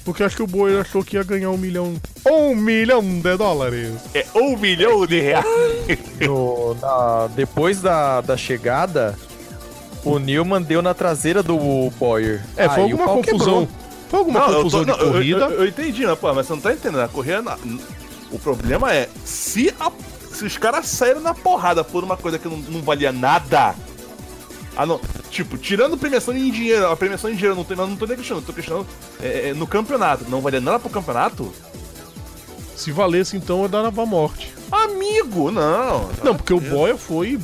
Porque 0.05 0.23
acho 0.23 0.35
que 0.35 0.43
o 0.43 0.47
Boi 0.47 0.79
achou 0.79 1.03
que 1.03 1.15
ia 1.15 1.23
ganhar 1.23 1.49
um 1.49 1.57
milhão. 1.57 1.95
Um 2.27 2.55
milhão 2.55 3.01
de 3.01 3.35
dólares. 3.35 3.91
É 4.13 4.23
um 4.35 4.55
milhão 4.55 5.05
de 5.07 5.19
reais. 5.19 5.45
No, 6.21 6.75
na, 6.75 7.27
depois 7.35 7.81
da, 7.81 8.21
da 8.21 8.37
chegada, 8.37 9.17
o 10.03 10.19
Newman 10.19 10.61
deu 10.61 10.83
na 10.83 10.93
traseira 10.93 11.41
do 11.41 11.57
Boyer. 11.97 12.43
É, 12.55 12.69
foi 12.69 12.83
alguma 12.83 13.07
confusão. 13.07 13.65
Quebrou. 13.65 13.67
Foi 14.07 14.19
alguma 14.19 14.39
não, 14.41 14.53
confusão 14.53 14.85
tô, 14.85 14.93
de 14.93 15.03
não, 15.03 15.11
corrida. 15.11 15.39
Eu, 15.39 15.49
eu, 15.49 15.59
eu, 15.61 15.67
entendi, 15.67 16.05
né, 16.05 16.15
pô, 16.15 16.31
mas 16.35 16.45
você 16.45 16.53
não 16.53 16.61
tá 16.61 16.71
entendendo. 16.71 17.01
A 17.01 17.07
corrida. 17.07 17.57
O 18.31 18.37
problema 18.37 18.93
é, 18.93 19.09
se, 19.23 19.73
a, 19.79 19.91
se 20.31 20.45
os 20.45 20.55
caras 20.55 20.85
saíram 20.85 21.21
na 21.21 21.33
porrada 21.33 21.83
por 21.83 22.03
uma 22.03 22.15
coisa 22.15 22.37
que 22.37 22.47
não, 22.47 22.57
não 22.57 22.81
valia 22.83 23.11
nada 23.11 23.73
ah, 24.75 24.85
não. 24.85 24.99
Tipo, 25.29 25.57
tirando 25.57 25.97
premiação 25.97 26.35
em 26.35 26.51
dinheiro, 26.51 26.87
a 26.87 26.95
premiação 26.95 27.29
em 27.29 27.35
dinheiro, 27.35 27.55
não 27.55 27.63
tô, 27.63 27.75
não 27.75 27.95
tô 27.95 28.05
nem 28.05 28.17
questionando, 28.17 28.45
tô 28.45 28.53
questionando 28.53 28.87
é, 29.21 29.49
é, 29.49 29.53
no 29.53 29.65
campeonato. 29.65 30.25
Não 30.29 30.41
valia 30.41 30.61
nada 30.61 30.79
pro 30.79 30.89
campeonato? 30.89 31.51
Se 32.75 32.91
valesse, 32.91 33.37
então, 33.37 33.63
eu 33.63 33.69
dava 33.69 34.03
a 34.03 34.05
morte. 34.05 34.53
Amigo, 34.71 35.49
não. 35.49 36.09
Não, 36.23 36.35
porque 36.35 36.53
o 36.53 36.59
Boia 36.59 36.97
foi 36.97 37.39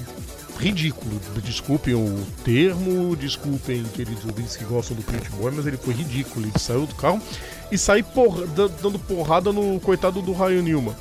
ridículo. 0.59 1.19
Desculpem 1.43 1.95
o 1.95 2.25
termo, 2.43 3.15
desculpem 3.15 3.83
queridos 3.83 4.23
ouvintes 4.25 4.55
que 4.55 4.63
gostam 4.63 4.95
do 4.95 5.03
Pit 5.03 5.29
Boy, 5.31 5.51
mas 5.55 5.65
ele 5.65 5.77
foi 5.77 5.93
ridículo. 5.93 6.45
Ele 6.45 6.59
saiu 6.59 6.85
do 6.85 6.95
carro 6.95 7.21
e 7.71 7.77
saiu 7.77 8.03
porra, 8.03 8.45
dando 8.47 8.99
porrada 8.99 9.51
no 9.51 9.79
coitado 9.79 10.21
do 10.21 10.33
Ryan 10.33 10.61
Newman. 10.61 10.95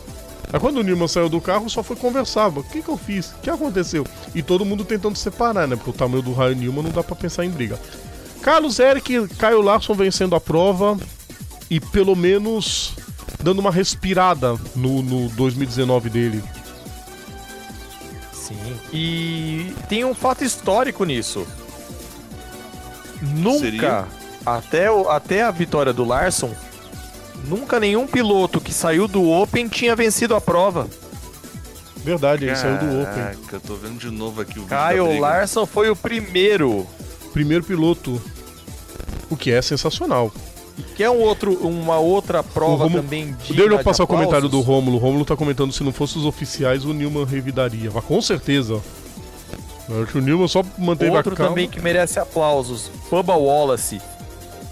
Aí 0.52 0.58
quando 0.58 0.78
o 0.78 0.82
Newman 0.82 1.08
saiu 1.08 1.28
do 1.28 1.40
carro, 1.40 1.70
só 1.70 1.82
foi 1.82 1.96
conversar. 1.96 2.48
O 2.48 2.64
que, 2.64 2.82
que 2.82 2.88
eu 2.88 2.96
fiz? 2.96 3.32
O 3.32 3.38
que 3.38 3.50
aconteceu? 3.50 4.04
E 4.34 4.42
todo 4.42 4.64
mundo 4.64 4.84
tentando 4.84 5.16
separar, 5.16 5.68
né? 5.68 5.76
Porque 5.76 5.90
o 5.90 5.94
tamanho 5.94 6.22
do 6.22 6.32
Ryan 6.32 6.54
Newman 6.56 6.82
não 6.84 6.90
dá 6.90 7.02
para 7.02 7.14
pensar 7.16 7.44
em 7.44 7.50
briga. 7.50 7.78
Carlos 8.42 8.78
Eric, 8.78 9.28
Caio 9.36 9.60
Larson 9.60 9.94
vencendo 9.94 10.34
a 10.34 10.40
prova 10.40 10.98
e 11.68 11.78
pelo 11.78 12.16
menos 12.16 12.94
dando 13.42 13.60
uma 13.60 13.70
respirada 13.70 14.56
no, 14.74 15.02
no 15.02 15.28
2019 15.30 16.10
dele. 16.10 16.42
Sim. 18.32 18.56
E 18.92 19.74
tem 19.88 20.04
um 20.04 20.14
fato 20.14 20.44
histórico 20.44 21.04
nisso. 21.04 21.46
Nunca, 23.22 24.08
até, 24.44 24.86
até 25.08 25.42
a 25.42 25.50
vitória 25.50 25.92
do 25.92 26.04
Larson, 26.04 26.50
Nunca 27.46 27.80
nenhum 27.80 28.06
piloto 28.06 28.60
que 28.60 28.72
saiu 28.72 29.08
do 29.08 29.28
Open 29.28 29.68
tinha 29.68 29.96
vencido 29.96 30.34
a 30.34 30.40
prova. 30.40 30.88
Verdade, 31.96 32.46
ele 32.46 32.56
saiu 32.56 32.78
do 32.78 33.02
Open. 33.02 33.22
eu 33.52 33.60
tô 33.60 33.74
vendo 33.74 33.98
de 33.98 34.10
novo 34.10 34.40
aqui 34.40 34.58
o 34.58 34.66
Kyle 34.66 35.18
Larson 35.20 35.66
foi 35.66 35.90
o 35.90 35.96
primeiro. 35.96 36.86
Primeiro 37.32 37.64
piloto. 37.64 38.20
O 39.28 39.36
que 39.36 39.50
é 39.50 39.60
sensacional. 39.62 40.32
Quer 40.96 41.10
um 41.10 41.20
outro, 41.20 41.52
uma 41.54 41.98
outra 41.98 42.42
prova 42.42 42.84
Romulo, 42.84 43.02
também 43.02 43.32
de. 43.44 43.54
Deixa 43.54 43.72
eu 43.72 43.78
passar 43.80 44.04
o 44.04 44.06
comentário 44.06 44.48
do 44.48 44.60
Rômulo. 44.60 44.96
O 44.96 45.00
Rômulo 45.00 45.24
tá 45.24 45.36
comentando 45.36 45.72
se 45.72 45.82
não 45.84 45.92
fosse 45.92 46.18
os 46.18 46.24
oficiais, 46.24 46.84
o 46.84 46.92
Newman 46.92 47.24
revidaria. 47.24 47.90
Mas 47.92 48.04
com 48.04 48.20
certeza. 48.20 48.80
Eu 49.88 50.02
acho 50.02 50.12
que 50.12 50.18
o 50.18 50.20
Newman 50.20 50.48
só 50.48 50.64
manteve 50.78 51.10
Outro 51.10 51.34
a 51.34 51.36
calma. 51.36 51.50
também 51.50 51.68
que 51.68 51.80
merece 51.80 52.18
aplausos. 52.18 52.90
Bubba 53.10 53.34
Wallace. 53.34 54.00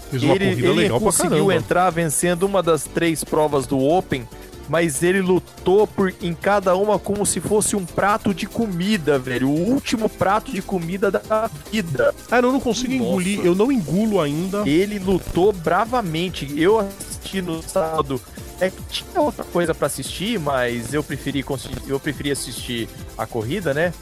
Fez 0.09 0.23
uma 0.23 0.35
ele, 0.35 0.49
corrida 0.49 0.67
ele 0.67 0.81
legal 0.81 0.99
conseguiu 0.99 1.51
entrar 1.51 1.89
vencendo 1.89 2.43
uma 2.43 2.63
das 2.63 2.83
três 2.83 3.23
provas 3.23 3.67
do 3.67 3.79
Open, 3.79 4.27
mas 4.69 5.01
ele 5.01 5.21
lutou 5.21 5.87
por, 5.87 6.13
em 6.21 6.33
cada 6.33 6.75
uma 6.75 6.99
como 6.99 7.25
se 7.25 7.39
fosse 7.39 7.75
um 7.75 7.85
prato 7.85 8.33
de 8.33 8.45
comida, 8.45 9.17
velho. 9.17 9.49
O 9.49 9.71
último 9.71 10.07
prato 10.07 10.51
de 10.51 10.61
comida 10.61 11.09
da 11.09 11.49
vida. 11.71 12.13
Ah, 12.29 12.37
eu 12.37 12.51
não 12.51 12.59
consigo 12.59 12.93
Nossa. 12.93 13.05
engolir, 13.05 13.39
eu 13.43 13.55
não 13.55 13.71
engulo 13.71 14.21
ainda. 14.21 14.67
Ele 14.69 14.99
lutou 14.99 15.51
bravamente. 15.51 16.53
Eu 16.55 16.79
assisti 16.79 17.41
no 17.41 17.63
sábado. 17.63 18.21
É 18.61 18.69
que 18.69 18.81
tinha 18.89 19.21
outra 19.21 19.43
coisa 19.43 19.73
para 19.73 19.87
assistir, 19.87 20.37
mas 20.37 20.93
eu 20.93 21.01
preferi, 21.01 21.45
eu 21.87 21.99
preferi 21.99 22.29
assistir 22.29 22.89
a 23.17 23.25
corrida, 23.25 23.73
né? 23.73 23.93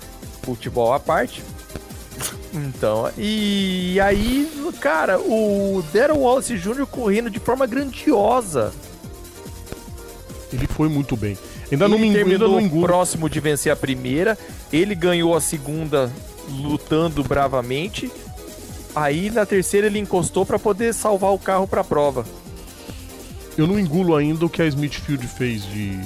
Futebol 0.41 0.93
à 0.93 0.99
parte. 0.99 1.43
Então, 2.53 3.11
e 3.17 3.99
aí, 3.99 4.49
cara, 4.79 5.19
o 5.19 5.83
Darren 5.93 6.17
Wallace 6.17 6.57
Jr. 6.57 6.85
correndo 6.85 7.29
de 7.29 7.39
forma 7.39 7.65
grandiosa. 7.65 8.73
Ele 10.51 10.67
foi 10.67 10.87
muito 10.87 11.17
bem. 11.17 11.37
Ainda 11.71 11.85
ele 11.85 11.91
não 11.91 11.99
me 11.99 12.13
terminou 12.13 12.57
ainda 12.57 12.79
próximo 12.79 13.29
de 13.29 13.39
vencer 13.39 13.71
a 13.71 13.75
primeira. 13.75 14.37
Ele 14.71 14.95
ganhou 14.95 15.35
a 15.35 15.41
segunda 15.41 16.11
lutando 16.49 17.23
bravamente. 17.23 18.11
Aí 18.95 19.29
na 19.29 19.45
terceira 19.45 19.87
ele 19.87 19.99
encostou 19.99 20.45
para 20.45 20.57
poder 20.57 20.93
salvar 20.93 21.33
o 21.33 21.39
carro 21.39 21.67
para 21.67 21.81
a 21.81 21.83
prova. 21.83 22.25
Eu 23.57 23.67
não 23.67 23.77
engulo 23.77 24.15
ainda 24.15 24.45
o 24.45 24.49
que 24.49 24.61
a 24.61 24.65
Smithfield 24.67 25.27
fez 25.27 25.65
de 25.65 25.99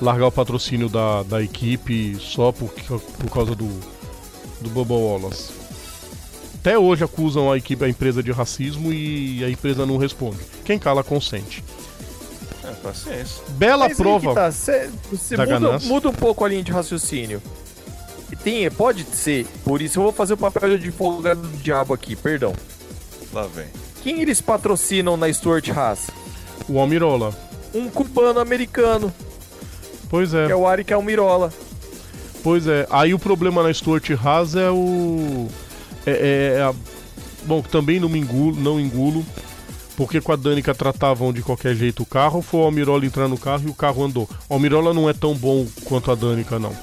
largar 0.00 0.26
o 0.26 0.32
patrocínio 0.32 0.88
da, 0.88 1.22
da 1.22 1.42
equipe 1.42 2.16
só 2.20 2.52
por, 2.52 2.70
por 2.70 3.30
causa 3.30 3.54
do, 3.54 3.68
do 4.64 4.70
Bubba 4.70 4.94
Wallace. 4.94 5.52
Até 6.60 6.78
hoje 6.78 7.04
acusam 7.04 7.52
a 7.52 7.58
equipe, 7.58 7.84
a 7.84 7.88
empresa 7.88 8.22
de 8.22 8.32
racismo 8.32 8.92
e 8.92 9.44
a 9.44 9.50
empresa 9.50 9.84
não 9.84 9.98
responde. 9.98 10.38
Quem 10.64 10.78
cala 10.78 11.04
consente. 11.04 11.62
É, 12.64 12.70
paciência. 12.82 13.42
Bela 13.50 13.88
Mas 13.88 13.96
prova. 13.98 14.34
Tá, 14.34 14.50
cê, 14.50 14.88
cê 15.16 15.36
muda, 15.36 15.78
muda, 15.80 16.08
um 16.08 16.14
pouco 16.14 16.44
a 16.44 16.48
linha 16.48 16.62
de 16.62 16.72
raciocínio. 16.72 17.42
Tem, 18.42 18.68
pode 18.70 19.04
ser, 19.04 19.46
por 19.64 19.80
isso 19.80 19.98
eu 19.98 20.02
vou 20.02 20.12
fazer 20.12 20.34
o 20.34 20.36
papel 20.36 20.70
de 20.70 20.74
advogado 20.74 21.40
do 21.40 21.56
diabo 21.58 21.94
aqui, 21.94 22.16
perdão. 22.16 22.52
Lá 23.32 23.46
vem. 23.46 23.66
Quem 24.02 24.20
eles 24.20 24.40
patrocinam 24.40 25.16
na 25.16 25.32
Stuart 25.32 25.68
Haas? 25.70 26.10
O 26.68 26.78
Almirola. 26.78 27.34
Um 27.72 27.88
cubano 27.88 28.40
americano. 28.40 29.12
Pois 30.08 30.34
é. 30.34 30.46
Que 30.46 30.52
é 30.52 30.56
o 30.56 30.66
Arik 30.66 30.92
Almirola. 30.92 31.52
Pois 32.44 32.66
é, 32.66 32.86
aí 32.90 33.14
o 33.14 33.18
problema 33.18 33.62
na 33.62 33.72
Stuart 33.72 34.10
Haas 34.22 34.54
é 34.54 34.70
o. 34.70 35.48
É, 36.04 36.10
é, 36.10 36.58
é 36.58 36.62
a... 36.62 36.74
Bom, 37.46 37.62
também 37.62 37.98
não 37.98 38.08
me 38.08 38.18
engulo, 38.18 38.54
não 38.60 38.78
engulo, 38.78 39.24
porque 39.96 40.20
com 40.20 40.30
a 40.30 40.36
Danica 40.36 40.74
tratavam 40.74 41.32
de 41.32 41.40
qualquer 41.40 41.74
jeito 41.74 42.02
o 42.02 42.06
carro, 42.06 42.42
foi 42.42 42.60
o 42.60 42.64
Almirola 42.64 43.06
entrar 43.06 43.28
no 43.28 43.38
carro 43.38 43.62
e 43.66 43.70
o 43.70 43.74
carro 43.74 44.04
andou. 44.04 44.28
O 44.46 44.54
Almirola 44.54 44.92
não 44.92 45.08
é 45.08 45.14
tão 45.14 45.34
bom 45.34 45.66
quanto 45.84 46.10
a 46.10 46.14
Danica, 46.14 46.58
não. 46.58 46.76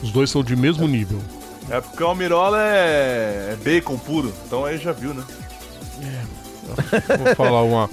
Os 0.00 0.12
dois 0.12 0.30
são 0.30 0.44
de 0.44 0.54
mesmo 0.54 0.86
nível. 0.86 1.18
É 1.68 1.80
porque 1.80 2.02
o 2.02 2.06
Almirola 2.06 2.62
é, 2.62 3.52
é 3.52 3.56
bacon 3.64 3.98
puro, 3.98 4.32
então 4.46 4.64
aí 4.64 4.78
já 4.78 4.92
viu, 4.92 5.12
né? 5.12 5.24
Vou 7.18 7.34
falar 7.34 7.62
uma. 7.62 7.90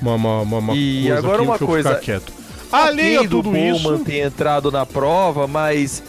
Uma, 0.00 0.14
uma, 0.14 0.40
uma, 0.40 0.58
uma 0.58 0.74
E 0.74 1.02
coisa 1.02 1.18
agora 1.18 1.36
aqui, 1.36 1.44
uma 1.44 1.58
deixa 1.58 1.64
eu 1.64 1.68
coisa. 1.68 2.22
Ok 2.72 3.18
de 3.18 3.28
tudo 3.28 3.50
do 3.50 3.56
isso. 3.56 3.82
Bowman 3.82 4.04
ter 4.04 4.26
entrado 4.26 4.70
na 4.70 4.86
prova, 4.86 5.46
mas 5.46 6.02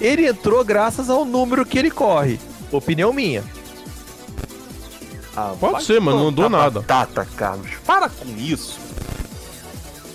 ele 0.00 0.26
entrou 0.26 0.64
graças 0.64 1.08
ao 1.08 1.24
número 1.24 1.64
que 1.64 1.78
ele 1.78 1.90
corre. 1.90 2.38
Opinião 2.70 3.12
minha. 3.12 3.42
Ah, 5.36 5.54
Pode 5.58 5.84
ser, 5.84 6.00
mas 6.00 6.14
não 6.14 6.28
andou 6.28 6.48
nada. 6.50 6.80
Batata, 6.80 7.26
Carlos. 7.36 7.70
Para 7.86 8.08
com 8.08 8.28
isso. 8.36 8.78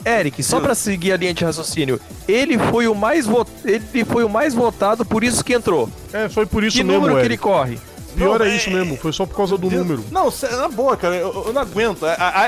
Eric, 0.06 0.42
só 0.42 0.60
pra 0.62 0.74
seguir 0.74 1.12
a 1.12 1.18
linha 1.18 1.34
de 1.34 1.44
raciocínio, 1.44 2.00
ele 2.28 2.58
foi 2.58 2.88
o 2.88 2.96
mais 2.96 3.26
vo... 3.26 3.46
ele 3.66 4.06
foi 4.06 4.24
o 4.24 4.30
mais 4.30 4.54
votado, 4.54 5.04
por 5.04 5.22
isso 5.24 5.44
que 5.44 5.54
entrou. 5.54 5.90
É, 6.14 6.30
foi 6.30 6.46
por 6.46 6.64
isso 6.64 6.78
que 6.78 6.84
mesmo, 6.84 7.02
número 7.02 7.16
que 7.20 7.26
ele 7.26 7.34
Eric. 7.34 7.44
corre? 7.44 7.78
Pior 8.18 8.40
Não, 8.40 8.46
é 8.46 8.50
é- 8.50 8.56
isso 8.56 8.70
mesmo, 8.72 8.98
foi 8.98 9.14
só 9.14 9.26
por 9.26 9.36
causa 9.36 9.58
do 9.58 9.70
Deus- 9.70 9.86
número. 9.86 10.04
Não, 10.12 10.34
na 10.58 10.68
boa, 10.68 10.98
cara, 10.98 11.16
eu, 11.16 11.44
eu 11.48 11.54
não 11.54 11.62
aguento. 11.62 12.04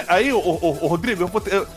Aí, 0.08 0.34
ô, 0.34 0.40
ô, 0.40 0.78
ô, 0.82 0.88
Rodrigo, 0.88 1.24
eu 1.24 1.28
vou 1.28 1.40
ter. 1.40 1.54
Eu, 1.54 1.68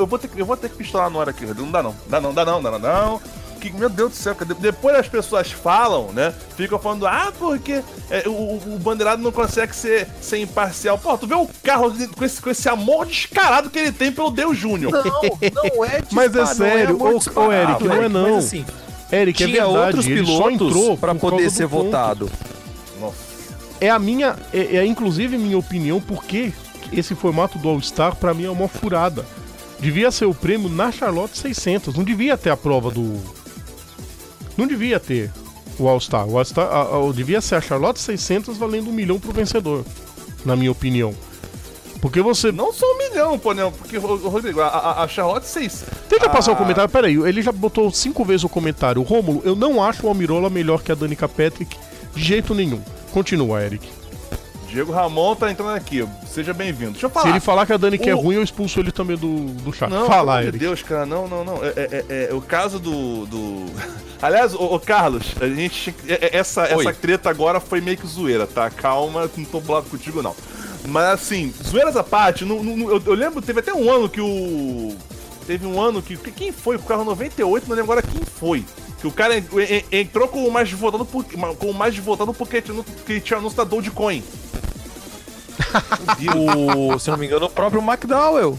eu 0.00 0.06
vou- 0.06 0.18
ter, 0.18 0.28
que- 0.28 0.40
eu 0.40 0.44
vou 0.46 0.56
ter 0.56 0.68
que 0.68 0.76
pistolar 0.76 1.08
na 1.08 1.18
hora 1.18 1.30
aqui, 1.30 1.44
Rodrigo. 1.44 1.64
Não 1.66 1.72
dá 1.72 1.82
não. 1.82 1.94
Dá 2.08 2.20
não, 2.20 2.34
dá 2.34 2.44
não, 2.44 2.62
dá 2.62 2.70
não, 2.72 2.78
não. 2.80 3.20
Que, 3.60 3.70
meu 3.72 3.88
Deus 3.88 4.10
do 4.10 4.16
céu, 4.16 4.34
cara. 4.34 4.52
de- 4.54 4.60
Depois 4.60 4.94
as 4.96 5.08
pessoas 5.08 5.50
falam, 5.50 6.08
né? 6.12 6.34
Ficam 6.56 6.78
falando, 6.78 7.06
ah, 7.06 7.32
porque 7.38 7.80
é, 8.10 8.24
o, 8.26 8.30
o- 8.32 8.62
o 8.74 8.78
bandeirado 8.78 9.22
não 9.22 9.32
consegue 9.32 9.74
ser, 9.74 10.06
ser 10.20 10.38
imparcial. 10.38 10.98
Pô, 10.98 11.16
tu 11.16 11.26
vê 11.26 11.34
o 11.34 11.48
carro 11.62 11.90
com 12.14 12.24
esse, 12.24 12.42
com 12.42 12.50
esse 12.50 12.68
amor 12.68 13.06
descarado 13.06 13.70
que 13.70 13.78
ele 13.78 13.92
tem 13.92 14.12
pelo 14.12 14.30
Deus 14.30 14.58
Júnior. 14.58 14.92
Não, 14.92 15.22
não 15.72 15.84
é 15.84 16.02
Mas 16.12 16.34
é 16.36 16.44
sério, 16.46 16.98
ô, 17.00 17.40
ô, 17.40 17.52
Eric, 17.52 17.84
não 17.84 18.02
é 18.02 18.08
não. 18.08 18.34
Mas 18.36 18.44
assim, 18.46 18.66
Eric, 19.10 19.42
é 19.42 19.46
tinha 19.46 19.64
verdade, 19.64 19.86
outros 19.86 20.06
ele 20.06 20.26
só 20.26 20.50
entrou 20.50 20.70
pilotos 20.72 21.00
pra 21.00 21.14
por 21.14 21.30
poder 21.30 21.50
ser 21.50 21.68
ponto. 21.68 22.28
Nossa. 23.00 23.36
É 23.80 23.90
a 23.90 23.98
minha, 23.98 24.36
é, 24.52 24.76
é 24.78 24.86
inclusive 24.86 25.36
minha 25.36 25.58
opinião, 25.58 26.00
porque 26.00 26.52
esse 26.92 27.14
formato 27.14 27.58
do 27.58 27.68
All-Star 27.68 28.16
pra 28.16 28.32
mim 28.32 28.44
é 28.44 28.50
uma 28.50 28.68
furada. 28.68 29.24
Devia 29.78 30.10
ser 30.10 30.24
o 30.24 30.34
prêmio 30.34 30.68
na 30.70 30.90
Charlotte 30.90 31.36
600, 31.36 31.94
não 31.94 32.04
devia 32.04 32.36
ter 32.38 32.50
a 32.50 32.56
prova 32.56 32.90
do. 32.90 33.20
Não 34.56 34.66
devia 34.66 34.98
ter 34.98 35.30
o 35.78 35.86
All-Star. 35.86 36.26
O 36.26 36.38
All-Star 36.38 36.66
a- 36.66 36.82
a- 37.08 37.12
devia 37.12 37.40
ser 37.42 37.56
a 37.56 37.60
Charlotte 37.60 38.00
600 38.00 38.56
valendo 38.56 38.88
um 38.88 38.92
milhão 38.92 39.18
pro 39.20 39.32
vencedor, 39.32 39.84
na 40.44 40.56
minha 40.56 40.72
opinião. 40.72 41.14
Porque 42.00 42.22
você. 42.22 42.50
Não 42.52 42.72
só 42.72 42.86
um 42.86 42.98
milhão, 42.98 43.38
pô, 43.38 43.52
não. 43.52 43.70
Porque, 43.72 43.98
Rodrigo, 43.98 44.60
a, 44.60 44.66
a, 44.68 45.02
a 45.04 45.08
Charlotte 45.08 45.46
6. 45.46 45.84
Tenta 46.08 46.28
passar 46.28 46.52
o 46.52 46.56
comentário. 46.56 46.90
Peraí, 46.90 47.14
ele 47.16 47.42
já 47.42 47.52
botou 47.52 47.90
cinco 47.90 48.24
vezes 48.24 48.44
o 48.44 48.48
comentário. 48.48 49.02
Rômulo, 49.02 49.42
eu 49.44 49.54
não 49.56 49.82
acho 49.82 50.06
o 50.06 50.08
Almirola 50.08 50.48
melhor 50.48 50.82
que 50.82 50.92
a 50.92 50.94
Danica 50.94 51.28
Patrick 51.28 51.76
de 52.16 52.22
jeito 52.24 52.54
nenhum. 52.54 52.80
Continua, 53.12 53.62
Eric. 53.62 53.86
Diego 54.68 54.92
Ramon 54.92 55.36
tá 55.36 55.50
entrando 55.50 55.70
aqui. 55.74 56.06
Seja 56.26 56.52
bem-vindo. 56.52 56.92
Deixa 56.92 57.06
eu 57.06 57.10
falar. 57.10 57.26
Se 57.26 57.32
ele 57.32 57.40
falar 57.40 57.64
que 57.66 57.72
a 57.72 57.76
Danica 57.76 58.10
é 58.10 58.14
O- 58.14 58.18
ruim, 58.20 58.34
eu 58.36 58.42
expulso 58.42 58.80
ele 58.80 58.90
também 58.90 59.16
do, 59.16 59.46
do 59.62 59.72
chat. 59.72 59.88
Não, 59.88 60.06
Fala, 60.06 60.42
Eric. 60.42 60.58
Deus, 60.58 60.82
cara, 60.82 61.06
não, 61.06 61.28
não, 61.28 61.44
não. 61.44 61.64
É, 61.64 61.68
é- 61.76 62.04
é- 62.08 62.28
é 62.30 62.34
o 62.34 62.40
caso 62.42 62.78
do. 62.78 63.24
do... 63.26 63.66
Aliás, 64.20 64.54
ô, 64.54 64.64
ô, 64.74 64.80
Carlos, 64.80 65.34
a 65.40 65.46
gente. 65.48 65.80
tinha 65.82 65.94
que- 65.94 66.12
é- 66.12 66.26
é- 66.26 66.36
Essa, 66.36 66.62
Oi. 66.76 66.84
essa 66.86 66.92
treta 66.94 67.30
agora 67.30 67.60
foi 67.60 67.80
meio 67.80 67.96
que 67.96 68.06
zoeira, 68.06 68.46
tá? 68.46 68.68
Calma, 68.68 69.30
não 69.36 69.44
tô 69.44 69.60
bolado 69.60 69.86
contigo, 69.88 70.20
não. 70.22 70.34
Mas 70.88 71.04
assim, 71.14 71.52
zoeiras 71.64 71.96
à 71.96 72.02
parte, 72.04 72.44
no- 72.44 72.62
no- 72.62 72.90
eu, 72.90 73.02
eu 73.06 73.14
lembro, 73.14 73.40
teve 73.40 73.60
até 73.60 73.72
um 73.72 73.90
ano 73.90 74.08
que 74.08 74.20
o. 74.20 74.94
Teve 75.46 75.66
um 75.66 75.80
ano 75.80 76.02
que. 76.02 76.16
que- 76.16 76.30
Quem 76.32 76.52
foi? 76.52 76.76
O 76.76 76.80
carro 76.80 77.04
98, 77.04 77.68
não 77.68 77.76
lembro 77.76 77.92
agora 77.92 78.06
quem 78.06 78.20
foi. 78.24 78.64
Que 79.00 79.06
o 79.06 79.12
cara 79.12 79.38
en- 79.38 79.44
en- 79.52 79.84
entrou 80.00 80.26
com 80.26 80.44
o 80.46 80.50
mais 80.50 80.70
votado 80.72 81.04
por, 81.04 81.24
com 81.24 81.70
o 81.70 81.74
mais 81.74 81.96
votado 81.98 82.32
porque 82.34 82.62
tinha, 82.62 83.38
anúncio 83.38 83.56
da 83.56 83.64
Dogecoin. 83.64 84.22
O, 86.34 86.98
se 86.98 87.10
não 87.10 87.16
me 87.18 87.26
engano, 87.26 87.46
o 87.46 87.50
próprio 87.50 87.82
McDowell. 87.82 88.58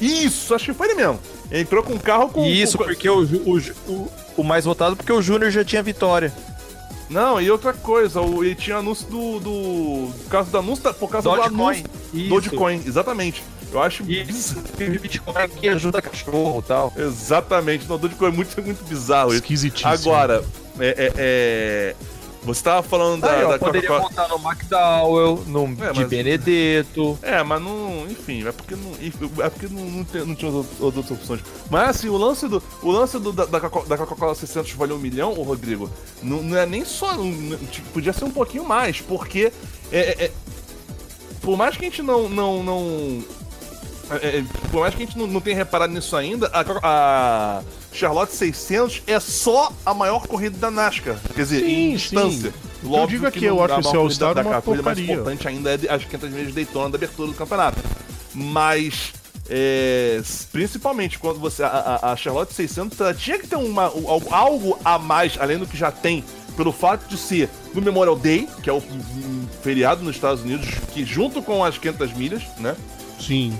Isso, 0.00 0.54
acho 0.54 0.66
que 0.66 0.74
foi 0.74 0.88
ele 0.88 0.96
mesmo. 0.96 1.18
Entrou 1.50 1.82
com 1.82 1.94
um 1.94 1.98
carro 1.98 2.28
com. 2.28 2.44
Isso, 2.44 2.78
com, 2.78 2.84
porque 2.84 3.08
o, 3.08 3.22
o, 3.22 3.58
o, 3.88 4.12
o 4.38 4.44
mais 4.44 4.64
votado 4.64 4.96
porque 4.96 5.12
o 5.12 5.20
Júnior 5.22 5.50
já 5.50 5.64
tinha 5.64 5.82
vitória. 5.82 6.32
Não, 7.08 7.40
e 7.40 7.50
outra 7.50 7.72
coisa, 7.72 8.20
o, 8.20 8.44
ele 8.44 8.54
tinha 8.54 8.76
anúncio 8.76 9.06
do. 9.08 9.40
do 9.40 10.12
por 10.24 10.30
causa 10.30 10.50
do 10.50 10.58
anúncio, 10.58 10.94
por 10.94 11.08
causa 11.08 11.28
do 11.30 11.36
Dogecoin. 11.36 11.60
anúncio. 11.64 11.84
Isso. 12.12 12.28
Dogecoin, 12.28 12.82
exatamente. 12.86 13.42
Eu 13.72 13.82
acho. 13.82 14.02
Isso, 14.10 14.56
Bitcoin 15.00 15.48
que 15.60 15.68
ajuda 15.68 16.00
cachorro 16.00 16.60
e 16.64 16.68
tal. 16.68 16.92
Exatamente, 16.96 17.86
no 17.86 17.98
Dogecoin 17.98 18.28
é 18.28 18.32
muito, 18.32 18.62
muito 18.62 18.84
bizarro 18.84 19.28
isso. 19.30 19.38
Esquisitíssimo. 19.42 19.90
Agora, 19.92 20.44
é, 20.80 20.86
é, 20.88 21.12
é, 21.16 21.96
Você 22.44 22.62
tava 22.62 22.82
falando 22.82 23.20
da, 23.22 23.46
ó, 23.46 23.50
da 23.52 23.58
poderia 23.58 23.88
Coca-Cola. 23.88 24.08
votar 24.10 24.28
no 24.28 24.48
McDowell, 24.48 25.44
no 25.46 25.64
É, 25.84 25.92
de 25.92 26.00
mas- 26.00 26.08
Benedetto. 26.08 27.18
É, 27.20 27.42
mas 27.42 27.60
não. 27.60 28.06
Enfim, 28.08 28.46
é 28.46 28.52
porque 28.52 28.74
não. 28.74 29.44
É 29.44 29.50
porque 29.50 29.68
não, 29.68 29.84
não, 29.84 30.04
tem- 30.04 30.24
não 30.24 30.34
tinha 30.34 30.50
outras, 30.50 30.80
outras 30.80 31.10
opções. 31.10 31.40
Mas 31.68 31.88
assim, 31.90 32.08
o 32.08 32.16
lance 32.16 32.48
do. 32.48 32.62
O 32.82 32.90
lance 32.90 33.18
do, 33.18 33.32
da, 33.32 33.44
da 33.44 33.60
Coca- 33.60 33.86
da 33.88 33.98
Coca-Cola 33.98 34.34
600 34.34 34.72
valer 34.72 34.94
um 34.94 34.98
milhão, 34.98 35.34
ô 35.36 35.42
Rodrigo, 35.42 35.90
não, 36.22 36.42
não 36.42 36.56
é 36.56 36.64
nem 36.64 36.84
só. 36.86 37.14
não- 37.16 37.58
tipo, 37.66 37.90
podia 37.90 38.12
ser 38.14 38.24
um 38.24 38.30
pouquinho 38.30 38.64
mais, 38.64 39.00
porque. 39.00 39.52
É, 39.92 39.98
é- 39.98 40.24
é- 40.26 40.30
por 41.42 41.56
mais 41.56 41.76
que 41.76 41.84
a 41.84 41.88
gente 41.88 42.02
não. 42.02 42.28
não, 42.28 42.62
não 42.62 43.24
é, 44.10 44.38
é, 44.38 44.44
por 44.70 44.80
mais 44.80 44.94
que 44.94 45.02
a 45.02 45.06
gente 45.06 45.18
não, 45.18 45.26
não 45.26 45.40
tenha 45.40 45.56
reparado 45.56 45.92
nisso 45.92 46.16
ainda, 46.16 46.50
a, 46.52 46.64
a 46.82 47.62
Charlotte 47.92 48.34
600 48.34 49.02
é 49.06 49.18
só 49.20 49.72
a 49.84 49.92
maior 49.94 50.26
corrida 50.26 50.56
da 50.58 50.70
NASCAR. 50.70 51.16
Quer 51.34 51.42
dizer, 51.42 51.60
Sim, 51.60 51.70
em 51.92 51.96
distância. 51.96 52.50
sim. 52.50 52.68
O 52.84 52.90
que 52.92 52.96
eu 52.98 53.06
digo 53.08 53.26
é 53.26 53.30
que 53.30 53.44
eu 53.44 53.62
acho 53.62 53.74
a 53.74 53.80
esse 53.80 53.88
maior 53.88 54.00
All-Star 54.02 54.28
corrida 54.34 54.42
da- 54.44 54.48
uma 54.50 54.58
a 54.58 54.62
corrida 54.62 54.82
mais 54.84 54.98
importante 54.98 55.48
ainda 55.48 55.70
é 55.74 55.92
as 55.94 56.04
500 56.04 56.30
milhas 56.30 56.46
de 56.48 56.52
Daytona 56.54 56.90
da 56.90 56.96
abertura 56.96 57.28
do 57.28 57.34
campeonato. 57.34 57.78
Mas, 58.34 59.12
é, 59.50 60.20
principalmente 60.52 61.18
quando 61.18 61.38
você. 61.40 61.62
A, 61.62 61.98
a- 62.02 62.16
Charlotte 62.16 62.52
600 62.54 63.00
ela 63.00 63.14
tinha 63.14 63.38
que 63.38 63.46
ter 63.48 63.56
uma, 63.56 63.88
o- 63.90 64.08
algo, 64.08 64.28
algo 64.34 64.78
a 64.84 64.98
mais, 64.98 65.36
além 65.40 65.58
do 65.58 65.66
que 65.66 65.76
já 65.76 65.90
tem, 65.90 66.22
pelo 66.56 66.72
fato 66.72 67.08
de 67.08 67.16
ser 67.16 67.48
no 67.74 67.82
Memorial 67.82 68.16
Day, 68.16 68.48
que 68.62 68.70
é 68.70 68.72
o 68.72 68.76
um, 68.78 69.46
feriado 69.62 70.02
nos 70.04 70.14
Estados 70.16 70.42
Unidos, 70.42 70.68
que 70.92 71.04
junto 71.04 71.42
com 71.42 71.64
as 71.64 71.78
500 71.78 72.12
milhas, 72.14 72.42
né? 72.58 72.76
Sim. 73.20 73.58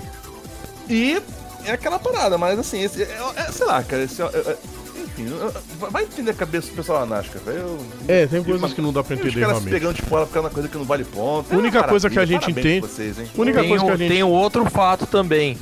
E 0.89 1.21
é 1.65 1.71
aquela 1.71 1.99
parada, 1.99 2.37
mas 2.37 2.57
assim, 2.57 2.81
esse, 2.81 3.03
é, 3.03 3.19
é- 3.35 3.51
sei 3.51 3.65
lá, 3.65 3.83
cara, 3.83 4.03
esse, 4.03 4.21
é- 4.21 4.25
é- 4.25 4.57
enfim, 5.03 5.27
é- 5.27 5.89
vai 5.91 6.03
entender 6.03 6.31
a 6.31 6.33
cabeça 6.33 6.69
do 6.69 6.75
pessoal 6.75 7.01
da 7.01 7.05
NASCAR, 7.17 7.41
velho. 7.43 7.77
É, 8.07 8.25
tem 8.25 8.43
coisas 8.43 8.61
uma- 8.63 8.69
que 8.75 8.81
não 8.81 8.91
dá 8.91 9.03
pra 9.03 9.15
entender 9.15 9.29
Os 9.29 9.35
caras 9.35 9.47
se 9.49 9.53
realmente. 9.65 9.71
pegando 9.71 9.95
de 9.95 10.01
fora 10.01 10.25
por 10.25 10.33
causa 10.33 10.49
da 10.49 10.53
coisa 10.53 10.67
que 10.69 10.77
não 10.77 10.85
vale 10.85 11.03
ponto. 11.03 11.53
A 11.53 11.57
única 11.57 11.77
É 11.77 11.81
uma 11.81 11.87
coisa 11.87 12.09
que 12.09 12.17
a 12.19 12.25
gente 12.25 12.49
entende- 12.49 12.81
Vocês, 12.87 13.17
única 13.35 13.59
Tem, 13.59 13.69
coisa 13.69 13.85
que 13.85 13.91
a 13.91 13.95
gente. 13.97 14.09
tem 14.11 14.23
um 14.23 14.31
outro 14.31 14.65
fato 14.69 15.05
também. 15.05 15.57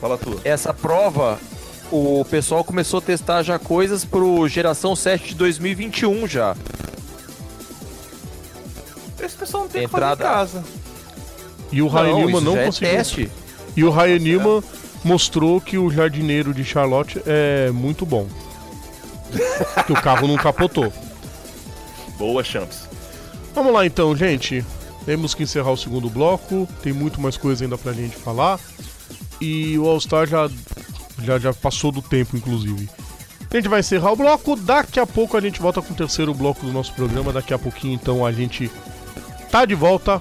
Fala 0.00 0.18
tu. 0.18 0.38
Essa 0.44 0.74
prova, 0.74 1.38
o 1.90 2.24
pessoal 2.28 2.62
começou 2.62 2.98
a 2.98 3.02
testar 3.02 3.42
já 3.42 3.58
coisas 3.58 4.04
pro 4.04 4.46
geração 4.48 4.94
7 4.94 5.28
de 5.28 5.34
2021 5.36 6.26
já. 6.28 6.54
Esse 9.20 9.36
pessoal 9.36 9.62
não 9.64 9.70
tem 9.70 9.84
Entrada- 9.84 10.16
que 10.16 10.22
fazer 10.30 10.58
em 10.58 10.60
casa. 10.62 10.64
E 11.72 11.82
o 11.82 11.90
Newman 11.90 12.28
isso 12.30 12.40
não 12.42 12.54
já 12.54 12.60
é 12.60 12.66
conseguiu. 12.66 12.90
teste. 12.96 13.30
E 13.76 13.84
o 13.84 13.90
Ryan 13.90 14.18
Newman 14.18 14.62
mostrou 15.04 15.60
que 15.60 15.76
o 15.78 15.90
jardineiro 15.90 16.54
de 16.54 16.64
Charlotte 16.64 17.20
é 17.26 17.70
muito 17.70 18.06
bom. 18.06 18.26
que 19.86 19.92
o 19.92 20.00
carro 20.00 20.26
não 20.26 20.36
capotou. 20.36 20.92
Boa, 22.18 22.42
Champs. 22.42 22.88
Vamos 23.54 23.72
lá 23.72 23.86
então, 23.86 24.16
gente. 24.16 24.64
Temos 25.04 25.34
que 25.34 25.42
encerrar 25.42 25.70
o 25.70 25.76
segundo 25.76 26.08
bloco. 26.08 26.66
Tem 26.82 26.92
muito 26.92 27.20
mais 27.20 27.36
coisa 27.36 27.64
ainda 27.64 27.78
pra 27.78 27.92
gente 27.92 28.16
falar. 28.16 28.58
E 29.40 29.78
o 29.78 29.86
All-Star 29.86 30.26
já, 30.26 30.50
já, 31.22 31.38
já 31.38 31.52
passou 31.52 31.92
do 31.92 32.02
tempo, 32.02 32.36
inclusive. 32.36 32.88
A 33.50 33.56
gente 33.56 33.68
vai 33.68 33.80
encerrar 33.80 34.12
o 34.12 34.16
bloco. 34.16 34.56
Daqui 34.56 34.98
a 34.98 35.06
pouco 35.06 35.36
a 35.36 35.40
gente 35.40 35.60
volta 35.60 35.80
com 35.80 35.92
o 35.92 35.96
terceiro 35.96 36.34
bloco 36.34 36.64
do 36.66 36.72
nosso 36.72 36.92
programa. 36.94 37.32
Daqui 37.32 37.54
a 37.54 37.58
pouquinho, 37.58 37.94
então, 37.94 38.26
a 38.26 38.32
gente 38.32 38.70
tá 39.50 39.64
de 39.64 39.74
volta. 39.74 40.20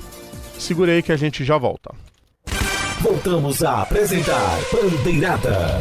Segura 0.60 0.92
aí 0.92 1.02
que 1.02 1.12
a 1.12 1.18
gente 1.18 1.44
já 1.44 1.58
volta. 1.58 2.05
Voltamos 3.06 3.64
a 3.64 3.84
apresentar 3.84 4.58
Bandeirada. 4.74 5.80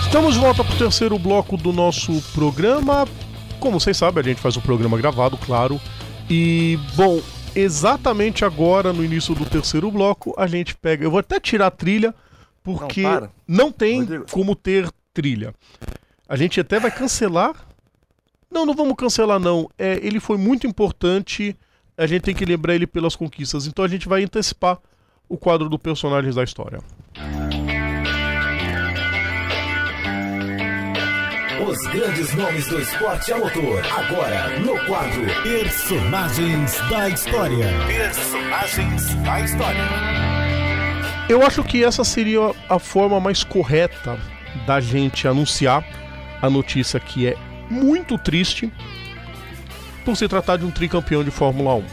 Estamos 0.00 0.34
de 0.34 0.40
volta 0.40 0.62
para 0.62 0.76
o 0.76 0.78
terceiro 0.78 1.18
bloco 1.18 1.56
do 1.56 1.72
nosso 1.72 2.22
programa. 2.32 3.04
Como 3.58 3.80
vocês 3.80 3.96
sabem, 3.96 4.20
a 4.20 4.24
gente 4.24 4.40
faz 4.40 4.56
um 4.56 4.60
programa 4.60 4.96
gravado, 4.96 5.36
claro. 5.38 5.80
E, 6.30 6.78
bom, 6.94 7.20
exatamente 7.52 8.44
agora, 8.44 8.92
no 8.92 9.04
início 9.04 9.34
do 9.34 9.44
terceiro 9.44 9.90
bloco, 9.90 10.32
a 10.38 10.46
gente 10.46 10.76
pega. 10.76 11.04
Eu 11.04 11.10
vou 11.10 11.18
até 11.18 11.40
tirar 11.40 11.66
a 11.66 11.70
trilha, 11.72 12.14
porque 12.62 13.02
Não, 13.02 13.28
não 13.48 13.72
tem 13.72 13.98
Rodrigo. 14.02 14.26
como 14.30 14.54
ter 14.54 14.88
trilha. 15.12 15.52
A 16.28 16.36
gente 16.36 16.60
até 16.60 16.78
vai 16.78 16.92
cancelar. 16.92 17.56
Não, 18.48 18.64
não 18.64 18.72
vamos 18.72 18.94
cancelar, 18.94 19.40
não. 19.40 19.68
É, 19.76 19.98
ele 20.00 20.20
foi 20.20 20.38
muito 20.38 20.64
importante. 20.64 21.56
A 21.98 22.06
gente 22.06 22.22
tem 22.22 22.36
que 22.36 22.44
lembrar 22.44 22.76
ele 22.76 22.86
pelas 22.86 23.16
conquistas. 23.16 23.66
Então 23.66 23.84
a 23.84 23.88
gente 23.88 24.08
vai 24.08 24.22
antecipar 24.22 24.78
o 25.28 25.36
quadro 25.36 25.68
do 25.68 25.78
Personagens 25.78 26.34
da 26.34 26.44
História. 26.44 26.78
Os 31.68 31.86
grandes 31.88 32.32
nomes 32.34 32.68
do 32.68 32.80
esporte 32.80 33.32
a 33.32 33.38
motor. 33.38 33.82
Agora, 33.86 34.58
no 34.60 34.78
quadro 34.86 35.22
Personagens 35.42 36.78
da 36.88 37.08
História. 37.08 37.66
Personagens 37.86 39.14
da 39.16 39.40
História. 39.40 39.84
Eu 41.28 41.42
acho 41.44 41.64
que 41.64 41.82
essa 41.82 42.04
seria 42.04 42.54
a 42.68 42.78
forma 42.78 43.18
mais 43.18 43.42
correta 43.42 44.16
da 44.64 44.78
gente 44.80 45.26
anunciar 45.26 45.84
a 46.40 46.48
notícia 46.48 47.00
que 47.00 47.26
é 47.26 47.36
muito 47.68 48.16
triste 48.16 48.72
por 50.04 50.16
se 50.16 50.28
tratar 50.28 50.58
de 50.58 50.64
um 50.64 50.70
tricampeão 50.70 51.24
de 51.24 51.32
Fórmula 51.32 51.74
1. 51.74 51.84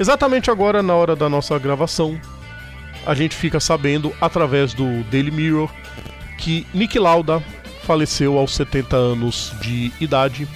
Exatamente 0.00 0.50
agora, 0.50 0.82
na 0.82 0.94
hora 0.94 1.14
da 1.14 1.28
nossa 1.28 1.58
gravação, 1.58 2.18
a 3.06 3.14
gente 3.14 3.34
fica 3.34 3.58
sabendo, 3.58 4.14
através 4.20 4.74
do 4.74 5.02
Daily 5.04 5.30
Mirror, 5.30 5.70
que 6.38 6.66
Nick 6.72 6.98
Lauda 6.98 7.42
faleceu 7.84 8.38
aos 8.38 8.54
70 8.54 8.96
anos 8.96 9.52
de 9.60 9.92
idade, 10.00 10.46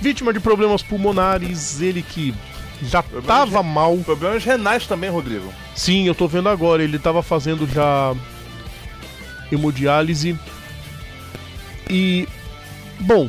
vítima 0.00 0.32
de 0.32 0.40
problemas 0.40 0.82
pulmonares, 0.82 1.80
ele 1.80 2.02
que 2.02 2.34
já 2.82 3.02
tava 3.26 3.62
mal. 3.62 3.96
Problemas 3.98 4.44
renais 4.44 4.86
também, 4.86 5.10
Rodrigo. 5.10 5.52
Sim, 5.74 6.06
eu 6.06 6.14
tô 6.14 6.28
vendo 6.28 6.48
agora, 6.48 6.82
ele 6.82 6.98
tava 6.98 7.22
fazendo 7.22 7.66
já 7.66 8.14
hemodiálise. 9.50 10.38
E 11.88 12.28
bom, 13.00 13.28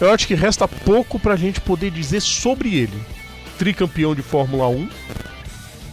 eu 0.00 0.12
acho 0.12 0.26
que 0.26 0.34
resta 0.34 0.66
pouco 0.68 1.18
pra 1.18 1.36
gente 1.36 1.60
poder 1.60 1.90
dizer 1.90 2.20
sobre 2.20 2.74
ele. 2.76 3.00
Tricampeão 3.58 4.14
de 4.14 4.22
Fórmula 4.22 4.68
1 4.68 4.88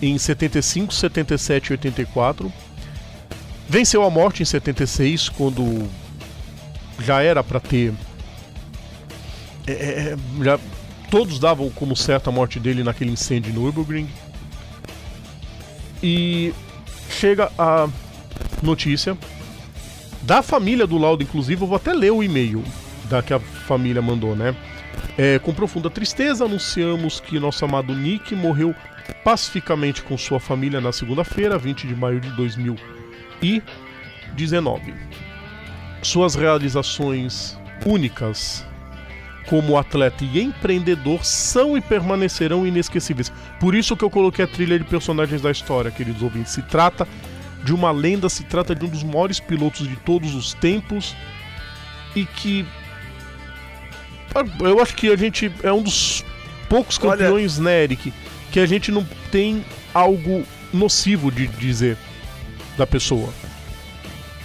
em 0.03 0.17
75, 0.17 0.93
77 0.93 1.67
e 1.67 1.71
84. 1.73 2.53
Venceu 3.67 4.03
a 4.03 4.09
morte 4.09 4.43
em 4.43 4.45
76, 4.45 5.29
quando 5.29 5.89
já 6.99 7.21
era 7.21 7.43
para 7.43 7.59
ter. 7.59 7.93
É, 9.65 9.71
é, 9.71 10.17
já, 10.43 10.59
todos 11.09 11.39
davam 11.39 11.69
como 11.69 11.95
certa 11.95 12.29
a 12.29 12.33
morte 12.33 12.59
dele 12.59 12.83
naquele 12.83 13.11
incêndio 13.11 13.53
no 13.53 13.61
Nürburgring. 13.61 14.09
E 16.01 16.53
chega 17.09 17.49
a 17.57 17.87
notícia 18.61 19.17
da 20.23 20.41
família 20.41 20.85
do 20.85 20.97
Lauda, 20.97 21.23
inclusive, 21.23 21.61
eu 21.61 21.67
vou 21.67 21.77
até 21.77 21.93
ler 21.93 22.11
o 22.11 22.21
e-mail 22.21 22.61
da 23.09 23.21
que 23.21 23.33
a 23.33 23.39
família 23.39 24.01
mandou, 24.01 24.35
né? 24.35 24.53
É, 25.17 25.39
com 25.39 25.53
profunda 25.53 25.89
tristeza, 25.89 26.45
anunciamos 26.45 27.19
que 27.19 27.39
nosso 27.39 27.63
amado 27.63 27.95
Nick 27.95 28.35
morreu 28.35 28.75
pacificamente 29.23 30.01
com 30.01 30.17
sua 30.17 30.39
família 30.39 30.81
na 30.81 30.91
segunda-feira, 30.91 31.57
20 31.57 31.87
de 31.87 31.95
maio 31.95 32.19
de 32.19 32.29
2019. 32.31 34.93
Suas 36.01 36.35
realizações 36.35 37.57
únicas 37.85 38.65
como 39.47 39.77
atleta 39.77 40.23
e 40.23 40.41
empreendedor 40.41 41.23
são 41.25 41.77
e 41.77 41.81
permanecerão 41.81 42.65
inesquecíveis. 42.65 43.31
Por 43.59 43.75
isso 43.75 43.97
que 43.97 44.03
eu 44.03 44.09
coloquei 44.09 44.45
a 44.45 44.47
trilha 44.47 44.79
de 44.79 44.85
personagens 44.85 45.41
da 45.41 45.51
história, 45.51 45.91
queridos 45.91 46.21
ouvintes. 46.21 46.53
Se 46.53 46.61
trata 46.61 47.05
de 47.63 47.73
uma 47.73 47.91
lenda, 47.91 48.29
se 48.29 48.43
trata 48.43 48.75
de 48.75 48.85
um 48.85 48.89
dos 48.89 49.03
maiores 49.03 49.39
pilotos 49.39 49.87
de 49.87 49.95
todos 49.97 50.35
os 50.35 50.53
tempos 50.53 51.15
e 52.15 52.25
que 52.25 52.65
eu 54.59 54.81
acho 54.81 54.95
que 54.95 55.11
a 55.11 55.15
gente 55.15 55.51
é 55.61 55.71
um 55.71 55.83
dos 55.83 56.25
poucos 56.67 56.97
campeões, 56.97 57.59
Olha... 57.59 57.65
né, 57.65 57.83
Eric, 57.83 58.11
que 58.53 58.59
a 58.59 58.67
gente 58.67 58.91
não 58.91 59.03
tem 59.31 59.65
algo 59.91 60.45
nocivo 60.71 61.31
de 61.31 61.47
dizer 61.47 61.97
da 62.77 62.85
pessoa. 62.85 63.29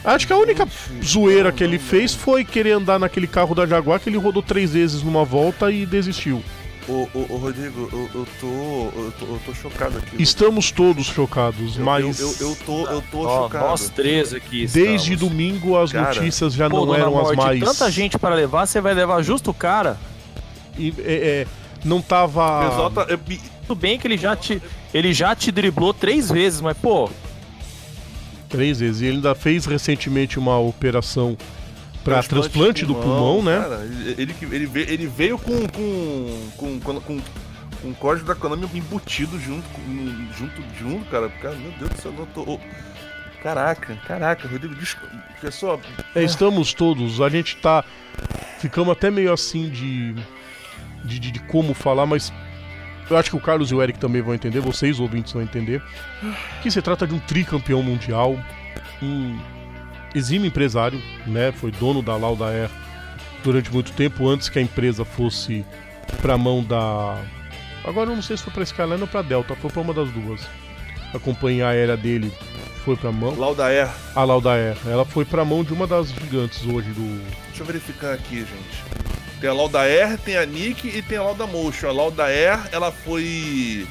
Acho 0.03 0.27
que 0.27 0.33
a 0.33 0.39
única 0.39 0.67
zoeira 1.05 1.53
que 1.53 1.63
ele 1.63 1.79
fez 1.79 2.15
foi 2.15 2.43
querer 2.43 2.73
andar 2.73 2.99
naquele 2.99 3.27
carro 3.27 3.55
da 3.55 3.67
Jaguar 3.67 4.01
que 4.01 4.09
ele 4.09 4.17
rodou 4.17 4.43
três 4.43 4.73
vezes 4.73 5.03
numa 5.03 5.27
volta 5.27 5.71
e 5.71 5.85
desistiu. 5.85 6.43
Ô, 6.89 7.07
ô, 7.13 7.35
ô 7.35 7.37
Rodrigo, 7.37 7.87
eu, 7.93 8.11
eu, 8.15 8.27
tô, 8.41 8.47
eu, 8.47 9.13
tô, 9.21 9.27
eu 9.27 9.41
tô 9.45 9.55
chocado 9.55 9.99
aqui. 9.99 10.23
Estamos 10.23 10.71
todos 10.71 11.05
chocados, 11.05 11.77
eu, 11.77 11.85
mas. 11.85 12.19
Eu, 12.19 12.35
eu, 12.41 12.57
tô, 12.65 12.87
eu 12.87 13.03
tô 13.11 13.27
oh, 13.27 13.43
chocado. 13.43 13.67
Nós 13.67 13.91
três 13.91 14.33
aqui. 14.33 14.67
Desde 14.67 15.13
estamos. 15.13 15.19
domingo 15.19 15.77
as 15.77 15.93
Cara, 15.93 16.15
notícias 16.15 16.55
já 16.55 16.71
pô, 16.71 16.87
não 16.87 16.95
eram 16.95 17.11
morte, 17.11 17.33
as 17.33 17.37
mais. 17.37 17.61
Tanta 17.61 17.91
gente 17.91 18.19
para 18.19 18.35
levar, 18.35 18.65
você 18.65 18.81
vai 18.81 18.95
levar 18.95 19.21
justo 19.21 19.51
o 19.51 19.55
cara. 19.55 19.99
E, 20.79 20.95
é, 21.01 21.13
é, 21.13 21.47
não 21.85 22.01
tava. 22.01 22.91
Tá, 22.95 23.07
Tudo 23.69 23.79
bem 23.79 23.99
que 23.99 24.07
ele 24.07 24.17
já 24.17 24.35
te, 24.35 24.63
ele 24.95 25.13
já 25.13 25.37
te 25.37 25.53
driblou 25.53 25.93
três 25.93 26.31
vezes, 26.31 26.59
mas 26.59 26.75
pô. 26.75 27.11
Três 28.49 28.81
vezes. 28.81 29.03
E 29.03 29.05
ele 29.05 29.17
ainda 29.17 29.35
fez 29.35 29.67
recentemente 29.67 30.39
uma 30.39 30.59
operação 30.59 31.37
para 32.03 32.23
transplante, 32.23 32.31
transplante 32.31 32.87
do 32.87 32.95
pulmão, 32.95 33.43
né? 33.43 33.61
Cara, 33.61 33.85
ele, 34.17 34.35
ele, 34.51 34.67
veio, 34.67 34.91
ele 34.91 35.07
veio 35.07 35.39
com, 35.39 35.69
com, 35.69 36.51
com, 36.57 36.81
com, 36.81 37.01
com 37.03 37.21
um 37.85 37.93
código 37.93 38.27
da 38.27 38.35
Konami 38.35 38.67
embutido 38.73 39.39
junto, 39.39 39.69
junto, 40.39 40.63
junto, 40.81 41.05
cara. 41.11 41.29
cara 41.29 41.55
meu 41.57 41.73
Deus 41.73 41.91
do 41.91 42.01
céu, 42.01 42.13
não 42.17 42.25
tô. 42.25 42.45
Oh. 42.47 42.59
Caraca, 43.43 43.97
caraca, 44.07 44.49
Rodrigo, 44.49 44.75
pessoal. 45.43 45.79
É, 46.15 46.23
estamos 46.23 46.73
todos, 46.73 47.21
a 47.21 47.29
gente 47.29 47.55
tá. 47.59 47.85
Ficamos 48.61 48.93
até 48.93 49.11
meio 49.11 49.31
assim 49.31 49.69
de, 49.69 50.15
de, 51.05 51.19
de, 51.19 51.31
de 51.33 51.39
como 51.41 51.75
falar, 51.75 52.07
mas 52.07 52.33
eu 53.11 53.17
acho 53.17 53.31
que 53.31 53.37
o 53.37 53.41
Carlos 53.41 53.71
e 53.71 53.75
o 53.75 53.83
Eric 53.83 53.99
também 53.99 54.23
vão 54.23 54.35
entender, 54.35 54.61
vocês 54.61 55.01
ouvintes 55.01 55.33
vão 55.33 55.43
entender, 55.43 55.83
que 56.63 56.71
se 56.71 56.83
trata 56.83 57.07
de 57.07 57.15
um 57.15 57.19
tricampeão 57.19 57.83
mundial, 57.83 58.39
um 59.03 59.39
exímio 60.15 60.47
empresário, 60.47 61.01
né? 61.27 61.53
Foi 61.53 61.71
dono 61.71 62.03
da 62.03 62.17
Lauda 62.17 62.47
Air 62.47 62.71
durante 63.43 63.73
muito 63.73 63.93
tempo, 63.93 64.29
antes 64.29 64.49
que 64.49 64.59
a 64.59 64.63
empresa 64.63 65.05
fosse 65.05 65.65
para 66.21 66.35
a 66.35 66.39
mão 66.39 66.63
da. 66.63 67.21
Agora 67.85 68.11
eu 68.11 68.17
não 68.17 68.23
sei 68.23 68.37
se 68.37 68.43
foi 68.43 68.53
para 68.53 68.63
Skyline 68.65 69.01
ou 69.01 69.07
para 69.09 69.23
Delta, 69.23 69.55
foi 69.55 69.71
para 69.71 69.81
uma 69.81 69.95
das 69.95 70.11
duas. 70.11 70.47
A 71.15 71.19
companhia 71.19 71.69
aérea 71.69 71.97
dele 71.97 72.31
foi 72.85 72.97
para 72.97 73.11
mão. 73.11 73.35
Lauda 73.39 73.67
Air. 73.67 73.89
A 74.15 74.25
Lauda 74.25 74.53
Air. 74.53 74.77
Ela 74.87 75.05
foi 75.05 75.25
para 75.25 75.45
mão 75.45 75.65
de 75.65 75.73
uma 75.73 75.87
das 75.87 76.11
gigantes 76.11 76.65
hoje 76.67 76.91
do. 76.91 77.25
Deixa 77.47 77.63
eu 77.63 77.67
verificar 77.67 78.13
aqui, 78.13 78.37
gente. 78.37 79.18
Tem 79.41 79.49
a 79.49 79.53
Lauda 79.53 79.81
Air, 79.81 80.19
tem 80.19 80.37
a 80.37 80.45
Nick 80.45 80.89
e 80.89 81.01
tem 81.03 81.19
a 81.19 81.23
Lauda 81.23 81.47
Motion. 81.47 81.89
A 81.89 81.93
Lauda 81.93 82.25
Air, 82.25 82.69
ela 82.73 82.91
foi. 82.91 83.87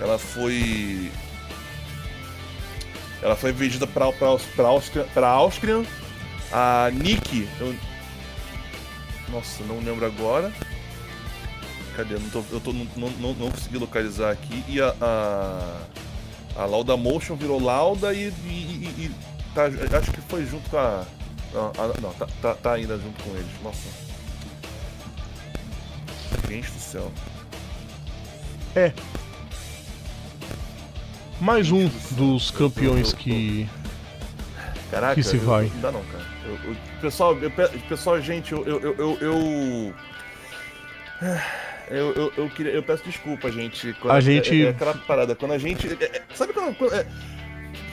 Ela 0.00 0.18
foi 0.18 1.10
ela 3.22 3.34
foi 3.34 3.52
vendida 3.52 3.86
para 3.86 4.06
para 4.12 4.68
Áustria. 5.28 5.84
A 6.52 6.90
Nick, 6.92 7.48
eu... 7.58 7.74
nossa, 9.28 9.64
não 9.64 9.80
lembro 9.80 10.06
agora. 10.06 10.52
Cadê? 11.96 12.14
Não 12.14 12.30
tô, 12.30 12.44
eu 12.52 12.60
tô, 12.60 12.72
não, 12.72 12.86
não, 12.96 13.34
não 13.34 13.50
consegui 13.50 13.78
localizar 13.78 14.30
aqui. 14.30 14.62
E 14.68 14.80
a, 14.80 14.94
a, 15.00 15.80
a 16.56 16.66
Lauda 16.66 16.96
Motion 16.96 17.36
virou 17.36 17.60
Lauda 17.60 18.12
e, 18.12 18.28
e, 18.28 18.48
e, 18.48 19.06
e 19.06 19.14
tá, 19.54 19.64
acho 19.98 20.12
que 20.12 20.20
foi 20.20 20.44
junto 20.44 20.68
com 20.68 20.76
a. 20.76 21.04
a 21.54 22.00
não, 22.00 22.12
tá, 22.12 22.28
tá, 22.40 22.54
tá 22.54 22.72
ainda 22.74 22.98
junto 22.98 23.24
com 23.24 23.30
eles. 23.30 23.62
Nossa. 23.62 24.05
Gente 26.48 26.70
do 26.70 26.80
céu. 26.80 27.12
É, 28.74 28.92
mais 31.40 31.70
um 31.70 31.88
dos 32.12 32.50
campeões 32.50 33.12
que. 33.12 33.68
Caraca, 34.90 35.14
que 35.14 35.22
se 35.22 35.36
vai. 35.36 35.70
Não 35.74 35.80
dá 35.80 35.92
não, 35.92 36.02
cara. 36.04 36.24
Eu, 36.44 36.70
eu, 36.70 36.76
pessoal, 37.00 37.36
eu, 37.38 37.50
pessoal, 37.88 38.20
gente, 38.20 38.52
eu. 38.52 38.64
Eu, 38.66 38.80
eu, 38.80 39.94
eu, 41.90 42.32
eu, 42.36 42.50
queria, 42.50 42.72
eu 42.72 42.82
peço 42.82 43.04
desculpa, 43.04 43.50
gente. 43.50 43.92
Quando, 43.94 44.14
a 44.14 44.20
gente. 44.20 44.62
É, 44.62 44.66
é 44.66 44.70
aquela 44.70 44.94
parada, 44.94 45.34
quando 45.34 45.52
a 45.52 45.58
gente. 45.58 45.88
É, 45.88 46.04
é 46.04 46.22
sabe 46.34 46.52
quando. 46.52 46.74
quando 46.74 46.94
é, 46.94 47.06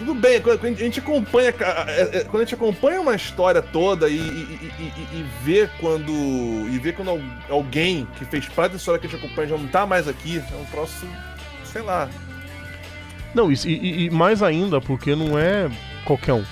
tudo 0.03 0.13
bem, 0.13 0.41
quando 0.41 0.65
a 0.65 0.71
gente 0.73 0.99
acompanha. 0.99 1.53
É, 1.87 2.17
é, 2.19 2.23
quando 2.25 2.41
a 2.41 2.45
gente 2.45 2.55
acompanha 2.55 3.01
uma 3.01 3.15
história 3.15 3.61
toda 3.61 4.09
e, 4.09 4.17
e, 4.17 4.71
e, 4.79 5.17
e, 5.19 5.25
vê 5.43 5.69
quando. 5.79 6.11
E 6.11 6.77
vê 6.77 6.91
quando 6.91 7.21
alguém 7.49 8.05
que 8.17 8.25
fez 8.25 8.47
parte 8.49 8.71
da 8.71 8.77
história 8.77 8.99
que 8.99 9.07
a 9.07 9.09
gente 9.09 9.23
acompanha 9.23 9.47
já 9.47 9.57
não 9.57 9.67
tá 9.67 9.85
mais 9.85 10.07
aqui, 10.07 10.37
é 10.37 10.55
um 10.55 10.65
troço. 10.65 11.07
sei 11.63 11.81
lá. 11.81 12.09
Não, 13.33 13.51
e, 13.51 14.09
mais 14.11 14.43
ainda, 14.43 14.79
porque 14.79 15.15
não 15.15 15.39
é 15.39 15.69
qualquer 16.05 16.33
um. 16.33 16.45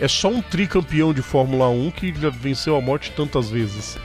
É 0.00 0.08
só 0.08 0.28
um 0.28 0.40
tricampeão 0.40 1.12
de 1.12 1.22
Fórmula 1.22 1.68
1 1.68 1.90
que 1.90 2.14
já 2.14 2.30
venceu 2.30 2.76
a 2.76 2.80
morte 2.80 3.12
tantas 3.12 3.50
vezes. 3.50 3.98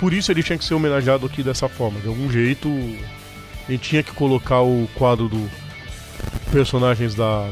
Por 0.00 0.12
isso 0.12 0.32
ele 0.32 0.42
tinha 0.42 0.58
que 0.58 0.64
ser 0.64 0.74
homenageado 0.74 1.26
aqui 1.26 1.42
dessa 1.42 1.68
forma. 1.68 2.00
De 2.00 2.08
algum 2.08 2.30
jeito, 2.30 2.68
ele 3.68 3.78
tinha 3.78 4.02
que 4.02 4.12
colocar 4.12 4.62
o 4.62 4.88
quadro 4.94 5.28
do 5.28 5.48
personagens 6.50 7.14
da, 7.14 7.48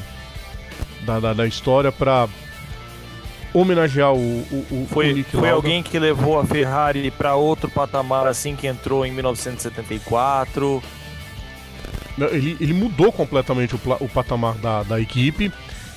da, 1.07 1.21
da, 1.21 1.33
da 1.33 1.47
história 1.47 1.91
pra 1.91 2.29
homenagear 3.55 4.13
o, 4.13 4.19
o, 4.19 4.67
o 4.71 4.87
Foi, 4.91 5.21
o 5.21 5.25
foi 5.25 5.49
alguém 5.49 5.83
que 5.83 5.99
levou 5.99 6.39
a 6.39 6.45
Ferrari 6.45 7.11
para 7.11 7.37
outro 7.37 7.71
patamar 7.71 8.27
assim 8.27 8.55
que 8.55 8.67
entrou 8.67 9.07
em 9.07 9.13
1974. 9.13 10.83
Ele, 12.33 12.57
ele 12.61 12.73
mudou 12.73 13.13
completamente 13.13 13.75
o, 13.75 13.81
o 14.01 14.09
patamar 14.09 14.55
da, 14.57 14.83
da 14.83 15.01
equipe. 15.01 15.53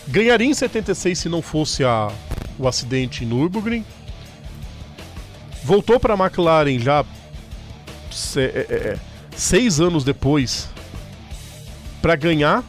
Ganharia 0.08 0.48
em 0.48 0.54
76 0.54 1.18
se 1.20 1.30
não 1.30 1.42
fosse 1.42 1.84
a, 1.84 2.10
o 2.58 2.68
acidente 2.68 3.24
em 3.24 3.28
Nürburgring. 3.28 3.86
Voltou 5.64 6.00
para 6.00 6.14
a 6.14 6.18
McLaren 6.18 6.80
já 6.80 7.04
se, 8.10 8.42
é, 8.42 8.44
é, 8.70 8.74
é 8.74 9.00
seis 9.36 9.80
anos 9.80 10.04
depois 10.04 10.70
para 12.02 12.16
ganhar 12.16 12.64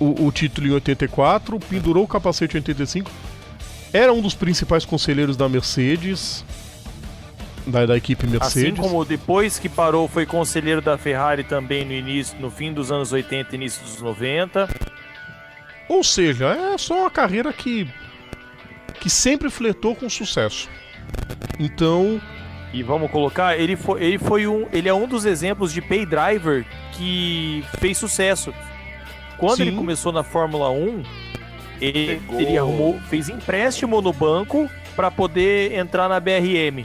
o, 0.00 0.26
o, 0.26 0.32
título 0.32 0.66
em 0.66 0.70
84, 0.72 1.60
pendurou 1.60 2.04
o 2.04 2.08
capacete 2.08 2.56
em 2.56 2.58
85. 2.58 3.10
Era 3.92 4.12
um 4.12 4.20
dos 4.20 4.34
principais 4.34 4.84
conselheiros 4.84 5.36
da 5.36 5.48
Mercedes, 5.48 6.44
da, 7.66 7.86
da 7.86 7.96
equipe 7.96 8.26
Mercedes. 8.26 8.72
Assim 8.72 8.74
como 8.74 9.04
depois 9.04 9.58
que 9.58 9.68
parou 9.68 10.08
foi 10.08 10.24
conselheiro 10.26 10.80
da 10.80 10.96
Ferrari 10.96 11.44
também 11.44 11.84
no 11.84 11.92
início, 11.92 12.38
no 12.40 12.50
fim 12.50 12.72
dos 12.72 12.90
anos 12.90 13.12
80 13.12 13.54
início 13.54 13.82
dos 13.84 14.00
90. 14.00 14.68
Ou 15.88 16.02
seja, 16.02 16.48
é 16.48 16.78
só 16.78 17.00
uma 17.00 17.10
carreira 17.10 17.52
que 17.52 17.88
que 19.00 19.08
sempre 19.08 19.50
fletou 19.50 19.96
com 19.96 20.08
sucesso. 20.08 20.68
Então, 21.58 22.20
e 22.72 22.82
vamos 22.82 23.10
colocar, 23.10 23.58
ele 23.58 23.74
foi, 23.74 24.02
ele 24.02 24.18
foi 24.18 24.46
um, 24.46 24.68
ele 24.72 24.88
é 24.88 24.94
um 24.94 25.08
dos 25.08 25.24
exemplos 25.24 25.72
de 25.72 25.80
pay 25.80 26.06
driver 26.06 26.64
que 26.92 27.64
fez 27.78 27.98
sucesso. 27.98 28.54
Quando 29.40 29.56
Sim. 29.56 29.62
ele 29.62 29.76
começou 29.76 30.12
na 30.12 30.22
Fórmula 30.22 30.70
1, 30.70 31.02
ele, 31.80 32.20
ele 32.38 32.58
arrumou, 32.58 33.00
fez 33.08 33.30
empréstimo 33.30 34.02
no 34.02 34.12
banco 34.12 34.70
para 34.94 35.10
poder 35.10 35.72
entrar 35.72 36.08
na 36.08 36.20
BRM. 36.20 36.84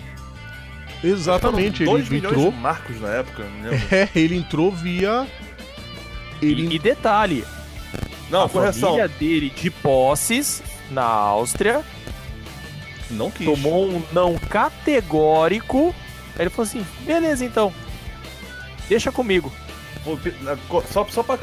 Exatamente, 1.03 1.83
ele 1.83 2.17
entrou. 2.17 2.49
De 2.51 2.57
marcos 2.57 2.99
na 3.01 3.09
época, 3.09 3.43
É, 3.91 4.07
ele 4.15 4.37
entrou 4.37 4.71
via. 4.71 5.27
Ele... 6.41 6.67
E, 6.67 6.75
e 6.75 6.79
detalhe. 6.79 7.45
Não, 8.29 8.43
a 8.45 8.49
correção. 8.49 8.91
família 8.91 9.07
dele 9.07 9.49
de 9.49 9.69
posses 9.69 10.63
na 10.89 11.03
Áustria 11.03 11.83
não 13.11 13.29
quis. 13.29 13.45
Tomou 13.45 13.85
um 13.87 14.01
não 14.11 14.37
categórico. 14.37 15.93
Aí 16.35 16.43
ele 16.43 16.49
falou 16.49 16.67
assim: 16.67 16.85
beleza 17.01 17.43
então. 17.43 17.73
Deixa 18.87 19.11
comigo. 19.11 19.51
Só, 20.91 21.05
só 21.09 21.23
para 21.23 21.39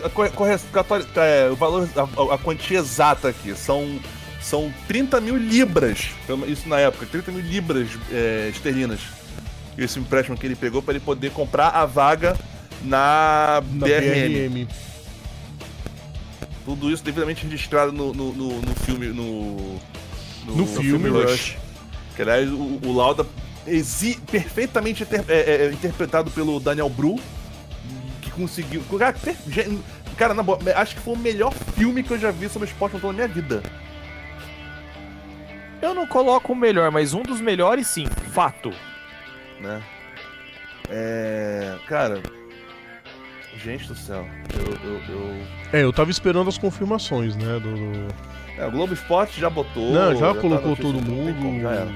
é, 1.17 1.51
o 1.51 1.57
valor, 1.57 1.89
a, 1.97 2.35
a, 2.35 2.39
quantia 2.39 2.79
exata 2.79 3.29
aqui, 3.29 3.55
são, 3.57 3.99
são 4.41 4.73
30 4.87 5.21
mil 5.21 5.37
libras, 5.37 6.11
isso 6.47 6.69
na 6.69 6.79
época, 6.79 7.07
30 7.07 7.33
mil 7.33 7.43
libras 7.43 7.89
é, 8.11 8.49
esterlinas. 8.51 9.01
Esse 9.77 9.99
empréstimo 9.99 10.37
que 10.37 10.47
ele 10.47 10.55
pegou 10.55 10.83
para 10.83 10.95
ele 10.95 11.05
poder 11.05 11.31
comprar 11.33 11.69
a 11.71 11.87
vaga 11.87 12.37
na, 12.85 13.63
na 13.73 13.87
BRM. 13.87 14.67
BRM. 14.67 14.69
Tudo 16.65 16.91
isso 16.91 17.03
devidamente 17.03 17.45
registrado 17.45 17.91
no, 17.91 18.13
no, 18.13 18.33
no, 18.33 18.61
no 18.61 18.75
filme. 18.77 19.07
No, 19.09 19.81
no, 20.47 20.57
no 20.57 20.67
filme, 20.67 20.91
filme 20.91 21.09
Rush. 21.09 21.31
Rush. 21.31 21.57
Que 22.15 22.23
aliás, 22.23 22.51
o, 22.51 22.79
o 22.85 22.93
Lauda 22.93 23.27
exi 23.67 24.19
perfeitamente 24.31 25.03
inter 25.03 25.25
é, 25.29 25.67
é, 25.67 25.71
interpretado 25.73 26.31
pelo 26.31 26.61
Daniel 26.61 26.89
Bru, 26.89 27.19
conseguiu. 28.33 28.83
Cara, 28.99 29.15
cara, 30.17 30.35
na 30.35 30.43
boa, 30.43 30.59
acho 30.77 30.95
que 30.95 31.01
foi 31.01 31.15
o 31.15 31.19
melhor 31.19 31.53
filme 31.53 32.03
que 32.03 32.13
eu 32.13 32.19
já 32.19 32.31
vi 32.31 32.49
sobre 32.49 32.69
esporte 32.69 32.95
motor 32.95 33.13
na 33.13 33.17
minha 33.17 33.29
vida. 33.29 33.63
Eu 35.81 35.95
não 35.95 36.07
coloco 36.07 36.53
o 36.53 36.57
melhor, 36.57 36.91
mas 36.91 37.13
um 37.13 37.23
dos 37.23 37.41
melhores 37.41 37.89
sim, 37.89 38.07
fato. 38.33 38.73
Né? 39.61 39.83
É. 40.89 41.77
Cara. 41.87 42.23
Gente 43.57 43.87
do 43.87 43.95
céu, 43.95 44.27
eu, 44.55 44.91
eu, 44.91 45.01
eu... 45.09 45.47
É, 45.73 45.83
eu 45.85 45.93
tava 45.93 46.11
esperando 46.11 46.49
as 46.49 46.57
confirmações, 46.57 47.37
né? 47.37 47.61
Do, 47.61 47.75
do... 47.75 48.15
É, 48.59 48.67
o 48.67 48.71
Globo 48.71 48.95
Esporte 48.95 49.41
já 49.41 49.51
botou. 49.51 49.93
Não, 49.93 50.17
já, 50.17 50.33
já 50.33 50.41
colocou 50.41 50.75
tá 50.75 50.83
todo 50.83 51.03
mundo. 51.03 51.61
já 51.61 51.71
era. 51.71 51.89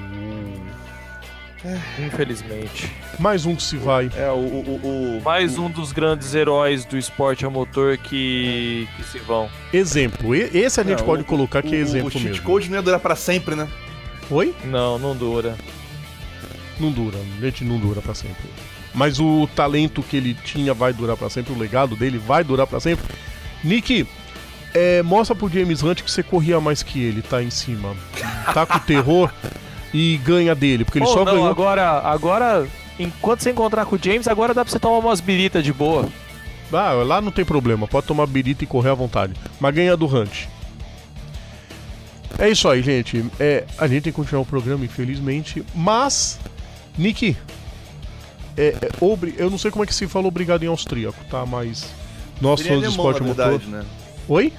É. 1.66 2.06
Infelizmente. 2.06 2.92
Mais 3.18 3.44
um 3.44 3.56
que 3.56 3.62
se 3.62 3.76
vai. 3.76 4.08
É, 4.16 4.30
o, 4.30 4.36
o, 4.36 5.18
o 5.18 5.22
Mais 5.24 5.58
um 5.58 5.68
dos 5.68 5.90
grandes 5.90 6.32
heróis 6.32 6.84
do 6.84 6.96
esporte 6.96 7.44
a 7.44 7.50
motor 7.50 7.98
que, 7.98 8.86
que 8.96 9.02
se 9.02 9.18
vão. 9.18 9.50
Exemplo. 9.72 10.32
Esse 10.32 10.80
a 10.80 10.84
gente 10.84 11.00
não, 11.00 11.06
pode 11.06 11.24
colocar 11.24 11.62
que 11.62 11.74
é 11.74 11.78
exemplo 11.78 12.08
o 12.08 12.14
mesmo. 12.14 12.30
O 12.30 12.34
cheat 12.34 12.42
code 12.42 12.68
não 12.68 12.76
ia 12.76 12.82
durar 12.82 13.00
pra 13.00 13.16
sempre, 13.16 13.56
né? 13.56 13.66
Oi? 14.30 14.54
Não, 14.64 14.96
não 14.96 15.16
dura. 15.16 15.56
Não 16.78 16.92
dura. 16.92 17.18
Gente, 17.40 17.64
não 17.64 17.80
dura 17.80 18.00
pra 18.00 18.14
sempre. 18.14 18.44
Mas 18.94 19.18
o 19.18 19.48
talento 19.56 20.02
que 20.02 20.16
ele 20.16 20.34
tinha 20.34 20.72
vai 20.72 20.92
durar 20.92 21.16
para 21.16 21.28
sempre, 21.28 21.52
o 21.52 21.58
legado 21.58 21.96
dele 21.96 22.16
vai 22.16 22.44
durar 22.44 22.66
para 22.66 22.78
sempre. 22.78 23.04
Nick, 23.64 24.06
é, 24.72 25.02
mostra 25.02 25.34
pro 25.34 25.48
James 25.48 25.82
Hunt 25.82 26.02
que 26.02 26.10
você 26.10 26.22
corria 26.22 26.60
mais 26.60 26.82
que 26.82 27.02
ele, 27.02 27.22
tá 27.22 27.42
em 27.42 27.50
cima. 27.50 27.96
Tá 28.54 28.64
com 28.64 28.76
o 28.76 28.80
terror 28.80 29.32
e 29.96 30.18
ganha 30.18 30.54
dele, 30.54 30.84
porque 30.84 30.98
ele 30.98 31.06
oh, 31.06 31.12
só 31.12 31.24
não, 31.24 31.32
ganhou. 31.32 31.48
Agora, 31.48 32.00
agora, 32.00 32.68
enquanto 32.98 33.40
você 33.40 33.50
encontrar 33.50 33.86
com 33.86 33.96
o 33.96 33.98
James, 34.02 34.28
agora 34.28 34.52
dá 34.52 34.62
pra 34.62 34.70
você 34.70 34.78
tomar 34.78 34.98
umas 34.98 35.20
biritas 35.20 35.64
de 35.64 35.72
boa. 35.72 36.06
Ah, 36.72 36.92
lá 36.92 37.20
não 37.20 37.32
tem 37.32 37.44
problema, 37.44 37.86
pode 37.88 38.06
tomar 38.06 38.26
birita 38.26 38.64
e 38.64 38.66
correr 38.66 38.90
à 38.90 38.94
vontade. 38.94 39.32
Mas 39.58 39.74
ganha 39.74 39.96
do 39.96 40.06
Hunt. 40.06 40.46
É 42.38 42.50
isso 42.50 42.68
aí, 42.68 42.82
gente. 42.82 43.24
É, 43.40 43.64
a 43.78 43.86
gente 43.86 44.04
tem 44.04 44.12
que 44.12 44.16
continuar 44.16 44.42
o 44.42 44.46
programa, 44.46 44.84
infelizmente. 44.84 45.64
Mas, 45.74 46.38
Nick, 46.98 47.34
é, 48.56 48.66
é, 48.68 48.90
obri... 49.00 49.34
eu 49.38 49.48
não 49.48 49.56
sei 49.56 49.70
como 49.70 49.84
é 49.84 49.86
que 49.86 49.94
se 49.94 50.06
fala 50.06 50.26
obrigado 50.26 50.62
em 50.62 50.66
austríaco, 50.66 51.16
tá? 51.30 51.46
Mas 51.46 51.86
nós 52.38 52.60
do 52.60 52.84
esporte 52.84 53.22
motor. 53.22 53.60
Né? 53.62 53.82
Oi? 54.28 54.52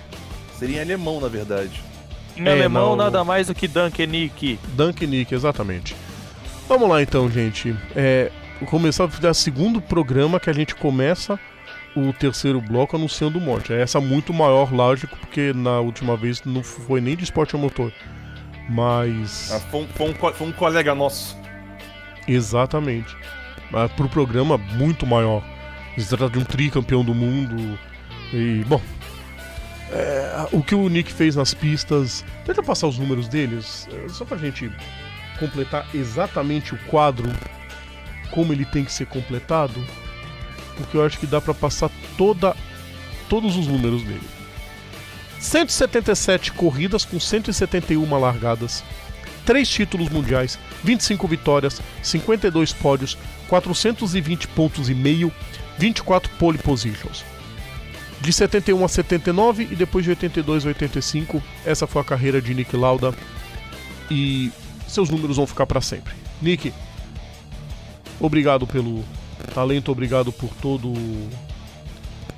Seria 0.57 0.77
em 0.77 0.81
alemão, 0.81 1.21
na 1.21 1.27
verdade. 1.27 1.86
Em 2.37 2.47
é, 2.47 2.51
alemão, 2.51 2.89
não... 2.89 2.95
nada 2.97 3.23
mais 3.23 3.47
do 3.47 3.55
que 3.55 3.67
Dankenick. 3.67 4.59
Dankenick, 4.75 5.33
exatamente. 5.33 5.95
Vamos 6.67 6.89
lá 6.89 7.01
então, 7.01 7.29
gente. 7.29 7.75
É, 7.95 8.31
começar 8.65 9.05
a 9.05 9.09
fazer 9.09 9.27
o 9.27 9.33
segundo 9.33 9.81
programa 9.81 10.39
que 10.39 10.49
a 10.49 10.53
gente 10.53 10.75
começa 10.75 11.39
o 11.95 12.13
terceiro 12.13 12.61
bloco 12.61 12.95
anunciando 12.95 13.39
o 13.39 13.41
monte. 13.41 13.73
É 13.73 13.81
essa 13.81 13.99
muito 13.99 14.33
maior, 14.33 14.71
lógico, 14.71 15.17
porque 15.17 15.51
na 15.53 15.79
última 15.79 16.15
vez 16.15 16.43
não 16.43 16.63
foi 16.63 17.01
nem 17.01 17.15
de 17.15 17.23
esporte 17.23 17.55
a 17.55 17.59
motor. 17.59 17.91
Mas. 18.69 19.51
Ah, 19.51 19.59
foi, 19.59 19.81
um, 19.81 19.87
foi, 19.87 20.09
um, 20.09 20.33
foi 20.33 20.47
um 20.47 20.51
colega 20.51 20.93
nosso. 20.93 21.37
Exatamente. 22.27 23.15
Mas 23.71 23.91
pro 23.93 24.09
programa 24.09 24.57
muito 24.57 25.05
maior. 25.05 25.43
Se 25.97 26.07
trata 26.09 26.29
de 26.29 26.39
um 26.39 26.43
tricampeão 26.43 27.03
do 27.03 27.15
mundo. 27.15 27.79
E, 28.31 28.63
bom, 28.67 28.81
é, 29.91 30.47
o 30.51 30.61
que 30.61 30.75
o 30.75 30.87
Nick 30.89 31.11
fez 31.11 31.35
nas 31.35 31.53
pistas. 31.53 32.23
Eu 32.47 32.63
passar 32.63 32.87
os 32.87 32.97
números 32.97 33.27
deles, 33.27 33.87
é, 33.91 34.09
só 34.09 34.25
pra 34.25 34.37
gente 34.37 34.71
completar 35.39 35.87
exatamente 35.93 36.73
o 36.73 36.77
quadro 36.87 37.31
como 38.31 38.51
ele 38.51 38.65
tem 38.65 38.83
que 38.83 38.91
ser 38.91 39.05
completado, 39.05 39.85
porque 40.75 40.97
eu 40.97 41.05
acho 41.05 41.17
que 41.17 41.27
dá 41.27 41.39
para 41.39 41.53
passar 41.53 41.89
toda 42.17 42.55
todos 43.29 43.55
os 43.55 43.67
números 43.67 44.03
dele. 44.03 44.27
177 45.39 46.51
corridas 46.53 47.05
com 47.05 47.19
171 47.19 48.19
largadas, 48.19 48.83
3 49.45 49.67
títulos 49.69 50.09
mundiais, 50.09 50.57
25 50.83 51.27
vitórias, 51.27 51.81
52 52.01 52.73
pódios, 52.73 53.17
420 53.47 54.47
pontos 54.49 54.89
e 54.89 54.95
meio, 54.95 55.31
24 55.77 56.29
pole 56.37 56.57
positions 56.57 57.23
de 58.19 58.33
71 58.33 58.83
a 58.83 58.87
79 58.87 59.63
e 59.71 59.75
depois 59.75 60.03
de 60.03 60.11
82 60.11 60.65
a 60.65 60.69
85. 60.69 61.41
Essa 61.65 61.87
foi 61.87 62.01
a 62.01 62.05
carreira 62.05 62.41
de 62.41 62.53
Nick 62.53 62.75
Lauda 62.75 63.13
e 64.09 64.51
seus 64.87 65.09
números 65.09 65.37
vão 65.37 65.45
ficar 65.45 65.65
para 65.65 65.81
sempre. 65.81 66.13
Nick, 66.41 66.73
obrigado 68.19 68.65
pelo 68.65 69.03
talento, 69.53 69.91
obrigado 69.91 70.31
por 70.31 70.49
todo 70.61 70.93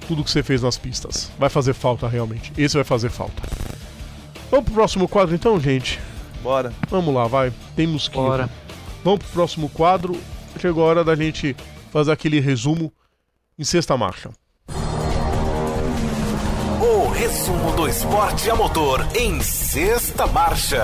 tudo 0.08 0.24
que 0.24 0.32
você 0.32 0.42
fez 0.42 0.64
nas 0.64 0.76
pistas. 0.76 1.32
Vai 1.38 1.50
fazer 1.50 1.74
falta 1.74 2.08
realmente. 2.08 2.52
Esse 2.58 2.76
vai 2.76 2.84
fazer 2.84 3.12
falta. 3.12 3.44
Vamos 4.50 4.66
pro 4.66 4.74
próximo 4.74 5.08
quadro 5.08 5.36
então, 5.36 5.60
gente? 5.60 6.00
Bora. 6.42 6.74
Vamos 6.90 7.14
lá, 7.14 7.28
vai. 7.28 7.54
Temos 7.76 8.08
que. 8.08 8.16
Bora. 8.16 8.50
Vamos 9.04 9.20
pro 9.20 9.30
próximo 9.30 9.70
quadro. 9.70 10.20
Chegou 10.60 10.84
a 10.84 10.88
hora 10.88 11.04
da 11.04 11.16
gente 11.16 11.56
fazer 11.92 12.12
aquele 12.12 12.40
resumo 12.40 12.92
em 13.58 13.64
sexta 13.64 13.96
marcha. 13.96 14.32
Resumo 17.20 17.74
do 17.74 17.86
esporte 17.86 18.50
a 18.50 18.56
motor 18.56 19.06
em 19.14 19.42
sexta 19.42 20.26
marcha. 20.26 20.82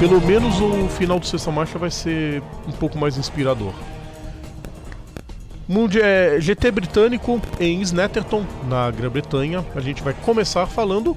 Pelo 0.00 0.20
menos 0.20 0.60
o 0.60 0.88
final 0.88 1.20
do 1.20 1.26
sexta 1.26 1.48
marcha 1.52 1.78
vai 1.78 1.92
ser 1.92 2.42
um 2.66 2.72
pouco 2.72 2.98
mais 2.98 3.16
inspirador. 3.16 3.72
É 6.02 6.40
GT 6.40 6.72
britânico 6.72 7.40
em 7.60 7.80
Snetterton, 7.82 8.44
na 8.68 8.90
Grã-Bretanha. 8.90 9.64
A 9.76 9.80
gente 9.80 10.02
vai 10.02 10.12
começar 10.12 10.66
falando 10.66 11.16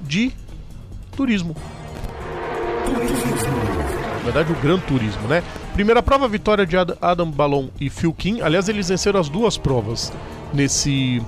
de 0.00 0.32
turismo. 1.14 1.54
Na 4.16 4.24
verdade, 4.24 4.50
o 4.50 4.56
Gran 4.62 4.78
Turismo, 4.78 5.28
né? 5.28 5.42
Primeira 5.74 6.02
prova, 6.02 6.26
vitória 6.26 6.64
de 6.64 6.74
Adam 7.02 7.30
Ballon 7.30 7.68
e 7.78 7.90
Phil 7.90 8.14
King. 8.14 8.40
Aliás, 8.40 8.70
eles 8.70 8.88
venceram 8.88 9.20
as 9.20 9.28
duas 9.28 9.58
provas 9.58 10.10
nesse 10.54 11.20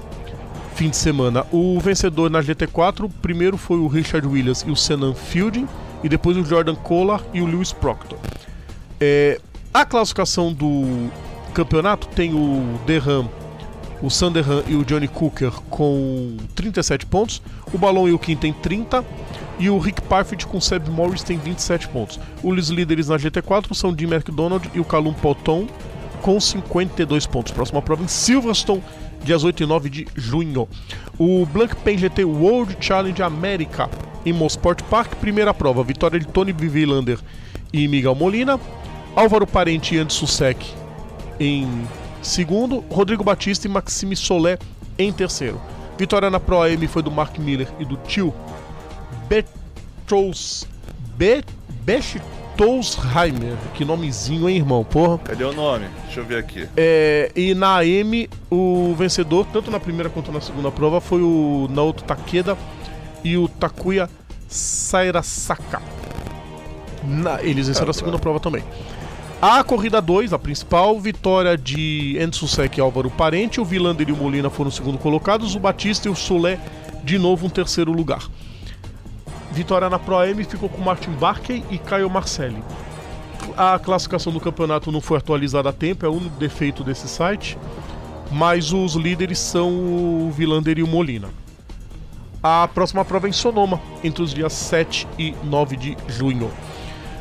fim 0.74 0.90
de 0.90 0.96
semana. 0.96 1.46
O 1.52 1.78
vencedor 1.80 2.30
na 2.30 2.40
GT4, 2.40 3.10
primeiro 3.22 3.56
foi 3.56 3.78
o 3.78 3.86
Richard 3.86 4.26
Williams 4.26 4.64
e 4.66 4.70
o 4.70 4.76
Senan 4.76 5.14
Fielding, 5.14 5.68
e 6.02 6.08
depois 6.08 6.36
o 6.36 6.44
Jordan 6.44 6.74
Kohler 6.74 7.20
e 7.32 7.40
o 7.40 7.46
Lewis 7.46 7.72
Proctor. 7.72 8.18
É, 9.00 9.40
a 9.72 9.84
classificação 9.84 10.52
do 10.52 11.08
campeonato 11.54 12.08
tem 12.08 12.34
o 12.34 12.78
Derham, 12.86 13.30
o 14.02 14.10
Sanderham 14.10 14.62
e 14.66 14.74
o 14.74 14.84
Johnny 14.84 15.08
Cooker 15.08 15.52
com 15.70 16.36
37 16.54 17.06
pontos, 17.06 17.40
o 17.72 17.78
Balon 17.78 18.08
e 18.08 18.12
o 18.12 18.18
Kim 18.18 18.36
tem 18.36 18.52
30 18.52 19.04
e 19.58 19.70
o 19.70 19.78
Rick 19.78 20.02
Parfit 20.02 20.46
com 20.46 20.58
o 20.58 20.60
Seb 20.60 20.88
Morris 20.88 21.22
tem 21.22 21.38
27 21.38 21.88
pontos. 21.88 22.18
Os 22.42 22.68
líderes 22.68 23.08
na 23.08 23.16
GT4 23.16 23.72
são 23.72 23.96
Jim 23.96 24.12
McDonald 24.12 24.68
e 24.74 24.80
o 24.80 24.84
Calum 24.84 25.12
Poton 25.14 25.66
com 26.20 26.40
52 26.40 27.26
pontos. 27.26 27.52
Próxima 27.52 27.80
prova 27.80 28.02
em 28.02 28.08
Silverstone, 28.08 28.82
dias 29.24 29.42
8 29.44 29.62
e 29.62 29.66
9 29.66 29.90
de 29.90 30.06
junho. 30.14 30.68
O 31.18 31.46
Blancpain 31.46 31.98
GT 31.98 32.24
World 32.24 32.76
Challenge 32.80 33.22
América 33.22 33.90
em 34.24 34.32
Mosport 34.32 34.82
Park, 34.84 35.14
primeira 35.16 35.52
prova, 35.52 35.82
vitória 35.82 36.18
de 36.18 36.26
Tony 36.26 36.52
Vivilander 36.52 37.18
e 37.72 37.88
Miguel 37.88 38.14
Molina. 38.14 38.60
Álvaro 39.16 39.46
Parente 39.46 39.94
e 39.94 39.98
Andy 39.98 40.12
Susek 40.12 40.84
em 41.38 41.86
segundo, 42.22 42.84
Rodrigo 42.90 43.24
Batista 43.24 43.66
e 43.66 43.70
Maxime 43.70 44.16
Solé 44.16 44.58
em 44.98 45.12
terceiro. 45.12 45.60
Vitória 45.98 46.30
na 46.30 46.40
Pro 46.40 46.62
AM 46.62 46.86
foi 46.88 47.02
do 47.02 47.10
Mark 47.10 47.38
Miller 47.38 47.68
e 47.78 47.84
do 47.84 47.96
tio 47.96 48.34
Betros 49.28 50.66
Be, 51.16 51.44
Bechtolsheimer. 52.56 53.56
Que 53.74 53.84
nomezinho, 53.84 54.48
hein, 54.48 54.56
irmão? 54.56 54.84
Porra. 54.84 55.18
Cadê 55.18 55.44
o 55.44 55.52
nome? 55.52 55.86
Deixa 56.04 56.20
eu 56.20 56.24
ver 56.24 56.38
aqui. 56.38 56.68
É, 56.76 57.30
e 57.34 57.54
na 57.54 57.78
AM, 57.78 58.28
o 58.50 58.94
vencedor, 58.96 59.46
tanto 59.52 59.70
na 59.70 59.80
primeira 59.80 60.08
quanto 60.08 60.32
na 60.32 60.40
segunda 60.40 60.70
prova, 60.70 61.00
foi 61.00 61.20
o 61.22 61.68
Naoto 61.70 62.04
Takeda 62.04 62.56
e 63.22 63.36
o 63.36 63.48
Takuya 63.48 64.08
Sairasaka. 64.48 65.82
Na, 67.02 67.42
eles 67.42 67.68
venceram 67.68 67.90
a 67.90 67.94
segunda 67.94 68.18
prova 68.18 68.40
também. 68.40 68.62
A 69.42 69.62
corrida 69.62 70.00
2, 70.00 70.32
a 70.32 70.38
principal, 70.38 70.98
vitória 70.98 71.58
de 71.58 72.16
Ensusek 72.18 72.78
e 72.78 72.80
Álvaro 72.80 73.10
Parente. 73.10 73.60
O 73.60 73.64
Vilander 73.64 74.08
e 74.08 74.12
o 74.12 74.16
Molina 74.16 74.48
foram 74.48 74.70
segundo 74.70 74.96
colocados. 74.96 75.54
O 75.54 75.58
Batista 75.58 76.08
e 76.08 76.10
o 76.10 76.16
Solé, 76.16 76.58
de 77.02 77.18
novo, 77.18 77.46
um 77.46 77.50
terceiro 77.50 77.92
lugar. 77.92 78.26
Vitória 79.54 79.88
na 79.88 80.00
Pro 80.00 80.20
M 80.24 80.42
ficou 80.42 80.68
com 80.68 80.82
Martin 80.82 81.12
Barkey 81.12 81.64
e 81.70 81.78
Caio 81.78 82.10
Marcelli. 82.10 82.60
A 83.56 83.78
classificação 83.78 84.32
do 84.32 84.40
campeonato 84.40 84.90
não 84.90 85.00
foi 85.00 85.18
atualizada 85.18 85.68
a 85.68 85.72
tempo, 85.72 86.04
é 86.04 86.08
único 86.08 86.36
defeito 86.40 86.82
desse 86.82 87.06
site. 87.06 87.56
Mas 88.32 88.72
os 88.72 88.94
líderes 88.94 89.38
são 89.38 89.70
o 89.70 90.30
Vilander 90.32 90.78
e 90.80 90.82
o 90.82 90.88
Molina. 90.88 91.28
A 92.42 92.66
próxima 92.66 93.04
prova 93.04 93.28
é 93.28 93.30
em 93.30 93.32
Sonoma, 93.32 93.80
entre 94.02 94.24
os 94.24 94.34
dias 94.34 94.52
7 94.52 95.06
e 95.16 95.36
9 95.44 95.76
de 95.76 95.96
junho. 96.08 96.50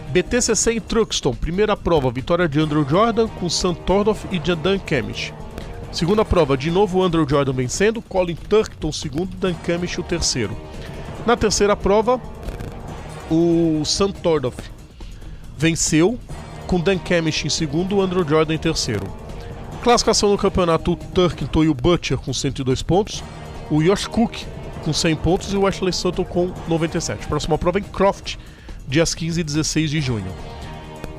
BTCC 0.10 0.74
em 0.74 0.82
Truxton, 0.82 1.36
primeira 1.36 1.78
prova, 1.78 2.10
vitória 2.10 2.50
de 2.50 2.60
Andrew 2.60 2.88
Jordan 2.88 3.28
com 3.28 3.48
Sam 3.48 3.76
Tordoff 3.76 4.28
e 4.32 4.40
Dan 4.40 4.80
Kemish. 4.80 5.32
Segunda 5.92 6.26
prova, 6.26 6.58
de 6.58 6.72
novo 6.72 7.04
Andrew 7.04 7.28
Jordan 7.30 7.54
vencendo, 7.54 8.02
Colin 8.02 8.36
Turkton 8.36 8.92
segundo, 8.92 9.36
Dan 9.38 9.54
Kemish 9.54 10.00
o 10.00 10.04
terceiro. 10.04 10.58
Na 11.26 11.38
terceira 11.38 11.76
prova, 11.76 12.19
o 13.32 13.84
Sam 13.86 14.11
Tordoff 14.11 14.57
venceu 15.57 16.19
com 16.67 16.80
Dan 16.80 16.97
Kemish 16.97 17.45
em 17.45 17.49
segundo, 17.49 18.01
Andrew 18.01 18.28
Jordan 18.28 18.55
em 18.55 18.57
terceiro. 18.57 19.07
Classificação 19.82 20.30
no 20.30 20.38
campeonato, 20.38 20.93
o 20.93 20.95
Turkington 20.95 21.63
e 21.63 21.69
o 21.69 21.74
Butcher 21.74 22.17
com 22.17 22.34
102 22.34 22.82
pontos, 22.82 23.24
o 23.69 23.82
Josh 23.82 24.07
Cook 24.07 24.43
com 24.84 24.91
100 24.91 25.15
pontos 25.15 25.53
e 25.53 25.57
o 25.57 25.65
Ashley 25.65 25.93
Sutton 25.93 26.26
com 26.26 26.51
97. 26.67 27.26
Próxima 27.28 27.57
prova 27.57 27.80
em 27.80 27.84
Croft, 27.84 28.36
dias 28.88 29.15
15 29.15 29.39
e 29.39 29.43
16 29.43 29.89
de 29.91 30.01
junho. 30.01 30.32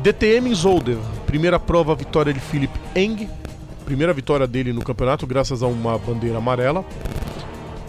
DTM 0.02 0.50
em 0.50 0.55
Zolder, 0.55 0.98
primeira 1.26 1.59
prova, 1.59 1.94
vitória 1.94 2.32
de 2.32 2.40
Philip 2.40 2.72
Eng, 2.94 3.28
primeira 3.86 4.12
vitória 4.12 4.46
dele 4.46 4.72
no 4.72 4.82
campeonato, 4.82 5.26
graças 5.26 5.62
a 5.62 5.66
uma 5.66 5.98
bandeira 5.98 6.38
amarela, 6.38 6.84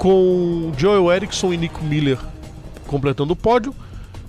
com 0.06 0.72
Joel 0.78 1.12
Eriksson 1.12 1.52
e 1.52 1.58
Nico 1.58 1.84
Miller 1.84 2.20
completando 2.86 3.34
o 3.34 3.36
pódio. 3.36 3.74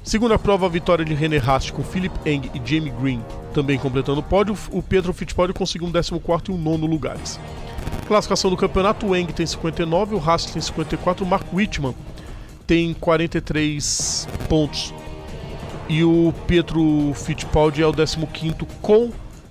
Segunda 0.03 0.39
prova, 0.39 0.71
vitória 0.71 1.05
de 1.05 1.13
René 1.13 1.37
Rast 1.37 1.71
com 1.71 1.85
Philip 1.85 2.19
Eng 2.25 2.51
e 2.55 2.59
Jamie 2.65 2.91
Green 2.99 3.23
também 3.53 3.79
completando 3.79 4.21
o 4.21 4.23
pódio. 4.23 4.57
O 4.71 4.83
Pedro 4.83 5.13
Fittipaldi 5.13 5.53
conseguiu 5.53 5.87
um 5.87 5.93
14 5.93 6.45
e 6.49 6.51
um 6.51 6.57
nono 6.57 6.87
lugares. 6.87 7.39
Classificação 8.09 8.49
do 8.49 8.57
campeonato, 8.57 9.05
o 9.05 9.15
Eng 9.15 9.27
tem 9.27 9.45
59, 9.45 10.15
o 10.15 10.19
Rast 10.19 10.51
tem 10.51 10.63
54, 10.63 11.23
o 11.23 11.29
Mark 11.29 11.45
Whitman 11.53 11.95
tem 12.67 12.95
43 12.95 14.27
pontos 14.49 14.95
e 15.91 16.03
o 16.03 16.33
Pietro 16.47 17.13
Fittipaldi 17.15 17.83
é 17.83 17.87
o 17.87 17.93
15 17.93 18.57
com 18.81 19.11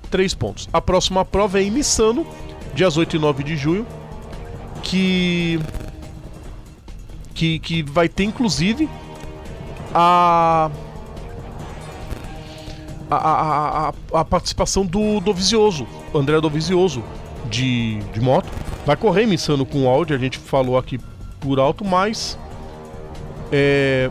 3 0.10 0.34
pontos. 0.34 0.68
A 0.74 0.82
próxima 0.82 1.24
prova 1.24 1.60
é 1.60 1.64
em 1.64 1.70
Missano, 1.70 2.26
dias 2.74 2.98
8 2.98 3.16
e 3.16 3.20
9 3.20 3.44
de 3.44 3.56
junho, 3.56 3.86
que 4.82 5.60
que, 7.36 7.60
que 7.60 7.84
vai 7.84 8.10
ter 8.10 8.24
inclusive 8.24 8.90
a 9.94 10.72
a, 13.12 13.90
a, 14.12 14.20
a, 14.20 14.26
participação 14.26 14.84
do 14.84 15.20
Dovizioso, 15.20 15.86
André 16.14 16.42
Dovizioso 16.42 17.04
de, 17.52 18.00
de 18.12 18.20
moto. 18.20 18.50
Vai 18.84 18.96
correr 18.96 19.24
em 19.24 19.28
Missano 19.28 19.64
com 19.64 19.88
áudio, 19.88 20.16
a 20.16 20.20
gente 20.20 20.40
falou 20.40 20.76
aqui 20.76 21.00
por 21.40 21.60
alto, 21.60 21.86
mas 21.86 22.38
é, 23.52 24.10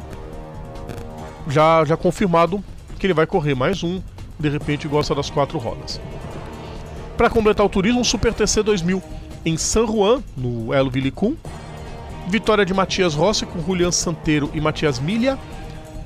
já, 1.49 1.85
já 1.85 1.97
confirmado 1.97 2.63
que 2.99 3.07
ele 3.07 3.15
vai 3.15 3.27
correr 3.27 3.57
mais 3.57 3.83
um, 3.83 4.01
de 4.39 4.49
repente 4.49 4.87
gosta 4.87 5.13
das 5.13 5.29
quatro 5.29 5.59
rodas. 5.59 6.01
Para 7.17 7.29
completar 7.29 7.67
o 7.67 7.69
turismo, 7.69 8.01
um 8.01 8.05
Super 8.05 8.33
TC 8.33 8.63
2000 8.63 9.03
em 9.45 9.57
San 9.57 9.87
Juan, 9.87 10.23
no 10.37 10.73
Elo 10.73 10.91
Vilicum. 10.91 11.37
Vitória 12.29 12.65
de 12.65 12.73
Matias 12.73 13.15
Rossi 13.15 13.45
com 13.45 13.61
Julian 13.61 13.93
Santeiro 13.93 14.51
e 14.55 14.61
Matias 14.61 14.99
Milha. 14.99 15.39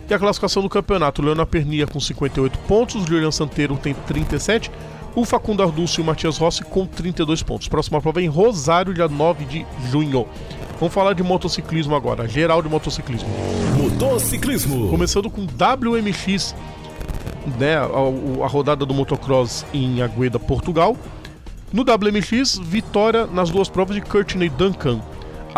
E 0.09 0.15
a 0.15 0.19
classificação 0.19 0.63
do 0.63 0.69
campeonato, 0.69 1.21
Leona 1.21 1.45
Pernia 1.45 1.87
com 1.87 2.01
58 2.01 2.59
pontos, 2.61 3.05
Julian 3.05 3.31
Santeiro 3.31 3.77
tem 3.77 3.93
37, 3.93 4.71
o 5.15 5.25
Facundo 5.25 5.63
Ardúcio 5.63 6.01
e 6.01 6.03
o 6.03 6.05
Matias 6.05 6.39
Rossi 6.39 6.65
com 6.65 6.87
32 6.87 7.43
pontos. 7.43 7.69
Próxima 7.69 8.01
prova 8.01 8.21
é 8.21 8.25
em 8.25 8.29
Rosário, 8.29 8.95
dia 8.95 9.07
9 9.07 9.45
de 9.45 9.67
junho. 9.91 10.27
Vamos 10.79 10.95
falar 10.95 11.13
de 11.13 11.23
motociclismo 11.23 11.95
agora, 11.95 12.27
geral 12.27 12.63
de 12.63 12.69
motociclismo. 12.69 13.29
Motociclismo. 13.77 14.89
Começando 14.89 15.29
com 15.29 15.43
WMX, 15.43 16.55
né, 17.59 17.77
a, 17.77 18.45
a 18.45 18.47
rodada 18.47 18.87
do 18.87 18.95
motocross 18.95 19.67
em 19.75 20.01
Agueda, 20.01 20.39
Portugal. 20.39 20.97
No 21.71 21.83
WMX, 21.83 22.59
vitória 22.63 23.27
nas 23.27 23.51
duas 23.51 23.69
provas 23.69 23.95
de 23.95 24.01
Courtney 24.01 24.49
Duncan. 24.49 25.01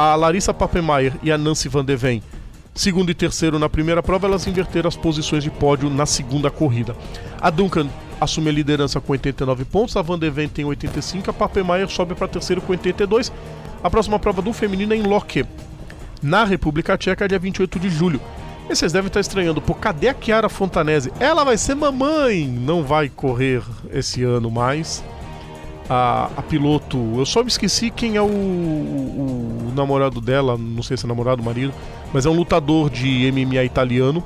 A 0.03 0.15
Larissa 0.15 0.55
Papemeyer 0.55 1.13
e 1.23 1.31
a 1.31 1.37
Nancy 1.37 1.69
Van 1.69 1.85
de 1.85 1.95
Ven. 1.95 2.23
Segundo 2.75 3.11
e 3.11 3.15
terceiro 3.15 3.59
na 3.59 3.69
primeira 3.69 4.03
prova, 4.03 4.27
elas 4.27 4.47
inverteram 4.47 4.89
as 4.89 4.97
posições 4.97 5.45
de 5.45 5.51
pódio 5.51 5.91
na 5.91 6.07
segunda 6.07 6.51
corrida. 6.51 6.97
A 7.39 7.51
Duncan 7.51 7.87
assume 8.19 8.49
a 8.49 8.53
liderança 8.53 8.99
com 8.99 9.13
89 9.13 9.67
pontos, 9.67 9.95
a 9.99 10.01
Van 10.01 10.19
de 10.19 10.31
Ven 10.31 10.49
tem 10.49 10.65
85, 10.65 11.29
a 11.29 11.35
Papemeyer 11.35 11.87
sobe 11.91 12.15
para 12.15 12.27
terceiro 12.29 12.63
com 12.63 12.73
82 12.73 13.31
a 13.83 13.91
próxima 13.91 14.19
prova 14.19 14.41
do 14.41 14.55
feminino 14.55 14.95
é 14.95 14.97
em 14.97 15.03
Loque, 15.03 15.45
na 16.23 16.45
República 16.45 16.97
Tcheca, 16.97 17.29
dia 17.29 17.39
28 17.39 17.79
de 17.79 17.91
julho. 17.91 18.23
E 18.71 18.75
vocês 18.75 18.93
devem 18.93 19.09
estar 19.09 19.21
estranhando, 19.21 19.61
pô, 19.61 19.75
cadê 19.75 20.09
a 20.09 20.17
Chiara 20.19 20.49
Fontanese? 20.49 21.13
Ela 21.21 21.45
vai 21.45 21.59
ser 21.59 21.75
mamãe! 21.75 22.47
Não 22.47 22.83
vai 22.83 23.11
correr 23.11 23.63
esse 23.93 24.23
ano 24.23 24.51
mais. 24.51 25.05
A, 25.93 26.31
a 26.37 26.43
piloto, 26.43 26.97
eu 27.17 27.27
só 27.27 27.43
me 27.43 27.49
esqueci 27.49 27.91
quem 27.91 28.15
é 28.15 28.23
o, 28.23 28.27
o, 28.27 29.69
o 29.69 29.73
namorado 29.75 30.21
dela, 30.21 30.57
não 30.57 30.85
sei 30.85 30.97
se 30.97 31.05
é 31.05 31.09
namorado 31.09 31.43
marido, 31.43 31.75
mas 32.15 32.27
é 32.27 32.31
um 32.31 32.35
lutador 32.35 32.89
de 32.89 33.31
MMA 33.33 33.65
italiano. 33.65 34.23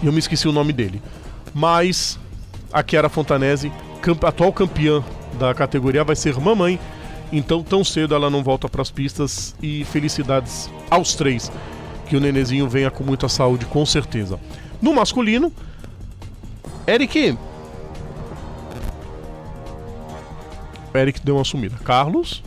E 0.00 0.06
eu 0.06 0.12
me 0.12 0.20
esqueci 0.20 0.46
o 0.46 0.52
nome 0.52 0.72
dele. 0.72 1.02
Mas 1.52 2.16
a 2.72 2.82
Chiara 2.88 3.08
Fontanese, 3.08 3.72
camp, 4.00 4.22
atual 4.22 4.52
campeã 4.52 5.02
da 5.36 5.52
categoria, 5.52 6.04
vai 6.04 6.14
ser 6.14 6.38
mamãe 6.38 6.78
então, 7.32 7.62
tão 7.62 7.82
cedo 7.82 8.14
ela 8.14 8.28
não 8.28 8.42
volta 8.42 8.68
para 8.68 8.82
as 8.82 8.90
pistas 8.90 9.56
e 9.62 9.84
felicidades 9.86 10.70
aos 10.90 11.14
três. 11.14 11.50
Que 12.06 12.14
o 12.14 12.20
nenezinho 12.20 12.68
venha 12.68 12.90
com 12.90 13.02
muita 13.02 13.26
saúde, 13.26 13.64
com 13.64 13.86
certeza. 13.86 14.38
No 14.82 14.92
masculino, 14.92 15.50
Eric. 16.86 17.38
Eric 20.94 21.20
deu 21.24 21.36
uma 21.36 21.44
sumida. 21.44 21.76
Carlos. 21.84 22.42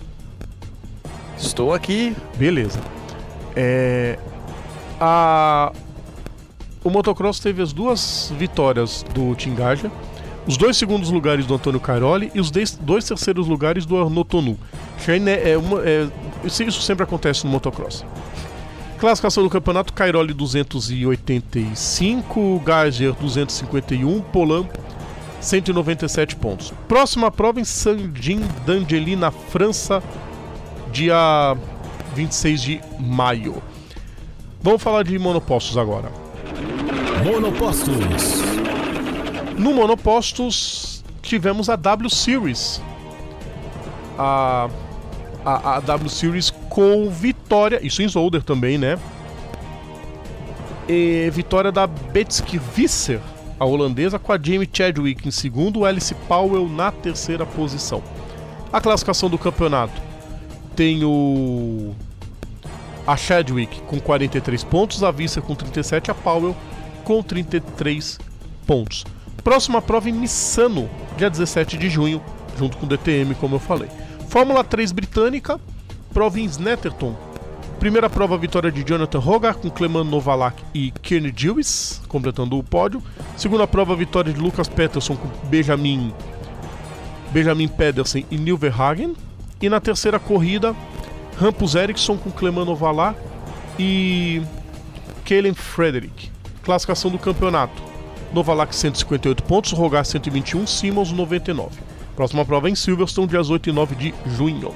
Estou 1.38 1.74
aqui. 1.74 2.16
Beleza. 2.38 2.80
É, 3.56 4.18
a, 5.00 5.72
o 6.84 6.90
motocross 6.90 7.40
teve 7.40 7.62
as 7.62 7.74
duas 7.74 8.32
vitórias 8.38 9.04
do 9.14 9.36
Tingaja 9.36 9.92
os 10.48 10.58
dois 10.58 10.78
segundos 10.78 11.10
lugares 11.10 11.48
do 11.48 11.56
Antônio 11.56 11.80
Caroli 11.80 12.32
e 12.36 12.40
os 12.40 12.52
dois 12.52 13.04
terceiros 13.04 13.48
lugares 13.48 13.84
do 13.86 13.98
Arnaud 13.98 14.30
Tonu. 14.30 14.60
É 15.44 15.58
uma, 15.58 15.82
é, 15.82 16.08
isso 16.44 16.82
sempre 16.82 17.04
acontece 17.04 17.46
no 17.46 17.52
motocross. 17.52 18.06
Classificação 19.00 19.44
do 19.44 19.50
campeonato: 19.50 19.92
Cairoli 19.92 20.34
285, 20.34 22.62
Geiger 22.64 23.14
251, 23.14 24.22
Polan 24.22 24.68
197 25.46 26.36
pontos. 26.38 26.74
Próxima 26.88 27.30
prova 27.30 27.60
em 27.60 27.64
Saint-Jean 27.64 28.42
d'Angely, 28.66 29.16
na 29.16 29.30
França, 29.30 30.02
dia 30.92 31.56
26 32.16 32.62
de 32.62 32.82
maio. 33.00 33.62
Vamos 34.62 34.82
falar 34.82 35.04
de 35.04 35.18
monopostos 35.20 35.78
agora. 35.78 36.12
Monopostos. 37.24 37.94
No 39.58 39.74
monopostos 39.74 41.04
tivemos 41.22 41.70
a 41.70 41.76
W 41.76 42.10
Series. 42.10 42.82
A, 44.18 44.70
a, 45.46 45.76
a 45.76 45.80
W 45.82 46.10
Series 46.10 46.50
com 46.70 47.10
vitória, 47.10 47.80
isso 47.86 48.02
em 48.02 48.08
Zolder 48.08 48.42
também, 48.42 48.78
né? 48.78 48.98
E 50.90 51.30
vitória 51.32 51.72
da 51.72 51.86
Betske 51.86 52.58
Visser, 52.58 53.20
a 53.60 53.66
holandesa, 53.66 54.20
com 54.20 54.32
a 54.32 54.38
Jamie 54.38 54.70
Chadwick 54.72 55.28
em 55.28 55.32
segundo, 55.32 55.86
Alice 55.86 56.14
Powell 56.28 56.68
na 56.68 56.92
terceira 56.92 57.46
posição. 57.46 58.04
A 58.72 58.82
classificação 58.82 59.30
do 59.30 59.38
campeonato 59.38 60.02
tem 60.76 61.04
o 61.04 61.96
a 63.08 63.16
Chadwick 63.16 63.82
com 63.82 64.00
43 64.00 64.64
pontos, 64.64 65.04
a 65.04 65.12
Visser 65.12 65.42
com 65.44 65.54
37, 65.54 66.10
a 66.10 66.14
Powell 66.14 66.56
com 67.04 67.22
33 67.22 68.20
pontos. 68.66 69.06
Próxima 69.44 69.82
prova 69.82 70.10
em 70.10 70.14
Missano, 70.14 70.90
dia 71.16 71.30
17 71.30 71.78
de 71.78 71.88
junho, 71.90 72.22
junto 72.58 72.78
com 72.78 72.86
o 72.86 72.90
DTM, 72.90 73.36
como 73.36 73.56
eu 73.56 73.60
falei. 73.60 73.90
Fórmula 74.28 74.64
3 74.64 74.92
britânica, 74.92 75.60
prova 76.12 76.40
em 76.40 76.46
Snetterton. 76.46 77.16
Primeira 77.80 78.10
prova, 78.10 78.38
vitória 78.38 78.72
de 78.72 78.84
Jonathan 78.84 79.20
Hogarth 79.20 79.62
com 79.62 79.70
Cleman 79.70 80.04
Novalak 80.04 80.64
e 80.74 80.92
Kenny 81.02 81.34
Lewis, 81.40 82.02
completando 82.08 82.58
o 82.58 82.64
pódio. 82.64 83.04
Segunda 83.38 83.68
prova, 83.68 83.96
vitória 83.96 84.34
de 84.34 84.40
Lucas 84.40 84.68
Peterson 84.68 85.16
com 85.16 85.28
Benjamin, 85.48 86.14
Benjamin 87.32 87.68
Pedersen 87.68 88.26
e 88.32 88.38
Neil 88.38 88.58
Verhagen. 88.58 89.16
E 89.62 89.70
na 89.70 89.80
terceira 89.80 90.20
corrida, 90.20 90.76
Rampus 91.38 91.76
Eriksson 91.76 92.18
com 92.18 92.32
Cleman 92.32 92.66
Novalak 92.66 93.20
e 93.78 94.42
Kellen 95.24 95.54
Frederick. 95.54 96.32
Classificação 96.64 97.12
do 97.12 97.20
campeonato. 97.20 97.84
Novalak 98.34 98.76
158 98.76 99.44
pontos, 99.44 99.72
Rogar 99.72 100.06
121, 100.06 100.66
Simmons 100.66 101.12
99. 101.12 101.70
Próxima 102.16 102.46
prova 102.46 102.70
em 102.70 102.76
Silverstone, 102.76 103.28
dias 103.28 103.50
8 103.50 103.70
e 103.70 103.74
9 103.74 103.96
de 103.96 104.14
junho. 104.26 104.74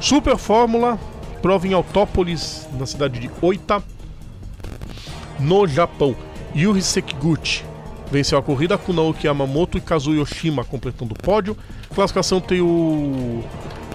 Super 0.00 0.36
Fórmula, 0.36 0.98
prova 1.46 1.68
em 1.68 1.74
Autópolis, 1.74 2.66
na 2.76 2.86
cidade 2.86 3.20
de 3.20 3.30
Oita, 3.40 3.80
no 5.38 5.64
Japão. 5.68 6.16
Yuri 6.52 6.82
Sekiguchi 6.82 7.64
venceu 8.10 8.36
a 8.36 8.42
corrida 8.42 8.76
com 8.76 8.92
Naoki 8.92 9.28
Yamamoto 9.28 9.78
e 9.78 9.80
Kazuyo 9.80 10.22
Yoshima 10.22 10.64
completando 10.64 11.14
o 11.14 11.16
pódio. 11.16 11.56
Classificação 11.94 12.40
tem 12.40 12.60
o 12.60 13.44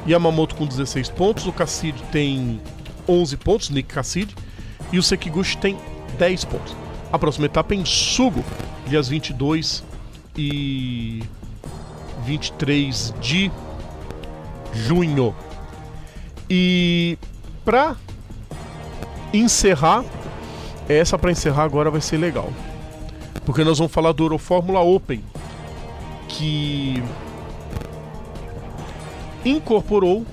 Yamamoto 0.07 0.56
com 0.56 0.65
16 0.65 1.10
pontos, 1.10 1.45
o 1.45 1.52
Cassidy 1.52 2.02
tem 2.03 2.61
11 3.06 3.36
pontos, 3.36 3.69
Nick 3.69 3.94
Cassidy, 3.94 4.34
e 4.90 4.98
o 4.98 5.03
Sekiguchi 5.03 5.57
tem 5.57 5.78
10 6.18 6.45
pontos. 6.45 6.73
A 7.11 7.19
próxima 7.19 7.48
etapa 7.48 7.73
é 7.73 7.78
em 7.78 7.84
Sugo, 7.84 8.45
dias 8.88 9.10
22 9.10 9.84
e 10.38 11.22
23 12.23 13.14
de 13.19 13.52
junho. 14.73 15.36
E 16.49 17.18
para 17.63 17.95
encerrar, 19.33 20.03
essa 20.88 21.17
para 21.17 21.31
encerrar 21.31 21.63
agora 21.63 21.89
vai 21.89 22.01
ser 22.01 22.17
legal. 22.17 22.49
Porque 23.45 23.63
nós 23.63 23.77
vamos 23.77 23.91
falar 23.91 24.11
do 24.11 24.23
Eurofórmula 24.23 24.81
Open, 24.81 25.23
que 26.27 27.01
incorporou 29.43 30.25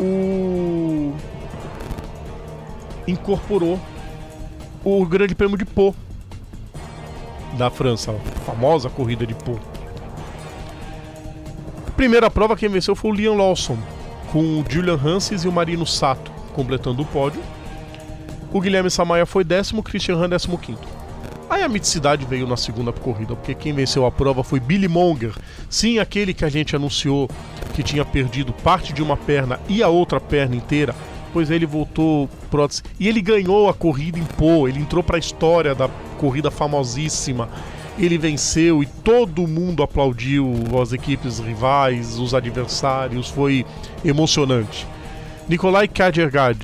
o 0.00 1.14
incorporou 3.06 3.78
o 4.84 5.04
Grande 5.06 5.34
Prêmio 5.34 5.56
de 5.56 5.64
Pau 5.64 5.94
da 7.54 7.70
França, 7.70 8.12
a 8.12 8.40
famosa 8.40 8.88
corrida 8.88 9.26
de 9.26 9.34
Pau. 9.34 9.58
Primeira 11.96 12.30
prova 12.30 12.56
quem 12.56 12.68
venceu 12.68 12.96
foi 12.96 13.10
o 13.10 13.14
Liam 13.14 13.36
Lawson, 13.36 13.78
com 14.32 14.60
o 14.60 14.64
Julian 14.66 14.98
Hanses 15.04 15.44
e 15.44 15.48
o 15.48 15.52
Marino 15.52 15.86
Sato 15.86 16.32
completando 16.54 17.02
o 17.02 17.06
pódio. 17.06 17.42
O 18.50 18.60
Guilherme 18.60 18.90
Samaia 18.90 19.26
foi 19.26 19.44
décimo, 19.44 19.82
Christian 19.82 20.16
Han 20.16 20.30
décimo 20.30 20.58
quinto. 20.58 20.88
Aí 21.48 21.62
a 21.62 21.68
miticidade 21.68 22.24
veio 22.24 22.46
na 22.46 22.56
segunda 22.56 22.92
corrida, 22.92 23.36
porque 23.36 23.54
quem 23.54 23.74
venceu 23.74 24.06
a 24.06 24.10
prova 24.10 24.42
foi 24.42 24.58
Billy 24.58 24.88
Monger. 24.88 25.34
Sim, 25.68 25.98
aquele 25.98 26.32
que 26.32 26.46
a 26.46 26.48
gente 26.48 26.74
anunciou 26.74 27.28
que 27.74 27.82
tinha 27.82 28.06
perdido 28.06 28.54
parte 28.54 28.92
de 28.92 29.02
uma 29.02 29.18
perna 29.18 29.60
e 29.68 29.82
a 29.82 29.88
outra 29.88 30.18
perna 30.18 30.56
inteira, 30.56 30.94
pois 31.30 31.50
ele 31.50 31.66
voltou 31.66 32.28
prótese. 32.50 32.82
E 32.98 33.08
ele 33.08 33.20
ganhou 33.20 33.68
a 33.68 33.74
corrida 33.74 34.18
em 34.18 34.24
Pô, 34.24 34.66
ele 34.66 34.78
entrou 34.78 35.02
para 35.02 35.16
a 35.16 35.20
história 35.20 35.74
da 35.74 35.88
corrida 36.18 36.50
famosíssima. 36.50 37.50
Ele 38.02 38.18
venceu 38.18 38.82
e 38.82 38.86
todo 38.86 39.46
mundo 39.46 39.82
aplaudiu 39.82 40.52
as 40.82 40.92
equipes 40.92 41.38
rivais, 41.38 42.18
os 42.18 42.34
adversários, 42.34 43.28
foi 43.28 43.64
emocionante. 44.04 44.86
Nikolai 45.48 45.86
Kajergad 45.86 46.58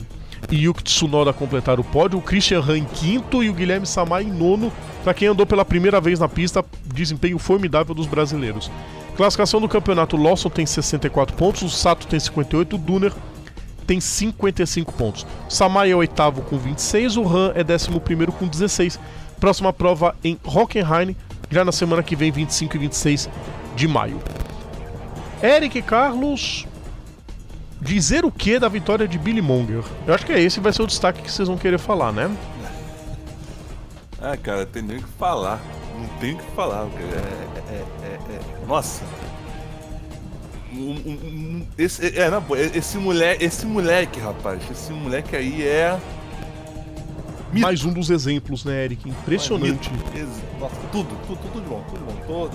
e 0.50 0.64
Yuki 0.64 0.82
Tsunoda 0.82 1.32
completaram 1.32 1.82
o 1.82 1.84
pódio, 1.84 2.18
o 2.18 2.22
Christian 2.22 2.62
em 2.76 2.84
quinto 2.84 3.42
e 3.42 3.48
o 3.48 3.54
Guilherme 3.54 3.86
Samar 3.86 4.22
em 4.22 4.32
nono, 4.32 4.72
para 5.04 5.14
quem 5.14 5.28
andou 5.28 5.46
pela 5.46 5.64
primeira 5.64 6.00
vez 6.00 6.18
na 6.18 6.28
pista, 6.28 6.64
desempenho 6.92 7.38
formidável 7.38 7.94
dos 7.94 8.06
brasileiros. 8.06 8.68
Classificação 9.16 9.60
do 9.60 9.68
campeonato, 9.68 10.16
Lawson 10.16 10.48
tem 10.48 10.66
64 10.66 11.36
pontos, 11.36 11.62
o 11.62 11.68
Sato 11.68 12.06
tem 12.06 12.18
58, 12.18 12.74
o 12.74 12.78
Duner 12.78 13.12
tem 13.86 14.00
55 14.00 14.92
pontos. 14.92 15.26
Samai 15.48 15.90
é 15.90 15.96
oitavo 15.96 16.42
com 16.42 16.58
26, 16.58 17.16
o 17.16 17.28
Han 17.28 17.52
é 17.54 17.62
décimo 17.62 18.00
primeiro 18.00 18.32
com 18.32 18.46
16. 18.46 18.98
Próxima 19.40 19.72
prova 19.72 20.16
em 20.22 20.38
Hockenheim, 20.44 21.16
já 21.50 21.64
na 21.64 21.72
semana 21.72 22.02
que 22.02 22.14
vem, 22.14 22.30
25 22.30 22.76
e 22.76 22.78
26 22.78 23.28
de 23.74 23.88
maio. 23.88 24.20
Eric 25.42 25.82
Carlos, 25.82 26.66
dizer 27.80 28.24
o 28.24 28.30
que 28.30 28.58
da 28.58 28.68
vitória 28.68 29.06
de 29.06 29.18
Billy 29.18 29.40
Monger? 29.40 29.84
Eu 30.06 30.14
acho 30.14 30.26
que 30.26 30.32
é 30.32 30.40
esse 30.40 30.60
vai 30.60 30.72
ser 30.72 30.82
o 30.82 30.86
destaque 30.86 31.22
que 31.22 31.30
vocês 31.30 31.48
vão 31.48 31.56
querer 31.56 31.78
falar, 31.78 32.12
né? 32.12 32.30
Ah, 34.20 34.36
cara, 34.36 34.66
tem 34.66 34.82
nem 34.82 34.98
o 34.98 35.02
que 35.02 35.08
falar. 35.18 35.60
Não 35.96 36.08
tem 36.18 36.34
o 36.34 36.38
que 36.38 36.50
falar. 36.52 36.86
É, 36.86 37.72
é, 37.72 37.84
é, 38.02 38.34
é, 38.34 38.66
nossa. 38.66 39.04
Um, 40.72 40.90
um, 40.90 41.12
um, 41.12 41.66
esse, 41.78 42.18
é, 42.18 42.28
não, 42.28 42.44
esse, 42.74 42.98
mulher, 42.98 43.40
esse 43.40 43.64
moleque, 43.64 44.20
rapaz, 44.20 44.60
esse 44.70 44.92
moleque 44.92 45.34
aí 45.34 45.66
é. 45.66 45.98
Mito. 47.52 47.60
Mais 47.60 47.84
um 47.84 47.92
dos 47.92 48.10
exemplos, 48.10 48.64
né, 48.64 48.84
Eric? 48.84 49.08
Impressionante. 49.08 49.90
Nossa, 50.60 50.74
tudo, 50.92 51.16
tudo, 51.26 51.38
tudo 51.38 51.62
de 51.62 51.68
bom, 51.68 51.82
tudo 51.88 51.98
de 51.98 52.04
bom. 52.04 52.26
Todo. 52.26 52.52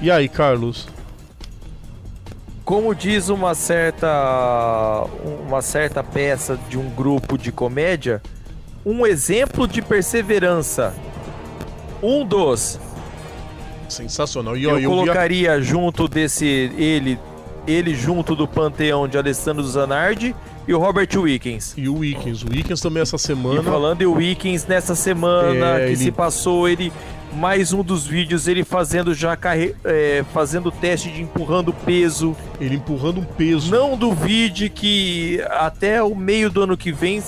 E 0.00 0.10
aí, 0.10 0.28
Carlos? 0.28 0.88
Como 2.64 2.94
diz 2.94 3.28
uma 3.28 3.54
certa 3.54 5.04
uma 5.46 5.60
certa 5.60 6.02
peça 6.02 6.58
de 6.70 6.78
um 6.78 6.88
grupo 6.88 7.36
de 7.36 7.52
comédia, 7.52 8.22
um 8.86 9.06
exemplo 9.06 9.68
de 9.68 9.82
perseverança. 9.82 10.94
Um 12.02 12.24
dos. 12.24 12.80
Sensacional. 13.88 14.56
E, 14.56 14.64
eu, 14.64 14.78
eu 14.78 14.88
colocaria 14.88 15.52
via... 15.52 15.62
junto 15.62 16.08
desse 16.08 16.46
ele 16.46 17.18
ele 17.66 17.94
junto 17.94 18.34
do 18.34 18.46
panteão 18.48 19.06
de 19.06 19.16
Alessandro 19.16 19.62
Zanardi 19.64 20.34
e 20.66 20.74
o 20.74 20.78
Robert 20.78 21.08
Wickens. 21.14 21.74
E 21.76 21.88
o 21.88 21.98
Wickens. 21.98 22.42
O 22.42 22.50
Wickens 22.50 22.80
também 22.80 23.02
essa 23.02 23.18
semana. 23.18 23.60
E 23.60 23.64
falando 23.64 24.02
em 24.02 24.06
Wickens 24.06 24.66
nessa 24.66 24.94
semana 24.94 25.78
é, 25.78 25.86
que 25.86 25.92
ele... 25.92 25.96
se 25.96 26.10
passou, 26.10 26.68
ele 26.68 26.92
mais 27.34 27.72
um 27.72 27.82
dos 27.82 28.06
vídeos 28.06 28.46
ele 28.46 28.64
fazendo 28.64 29.12
já 29.12 29.36
carre... 29.36 29.74
É, 29.84 30.24
fazendo 30.32 30.70
teste 30.70 31.10
de 31.10 31.22
empurrando 31.22 31.72
peso. 31.72 32.36
Ele 32.60 32.76
empurrando 32.76 33.20
um 33.20 33.24
peso. 33.24 33.70
Não 33.70 33.96
duvide 33.96 34.70
que 34.70 35.42
até 35.50 36.02
o 36.02 36.14
meio 36.14 36.48
do 36.48 36.62
ano 36.62 36.76
que 36.76 36.92
vem, 36.92 37.22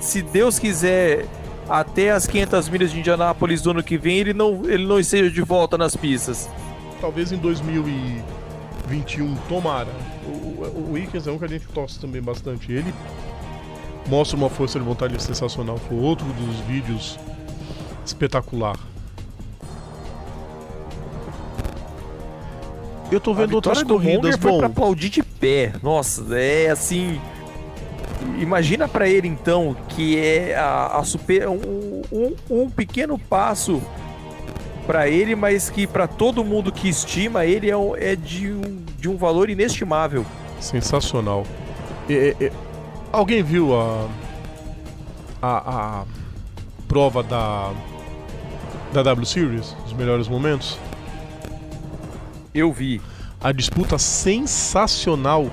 se 0.00 0.22
Deus 0.22 0.58
quiser, 0.58 1.26
até 1.68 2.10
as 2.10 2.26
500 2.26 2.68
milhas 2.68 2.90
de 2.90 2.98
Indianápolis 2.98 3.62
do 3.62 3.70
ano 3.70 3.82
que 3.82 3.96
vem, 3.96 4.18
ele 4.18 4.32
não, 4.32 4.62
ele 4.64 4.84
não 4.86 4.98
esteja 4.98 5.30
de 5.30 5.42
volta 5.42 5.78
nas 5.78 5.94
pistas. 5.94 6.48
Talvez 7.00 7.30
em 7.30 7.36
2021, 7.36 9.34
tomara. 9.48 9.88
O, 10.68 10.92
Wickens 10.92 11.26
é 11.26 11.32
um 11.32 11.38
que 11.38 11.44
a 11.44 11.48
gente 11.48 11.66
torce 11.68 11.98
também 11.98 12.20
bastante. 12.20 12.70
Ele 12.70 12.92
mostra 14.06 14.36
uma 14.36 14.50
força 14.50 14.78
de 14.78 14.84
vontade 14.84 15.20
sensacional. 15.22 15.78
Foi 15.78 15.98
outro 15.98 16.26
dos 16.26 16.60
vídeos 16.60 17.18
espetacular. 18.04 18.76
Eu 23.10 23.20
tô 23.20 23.34
vendo 23.34 23.54
outras 23.54 23.82
corridas, 23.82 24.36
bom. 24.36 24.50
Foi 24.50 24.58
pra 24.58 24.66
aplaudir 24.68 25.08
de 25.08 25.22
pé. 25.22 25.72
Nossa, 25.82 26.24
é 26.38 26.70
assim. 26.70 27.20
Imagina 28.38 28.86
para 28.86 29.08
ele 29.08 29.26
então 29.26 29.74
que 29.88 30.18
é 30.18 30.54
a, 30.54 30.98
a 30.98 31.04
super, 31.04 31.48
um, 31.48 32.02
um, 32.12 32.36
um 32.50 32.70
pequeno 32.70 33.18
passo 33.18 33.82
para 34.86 35.08
ele, 35.08 35.34
mas 35.34 35.70
que 35.70 35.86
para 35.86 36.06
todo 36.06 36.44
mundo 36.44 36.70
que 36.70 36.88
estima 36.88 37.46
ele 37.46 37.70
é, 37.70 37.74
é 38.12 38.16
de, 38.16 38.52
um, 38.52 38.84
de 38.98 39.08
um 39.08 39.16
valor 39.16 39.48
inestimável. 39.48 40.24
Sensacional. 40.60 41.46
E, 42.08 42.36
e, 42.40 42.52
alguém 43.12 43.42
viu 43.42 43.74
a, 43.74 44.08
a, 45.42 46.00
a 46.00 46.04
prova 46.86 47.22
da 47.22 47.72
da 48.92 49.02
W 49.02 49.24
Series, 49.24 49.76
os 49.86 49.92
melhores 49.92 50.28
momentos? 50.28 50.76
Eu 52.54 52.72
vi. 52.72 53.00
A 53.40 53.52
disputa 53.52 53.96
sensacional 53.96 55.50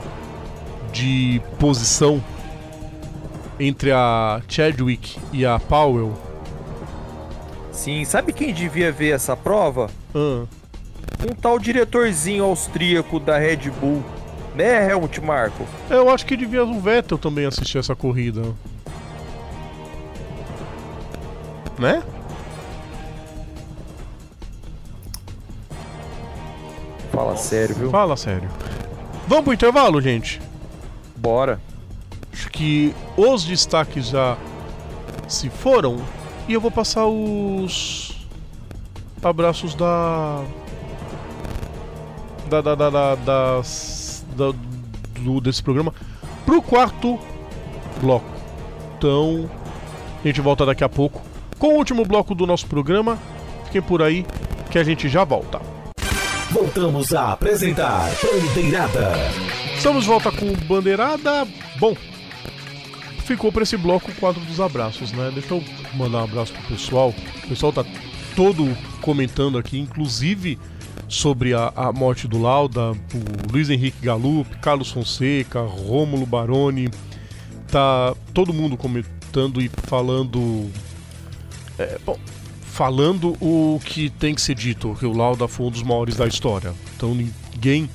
de 0.92 1.42
posição 1.60 2.22
entre 3.60 3.92
a 3.92 4.42
Chadwick 4.48 5.18
e 5.32 5.46
a 5.46 5.60
Powell. 5.60 6.14
Sim, 7.72 8.04
sabe 8.04 8.34
quem 8.34 8.54
devia 8.54 8.92
ver 8.92 9.12
essa 9.12 9.38
prova? 9.38 9.90
Ah, 10.14 10.46
Um 11.24 11.34
tal 11.34 11.58
diretorzinho 11.60 12.44
austríaco 12.44 13.20
da 13.20 13.38
Red 13.38 13.70
Bull. 13.80 14.04
Né, 14.58 14.90
Helmut 14.90 15.22
Marko? 15.22 15.68
eu 15.88 16.10
acho 16.10 16.26
que 16.26 16.36
devia 16.36 16.66
o 16.66 16.80
Vettel 16.80 17.20
também 17.20 17.46
assistir 17.46 17.78
essa 17.78 17.96
corrida. 17.96 18.42
Né? 21.78 22.02
Fala 27.12 27.36
sério, 27.38 27.76
viu? 27.76 27.92
Fala 27.92 28.18
sério. 28.18 28.50
Vamos 29.28 29.44
pro 29.44 29.54
intervalo, 29.54 30.02
gente? 30.02 30.42
Bora. 31.16 31.60
Acho 32.34 32.50
que 32.50 32.96
os 33.16 33.44
destaques 33.46 34.08
já 34.08 34.38
se 35.28 35.52
foram. 35.52 35.98
E 36.48 36.54
eu 36.54 36.62
vou 36.62 36.72
passar 36.72 37.06
os 37.06 38.26
abraços 39.22 39.76
da. 39.76 40.44
Da. 42.50 42.62
Da. 42.62 42.74
Da. 42.76 42.90
da, 42.90 43.16
das- 43.16 43.97
da- 44.38 44.54
do, 45.20 45.42
desse 45.42 45.62
programa 45.64 45.94
pro 46.46 46.62
quarto 46.62 47.20
bloco. 48.00 48.30
Então, 48.98 49.50
a 50.24 50.28
gente 50.28 50.40
volta 50.42 50.66
daqui 50.66 50.84
a 50.84 50.90
pouco 50.90 51.22
com 51.60 51.68
o 51.74 51.78
último 51.78 52.06
bloco 52.06 52.34
do 52.36 52.46
nosso 52.48 52.66
programa. 52.68 53.18
Fiquem 53.66 53.82
por 53.82 54.02
aí 54.02 54.26
que 54.72 54.78
a 54.80 54.84
gente 54.84 55.10
já 55.10 55.24
volta. 55.24 55.60
Voltamos 56.52 57.14
a 57.14 57.34
apresentar 57.34 58.10
Bandeirada. 58.24 59.12
Estamos 59.76 60.04
de 60.04 60.10
volta 60.10 60.32
com 60.32 60.54
Bandeirada. 60.68 61.46
Bom, 61.80 61.96
ficou 63.26 63.52
para 63.52 63.64
esse 63.64 63.76
bloco 63.76 64.10
o 64.10 64.16
quadro 64.16 64.42
dos 64.46 64.60
abraços, 64.62 65.12
né? 65.12 65.30
Deixa 65.34 65.54
eu 65.54 65.64
mandar 65.96 66.20
um 66.20 66.24
abraço 66.24 66.54
pro 66.54 66.62
pessoal. 66.76 67.14
O 67.44 67.48
pessoal 67.50 67.74
tá 67.74 67.84
todo 68.36 68.76
comentando 69.02 69.58
aqui, 69.58 69.78
inclusive 69.80 70.58
sobre 71.08 71.54
a, 71.54 71.72
a 71.76 71.92
morte 71.92 72.28
do 72.28 72.40
Lauda, 72.40 72.92
o 72.92 73.52
Luiz 73.52 73.70
Henrique 73.70 74.06
Galup, 74.06 74.48
Carlos 74.58 74.92
Fonseca, 74.92 75.62
Rômulo 75.62 76.26
Baroni. 76.26 76.90
Tá 77.68 78.16
todo 78.34 78.54
mundo 78.54 78.78
comentando 78.78 79.62
e 79.62 79.70
falando. 79.70 80.70
É, 81.78 82.00
bom, 82.06 82.18
falando 82.62 83.36
o 83.42 83.80
que 83.84 84.10
tem 84.10 84.36
que 84.36 84.42
ser 84.42 84.54
dito, 84.54 84.96
que 85.00 85.06
o 85.06 85.12
Lauda 85.12 85.48
foi 85.48 85.66
um 85.66 85.72
dos 85.72 85.82
maiores 85.84 86.16
da 86.16 86.28
história. 86.28 86.74
Então 86.96 87.16
ninguém 87.16 87.90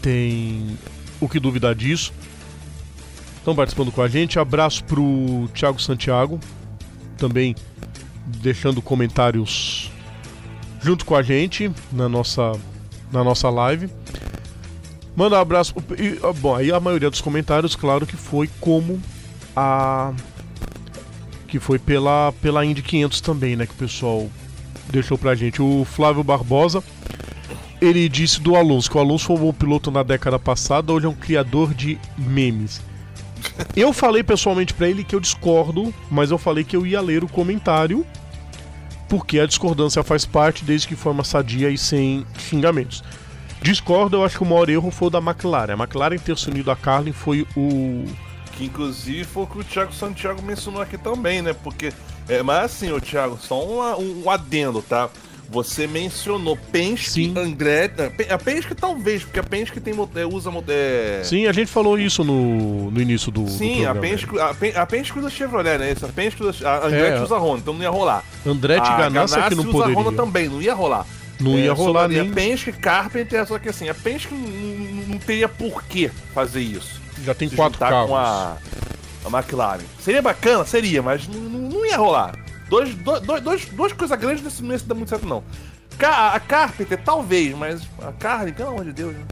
tem 0.00 0.78
o 1.20 1.28
que 1.28 1.38
duvidar 1.38 1.74
disso. 1.74 2.12
Estão 3.36 3.54
participando 3.54 3.92
com 3.92 4.00
a 4.00 4.08
gente. 4.08 4.38
Abraço 4.38 4.82
pro 4.84 5.48
Thiago 5.52 5.80
Santiago, 5.80 6.40
também 7.18 7.54
deixando 8.24 8.80
comentários 8.80 9.91
junto 10.82 11.04
com 11.04 11.14
a 11.14 11.22
gente 11.22 11.70
na 11.92 12.08
nossa, 12.08 12.52
na 13.12 13.22
nossa 13.22 13.48
live. 13.48 13.88
Manda 15.14 15.36
um 15.36 15.40
abraço. 15.40 15.74
E, 15.98 16.18
bom, 16.38 16.54
aí 16.54 16.72
a 16.72 16.80
maioria 16.80 17.10
dos 17.10 17.20
comentários, 17.20 17.76
claro 17.76 18.06
que 18.06 18.16
foi 18.16 18.48
como 18.60 19.00
a. 19.54 20.12
Que 21.46 21.58
foi 21.58 21.78
pela, 21.78 22.32
pela 22.40 22.64
Indy 22.64 22.82
500 22.82 23.20
também, 23.20 23.56
né? 23.56 23.66
Que 23.66 23.72
o 23.72 23.76
pessoal 23.76 24.28
deixou 24.90 25.18
pra 25.18 25.34
gente. 25.34 25.60
O 25.60 25.84
Flávio 25.84 26.24
Barbosa 26.24 26.82
ele 27.82 28.08
disse 28.08 28.40
do 28.40 28.54
Alonso 28.54 28.88
que 28.88 28.96
o 28.96 29.00
Alonso 29.00 29.26
foi 29.26 29.36
um 29.36 29.40
bom 29.40 29.52
piloto 29.52 29.90
na 29.90 30.04
década 30.04 30.38
passada, 30.38 30.92
hoje 30.92 31.06
é 31.06 31.08
um 31.08 31.14
criador 31.14 31.74
de 31.74 31.98
memes. 32.16 32.80
Eu 33.74 33.92
falei 33.92 34.22
pessoalmente 34.22 34.72
pra 34.72 34.88
ele 34.88 35.02
que 35.02 35.16
eu 35.16 35.20
discordo, 35.20 35.92
mas 36.08 36.30
eu 36.30 36.38
falei 36.38 36.62
que 36.62 36.76
eu 36.76 36.86
ia 36.86 37.00
ler 37.00 37.24
o 37.24 37.28
comentário, 37.28 38.06
porque 39.12 39.38
a 39.38 39.46
discordância 39.46 40.02
faz 40.02 40.24
parte 40.24 40.64
desde 40.64 40.88
que 40.88 40.96
forma 40.96 41.22
sadia 41.22 41.68
e 41.68 41.76
sem 41.76 42.26
xingamentos. 42.38 43.04
Discordo, 43.60 44.16
eu 44.16 44.24
acho 44.24 44.38
que 44.38 44.42
o 44.42 44.46
maior 44.46 44.70
erro 44.70 44.90
foi 44.90 45.08
o 45.08 45.10
da 45.10 45.18
McLaren. 45.18 45.74
A 45.74 45.76
McLaren 45.76 46.16
ter 46.16 46.38
se 46.38 46.48
unido 46.48 46.70
a 46.70 46.76
Carlin 46.76 47.12
foi 47.12 47.46
o. 47.54 48.06
Que 48.52 48.64
inclusive 48.64 49.24
foi 49.24 49.42
o 49.42 49.46
que 49.46 49.58
o 49.58 49.64
Thiago 49.64 49.92
Santiago 49.92 50.40
mencionou 50.40 50.80
aqui 50.80 50.96
também, 50.96 51.42
né? 51.42 51.52
Porque. 51.52 51.92
É, 52.26 52.42
mas 52.42 52.64
assim, 52.64 52.90
ô 52.90 52.98
Thiago, 52.98 53.38
só 53.38 53.62
um, 53.62 54.24
um 54.24 54.30
adendo, 54.30 54.80
tá? 54.80 55.10
Você 55.52 55.86
mencionou 55.86 56.56
Penske, 56.72 57.10
Sim. 57.10 57.34
André. 57.36 57.90
A 58.30 58.38
Penske 58.38 58.74
talvez, 58.74 59.22
porque 59.22 59.38
a 59.38 59.42
Penske 59.42 59.78
tem, 59.80 59.92
é, 60.16 60.24
usa. 60.24 60.50
É... 60.68 61.20
Sim, 61.22 61.46
a 61.46 61.52
gente 61.52 61.70
falou 61.70 61.98
isso 61.98 62.24
no, 62.24 62.90
no 62.90 63.00
início 63.00 63.30
do. 63.30 63.42
do 63.44 63.50
Sim, 63.50 63.84
a 63.84 63.92
programa. 63.92 64.00
Penske, 64.00 64.38
a, 64.40 64.54
Pen- 64.54 64.72
a 64.74 64.86
Penske 64.86 65.18
usa 65.18 65.28
Chevrolet, 65.30 65.76
né? 65.78 65.92
Isso, 65.92 66.06
A 66.06 66.08
Penske 66.08 66.42
usa. 66.42 66.66
A 66.68 66.86
Andretti 66.86 67.18
É. 67.18 67.22
usa 67.22 67.36
Honda, 67.38 67.58
então 67.60 67.74
não 67.74 67.82
ia 67.82 67.90
rolar. 67.90 68.24
Andretti 68.46 68.88
a 68.88 68.96
Ganassi 69.10 69.38
é 69.38 69.48
que 69.48 69.54
não 69.54 69.64
usa 69.68 69.78
Honda 69.84 69.94
poderia. 69.94 70.16
também, 70.16 70.48
não 70.48 70.62
ia 70.62 70.74
rolar. 70.74 71.06
Não 71.38 71.58
ia 71.58 71.72
rolar 71.74 72.02
sobraria 72.04 72.22
nem. 72.24 72.32
Penske, 72.32 72.72
Carpenter, 72.72 73.46
só 73.46 73.58
que 73.58 73.68
assim, 73.68 73.88
a 73.90 73.94
Penske 73.94 74.32
não, 74.32 74.48
não- 75.08 75.18
teria 75.18 75.48
por 75.48 75.82
que 75.84 76.08
fazer 76.34 76.62
isso. 76.62 77.00
Já 77.24 77.34
tem 77.34 77.48
se 77.48 77.54
quatro 77.56 77.78
carros. 77.78 78.08
com 78.08 78.16
a, 78.16 78.56
a 79.26 79.28
McLaren. 79.28 79.82
Seria 80.00 80.22
bacana? 80.22 80.64
Seria, 80.64 81.02
mas 81.02 81.28
não- 81.28 81.40
não 81.68 81.84
ia 81.86 81.96
rolar. 81.98 82.34
Dois, 82.72 82.94
dois, 82.94 83.42
dois, 83.42 83.64
duas 83.66 83.92
coisas 83.92 84.18
grandes 84.18 84.42
nesse 84.42 84.62
não 84.62 84.72
ia 84.72 84.78
dar 84.78 84.94
muito 84.94 85.10
certo, 85.10 85.26
não. 85.26 85.44
Ca- 85.98 86.32
a 86.32 86.40
Carpenter, 86.40 86.98
talvez, 87.04 87.54
mas 87.54 87.82
a 88.00 88.12
Carlin, 88.12 88.52
pelo 88.54 88.70
amor 88.70 88.84
de 88.86 88.94
Deus. 88.94 89.14
né? 89.14 89.24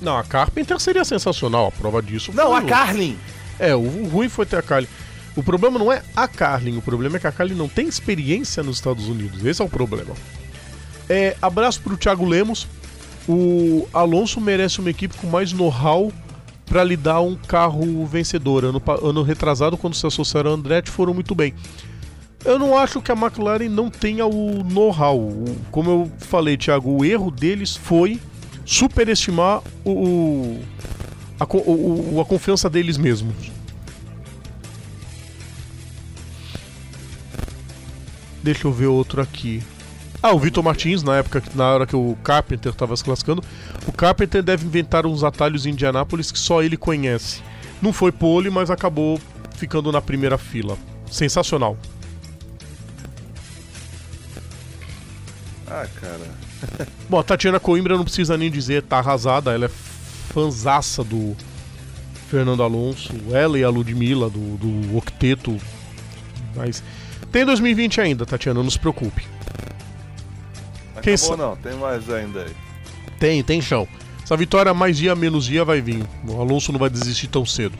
Não, 0.00 0.16
a 0.16 0.24
Carpenter 0.24 0.80
seria 0.80 1.04
sensacional, 1.04 1.66
a 1.66 1.70
prova 1.72 2.00
disso. 2.00 2.32
Não, 2.32 2.54
a 2.54 2.62
Carlin. 2.62 3.18
É, 3.58 3.74
o, 3.74 3.80
o 3.80 4.08
ruim 4.08 4.30
foi 4.30 4.46
ter 4.46 4.56
a 4.56 4.62
Carlin. 4.62 4.88
O 5.36 5.42
problema 5.42 5.78
não 5.78 5.92
é 5.92 6.02
a 6.16 6.26
Carlin, 6.26 6.78
o 6.78 6.82
problema 6.82 7.18
é 7.18 7.20
que 7.20 7.26
a 7.26 7.32
Carlin 7.32 7.54
não 7.54 7.68
tem 7.68 7.86
experiência 7.86 8.62
nos 8.62 8.76
Estados 8.76 9.06
Unidos. 9.06 9.44
Esse 9.44 9.60
é 9.60 9.64
o 9.64 9.68
problema. 9.68 10.14
É, 11.06 11.36
abraço 11.42 11.82
pro 11.82 11.98
Thiago 11.98 12.24
Lemos. 12.24 12.66
O 13.28 13.86
Alonso 13.92 14.40
merece 14.40 14.80
uma 14.80 14.88
equipe 14.88 15.14
com 15.18 15.26
mais 15.26 15.52
know-how 15.52 16.10
para 16.68 16.84
lhe 16.84 16.96
dar 16.96 17.20
um 17.20 17.34
carro 17.34 18.04
vencedor. 18.06 18.64
Ano, 18.64 18.82
ano 19.02 19.22
retrasado, 19.22 19.76
quando 19.76 19.94
se 19.94 20.06
associaram 20.06 20.50
ao 20.50 20.56
Andretti, 20.56 20.90
foram 20.90 21.14
muito 21.14 21.34
bem. 21.34 21.54
Eu 22.44 22.58
não 22.58 22.76
acho 22.78 23.00
que 23.02 23.10
a 23.10 23.14
McLaren 23.16 23.68
não 23.68 23.90
tenha 23.90 24.24
o 24.26 24.62
know-how. 24.62 25.28
Como 25.70 25.90
eu 25.90 26.10
falei, 26.18 26.56
Thiago, 26.56 26.90
o 26.90 27.04
erro 27.04 27.30
deles 27.30 27.74
foi 27.76 28.20
superestimar 28.64 29.62
o, 29.84 30.60
a, 31.40 31.44
o- 31.44 32.20
a 32.20 32.24
confiança 32.24 32.68
deles 32.70 32.96
mesmos. 32.96 33.34
Deixa 38.42 38.66
eu 38.66 38.72
ver 38.72 38.86
outro 38.86 39.20
aqui. 39.20 39.62
Ah, 40.22 40.32
o 40.32 40.38
Vitor 40.38 40.64
Martins, 40.64 41.02
na 41.02 41.16
época, 41.16 41.40
que- 41.40 41.56
na 41.56 41.64
hora 41.72 41.86
que 41.86 41.94
o 41.94 42.16
Carpenter 42.24 42.72
estava 42.72 42.96
se 42.96 43.04
classificando, 43.04 43.42
o 43.86 43.92
Carpenter 43.92 44.42
deve 44.42 44.66
inventar 44.66 45.06
uns 45.06 45.22
atalhos 45.22 45.64
em 45.64 45.70
Indianápolis 45.70 46.32
que 46.32 46.38
só 46.38 46.62
ele 46.62 46.76
conhece. 46.76 47.40
Não 47.80 47.92
foi 47.92 48.10
pole, 48.10 48.50
mas 48.50 48.70
acabou 48.70 49.20
ficando 49.56 49.92
na 49.92 50.00
primeira 50.00 50.36
fila. 50.36 50.76
Sensacional. 51.10 51.76
Ah, 55.66 55.86
cara. 56.00 56.88
Bom, 57.08 57.18
a 57.18 57.22
Tatiana 57.22 57.60
Coimbra 57.60 57.96
não 57.96 58.04
precisa 58.04 58.36
nem 58.36 58.50
dizer, 58.50 58.82
tá 58.82 58.98
arrasada, 58.98 59.52
ela 59.52 59.66
é 59.66 59.68
fanzaça 59.68 61.04
do 61.04 61.36
Fernando 62.28 62.62
Alonso, 62.62 63.12
ela 63.32 63.58
e 63.58 63.64
a 63.64 63.68
Ludmilla 63.70 64.28
do, 64.28 64.56
do 64.56 64.96
Octeto. 64.96 65.56
Mas 66.56 66.82
tem 67.30 67.44
2020 67.44 68.00
ainda, 68.00 68.26
Tatiana, 68.26 68.62
não 68.62 68.70
se 68.70 68.78
preocupe. 68.78 69.26
Acabou 71.14 71.36
sa- 71.36 71.42
não, 71.42 71.56
tem 71.56 71.74
mais 71.74 72.08
ainda 72.10 72.40
aí. 72.42 72.52
Tem, 73.18 73.42
tem 73.42 73.60
chão. 73.60 73.86
Essa 74.22 74.36
vitória 74.36 74.72
mais 74.74 74.96
dia 74.98 75.14
menos 75.14 75.46
dia 75.46 75.64
vai 75.64 75.80
vir. 75.80 76.04
O 76.28 76.40
Alonso 76.40 76.70
não 76.72 76.78
vai 76.78 76.90
desistir 76.90 77.28
tão 77.28 77.44
cedo. 77.46 77.76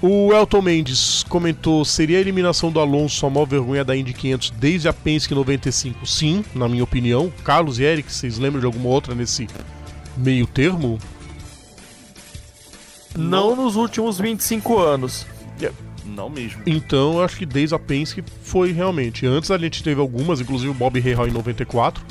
O 0.00 0.32
Elton 0.32 0.60
Mendes 0.62 1.22
comentou: 1.28 1.84
seria 1.84 2.18
a 2.18 2.20
eliminação 2.20 2.72
do 2.72 2.80
Alonso 2.80 3.24
a 3.24 3.30
maior 3.30 3.46
vergonha 3.46 3.84
da 3.84 3.96
Indy 3.96 4.12
500 4.12 4.50
desde 4.50 4.88
a 4.88 4.92
Penske 4.92 5.32
95? 5.34 6.04
Sim, 6.06 6.44
na 6.54 6.68
minha 6.68 6.82
opinião. 6.82 7.32
Carlos 7.44 7.78
e 7.78 7.84
Eric, 7.84 8.12
vocês 8.12 8.36
lembram 8.38 8.58
de 8.60 8.66
alguma 8.66 8.88
outra 8.88 9.14
nesse 9.14 9.46
meio 10.16 10.46
termo? 10.46 10.98
Não 13.16 13.54
nos 13.54 13.76
últimos 13.76 14.18
25 14.18 14.78
anos. 14.78 15.26
Não 16.04 16.28
mesmo. 16.28 16.60
Então, 16.66 17.14
eu 17.18 17.22
acho 17.22 17.36
que 17.36 17.46
desde 17.46 17.74
a 17.76 17.78
Penske 17.78 18.24
foi 18.42 18.72
realmente. 18.72 19.24
Antes 19.24 19.52
a 19.52 19.56
gente 19.58 19.84
teve 19.84 20.00
algumas, 20.00 20.40
inclusive 20.40 20.68
o 20.70 20.74
Bob 20.74 20.98
Rahal 20.98 21.28
em 21.28 21.30
94. 21.30 22.04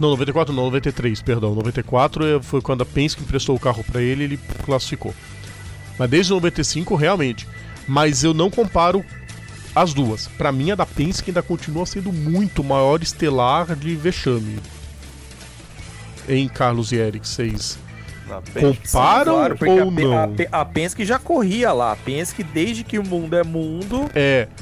Não, 0.00 0.08
94 0.10 0.52
não, 0.54 0.64
93, 0.64 1.20
perdão. 1.22 1.54
94 1.54 2.24
é- 2.38 2.42
foi 2.42 2.60
quando 2.62 2.80
a 2.82 2.86
Penske 2.86 3.22
emprestou 3.22 3.54
o 3.54 3.60
carro 3.60 3.84
pra 3.84 4.00
ele 4.00 4.22
e 4.22 4.24
ele 4.24 4.40
classificou. 4.64 5.14
Mas 5.98 6.08
desde 6.08 6.32
95, 6.32 6.94
realmente. 6.94 7.46
Mas 7.86 8.24
eu 8.24 8.32
não 8.32 8.50
comparo 8.50 9.04
as 9.74 9.92
duas. 9.92 10.26
Pra 10.26 10.50
mim, 10.50 10.70
a 10.70 10.74
da 10.74 10.86
Penske 10.86 11.30
ainda 11.30 11.42
continua 11.42 11.84
sendo 11.84 12.10
muito 12.12 12.64
maior 12.64 13.02
estelar 13.02 13.76
de 13.76 13.94
vexame. 13.94 14.58
Em 16.28 16.48
Carlos 16.48 16.92
e 16.92 16.96
Eric, 16.96 17.26
vocês 17.26 17.78
comparam 18.54 19.34
Claro, 19.34 19.56
porque 19.58 19.80
ou 19.80 19.88
a, 19.88 19.90
não? 19.90 20.34
a, 20.52 20.60
a 20.60 20.64
Penske 20.64 21.04
já 21.04 21.18
corria 21.18 21.72
lá. 21.72 21.92
A 21.92 21.96
Penske, 21.96 22.42
desde 22.44 22.84
que 22.84 22.98
o 22.98 23.06
mundo 23.06 23.36
é 23.36 23.42
mundo, 23.42 24.08
É, 24.14 24.46
tá 24.46 24.52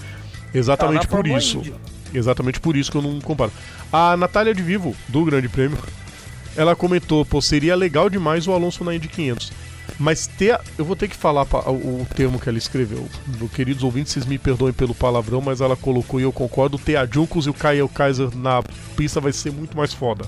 exatamente 0.54 1.02
na 1.10 1.16
por 1.16 1.26
isso. 1.26 1.58
Indy. 1.58 1.74
Exatamente 2.14 2.60
por 2.60 2.76
isso 2.76 2.90
que 2.90 2.96
eu 2.96 3.02
não 3.02 3.20
comparo. 3.20 3.52
A 3.92 4.16
Natália 4.16 4.54
de 4.54 4.62
Vivo, 4.62 4.94
do 5.08 5.24
Grande 5.24 5.48
Prêmio, 5.48 5.78
ela 6.56 6.74
comentou, 6.74 7.24
pô, 7.24 7.40
seria 7.40 7.76
legal 7.76 8.08
demais 8.10 8.46
o 8.46 8.52
Alonso 8.52 8.82
na 8.84 8.94
Indy 8.94 9.08
500. 9.08 9.52
Mas 9.98 10.26
ter, 10.26 10.58
eu 10.76 10.84
vou 10.84 10.94
ter 10.94 11.08
que 11.08 11.16
falar 11.16 11.44
pa- 11.46 11.68
o, 11.70 12.06
termo 12.14 12.38
que 12.38 12.48
ela 12.48 12.58
escreveu. 12.58 13.08
Meu 13.38 13.48
queridos 13.48 13.82
ouvintes, 13.82 14.12
vocês 14.12 14.26
me 14.26 14.38
perdoem 14.38 14.72
pelo 14.72 14.94
palavrão, 14.94 15.40
mas 15.40 15.60
ela 15.60 15.76
colocou 15.76 16.20
e 16.20 16.22
eu 16.24 16.32
concordo, 16.32 16.78
ter 16.78 16.96
a 16.96 17.06
Juncos 17.06 17.46
e 17.46 17.50
o 17.50 17.54
Kyle 17.54 17.88
Kaiser 17.88 18.28
na 18.36 18.62
pista 18.96 19.20
vai 19.20 19.32
ser 19.32 19.50
muito 19.50 19.76
mais 19.76 19.92
foda. 19.94 20.24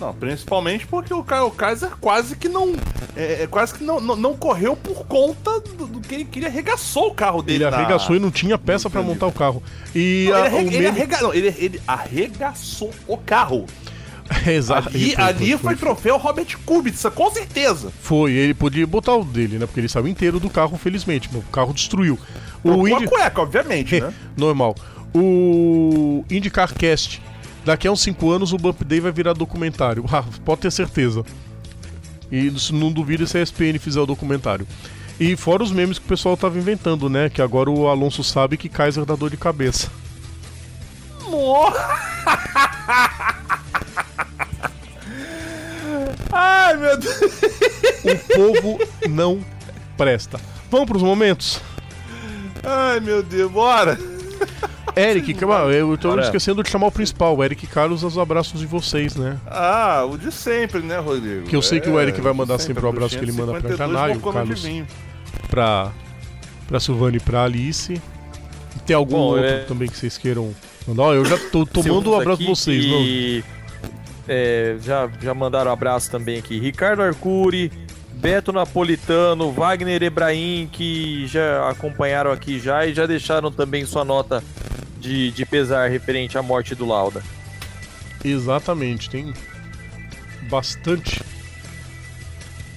Não, 0.00 0.12
principalmente 0.14 0.86
porque 0.86 1.12
o 1.14 1.24
Kyle 1.24 1.50
Kaiser 1.56 1.90
quase 2.00 2.36
que 2.36 2.48
não. 2.48 2.74
É, 3.16 3.44
é, 3.44 3.46
quase 3.46 3.74
que 3.74 3.82
não, 3.84 4.00
não, 4.00 4.14
não 4.16 4.36
correu 4.36 4.76
por 4.76 5.06
conta 5.06 5.58
do, 5.60 5.86
do 5.86 6.00
que 6.00 6.14
ele 6.14 6.24
queria. 6.26 6.48
Arregaçou 6.48 7.08
o 7.08 7.14
carro 7.14 7.42
dele. 7.42 7.64
Ele 7.64 7.70
na- 7.70 7.76
arregaçou 7.78 8.14
e 8.14 8.18
não 8.18 8.30
tinha 8.30 8.58
peça 8.58 8.90
pra 8.90 9.02
montar 9.02 9.26
o 9.26 9.32
carro. 9.32 9.62
E 9.94 10.26
Não, 10.30 10.36
a- 10.36 10.46
ele, 10.46 10.46
arrega- 10.48 10.56
o 10.56 10.72
ele 10.72 10.76
meme... 10.78 10.88
arrega- 10.88 11.20
não, 11.22 11.34
ele- 11.34 11.54
ele 11.58 11.80
arregaçou 11.86 12.90
o 13.06 13.16
carro. 13.16 13.64
Exato. 14.46 14.88
Ali, 14.88 15.14
Foi, 15.14 15.24
ali 15.24 15.36
foi, 15.36 15.48
foi, 15.50 15.58
foi. 15.58 15.76
troféu 15.76 16.16
Robert 16.18 16.58
Kubica, 16.66 17.10
com 17.10 17.30
certeza. 17.30 17.92
Foi, 18.02 18.32
ele 18.32 18.54
podia 18.54 18.86
botar 18.86 19.14
o 19.14 19.24
dele, 19.24 19.56
né? 19.58 19.66
Porque 19.66 19.80
ele 19.80 19.88
saiu 19.88 20.08
inteiro 20.08 20.38
do 20.40 20.50
carro, 20.50 20.76
felizmente. 20.76 21.30
O 21.32 21.42
carro 21.42 21.72
destruiu. 21.72 22.18
O 22.64 22.68
Trocou 22.68 22.88
Indy... 22.88 23.04
a 23.04 23.08
cueca, 23.08 23.40
obviamente, 23.42 23.98
né? 24.00 24.12
Normal. 24.36 24.74
O 25.14 26.24
IndyCar 26.30 26.74
Cast. 26.74 27.22
Daqui 27.66 27.86
a 27.88 27.92
uns 27.92 28.00
5 28.00 28.30
anos 28.30 28.52
o 28.52 28.56
Bump 28.56 28.84
Day 28.84 29.00
vai 29.00 29.10
virar 29.10 29.32
documentário. 29.32 30.04
Ah, 30.12 30.22
pode 30.44 30.60
ter 30.60 30.70
certeza. 30.70 31.24
E 32.30 32.52
não 32.72 32.92
duvido 32.92 33.26
se 33.26 33.36
a 33.36 33.42
ESPN 33.42 33.80
fizer 33.80 33.98
o 34.00 34.06
documentário. 34.06 34.64
E 35.18 35.34
fora 35.36 35.64
os 35.64 35.72
memes 35.72 35.98
que 35.98 36.04
o 36.04 36.08
pessoal 36.08 36.36
tava 36.36 36.56
inventando, 36.58 37.10
né? 37.10 37.28
Que 37.28 37.42
agora 37.42 37.68
o 37.68 37.88
Alonso 37.88 38.22
sabe 38.22 38.56
que 38.56 38.68
Kaiser 38.68 39.04
dá 39.04 39.16
dor 39.16 39.30
de 39.30 39.36
cabeça. 39.36 39.90
Ai, 46.32 46.76
meu 46.76 46.96
Deus. 46.98 47.16
O 48.04 48.16
povo 48.34 48.78
não 49.08 49.44
presta. 49.96 50.38
Vamos 50.70 50.86
pros 50.86 51.02
momentos? 51.02 51.60
Ai, 52.62 53.00
meu 53.00 53.24
Deus, 53.24 53.50
bora. 53.50 53.98
Eric, 54.96 55.34
calma, 55.34 55.70
eu 55.72 55.96
tô 55.98 56.08
Bora. 56.08 56.22
esquecendo 56.22 56.62
de 56.62 56.70
chamar 56.70 56.86
o 56.86 56.90
principal. 56.92 57.36
O 57.36 57.44
Eric 57.44 57.66
Carlos, 57.66 58.02
os 58.02 58.16
abraços 58.16 58.58
de 58.58 58.66
vocês, 58.66 59.14
né? 59.14 59.38
Ah, 59.46 60.06
o 60.10 60.16
de 60.16 60.32
sempre, 60.32 60.80
né, 60.80 60.98
Rodrigo? 60.98 61.46
Que 61.46 61.54
eu 61.54 61.60
sei 61.60 61.80
que 61.80 61.88
o 61.90 62.00
Eric 62.00 62.18
vai 62.20 62.32
mandar 62.32 62.58
sempre 62.58 62.84
o 62.84 62.88
abraço 62.88 63.16
que 63.18 63.22
ele 63.22 63.32
manda 63.32 63.52
pra 63.52 63.60
252 63.60 63.76
Canário, 63.78 64.16
o 64.16 64.32
Carlos. 64.32 64.66
pra, 65.50 65.92
pra 66.66 66.80
Silvana 66.80 67.18
e 67.18 67.20
pra 67.20 67.44
Alice. 67.44 68.00
Tem 68.86 68.96
algum 68.96 69.16
Bom, 69.16 69.22
outro 69.32 69.44
é- 69.44 69.58
também 69.64 69.86
que 69.88 69.96
vocês 69.98 70.16
queiram 70.16 70.54
mandar? 70.88 71.02
Ó, 71.02 71.14
eu 71.14 71.24
já 71.26 71.36
tô 71.50 71.66
tomando 71.66 72.12
um 72.12 72.18
abraço 72.18 72.40
de 72.40 72.46
vocês, 72.48 72.86
não? 72.86 73.42
é, 74.28 74.76
já, 74.80 75.10
já 75.20 75.34
mandaram 75.34 75.70
um 75.70 75.74
abraço 75.74 76.10
também 76.10 76.38
aqui. 76.38 76.58
Ricardo 76.58 77.02
Arcuri, 77.02 77.70
Beto 78.14 78.50
Napolitano, 78.50 79.52
Wagner 79.52 80.02
Ebrahim, 80.02 80.68
que 80.72 81.26
já 81.26 81.68
acompanharam 81.68 82.32
aqui 82.32 82.58
já 82.58 82.86
e 82.86 82.94
já 82.94 83.04
deixaram 83.04 83.50
também 83.52 83.84
sua 83.84 84.04
nota 84.04 84.42
de, 85.06 85.30
de 85.30 85.46
pesar 85.46 85.88
referente 85.88 86.36
à 86.36 86.42
morte 86.42 86.74
do 86.74 86.84
Lauda. 86.84 87.22
Exatamente, 88.24 89.08
tem 89.08 89.32
bastante 90.50 91.22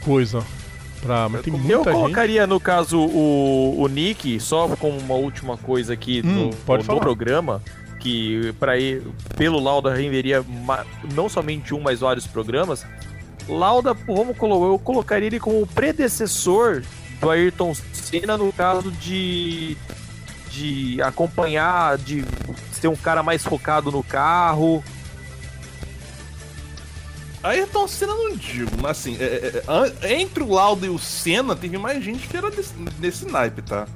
coisa 0.01 0.43
pra. 1.01 1.27
Mas 1.27 1.41
tem 1.41 1.53
Eu 1.53 1.60
muita 1.60 1.91
gente. 1.91 2.01
colocaria, 2.01 2.45
no 2.45 2.60
caso, 2.60 2.99
o, 2.99 3.81
o 3.81 3.88
Nick, 3.88 4.39
só 4.39 4.68
como 4.76 4.97
uma 4.99 5.15
última 5.15 5.57
coisa 5.57 5.93
aqui 5.93 6.22
Hum, 6.23 6.45
no, 6.49 6.56
pode 6.57 6.88
no 6.88 6.99
programa, 6.99 7.61
que 7.99 8.53
para 8.60 8.73
pelo 9.35 9.60
Lauda 9.60 9.93
renderia 9.93 10.45
não 11.14 11.27
somente 11.27 11.73
um, 11.73 11.81
mas 11.81 11.99
vários 12.01 12.27
programas. 12.27 12.85
Lauda, 13.47 13.95
vamos 14.06 14.38
colo 14.38 14.73
eu 14.73 14.77
colocaria 14.77 15.26
ele 15.26 15.39
como 15.39 15.64
o 15.64 15.68
predecessor 15.68 16.84
do 17.19 17.30
Ayrton 17.31 17.73
Senna 17.91 18.38
no 18.38 18.53
caso 18.53 18.91
de 18.91 19.76
de 20.50 21.02
acompanhar, 21.02 21.98
de 21.98 22.24
ser 22.72 22.88
um 22.88 22.96
cara 22.96 23.22
mais 23.24 23.44
focado 23.44 23.92
no 23.92 24.04
carro. 24.04 24.84
Ayrton 27.42 27.88
Senna 27.88 28.14
não 28.14 28.36
digo, 28.36 28.72
mas 28.82 28.92
assim, 28.92 29.16
é, 29.18 29.24
é, 29.24 30.08
é, 30.08 30.22
entre 30.22 30.44
o 30.44 30.52
Lauda 30.52 30.86
e 30.86 30.90
o 30.90 31.00
Senna, 31.00 31.56
teve 31.56 31.78
mais 31.78 32.04
gente 32.04 32.28
que 32.28 32.36
era 32.36 32.52
desse, 32.52 32.74
desse 32.74 33.26
naipe, 33.26 33.62
tá? 33.62 33.88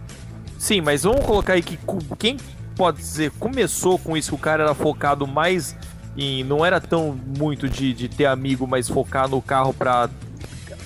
Sim, 0.57 0.79
mas 0.79 1.03
vamos 1.03 1.25
colocar 1.25 1.53
aí 1.53 1.61
que 1.61 1.77
quem 2.17 2.37
pode 2.75 2.99
dizer 2.99 3.31
começou 3.31 3.99
com 3.99 4.15
isso, 4.15 4.29
que 4.29 4.35
o 4.35 4.39
cara 4.39 4.63
era 4.63 4.73
focado 4.73 5.27
mais 5.27 5.75
em. 6.15 6.43
Não 6.43 6.65
era 6.65 6.79
tão 6.79 7.19
muito 7.37 7.67
de, 7.67 7.93
de 7.93 8.07
ter 8.07 8.25
amigo, 8.25 8.65
mas 8.65 8.87
focar 8.87 9.27
no 9.27 9.41
carro 9.41 9.73
pra 9.73 10.09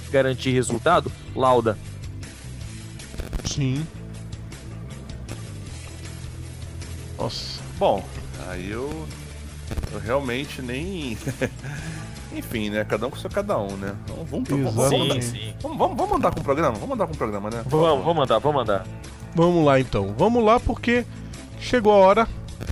garantir 0.09 0.51
resultado? 0.51 1.11
Lauda. 1.35 1.77
Sim. 3.45 3.85
Nossa. 7.17 7.61
Bom, 7.79 8.03
aí 8.47 8.71
eu, 8.71 9.07
eu 9.91 9.99
realmente 9.99 10.61
nem. 10.61 11.17
Enfim, 12.35 12.69
né? 12.69 12.83
Cada 12.85 13.07
um 13.07 13.09
com 13.09 13.17
seu 13.17 13.29
cada 13.29 13.57
um, 13.57 13.75
né? 13.77 13.95
Então, 14.03 14.25
vamos, 14.25 14.49
vamos, 14.49 14.73
vamos, 14.73 15.25
sim. 15.25 15.53
vamos, 15.61 15.77
vamos, 15.77 15.97
vamos 15.97 16.15
andar 16.17 16.31
com 16.31 16.39
o 16.39 16.43
programa? 16.43 16.77
Vamos 16.77 16.95
andar 16.95 17.07
com 17.07 17.13
o 17.13 17.17
programa, 17.17 17.49
né? 17.49 17.63
Vamos, 17.65 18.03
vamos 18.03 18.15
mandar, 18.15 18.39
vamos 18.39 18.57
mandar. 18.57 18.85
Vamos 19.33 19.65
lá 19.65 19.79
então. 19.79 20.13
Vamos 20.17 20.43
lá 20.43 20.59
porque 20.59 21.05
chegou 21.59 21.93
a 21.93 21.97
hora 21.97 22.27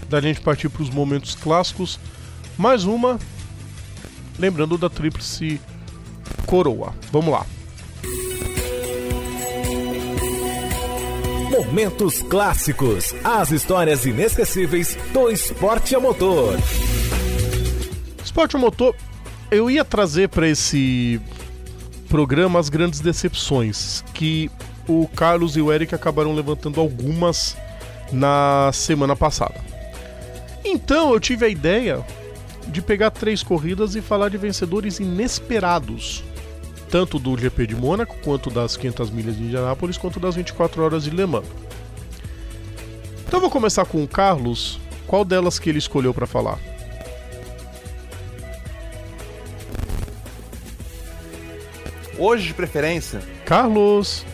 da 0.10 0.22
gente 0.22 0.42
partir 0.42 0.70
pros 0.70 0.90
momentos 0.90 1.36
clássicos. 1.36 2.00
Mais 2.58 2.84
uma. 2.84 3.20
Lembrando 4.38 4.78
da 4.78 4.90
Tríplice 4.90 5.60
Coroa. 6.46 6.94
Vamos 7.12 7.32
lá. 7.32 7.46
Momentos 11.58 12.22
clássicos. 12.22 13.16
As 13.24 13.50
histórias 13.50 14.06
inesquecíveis 14.06 14.98
do 15.14 15.30
esporte 15.30 15.96
a 15.96 16.02
motor. 16.02 16.54
Esporte 18.22 18.58
motor, 18.58 18.94
eu 19.50 19.72
ia 19.72 19.86
trazer 19.86 20.28
para 20.28 20.50
esse 20.50 21.22
programa 22.10 22.60
as 22.60 22.68
grandes 22.68 23.00
decepções, 23.00 24.04
que 24.14 24.52
o 24.86 25.08
Carlos 25.08 25.56
e 25.56 25.62
o 25.62 25.72
Eric 25.72 25.96
acabaram 25.96 26.36
levantando 26.36 26.82
algumas 26.82 27.56
na 28.12 28.70
semana 28.74 29.16
passada. 29.16 29.56
Então 30.66 31.14
eu 31.14 31.22
tive 31.22 31.46
a 31.46 31.50
ideia 31.50 32.06
de 32.68 32.82
pegar 32.82 33.12
três 33.12 33.42
corridas 33.42 33.96
e 33.96 34.02
falar 34.02 34.28
de 34.28 34.38
vencedores 34.38 35.00
inesperados, 35.00 36.22
tanto 36.90 37.20
do 37.20 37.38
GP 37.38 37.68
de 37.68 37.76
Mônaco, 37.76 38.16
quanto 38.24 38.50
das 38.50 38.78
500 38.78 39.10
milhas 39.10 39.38
de 39.38 39.44
Indianápolis, 39.44 39.98
quanto 39.98 40.20
das 40.20 40.36
24 40.36 40.84
horas 40.84 41.04
de 41.04 41.10
Le 41.10 41.26
Mans. 41.26 41.46
Então 43.28 43.38
eu 43.38 43.42
vou 43.42 43.50
começar 43.50 43.86
com 43.86 44.04
o 44.04 44.08
Carlos. 44.08 44.80
Qual 45.08 45.24
delas 45.24 45.60
que 45.60 45.70
ele 45.70 45.80
escolheu 45.80 46.14
para 46.14 46.26
falar? 46.26 46.58
Hoje, 52.18 52.48
de 52.48 52.54
preferência, 52.54 53.22
Carlos. 53.46 54.26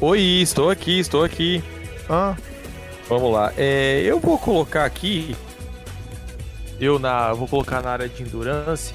Oi, 0.00 0.20
estou 0.20 0.70
aqui, 0.70 0.98
estou 0.98 1.22
aqui. 1.22 1.62
Ah, 2.08 2.36
Vamos 3.08 3.32
lá. 3.32 3.52
É, 3.56 4.02
eu 4.04 4.18
vou 4.18 4.38
colocar 4.38 4.84
aqui. 4.84 5.36
Eu 6.80 6.98
na, 6.98 7.32
vou 7.32 7.46
colocar 7.46 7.80
na 7.80 7.90
área 7.90 8.08
de 8.08 8.22
endurance. 8.22 8.92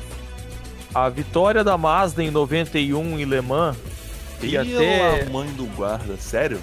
A 0.94 1.10
vitória 1.10 1.64
da 1.64 1.78
Mazda 1.78 2.24
em 2.24 2.32
91 2.32 3.20
em 3.20 3.26
Le 3.26 3.42
Mans. 3.42 3.78
E 4.42 4.58
até. 4.58 5.20
Pela 5.20 5.30
mãe 5.32 5.50
do 5.52 5.66
guarda, 5.76 6.18
sério? 6.18 6.60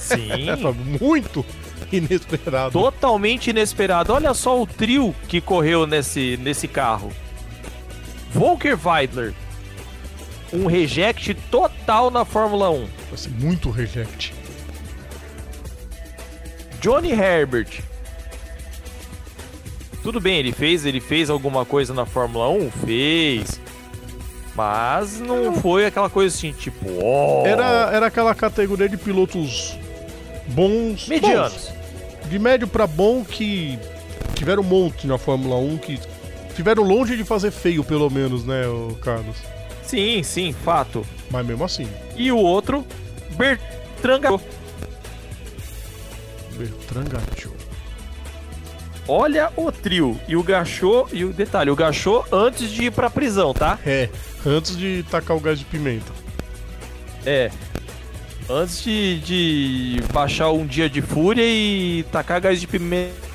Sim. 0.00 0.28
muito 1.00 1.44
inesperado. 1.92 2.72
totalmente 2.72 3.50
inesperado. 3.50 4.12
Olha 4.12 4.34
só 4.34 4.60
o 4.60 4.66
trio 4.66 5.14
que 5.28 5.40
correu 5.40 5.86
nesse, 5.86 6.36
nesse 6.38 6.66
carro. 6.66 7.12
Volker 8.32 8.76
Weidler, 8.84 9.32
um 10.52 10.66
reject 10.66 11.34
total 11.50 12.10
na 12.10 12.24
Fórmula 12.24 12.70
1. 12.70 12.88
Vai 13.08 13.18
ser 13.18 13.30
muito 13.30 13.70
reject. 13.70 14.34
Johnny 16.80 17.12
Herbert. 17.12 17.82
Tudo 20.06 20.20
bem, 20.20 20.38
ele 20.38 20.52
fez, 20.52 20.86
ele 20.86 21.00
fez 21.00 21.28
alguma 21.28 21.64
coisa 21.64 21.92
na 21.92 22.06
Fórmula 22.06 22.48
1? 22.48 22.70
Fez. 22.86 23.60
Mas 24.54 25.18
não 25.18 25.52
foi 25.56 25.84
aquela 25.84 26.08
coisa 26.08 26.32
assim, 26.32 26.52
tipo, 26.52 26.86
ó. 27.02 27.44
Era, 27.44 27.90
era 27.92 28.06
aquela 28.06 28.32
categoria 28.32 28.88
de 28.88 28.96
pilotos 28.96 29.76
bons. 30.46 31.08
medianos. 31.08 31.54
bons. 31.54 32.30
de 32.30 32.38
médio 32.38 32.68
pra 32.68 32.86
bom 32.86 33.24
que 33.24 33.80
tiveram 34.36 34.62
um 34.62 34.66
monte 34.66 35.08
na 35.08 35.18
Fórmula 35.18 35.56
1 35.56 35.78
que 35.78 35.98
tiveram 36.54 36.84
longe 36.84 37.16
de 37.16 37.24
fazer 37.24 37.50
feio, 37.50 37.82
pelo 37.82 38.08
menos, 38.08 38.44
né, 38.44 38.62
Carlos? 39.02 39.38
Sim, 39.82 40.22
sim, 40.22 40.52
fato. 40.52 41.04
Mas 41.32 41.44
mesmo 41.44 41.64
assim. 41.64 41.88
E 42.14 42.30
o 42.30 42.38
outro, 42.38 42.86
Bertrand. 43.36 44.38
Bertrand 46.56 47.08
Gachot. 47.08 47.55
Olha 49.08 49.52
o 49.56 49.70
trio. 49.70 50.20
E 50.26 50.36
o 50.36 50.42
Gachot, 50.42 51.08
e 51.12 51.24
o 51.24 51.32
detalhe, 51.32 51.70
o 51.70 51.76
Gachot 51.76 52.26
antes 52.32 52.70
de 52.70 52.84
ir 52.84 52.92
pra 52.92 53.08
prisão, 53.08 53.54
tá? 53.54 53.78
É, 53.86 54.08
antes 54.44 54.76
de 54.76 55.04
tacar 55.10 55.36
o 55.36 55.40
gás 55.40 55.58
de 55.58 55.64
pimenta. 55.64 56.12
É. 57.24 57.50
Antes 58.48 58.82
de, 58.82 59.18
de 59.20 60.02
baixar 60.12 60.50
um 60.50 60.66
dia 60.66 60.88
de 60.88 61.02
fúria 61.02 61.44
e 61.44 62.04
tacar 62.12 62.40
gás 62.40 62.60
de 62.60 62.66
pimenta. 62.66 63.26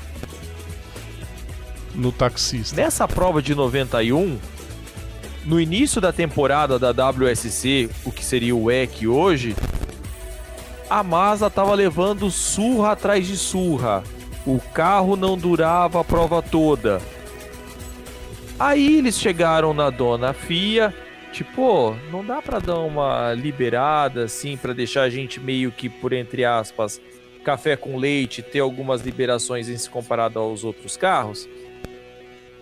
No 1.94 2.10
taxista. 2.10 2.74
Nessa 2.74 3.06
prova 3.06 3.42
de 3.42 3.54
91, 3.54 4.38
no 5.44 5.60
início 5.60 6.00
da 6.00 6.12
temporada 6.12 6.78
da 6.78 7.10
WSC, 7.10 7.90
o 8.04 8.10
que 8.10 8.24
seria 8.24 8.54
o 8.54 8.64
WEC 8.64 9.06
hoje, 9.06 9.54
a 10.88 11.02
Mazda 11.02 11.50
tava 11.50 11.74
levando 11.74 12.30
surra 12.30 12.92
atrás 12.92 13.26
de 13.26 13.36
surra. 13.36 14.02
O 14.46 14.60
carro 14.72 15.16
não 15.16 15.36
durava 15.36 16.00
a 16.00 16.04
prova 16.04 16.42
toda. 16.42 17.00
Aí 18.58 18.98
eles 18.98 19.18
chegaram 19.18 19.72
na 19.72 19.88
dona 19.90 20.32
FIA, 20.32 20.94
tipo, 21.32 21.62
"Ô, 21.62 21.94
não 22.10 22.24
dá 22.24 22.42
pra 22.42 22.58
dar 22.58 22.78
uma 22.78 23.32
liberada 23.34 24.24
assim 24.24 24.56
pra 24.56 24.72
deixar 24.72 25.02
a 25.02 25.10
gente 25.10 25.40
meio 25.40 25.70
que 25.70 25.88
por 25.88 26.12
entre 26.12 26.44
aspas 26.44 27.00
café 27.44 27.76
com 27.76 27.96
leite, 27.96 28.40
ter 28.40 28.60
algumas 28.60 29.02
liberações 29.02 29.68
em 29.68 29.76
se 29.76 29.90
comparado 29.90 30.38
aos 30.38 30.62
outros 30.64 30.96
carros? 30.96 31.48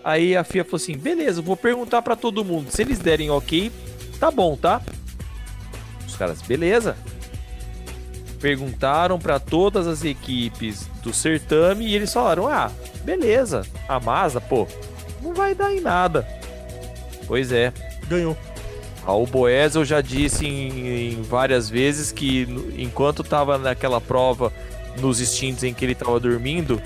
Aí 0.03 0.37
a 0.37 0.45
FIA 0.45 0.65
falou 0.65 0.77
assim: 0.77 0.97
beleza, 0.97 1.43
vou 1.43 1.57
perguntar 1.57 2.03
pra 2.03 2.17
todo 2.17 2.45
mundo. 2.45 2.71
Se 2.71 2.83
eles 2.83 2.99
derem 2.99 3.31
ok, 3.31 3.71
tá 4.19 4.31
bom, 4.31 4.57
tá? 4.57 4.81
Os 6.07 6.17
caras, 6.17 6.41
beleza. 6.43 6.97
Perguntaram 8.41 9.19
pra 9.19 9.39
todas 9.39 9.87
as 9.87 10.05
equipes 10.05 10.89
do 11.03 11.13
certame 11.13 11.87
e 11.87 11.95
eles 11.95 12.13
falaram: 12.13 12.49
ah, 12.49 12.71
beleza, 13.05 13.63
a 13.89 14.01
Mazda, 14.01 14.41
pô, 14.41 14.67
não 15.23 15.35
vai 15.35 15.55
dar 15.55 15.73
em 15.73 15.81
nada. 15.81 16.27
Pois 17.27 17.53
é, 17.53 17.73
Ganhou. 18.11 18.37
Raul 19.07 19.27
Boesel 19.27 19.85
já 19.85 20.01
disse 20.01 20.47
em, 20.47 21.13
em 21.13 21.23
várias 21.23 21.71
vezes 21.71 22.11
que 22.11 22.43
enquanto 22.77 23.23
estava 23.23 23.57
naquela 23.57 24.01
prova, 24.01 24.53
nos 25.01 25.21
instintos 25.21 25.63
em 25.63 25.73
que 25.73 25.85
ele 25.85 25.93
estava 25.93 26.19
dormindo, 26.19 26.83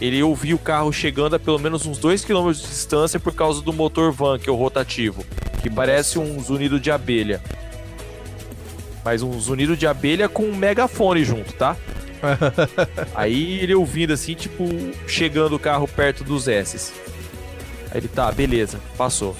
ele 0.00 0.20
ouvia 0.20 0.54
o 0.54 0.58
carro 0.58 0.92
chegando 0.92 1.36
a 1.36 1.38
pelo 1.38 1.60
menos 1.60 1.86
uns 1.86 1.98
2 1.98 2.24
km 2.24 2.50
de 2.50 2.60
distância 2.60 3.20
por 3.20 3.32
causa 3.32 3.62
do 3.62 3.72
motor 3.72 4.10
van, 4.10 4.38
que 4.38 4.50
é 4.50 4.52
o 4.52 4.56
rotativo, 4.56 5.24
que 5.62 5.70
parece 5.70 6.18
um 6.18 6.40
zunido 6.40 6.80
de 6.80 6.90
abelha. 6.90 7.40
Mas 9.04 9.22
um 9.22 9.38
zunido 9.40 9.76
de 9.76 9.86
abelha 9.86 10.28
com 10.28 10.44
um 10.44 10.54
megafone 10.54 11.24
junto, 11.24 11.52
tá? 11.54 11.76
Aí 13.14 13.58
ele 13.60 13.74
ouvindo 13.74 14.12
assim, 14.12 14.34
tipo, 14.34 14.64
chegando 15.08 15.56
o 15.56 15.58
carro 15.58 15.88
perto 15.88 16.22
dos 16.22 16.46
S's. 16.46 16.92
Aí 17.90 17.98
ele, 17.98 18.08
tá, 18.08 18.30
beleza, 18.30 18.78
passou. 18.96 19.36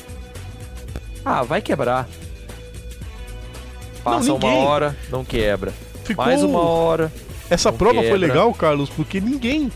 Ah, 1.25 1.43
vai 1.43 1.63
quebrar. 1.63 2.09
Passa 4.03 4.29
Não, 4.29 4.37
uma 4.37 4.53
hora, 4.57 4.97
não 5.11 5.25
quebra. 5.25 5.73
Ficou... 6.05 6.25
Mais 6.25 6.43
uma 6.43 6.61
hora. 6.61 7.13
Essa 7.49 7.71
não 7.71 7.79
prova 7.79 7.95
foi 8.01 8.05
quebra. 8.11 8.19
legal, 8.27 8.53
Carlos, 8.55 8.91
porque 8.91 9.21
ninguém. 9.21 9.71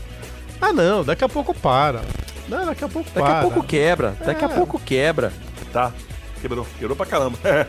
Ah, 0.59 0.73
não, 0.73 1.03
daqui 1.05 1.23
a 1.23 1.29
pouco 1.29 1.53
para. 1.53 2.01
Não, 2.49 2.65
daqui 2.65 2.83
a 2.83 2.89
pouco 2.89 3.09
Daqui 3.13 3.27
para. 3.27 3.39
a 3.39 3.41
pouco 3.41 3.63
quebra. 3.63 4.17
Daqui 4.25 4.43
a 4.43 4.47
É. 4.49 4.53
pouco 4.53 4.79
quebra. 4.79 5.31
Tá. 5.71 5.93
Quebrou. 6.41 6.67
Quebrou 6.77 6.95
pra 6.95 7.05
caramba. 7.05 7.37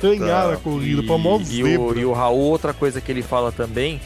Ganhar 0.00 0.48
Tá. 0.48 0.52
a 0.54 0.56
corrida 0.56 1.02
pra 1.02 1.18
mó 1.18 1.38
e, 1.38 1.42
o, 1.42 1.44
zebra. 1.44 2.00
e 2.00 2.04
o 2.04 2.12
Raul, 2.12 2.38
outra 2.40 2.72
coisa 2.72 3.00
que 3.00 3.12
ele 3.12 3.22
fala 3.22 3.52
também, 3.52 4.00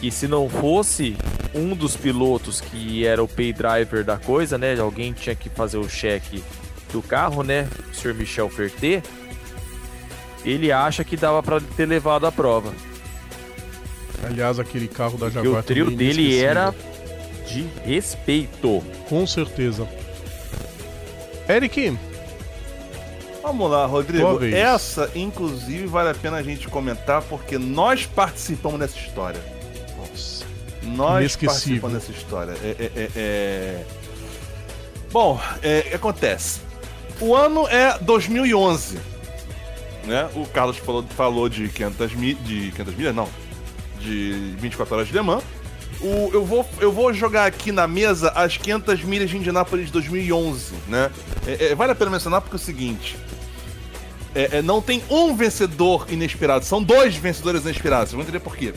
que 0.00 0.10
se 0.10 0.26
não 0.26 0.48
fosse 0.48 1.16
um 1.54 1.74
dos 1.74 1.96
pilotos 1.96 2.60
que 2.60 3.06
era 3.06 3.22
o 3.22 3.28
pay 3.28 3.52
driver 3.52 4.04
da 4.04 4.16
coisa, 4.16 4.58
né? 4.58 4.78
Alguém 4.78 5.12
tinha 5.12 5.34
que 5.36 5.48
fazer 5.48 5.78
o 5.78 5.88
cheque 5.88 6.42
do 6.92 7.00
carro, 7.00 7.42
né? 7.42 7.68
O 7.92 7.94
Sr. 7.94 8.14
Michel 8.14 8.48
Ferté. 8.50 9.02
Ele 10.44 10.70
acha 10.72 11.02
que 11.04 11.16
dava 11.16 11.42
pra 11.42 11.60
ter 11.60 11.86
levado 11.86 12.26
a 12.26 12.32
prova. 12.32 12.72
Aliás, 14.24 14.58
aquele 14.58 14.88
carro 14.88 15.16
da 15.16 15.30
Jaguar 15.30 15.60
o 15.60 15.62
trio 15.62 15.84
também 15.86 15.96
dele 15.98 16.38
era 16.38 16.74
de 17.46 17.66
respeito. 17.84 18.82
Com 19.08 19.26
certeza. 19.26 19.86
Eric, 21.48 21.96
Vamos 23.44 23.70
lá, 23.70 23.84
Rodrigo. 23.84 24.42
Essa, 24.42 25.10
inclusive, 25.14 25.86
vale 25.86 26.08
a 26.08 26.14
pena 26.14 26.38
a 26.38 26.42
gente 26.42 26.66
comentar 26.66 27.20
porque 27.20 27.58
nós 27.58 28.06
participamos 28.06 28.80
dessa 28.80 28.96
história. 28.96 29.38
Nossa. 29.98 30.46
Nós 30.82 31.36
participamos 31.36 31.92
dessa 31.92 32.10
história. 32.10 32.52
É, 32.64 32.68
é, 32.78 32.92
é, 32.96 33.10
é... 33.14 33.84
Bom, 35.12 35.38
é, 35.62 35.80
o 35.80 35.82
que 35.90 35.94
acontece? 35.94 36.60
O 37.20 37.36
ano 37.36 37.68
é 37.68 37.98
2011. 37.98 38.98
Né? 40.04 40.26
O 40.34 40.46
Carlos 40.46 40.78
falou, 40.78 41.04
falou 41.10 41.46
de 41.46 41.68
500 41.68 42.14
milhas. 42.14 42.44
De 42.46 42.72
500 42.72 42.94
milhas? 42.94 43.14
Não. 43.14 43.28
De 44.00 44.54
24 44.58 44.94
horas 44.94 45.06
de 45.06 45.12
Le 45.12 45.20
Mans. 45.20 45.44
O, 46.00 46.30
eu, 46.32 46.44
vou, 46.44 46.66
eu 46.80 46.90
vou 46.90 47.12
jogar 47.12 47.46
aqui 47.46 47.70
na 47.70 47.86
mesa 47.86 48.30
as 48.30 48.56
500 48.56 49.04
milhas 49.04 49.30
de 49.30 49.36
Indianápolis 49.36 49.86
de 49.86 49.92
2011, 49.92 50.74
né? 50.88 51.10
É, 51.46 51.66
é, 51.66 51.74
vale 51.74 51.92
a 51.92 51.94
pena 51.94 52.10
mencionar 52.10 52.40
porque 52.40 52.56
é 52.56 52.58
o 52.58 52.60
seguinte: 52.60 53.16
é, 54.34 54.58
é, 54.58 54.62
não 54.62 54.80
tem 54.82 55.02
um 55.10 55.34
vencedor 55.34 56.06
inesperado, 56.10 56.64
são 56.64 56.82
dois 56.82 57.14
vencedores 57.16 57.62
inesperados. 57.62 58.10
Vocês 58.10 58.12
vão 58.14 58.22
entender 58.22 58.40
por 58.40 58.56
quê. 58.56 58.72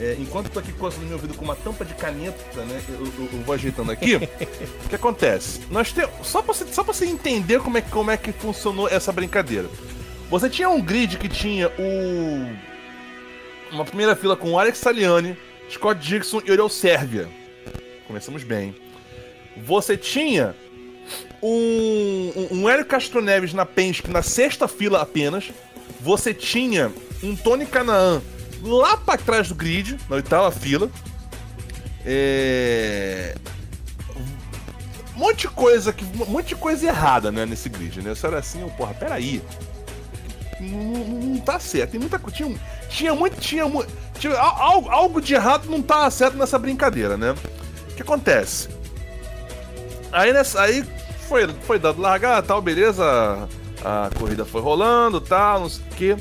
É, 0.00 0.16
enquanto 0.18 0.46
eu 0.46 0.52
tô 0.52 0.58
aqui 0.60 0.72
coçando 0.72 1.04
meu 1.04 1.16
ouvido 1.16 1.34
com 1.34 1.44
uma 1.44 1.54
tampa 1.54 1.84
de 1.84 1.92
caneta, 1.94 2.64
né? 2.64 2.80
Eu, 2.88 3.04
eu- 3.06 3.28
eu 3.32 3.38
vou 3.44 3.54
ajeitando 3.54 3.92
aqui. 3.92 4.16
o 4.84 4.88
que 4.88 4.94
acontece? 4.94 5.60
Nós 5.70 5.92
temos. 5.92 6.10
Só 6.26 6.40
pra, 6.40 6.54
você, 6.54 6.64
só 6.72 6.82
pra 6.82 6.94
você 6.94 7.04
entender 7.04 7.60
como 7.60 7.76
é, 7.76 7.82
que- 7.82 7.90
como 7.90 8.10
é 8.10 8.16
que 8.16 8.32
funcionou 8.32 8.88
essa 8.88 9.12
brincadeira. 9.12 9.68
Você 10.30 10.48
tinha 10.48 10.70
um 10.70 10.80
grid 10.80 11.18
que 11.18 11.28
tinha 11.28 11.68
o. 11.78 12.70
Uma 13.74 13.84
primeira 13.84 14.16
fila 14.16 14.36
com 14.36 14.58
Alex 14.58 14.78
Saliani, 14.78 15.36
Scott 15.70 16.00
Dixon 16.00 16.40
e 16.46 16.50
Oriol 16.50 16.68
Sérvia. 16.68 17.28
Começamos 18.06 18.42
bem. 18.42 18.74
Você 19.64 19.96
tinha 19.96 20.54
um, 21.42 22.32
um, 22.36 22.48
um 22.60 22.68
Hélio 22.68 22.84
Castro 22.84 23.20
Neves 23.20 23.52
na 23.52 23.64
Penske 23.66 24.10
na 24.10 24.22
sexta 24.22 24.68
fila 24.68 25.00
apenas. 25.00 25.50
Você 26.00 26.32
tinha 26.32 26.92
um 27.22 27.36
Tony 27.36 27.66
Canaan 27.66 28.22
lá 28.62 28.96
pra 28.96 29.16
trás 29.16 29.48
do 29.48 29.54
grid, 29.54 29.98
na 30.08 30.16
oitava 30.16 30.50
fila. 30.50 30.90
É... 32.04 33.34
Um 35.14 35.18
monte 35.18 35.42
de 35.42 35.48
coisa 35.48 35.92
que. 35.92 36.04
Um 36.04 36.26
monte 36.30 36.48
de 36.48 36.56
coisa 36.56 36.86
errada, 36.86 37.30
né, 37.30 37.44
nesse 37.44 37.68
grid, 37.68 38.00
né? 38.00 38.14
Você 38.14 38.26
era 38.26 38.38
assim, 38.38 38.64
oh, 38.64 38.70
porra, 38.70 38.94
peraí. 38.94 39.42
Não, 40.58 40.78
não, 40.78 41.04
não 41.04 41.40
tá 41.40 41.60
certo. 41.60 41.90
Tem 41.90 42.00
muita 42.00 42.18
coisa. 42.18 42.36
Tinha, 42.36 42.58
tinha 42.88 43.14
muito. 43.14 43.38
Tinha, 43.38 43.64
tinha 44.18 44.38
al- 44.38 44.62
algo, 44.62 44.88
algo 44.88 45.20
de 45.20 45.34
errado 45.34 45.70
não 45.70 45.82
tá 45.82 46.10
certo 46.10 46.38
nessa 46.38 46.58
brincadeira, 46.58 47.18
né? 47.18 47.34
O 47.90 47.94
que 47.94 48.00
acontece? 48.00 48.68
Aí, 50.10 50.32
nessa, 50.32 50.62
aí 50.62 50.84
foi, 51.30 51.46
foi 51.62 51.78
dado 51.78 52.00
largar, 52.00 52.42
tal, 52.42 52.60
beleza. 52.60 53.48
A 53.84 54.10
corrida 54.18 54.44
foi 54.44 54.60
rolando, 54.60 55.20
tal, 55.20 55.60
não 55.60 55.68
sei 55.68 55.82
o 55.90 55.94
quê. 55.94 56.16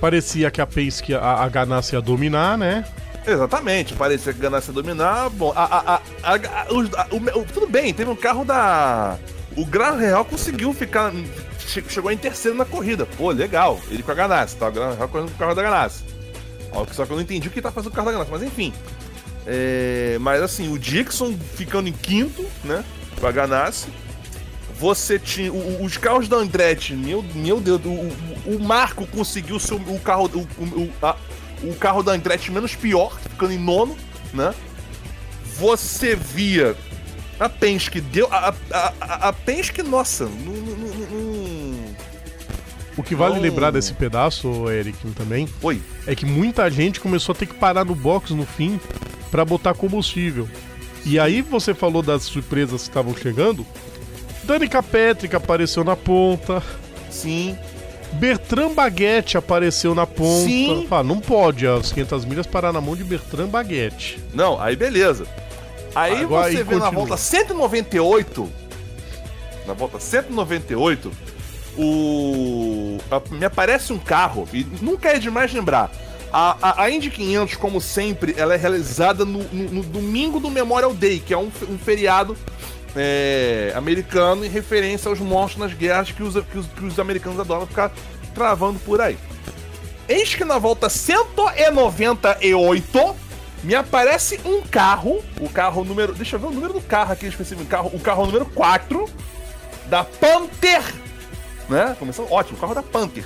parecia 0.00 0.50
que 0.52 0.60
a 0.60 0.66
Penske, 0.66 1.14
a, 1.14 1.34
a 1.42 1.48
Ganassi 1.48 1.94
ia 1.96 2.00
dominar, 2.00 2.56
né? 2.56 2.84
Exatamente, 3.26 3.92
parecia 3.94 4.32
que 4.32 4.44
a 4.46 4.60
dominar. 4.72 5.28
Bom, 5.30 5.52
a, 5.54 5.64
a, 5.64 6.00
a, 6.22 6.72
os- 6.72 6.88
o- 7.10 7.40
o- 7.40 7.44
tudo 7.52 7.66
bem, 7.66 7.92
teve 7.92 8.08
um 8.10 8.16
carro 8.16 8.44
da. 8.44 9.18
O 9.56 9.66
Gran 9.66 9.96
Real 9.96 10.24
conseguiu 10.24 10.72
ficar. 10.72 11.12
che- 11.66 11.84
Chegou 11.88 12.10
em 12.10 12.16
terceiro 12.16 12.56
na 12.56 12.64
corrida. 12.64 13.04
Pô, 13.16 13.30
legal. 13.30 13.78
Ele 13.90 14.02
com 14.02 14.10
a 14.10 14.14
Ganassi, 14.14 14.56
tá? 14.56 14.68
O 14.68 14.72
Gran 14.72 14.94
Real 14.94 15.08
correndo 15.08 15.28
com 15.28 15.34
o 15.34 15.38
carro 15.38 15.54
da 15.54 15.62
Ganassi. 15.62 16.04
Só 16.92 17.04
que 17.04 17.12
eu 17.12 17.16
não 17.16 17.22
entendi 17.22 17.48
o 17.48 17.50
que 17.50 17.60
tá 17.60 17.70
fazendo 17.70 17.92
o 17.92 17.94
carro 17.94 18.06
da 18.06 18.12
Ganassi, 18.12 18.30
mas 18.30 18.42
enfim. 18.42 18.72
É, 19.46 20.16
mas 20.20 20.40
assim, 20.40 20.72
o 20.72 20.78
Dixon 20.78 21.34
ficando 21.54 21.88
em 21.88 21.92
quinto, 21.92 22.44
né? 22.64 22.82
Com 23.20 23.26
a 23.26 23.32
Ganassi. 23.32 23.88
Você 24.82 25.16
tinha. 25.16 25.52
o- 25.52 25.84
os 25.84 25.96
carros 25.96 26.26
da 26.28 26.36
Andretti, 26.38 26.92
meu, 26.92 27.24
meu 27.36 27.60
Deus, 27.60 27.80
o, 27.84 28.50
o- 28.56 28.58
Marco 28.60 29.06
conseguiu 29.06 29.60
seu, 29.60 29.76
o 29.76 30.00
carro. 30.00 30.28
O, 30.34 30.64
o, 30.64 30.92
a- 31.00 31.16
o 31.62 31.72
carro 31.76 32.02
da 32.02 32.10
Andretti 32.10 32.50
menos 32.50 32.74
pior, 32.74 33.16
ficando 33.20 33.52
em 33.52 33.58
nono, 33.58 33.96
né? 34.34 34.52
Você 35.56 36.16
via 36.16 36.74
a 37.38 37.48
Penske 37.48 38.00
deu. 38.00 38.26
A, 38.32 38.52
a, 38.72 38.92
a, 39.00 39.28
a 39.28 39.32
Penske, 39.32 39.84
nossa, 39.84 40.24
não. 40.24 40.52
não- 40.52 40.76
não- 40.76 41.06
não- 41.10 41.94
O 42.96 43.02
que 43.04 43.14
vale 43.14 43.38
lembrar 43.38 43.70
desse 43.70 43.94
pedaço, 43.94 44.68
Eric, 44.68 44.98
também, 45.12 45.48
Oi. 45.62 45.80
é 46.08 46.14
que 46.16 46.26
muita 46.26 46.68
gente 46.68 46.98
começou 46.98 47.32
a 47.32 47.36
ter 47.36 47.46
que 47.46 47.54
parar 47.54 47.84
no 47.84 47.94
box 47.94 48.34
no 48.34 48.44
fim 48.44 48.80
pra 49.30 49.44
botar 49.44 49.74
combustível. 49.74 50.48
E 51.06 51.20
aí 51.20 51.40
você 51.40 51.72
falou 51.72 52.02
das 52.02 52.24
surpresas 52.24 52.82
que 52.82 52.88
estavam 52.88 53.16
chegando. 53.16 53.64
Danica 54.44 54.82
Petrick 54.82 55.34
apareceu 55.34 55.84
na 55.84 55.96
ponta. 55.96 56.62
Sim. 57.10 57.56
Bertrand 58.14 58.74
Baguette 58.74 59.38
apareceu 59.38 59.94
na 59.94 60.06
ponta. 60.06 60.44
Sim. 60.46 60.86
Fala, 60.88 61.02
não 61.02 61.18
pode 61.20 61.66
as 61.66 61.92
500 61.92 62.24
milhas 62.24 62.46
parar 62.46 62.72
na 62.72 62.80
mão 62.80 62.94
de 62.96 63.04
Bertrand 63.04 63.48
Baguette. 63.48 64.18
Não, 64.34 64.60
aí 64.60 64.76
beleza. 64.76 65.26
Aí 65.94 66.22
Agora 66.22 66.50
você 66.50 66.58
aí 66.58 66.62
vê 66.62 66.74
na 66.74 66.80
continua. 66.82 66.90
volta 67.06 67.16
198. 67.16 68.50
Na 69.66 69.74
volta 69.74 70.00
198, 70.00 71.12
o. 71.78 72.98
a- 73.10 73.22
me 73.30 73.44
aparece 73.44 73.92
um 73.92 73.98
carro, 73.98 74.48
e 74.52 74.66
nunca 74.80 75.08
é 75.10 75.18
demais 75.18 75.52
lembrar. 75.52 75.90
A, 76.32 76.56
a, 76.62 76.82
a 76.84 76.90
Indy 76.90 77.10
500, 77.10 77.56
como 77.56 77.80
sempre, 77.80 78.34
ela 78.36 78.54
é 78.54 78.56
realizada 78.56 79.24
no, 79.24 79.42
no- 79.52 79.70
no 79.70 79.82
domingo 79.82 80.40
do 80.40 80.50
Memorial 80.50 80.92
Day, 80.94 81.20
que 81.20 81.32
é 81.32 81.38
um, 81.38 81.50
um 81.68 81.78
feriado 81.78 82.36
é, 82.96 83.72
americano 83.74 84.44
em 84.44 84.48
referência 84.48 85.08
aos 85.08 85.18
monstros 85.20 85.60
nas 85.68 85.72
guerras 85.76 86.10
que 86.12 86.22
os, 86.22 86.34
que 86.44 86.58
os, 86.58 86.66
que 86.66 86.84
os 86.84 86.98
americanos 86.98 87.38
adoram 87.40 87.66
ficar 87.66 87.90
travando 88.34 88.78
por 88.80 89.00
aí. 89.00 89.16
Eis 90.08 90.34
que 90.34 90.44
na 90.44 90.58
volta 90.58 90.88
198 90.88 93.16
me 93.62 93.74
aparece 93.76 94.40
um 94.44 94.60
carro, 94.62 95.22
o 95.40 95.48
carro 95.48 95.84
número. 95.84 96.12
Deixa 96.14 96.34
eu 96.36 96.40
ver 96.40 96.46
o 96.46 96.50
número 96.50 96.72
do 96.72 96.80
carro 96.80 97.12
aqui 97.12 97.26
específico. 97.26 97.62
O 97.62 97.66
carro, 97.66 97.90
o 97.94 98.00
carro 98.00 98.26
número 98.26 98.44
4 98.46 99.08
da 99.86 100.02
Panther. 100.02 100.82
Né? 101.68 101.94
Começando 101.98 102.30
ótimo, 102.32 102.56
o 102.58 102.60
carro 102.60 102.74
da 102.74 102.82
Panther. 102.82 103.24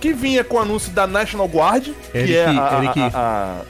Que 0.00 0.12
vinha 0.12 0.44
com 0.44 0.56
o 0.56 0.60
anúncio 0.60 0.92
da 0.92 1.06
National 1.06 1.46
Guard, 1.48 1.88
que 2.12 2.18
Eric, 2.18 2.34
é 2.34 2.46
a, 2.46 2.50
a- 2.52 2.78
a- 2.78 3.10
a- 3.14 3.62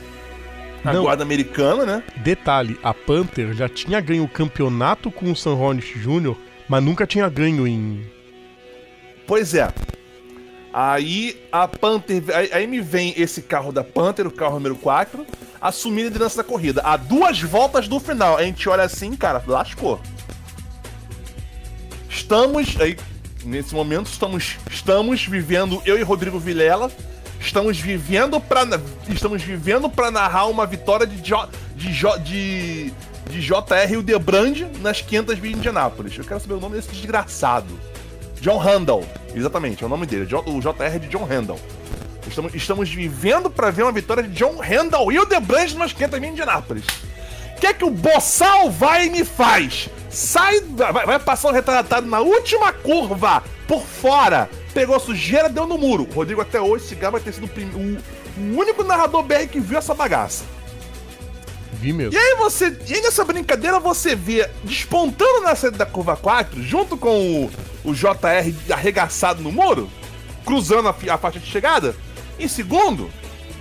a 0.84 0.92
Não. 0.92 1.02
guarda 1.02 1.22
americana, 1.22 1.84
né? 1.84 2.02
Detalhe, 2.16 2.78
a 2.82 2.92
Panther 2.94 3.52
já 3.54 3.68
tinha 3.68 4.00
ganho 4.00 4.24
o 4.24 4.28
campeonato 4.28 5.10
com 5.10 5.30
o 5.30 5.36
San 5.36 5.54
Hornish 5.54 5.94
Jr., 5.98 6.34
mas 6.68 6.82
nunca 6.82 7.06
tinha 7.06 7.28
ganho 7.28 7.66
em. 7.66 8.04
Pois 9.26 9.54
é. 9.54 9.68
Aí 10.72 11.40
a 11.50 11.66
Panther. 11.66 12.22
Aí, 12.32 12.50
aí 12.52 12.66
me 12.66 12.80
vem 12.80 13.12
esse 13.16 13.42
carro 13.42 13.72
da 13.72 13.82
Panther, 13.82 14.26
o 14.26 14.30
carro 14.30 14.54
número 14.54 14.76
4, 14.76 15.26
assumir 15.60 16.02
a 16.02 16.04
liderança 16.04 16.36
da 16.36 16.44
corrida. 16.44 16.80
A 16.82 16.96
duas 16.96 17.40
voltas 17.40 17.88
do 17.88 17.98
final. 17.98 18.36
A 18.36 18.44
gente 18.44 18.68
olha 18.68 18.84
assim, 18.84 19.16
cara, 19.16 19.42
lascou. 19.46 20.00
Estamos. 22.08 22.80
Aí, 22.80 22.96
nesse 23.44 23.74
momento, 23.74 24.06
estamos, 24.06 24.56
estamos 24.70 25.24
vivendo, 25.26 25.82
eu 25.84 25.98
e 25.98 26.02
Rodrigo 26.02 26.38
Vilela. 26.38 26.90
Estamos 27.40 27.80
vivendo 27.80 28.38
pra. 28.38 28.62
Estamos 29.08 29.42
vivendo 29.42 29.88
para 29.88 30.10
narrar 30.10 30.46
uma 30.46 30.66
vitória 30.66 31.06
de, 31.06 31.16
jo, 31.26 31.48
de, 31.74 31.92
jo, 31.92 32.18
de, 32.18 32.92
de 33.30 33.40
JR 33.40 33.96
o 33.98 34.02
Debrand 34.02 34.68
nas 34.80 35.00
500 35.00 35.40
de 35.40 35.52
Indianápolis. 35.52 36.16
Eu 36.18 36.24
quero 36.24 36.38
saber 36.38 36.54
o 36.54 36.60
nome 36.60 36.76
desse 36.76 36.90
desgraçado. 36.90 37.78
John 38.40 38.60
Handel. 38.60 39.04
Exatamente, 39.34 39.82
é 39.82 39.86
o 39.86 39.88
nome 39.88 40.06
dele. 40.06 40.28
O 40.46 40.60
JR 40.60 40.98
de 41.00 41.08
John 41.08 41.24
Handel. 41.24 41.58
Estamos, 42.28 42.54
estamos 42.54 42.90
vivendo 42.90 43.50
para 43.50 43.70
ver 43.70 43.82
uma 43.82 43.92
vitória 43.92 44.22
de 44.22 44.30
John 44.30 44.60
Handel 44.62 45.10
e 45.10 45.18
o 45.18 45.24
Debrand 45.24 45.74
nas 45.74 45.92
500 45.92 46.20
mil 46.20 46.28
de 46.28 46.34
Indianápolis. 46.34 46.84
O 47.56 47.60
que 47.60 47.66
é 47.66 47.74
que 47.74 47.84
o 47.84 47.90
Bossal 47.90 48.70
vai 48.70 49.06
e 49.06 49.10
me 49.10 49.24
faz? 49.24 49.88
Sai, 50.08 50.60
vai, 50.60 51.06
vai 51.06 51.18
passar 51.18 51.48
o 51.48 51.52
retratado 51.52 52.06
na 52.06 52.20
última 52.20 52.72
curva, 52.72 53.42
por 53.66 53.82
fora. 53.82 54.48
Pegou 54.74 54.94
a 54.96 55.00
sujeira, 55.00 55.48
deu 55.48 55.66
no 55.66 55.76
muro. 55.76 56.06
O 56.10 56.14
Rodrigo 56.14 56.40
até 56.40 56.60
hoje, 56.60 56.84
esse 56.84 56.94
vai 56.94 57.20
ter 57.20 57.32
sido 57.32 57.46
o, 57.46 57.78
o- 57.78 57.98
o 58.38 58.58
único 58.58 58.84
narrador 58.84 59.22
BR 59.22 59.46
que 59.50 59.58
viu 59.60 59.76
essa 59.78 59.92
bagaça. 59.94 60.44
Vi 61.72 61.92
mesmo. 61.92 62.12
E 62.12 62.16
aí 62.18 62.36
você. 62.36 62.76
E 62.88 62.94
aí 62.94 63.00
nessa 63.00 63.24
brincadeira 63.24 63.80
você 63.80 64.14
vê 64.14 64.48
despontando 64.64 65.40
na 65.42 65.54
saída 65.54 65.78
da 65.78 65.86
curva 65.86 66.16
4, 66.16 66.62
junto 66.62 66.96
com 66.96 67.44
o, 67.44 67.50
o 67.84 67.94
JR 67.94 68.54
arregaçado 68.72 69.42
no 69.42 69.50
muro, 69.50 69.88
cruzando 70.44 70.88
a, 70.88 70.94
a 71.14 71.18
faixa 71.18 71.38
de 71.38 71.46
chegada, 71.46 71.94
em 72.38 72.46
segundo, 72.48 73.10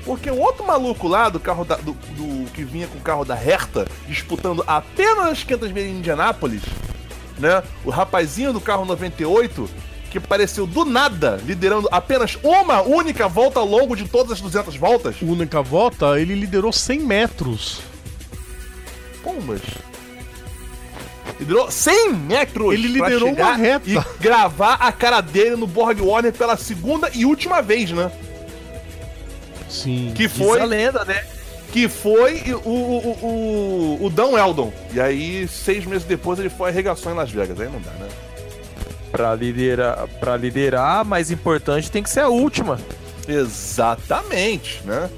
porque 0.05 0.29
um 0.29 0.39
outro 0.39 0.65
maluco 0.65 1.07
lá 1.07 1.29
do 1.29 1.39
carro 1.39 1.63
da, 1.63 1.75
do, 1.77 1.93
do- 1.93 2.51
que 2.51 2.63
vinha 2.63 2.87
com 2.87 2.97
o 2.97 3.01
carro 3.01 3.23
da 3.23 3.35
Herta, 3.35 3.87
disputando 4.07 4.63
apenas 4.67 5.43
500 5.43 5.71
mil 5.71 5.85
em 5.85 5.91
Indianápolis, 5.99 6.61
né? 7.37 7.63
O 7.85 7.89
rapazinho 7.89 8.51
do 8.51 8.59
carro 8.59 8.83
98, 8.85 9.69
que 10.09 10.17
apareceu 10.17 10.65
do 10.65 10.83
nada, 10.83 11.39
liderando 11.45 11.87
apenas 11.91 12.37
uma 12.43 12.81
única 12.81 13.27
volta 13.27 13.59
ao 13.59 13.65
longo 13.65 13.95
de 13.95 14.07
todas 14.07 14.33
as 14.33 14.41
200 14.41 14.75
voltas. 14.75 15.15
Única 15.21 15.61
volta, 15.61 16.19
ele 16.19 16.35
liderou 16.35 16.73
100 16.73 16.99
metros. 16.99 17.81
Pombas. 19.23 19.61
Liderou 21.39 21.69
100 21.69 22.13
metros. 22.13 22.73
Ele 22.73 22.87
liderou 22.87 23.31
uma 23.31 23.55
reta. 23.55 23.89
E 23.89 23.97
gravar 24.19 24.75
a 24.75 24.91
cara 24.91 25.21
dele 25.21 25.55
no 25.55 25.67
Borg 25.67 26.01
Warner 26.01 26.33
pela 26.33 26.57
segunda 26.57 27.09
e 27.13 27.25
última 27.25 27.61
vez, 27.61 27.91
né? 27.91 28.11
Sim. 29.69 30.11
Que 30.15 30.27
foi, 30.27 30.59
a 30.59 30.65
lenda, 30.65 31.05
né? 31.05 31.23
que 31.71 31.87
foi 31.87 32.41
o, 32.65 32.69
o, 32.69 32.97
o, 32.97 33.99
o, 34.01 34.05
o 34.05 34.09
Dan 34.09 34.31
Eldon. 34.31 34.73
E 34.91 34.99
aí, 34.99 35.47
seis 35.47 35.85
meses 35.85 36.03
depois, 36.03 36.39
ele 36.39 36.49
foi 36.49 36.69
arregaçou 36.69 37.11
em 37.11 37.15
Las 37.15 37.29
Vegas. 37.29 37.59
Aí 37.59 37.69
não 37.69 37.79
dá, 37.79 37.91
né? 37.91 38.07
Pra 39.11 39.33
liderar, 39.35 40.07
pra 40.19 40.37
liderar, 40.37 41.03
mais 41.03 41.31
importante 41.31 41.89
tem 41.89 42.03
que 42.03 42.09
ser 42.09 42.19
a 42.21 42.27
última. 42.29 42.79
Exatamente, 43.27 44.81
né? 44.85 45.09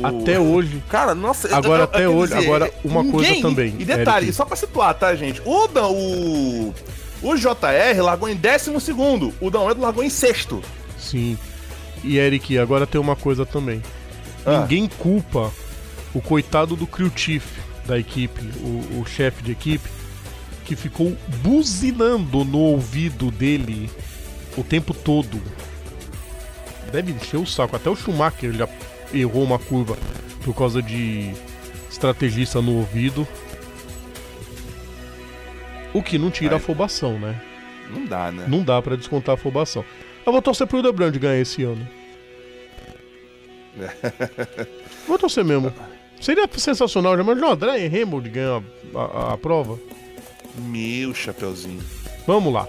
O- 0.00 0.06
Até 0.06 0.38
hoje. 0.40 0.82
Cara, 0.88 1.14
nossa. 1.14 1.54
Agora, 1.54 1.74
eu- 1.74 1.78
eu- 1.78 1.84
até 1.84 1.98
quer 1.98 2.08
hoje, 2.08 2.34
agora, 2.34 2.70
uma 2.84 3.04
coisa 3.04 3.34
também, 3.40 3.74
E 3.78 3.84
detalhe, 3.84 4.26
Eric. 4.26 4.32
só 4.36 4.44
pra 4.44 4.56
situar, 4.56 4.94
tá, 4.94 5.14
gente? 5.14 5.40
O, 5.44 5.68
Dan, 5.68 5.86
o, 5.88 6.74
o 7.22 7.36
JR 7.36 8.00
largou 8.00 8.28
em 8.28 8.34
12 8.34 8.80
segundo, 8.80 9.32
o 9.40 9.50
Dan 9.50 9.62
Eldon 9.68 9.82
largou 9.82 10.02
em 10.02 10.10
sexto. 10.10 10.62
Sim. 10.98 11.38
E 12.02 12.18
Eric, 12.18 12.58
agora 12.58 12.86
tem 12.86 13.00
uma 13.00 13.14
coisa 13.16 13.46
também. 13.46 13.82
Ah. 14.44 14.60
Ninguém 14.60 14.88
culpa 14.98 15.50
o 16.14 16.20
coitado 16.20 16.74
do 16.76 16.86
crew 16.86 17.10
chief 17.14 17.44
da 17.86 17.98
equipe, 17.98 18.40
o, 18.60 19.00
o 19.00 19.06
chefe 19.06 19.42
de 19.42 19.52
equipe, 19.52 19.88
que 20.64 20.74
ficou 20.76 21.16
buzinando 21.42 22.44
no 22.44 22.58
ouvido 22.58 23.30
dele 23.30 23.90
o 24.56 24.62
tempo 24.64 24.94
todo. 24.94 25.40
Deve 26.90 27.12
encher 27.12 27.36
o 27.38 27.46
saco. 27.46 27.76
Até 27.76 27.90
o 27.90 27.96
Schumacher 27.96 28.52
já 28.52 28.68
errou 29.12 29.42
uma 29.44 29.58
curva 29.58 29.96
por 30.44 30.54
causa 30.54 30.80
de 30.82 31.32
estrategista 31.90 32.60
no 32.62 32.76
ouvido. 32.78 33.26
O 35.92 36.02
que 36.02 36.18
não 36.18 36.30
tira 36.30 36.54
a 36.54 36.56
afobação, 36.56 37.18
né? 37.18 37.40
Não 37.90 38.04
dá, 38.06 38.32
né? 38.32 38.44
Não 38.48 38.62
dá 38.64 38.80
pra 38.82 38.96
descontar 38.96 39.32
a 39.34 39.38
afobação. 39.38 39.84
Eu 40.26 40.32
vou 40.32 40.40
torcer 40.42 40.66
pro 40.66 40.78
Hildebrand 40.78 41.12
ganhar 41.18 41.38
esse 41.40 41.62
ano. 41.62 41.86
vou 45.06 45.18
torcer 45.18 45.44
mesmo. 45.44 45.72
Seria 46.20 46.48
sensacional, 46.56 47.16
já 47.16 47.22
imaginou 47.22 47.50
o 47.50 47.52
André 47.52 47.86
Hamilton 47.86 48.20
ganhar 48.30 48.62
a, 48.94 49.00
a- 49.00 49.32
a 49.34 49.38
prova? 49.38 49.78
Meu 50.56 51.14
chapeuzinho. 51.14 51.82
Vamos 52.26 52.52
lá. 52.52 52.62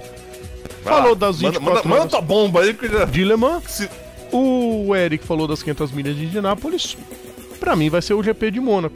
Vai 0.84 0.94
Falou 0.94 1.10
lá. 1.10 1.16
das 1.16 1.42
Manda, 1.42 1.60
24 1.60 1.90
manda, 1.90 2.00
manda 2.02 2.10
tua 2.12 2.22
bomba 2.22 2.62
aí 2.62 2.74
que 2.74 2.88
já. 2.88 3.06
De 3.06 3.24
Le 3.24 3.36
Mans, 3.36 3.64
Se- 3.72 3.90
o 4.32 4.94
Eric 4.96 5.26
falou 5.26 5.48
das 5.48 5.62
500 5.64 5.92
milhas 5.92 6.16
de 6.16 6.26
Indianápolis. 6.26 6.98
Pra 7.60 7.76
mim 7.76 7.90
vai 7.90 8.02
ser 8.02 8.14
o 8.14 8.22
GP 8.24 8.52
de 8.52 8.60
Mônaco. 8.60 8.96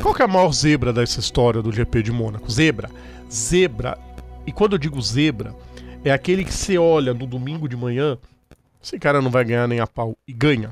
Qual 0.00 0.14
que 0.14 0.22
é 0.22 0.24
a 0.24 0.28
maior 0.28 0.52
zebra 0.52 0.92
dessa 0.92 1.20
história 1.20 1.60
do 1.62 1.72
GP 1.72 2.02
de 2.02 2.12
Mônaco? 2.12 2.50
Zebra. 2.50 2.90
Zebra. 3.32 3.98
E 4.46 4.52
quando 4.52 4.74
eu 4.74 4.78
digo 4.78 5.00
zebra, 5.02 5.54
é 6.04 6.12
aquele 6.12 6.44
que 6.44 6.52
você 6.52 6.78
olha 6.78 7.12
no 7.12 7.26
domingo 7.26 7.68
de 7.68 7.76
manhã, 7.76 8.16
esse 8.82 8.98
cara 8.98 9.20
não 9.20 9.30
vai 9.30 9.44
ganhar 9.44 9.66
nem 9.66 9.80
a 9.80 9.86
pau. 9.86 10.16
E 10.28 10.32
ganha. 10.32 10.70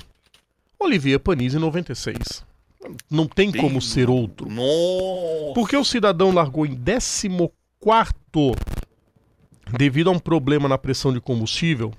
Olivier 0.79 1.19
Panis 1.19 1.55
em 1.55 1.59
96. 1.59 2.45
Não 3.11 3.27
tem 3.27 3.51
como 3.51 3.81
ser 3.81 4.11
outro. 4.11 4.49
Nossa. 4.49 5.55
Porque 5.55 5.77
o 5.77 5.85
cidadão 5.85 6.33
largou 6.33 6.67
em 6.67 6.75
14 6.75 7.15
devido 9.79 10.11
a 10.11 10.13
um 10.13 10.19
problema 10.19 10.69
na 10.69 10.79
pressão 10.79 11.13
de 11.13 11.21
combustível. 11.21 11.93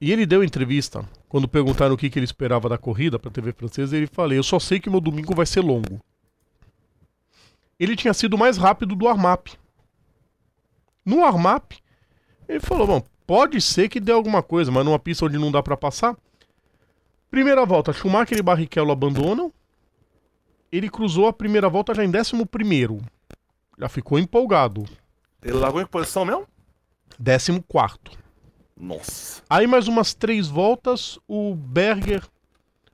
E 0.00 0.10
ele 0.10 0.26
deu 0.26 0.42
entrevista. 0.42 1.08
Quando 1.28 1.46
perguntaram 1.46 1.94
o 1.94 1.98
que, 1.98 2.10
que 2.10 2.18
ele 2.18 2.24
esperava 2.24 2.68
da 2.68 2.76
corrida 2.76 3.18
para 3.18 3.28
a 3.30 3.32
TV 3.32 3.52
francesa, 3.52 3.96
ele 3.96 4.06
falou: 4.06 4.32
Eu 4.32 4.42
só 4.42 4.58
sei 4.58 4.80
que 4.80 4.90
meu 4.90 5.00
domingo 5.00 5.34
vai 5.34 5.46
ser 5.46 5.60
longo. 5.60 6.00
Ele 7.78 7.96
tinha 7.96 8.14
sido 8.14 8.36
mais 8.38 8.56
rápido 8.56 8.94
do 8.94 9.08
Armap. 9.08 9.48
No 11.04 11.18
warm-up, 11.18 11.76
ele 12.48 12.60
falou: 12.60 12.86
bom, 12.86 13.02
pode 13.26 13.60
ser 13.60 13.88
que 13.88 13.98
dê 13.98 14.12
alguma 14.12 14.42
coisa, 14.42 14.70
mas 14.70 14.84
numa 14.84 14.98
pista 14.98 15.24
onde 15.24 15.38
não 15.38 15.50
dá 15.50 15.62
para 15.62 15.76
passar. 15.76 16.16
Primeira 17.32 17.64
volta, 17.64 17.94
Schumacher 17.94 18.36
e 18.36 18.42
Barrichello 18.42 18.92
abandonam. 18.92 19.50
Ele 20.70 20.90
cruzou 20.90 21.26
a 21.26 21.32
primeira 21.32 21.66
volta 21.66 21.94
já 21.94 22.04
em 22.04 22.08
11. 22.08 23.02
Já 23.78 23.88
ficou 23.88 24.18
empolgado. 24.18 24.84
Ele 25.42 25.54
largou 25.54 25.80
em 25.80 25.86
que 25.86 25.90
posição 25.90 26.26
mesmo? 26.26 26.46
14. 27.62 28.18
Nossa. 28.76 29.42
Aí 29.48 29.66
mais 29.66 29.88
umas 29.88 30.12
três 30.12 30.46
voltas, 30.46 31.18
o 31.26 31.54
Berger, 31.54 32.22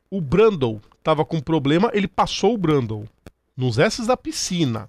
o 0.08 0.20
Brandon, 0.20 0.80
tava 1.02 1.24
com 1.24 1.40
problema, 1.40 1.90
ele 1.92 2.06
passou 2.06 2.54
o 2.54 2.58
Brandon. 2.58 3.06
Nos 3.56 3.76
S 3.76 4.06
da 4.06 4.16
piscina. 4.16 4.88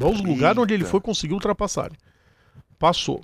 Nos 0.00 0.22
lugares 0.22 0.56
onde 0.56 0.72
ele 0.72 0.86
foi 0.86 1.02
conseguir 1.02 1.34
ultrapassar. 1.34 1.92
Passou. 2.78 3.22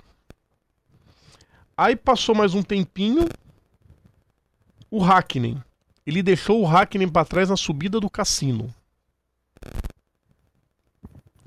Aí 1.75 1.95
passou 1.95 2.35
mais 2.35 2.53
um 2.53 2.61
tempinho. 2.61 3.27
O 4.89 4.99
Hackney. 4.99 5.57
Ele 6.05 6.23
deixou 6.23 6.61
o 6.61 6.65
Hackney 6.65 7.09
pra 7.09 7.25
trás 7.25 7.49
na 7.49 7.57
subida 7.57 7.99
do 7.99 8.09
cassino. 8.09 8.73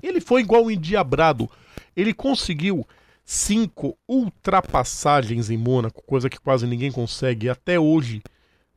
Ele 0.01 0.21
foi 0.21 0.41
igual 0.41 0.65
um 0.65 0.71
endiabrado. 0.71 1.49
Ele 1.95 2.13
conseguiu 2.13 2.87
cinco 3.25 3.97
ultrapassagens 4.07 5.49
em 5.49 5.57
Mônaco, 5.57 6.03
coisa 6.03 6.29
que 6.29 6.39
quase 6.39 6.67
ninguém 6.67 6.91
consegue. 6.91 7.47
E 7.47 7.49
até 7.49 7.79
hoje 7.79 8.21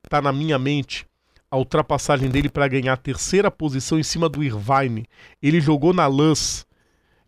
tá 0.09 0.23
na 0.23 0.33
minha 0.33 0.59
mente 0.59 1.07
a 1.51 1.57
ultrapassagem 1.57 2.31
dele 2.31 2.49
para 2.49 2.67
ganhar 2.67 2.93
a 2.93 2.97
terceira 2.97 3.51
posição 3.51 3.99
em 3.99 4.03
cima 4.03 4.29
do 4.29 4.43
Irvine. 4.43 5.07
Ele 5.43 5.61
jogou 5.61 5.93
na 5.93 6.07
Lance 6.07 6.65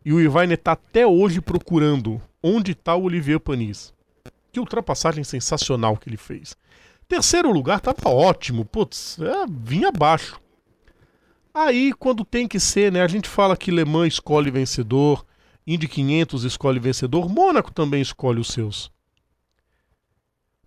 e 0.04 0.12
o 0.12 0.20
Irvine 0.20 0.56
tá 0.56 0.72
até 0.72 1.06
hoje 1.06 1.40
procurando 1.40 2.20
onde 2.42 2.74
tá 2.74 2.94
o 2.94 3.04
Olivier 3.04 3.38
Panis. 3.38 3.92
Que 4.52 4.60
ultrapassagem 4.60 5.22
sensacional 5.22 5.96
que 5.96 6.08
ele 6.08 6.16
fez. 6.16 6.56
Terceiro 7.08 7.52
lugar 7.52 7.80
tava 7.80 8.08
ótimo, 8.08 8.64
putz, 8.64 9.18
é, 9.20 9.46
vinha 9.48 9.88
abaixo. 9.88 10.40
Aí, 11.54 11.92
quando 11.92 12.24
tem 12.24 12.46
que 12.46 12.60
ser, 12.60 12.92
né? 12.92 13.00
A 13.00 13.08
gente 13.08 13.28
fala 13.28 13.56
que 13.56 13.70
Le 13.70 13.84
Mans 13.84 14.14
escolhe 14.14 14.50
vencedor, 14.50 15.24
Indy 15.66 15.88
500 15.88 16.44
escolhe 16.44 16.78
vencedor, 16.78 17.28
Mônaco 17.28 17.72
também 17.72 18.02
escolhe 18.02 18.40
os 18.40 18.48
seus. 18.48 18.90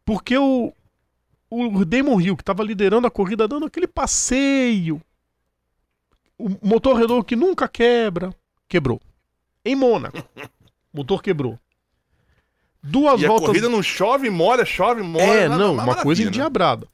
Porque 0.03 0.37
o, 0.37 0.73
o 1.49 1.85
Damon 1.85 2.19
Hill, 2.19 2.35
que 2.35 2.41
estava 2.41 2.63
liderando 2.63 3.05
a 3.05 3.11
corrida, 3.11 3.47
dando 3.47 3.65
aquele 3.67 3.87
passeio. 3.87 5.01
O 6.37 6.49
motor 6.65 6.95
redondo 6.95 7.23
que 7.23 7.35
nunca 7.35 7.67
quebra, 7.67 8.33
quebrou. 8.67 8.99
Em 9.63 9.75
Mônaco, 9.75 10.17
motor 10.91 11.21
quebrou. 11.21 11.59
Duas 12.81 13.21
E 13.21 13.25
a 13.25 13.27
voltas. 13.27 13.47
corrida 13.47 13.67
não 13.69 13.83
chove, 13.83 14.29
molha, 14.29 14.65
chove, 14.65 15.01
molha. 15.01 15.23
É, 15.23 15.49
não, 15.49 15.73
uma 15.73 15.95
coisa 15.95 16.23
endiabrada. 16.23 16.87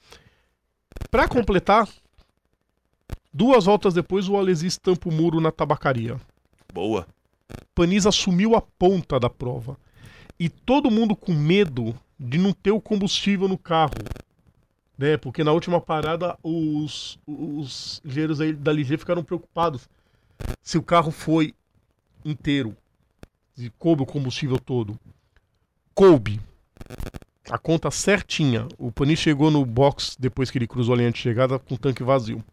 Pra 1.12 1.28
completar, 1.28 1.88
duas 3.32 3.66
voltas 3.66 3.94
depois 3.94 4.28
o 4.28 4.38
Alesi 4.38 4.68
estampa 4.68 5.10
o 5.10 5.12
muro 5.12 5.40
na 5.40 5.52
tabacaria. 5.52 6.20
Boa. 6.74 7.08
Panis 7.74 8.06
assumiu 8.06 8.56
a 8.56 8.62
ponta 8.62 9.20
da 9.20 9.30
prova. 9.30 9.78
E 10.40 10.50
todo 10.50 10.92
mundo 10.92 11.16
com 11.16 11.34
medo 11.34 11.96
de 12.20 12.38
não 12.38 12.52
ter 12.52 12.72
o 12.72 12.82
combustível 12.82 13.48
no 13.48 13.58
carro. 13.58 13.94
Né? 14.98 15.18
Porque 15.18 15.44
na 15.44 15.52
última 15.52 15.80
parada 15.80 16.38
os, 16.42 17.20
os 17.28 18.02
engenheiros 18.04 18.42
aí 18.42 18.54
da 18.54 18.74
Ligier 18.74 18.98
ficaram 18.98 19.24
preocupados 19.24 19.88
se 20.62 20.78
o 20.78 20.84
carro 20.84 21.12
foi 21.12 21.54
inteiro. 22.24 22.76
Se 23.56 23.70
coube 23.78 24.04
o 24.04 24.06
combustível 24.06 24.58
todo. 24.60 25.00
Coube. 25.96 26.42
A 27.50 27.58
conta 27.58 27.90
certinha. 27.90 28.68
O 28.78 28.92
Panis 28.92 29.18
chegou 29.18 29.50
no 29.50 29.66
box 29.66 30.18
depois 30.20 30.52
que 30.52 30.58
ele 30.58 30.68
cruzou 30.68 30.94
a 30.94 30.98
linha 30.98 31.12
de 31.12 31.18
chegada 31.18 31.58
com 31.58 31.76
o 31.76 31.78
tanque 31.78 32.04
vazio. 32.04 32.44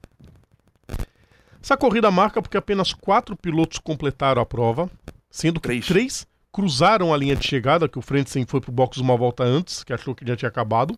Essa 1.61 1.77
corrida 1.77 2.09
marca 2.09 2.41
porque 2.41 2.57
apenas 2.57 2.95
quatro 2.95 3.37
pilotos 3.37 3.79
completaram 3.79 4.41
a 4.41 4.47
prova, 4.47 4.89
sendo 5.29 5.61
que 5.61 5.69
Três. 5.69 5.87
três, 5.87 6.27
cruzaram 6.53 7.13
a 7.13 7.17
linha 7.17 7.35
de 7.35 7.45
chegada, 7.45 7.89
que 7.89 7.99
o 7.99 8.03
Frentzen 8.03 8.47
foi 8.47 8.61
pro 8.61 8.71
box 8.71 8.99
uma 8.99 9.17
volta 9.17 9.43
antes, 9.43 9.83
que 9.83 9.93
achou 9.93 10.15
que 10.15 10.25
já 10.25 10.37
tinha 10.37 10.49
acabado. 10.49 10.97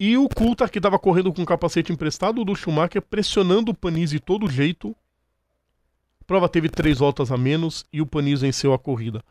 E 0.00 0.16
o 0.16 0.26
Coulthard, 0.26 0.72
que 0.72 0.78
estava 0.78 0.98
correndo 0.98 1.34
com 1.34 1.42
o 1.42 1.46
capacete 1.46 1.92
emprestado 1.92 2.42
do 2.46 2.56
Schumacher, 2.56 3.02
pressionando 3.02 3.72
o 3.72 3.74
Panis 3.74 4.08
de 4.08 4.20
todo 4.20 4.48
jeito. 4.48 4.96
A 6.22 6.24
prova 6.24 6.48
teve 6.48 6.70
três 6.70 6.98
voltas 6.98 7.30
a 7.30 7.36
menos 7.36 7.84
e 7.92 8.00
o 8.00 8.06
Panis 8.06 8.40
venceu 8.40 8.72
a 8.72 8.78
corrida. 8.78 9.22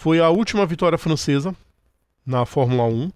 Foi 0.00 0.18
a 0.18 0.30
última 0.30 0.64
vitória 0.64 0.96
francesa 0.96 1.54
na 2.24 2.46
Fórmula 2.46 2.84
1. 2.84 3.10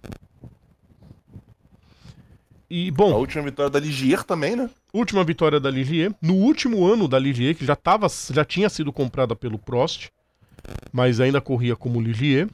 E, 2.69 2.91
bom, 2.91 3.11
A 3.11 3.17
última 3.17 3.43
vitória 3.43 3.71
da 3.71 3.79
Ligier 3.79 4.23
também, 4.23 4.55
né? 4.55 4.69
última 4.93 5.23
vitória 5.23 5.59
da 5.59 5.71
Ligier. 5.71 6.13
No 6.21 6.35
último 6.35 6.85
ano 6.85 7.07
da 7.07 7.17
Ligier, 7.17 7.55
que 7.55 7.65
já, 7.65 7.75
tava, 7.75 8.05
já 8.31 8.45
tinha 8.45 8.69
sido 8.69 8.93
comprada 8.93 9.35
pelo 9.35 9.57
Prost, 9.57 10.09
mas 10.93 11.19
ainda 11.19 11.41
corria 11.41 11.75
como 11.75 11.99
Ligier. 11.99 12.47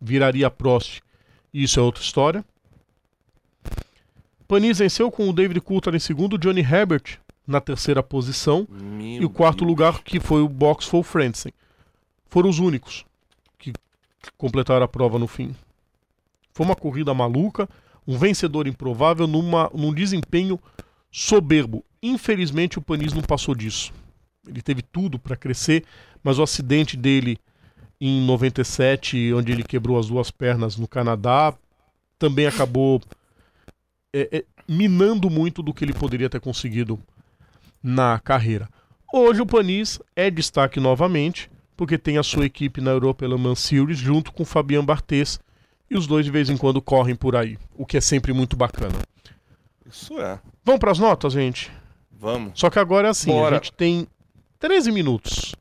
Viraria 0.00 0.48
Prost, 0.48 1.00
e 1.52 1.64
isso 1.64 1.80
é 1.80 1.82
outra 1.82 2.00
história. 2.04 2.44
Panis 4.46 4.78
venceu 4.78 5.10
com 5.10 5.28
o 5.28 5.32
David 5.32 5.60
Coulthard 5.60 5.96
em 5.96 6.00
segundo, 6.00 6.38
Johnny 6.38 6.60
Herbert 6.60 7.18
na 7.44 7.60
terceira 7.60 8.04
posição. 8.04 8.68
Meu 8.70 9.22
E 9.22 9.24
o 9.24 9.30
quarto 9.30 9.64
Deus. 9.64 9.68
lugar, 9.68 10.00
que 10.04 10.20
foi 10.20 10.42
o 10.42 10.48
box, 10.48 10.86
foi 10.86 11.00
o 11.00 11.02
Frentzen. 11.02 11.52
Foram 12.28 12.48
os 12.48 12.60
únicos 12.60 13.04
completaram 14.36 14.84
a 14.84 14.88
prova 14.88 15.18
no 15.18 15.26
fim. 15.26 15.54
Foi 16.52 16.66
uma 16.66 16.76
corrida 16.76 17.14
maluca, 17.14 17.68
um 18.06 18.18
vencedor 18.18 18.66
improvável 18.66 19.26
numa, 19.26 19.70
num 19.74 19.92
desempenho 19.92 20.58
soberbo. 21.10 21.84
Infelizmente 22.02 22.78
o 22.78 22.82
Panis 22.82 23.12
não 23.12 23.22
passou 23.22 23.54
disso. 23.54 23.92
Ele 24.46 24.60
teve 24.60 24.82
tudo 24.82 25.18
para 25.18 25.36
crescer, 25.36 25.84
mas 26.22 26.38
o 26.38 26.42
acidente 26.42 26.96
dele 26.96 27.38
em 28.00 28.26
97, 28.26 29.32
onde 29.32 29.52
ele 29.52 29.62
quebrou 29.62 29.98
as 29.98 30.08
duas 30.08 30.30
pernas 30.30 30.76
no 30.76 30.88
Canadá, 30.88 31.54
também 32.18 32.46
acabou 32.46 33.00
é, 34.12 34.28
é, 34.38 34.44
minando 34.68 35.30
muito 35.30 35.62
do 35.62 35.72
que 35.72 35.84
ele 35.84 35.92
poderia 35.92 36.28
ter 36.28 36.40
conseguido 36.40 36.98
na 37.82 38.18
carreira. 38.18 38.68
Hoje 39.12 39.40
o 39.42 39.46
Panis 39.46 40.00
é 40.16 40.30
destaque 40.30 40.80
novamente, 40.80 41.50
porque 41.76 41.96
tem 41.98 42.18
a 42.18 42.22
sua 42.22 42.44
equipe 42.46 42.80
na 42.80 42.90
Europa 42.90 43.26
Le 43.26 43.36
Mans 43.36 43.58
Series 43.60 43.98
junto 43.98 44.32
com 44.32 44.42
o 44.42 44.46
Fabian 44.46 44.84
Barthez, 44.84 45.40
e 45.90 45.96
os 45.96 46.06
dois 46.06 46.24
de 46.24 46.30
vez 46.30 46.48
em 46.48 46.56
quando 46.56 46.80
correm 46.80 47.14
por 47.14 47.36
aí, 47.36 47.58
o 47.76 47.84
que 47.84 47.96
é 47.96 48.00
sempre 48.00 48.32
muito 48.32 48.56
bacana. 48.56 48.94
Isso 49.90 50.18
é. 50.20 50.38
Vamos 50.64 50.78
para 50.80 50.90
as 50.92 50.98
notas, 50.98 51.32
gente? 51.34 51.70
Vamos. 52.10 52.52
Só 52.58 52.70
que 52.70 52.78
agora 52.78 53.08
é 53.08 53.10
assim, 53.10 53.30
Bora. 53.30 53.56
a 53.56 53.58
gente 53.58 53.72
tem 53.72 54.06
13 54.58 54.90
minutos. 54.92 55.54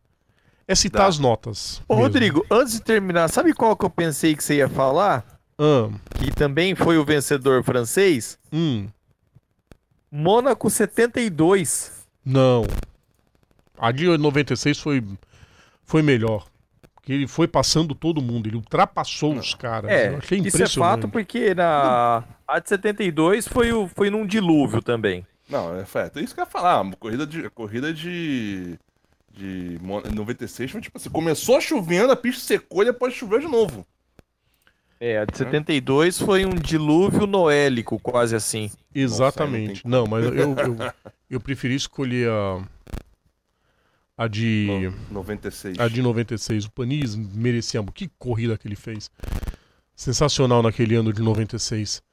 É 0.68 0.76
citar 0.76 1.02
Dá. 1.02 1.08
as 1.08 1.20
notas. 1.20 1.82
Ô, 1.88 1.96
mesmo. 1.96 2.04
Rodrigo, 2.08 2.46
antes 2.50 2.74
de 2.76 2.82
terminar, 2.82 3.28
sabe 3.30 3.54
qual 3.54 3.76
que 3.76 3.84
eu 3.84 3.90
pensei 3.90 4.36
que 4.36 4.44
você 4.44 4.58
ia 4.58 4.70
falar? 4.70 5.26
Ah, 5.58 5.90
Que 6.16 6.32
também 6.32 6.76
foi 6.76 6.98
o 6.98 7.04
vencedor 7.04 7.64
francês? 7.64 8.38
hum, 8.54 8.88
Mônaco 10.12 10.70
72. 10.70 12.06
não. 12.26 12.64
A 13.78 13.92
de 13.92 14.06
96 14.16 14.78
foi, 14.80 15.04
foi 15.92 16.02
melhor. 16.02 16.46
Porque 16.96 17.12
ele 17.14 17.28
foi 17.28 17.48
passando 17.48 17.96
todo 17.96 18.22
mundo, 18.22 18.48
ele 18.48 18.56
ultrapassou 18.58 19.34
os 19.36 19.54
caras. 19.56 19.90
É, 19.90 20.10
Eu 20.10 20.18
achei 20.18 20.38
isso 20.38 20.48
é 20.48 20.50
impressionante. 20.50 21.02
fato 21.02 21.10
porque 21.10 21.54
na 21.56 22.24
a 22.48 22.60
de 22.60 22.70
72 22.70 23.48
foi, 23.48 23.74
o, 23.74 23.88
foi 23.88 24.10
num 24.10 24.26
dilúvio 24.26 24.82
também. 24.82 25.26
Não, 25.50 25.76
é 25.78 25.84
fato. 25.84 26.20
É 26.20 26.22
isso 26.22 26.34
que 26.34 26.40
eu 26.40 26.46
ia 26.46 26.50
falar. 26.50 26.84
Corrida 26.98 27.26
de. 27.26 27.50
Corrida 27.50 27.94
de. 27.94 28.78
De 29.34 29.80
Mon- 29.82 30.02
96 30.02 30.70
foi 30.72 30.82
tipo 30.82 30.98
assim: 30.98 31.10
começou 31.10 31.60
chovendo, 31.60 32.12
a 32.12 32.16
pista 32.16 32.42
secou 32.46 32.84
e 32.84 32.86
depois 32.86 33.14
choveu 33.14 33.40
de 33.40 33.48
novo. 33.48 33.86
É, 35.00 35.18
a 35.18 35.26
de 35.26 35.36
72 35.38 36.20
foi 36.22 36.46
um 36.46 36.54
dilúvio 36.54 37.26
noélico, 37.26 37.98
quase 38.00 38.36
assim. 38.36 38.70
Exatamente. 38.94 39.82
Nossa, 39.88 39.98
não, 39.98 40.06
mas 40.06 40.26
eu, 40.26 40.34
eu, 40.34 40.56
eu 41.32 41.40
preferi 41.40 41.76
escolher 41.76 42.30
a. 42.30 42.62
A 44.22 44.28
de. 44.28 44.68
No- 45.10 45.16
96. 45.24 45.80
A 45.80 45.88
de 45.88 46.00
96. 46.00 46.66
O 46.66 46.72
Panis 46.72 47.16
merecia. 47.16 47.84
Que 47.92 48.08
corrida 48.20 48.56
que 48.56 48.68
ele 48.68 48.76
fez. 48.76 49.10
Sensacional 49.96 50.62
naquele 50.62 50.94
ano 50.94 51.12
de 51.12 51.24
96. 51.24 52.04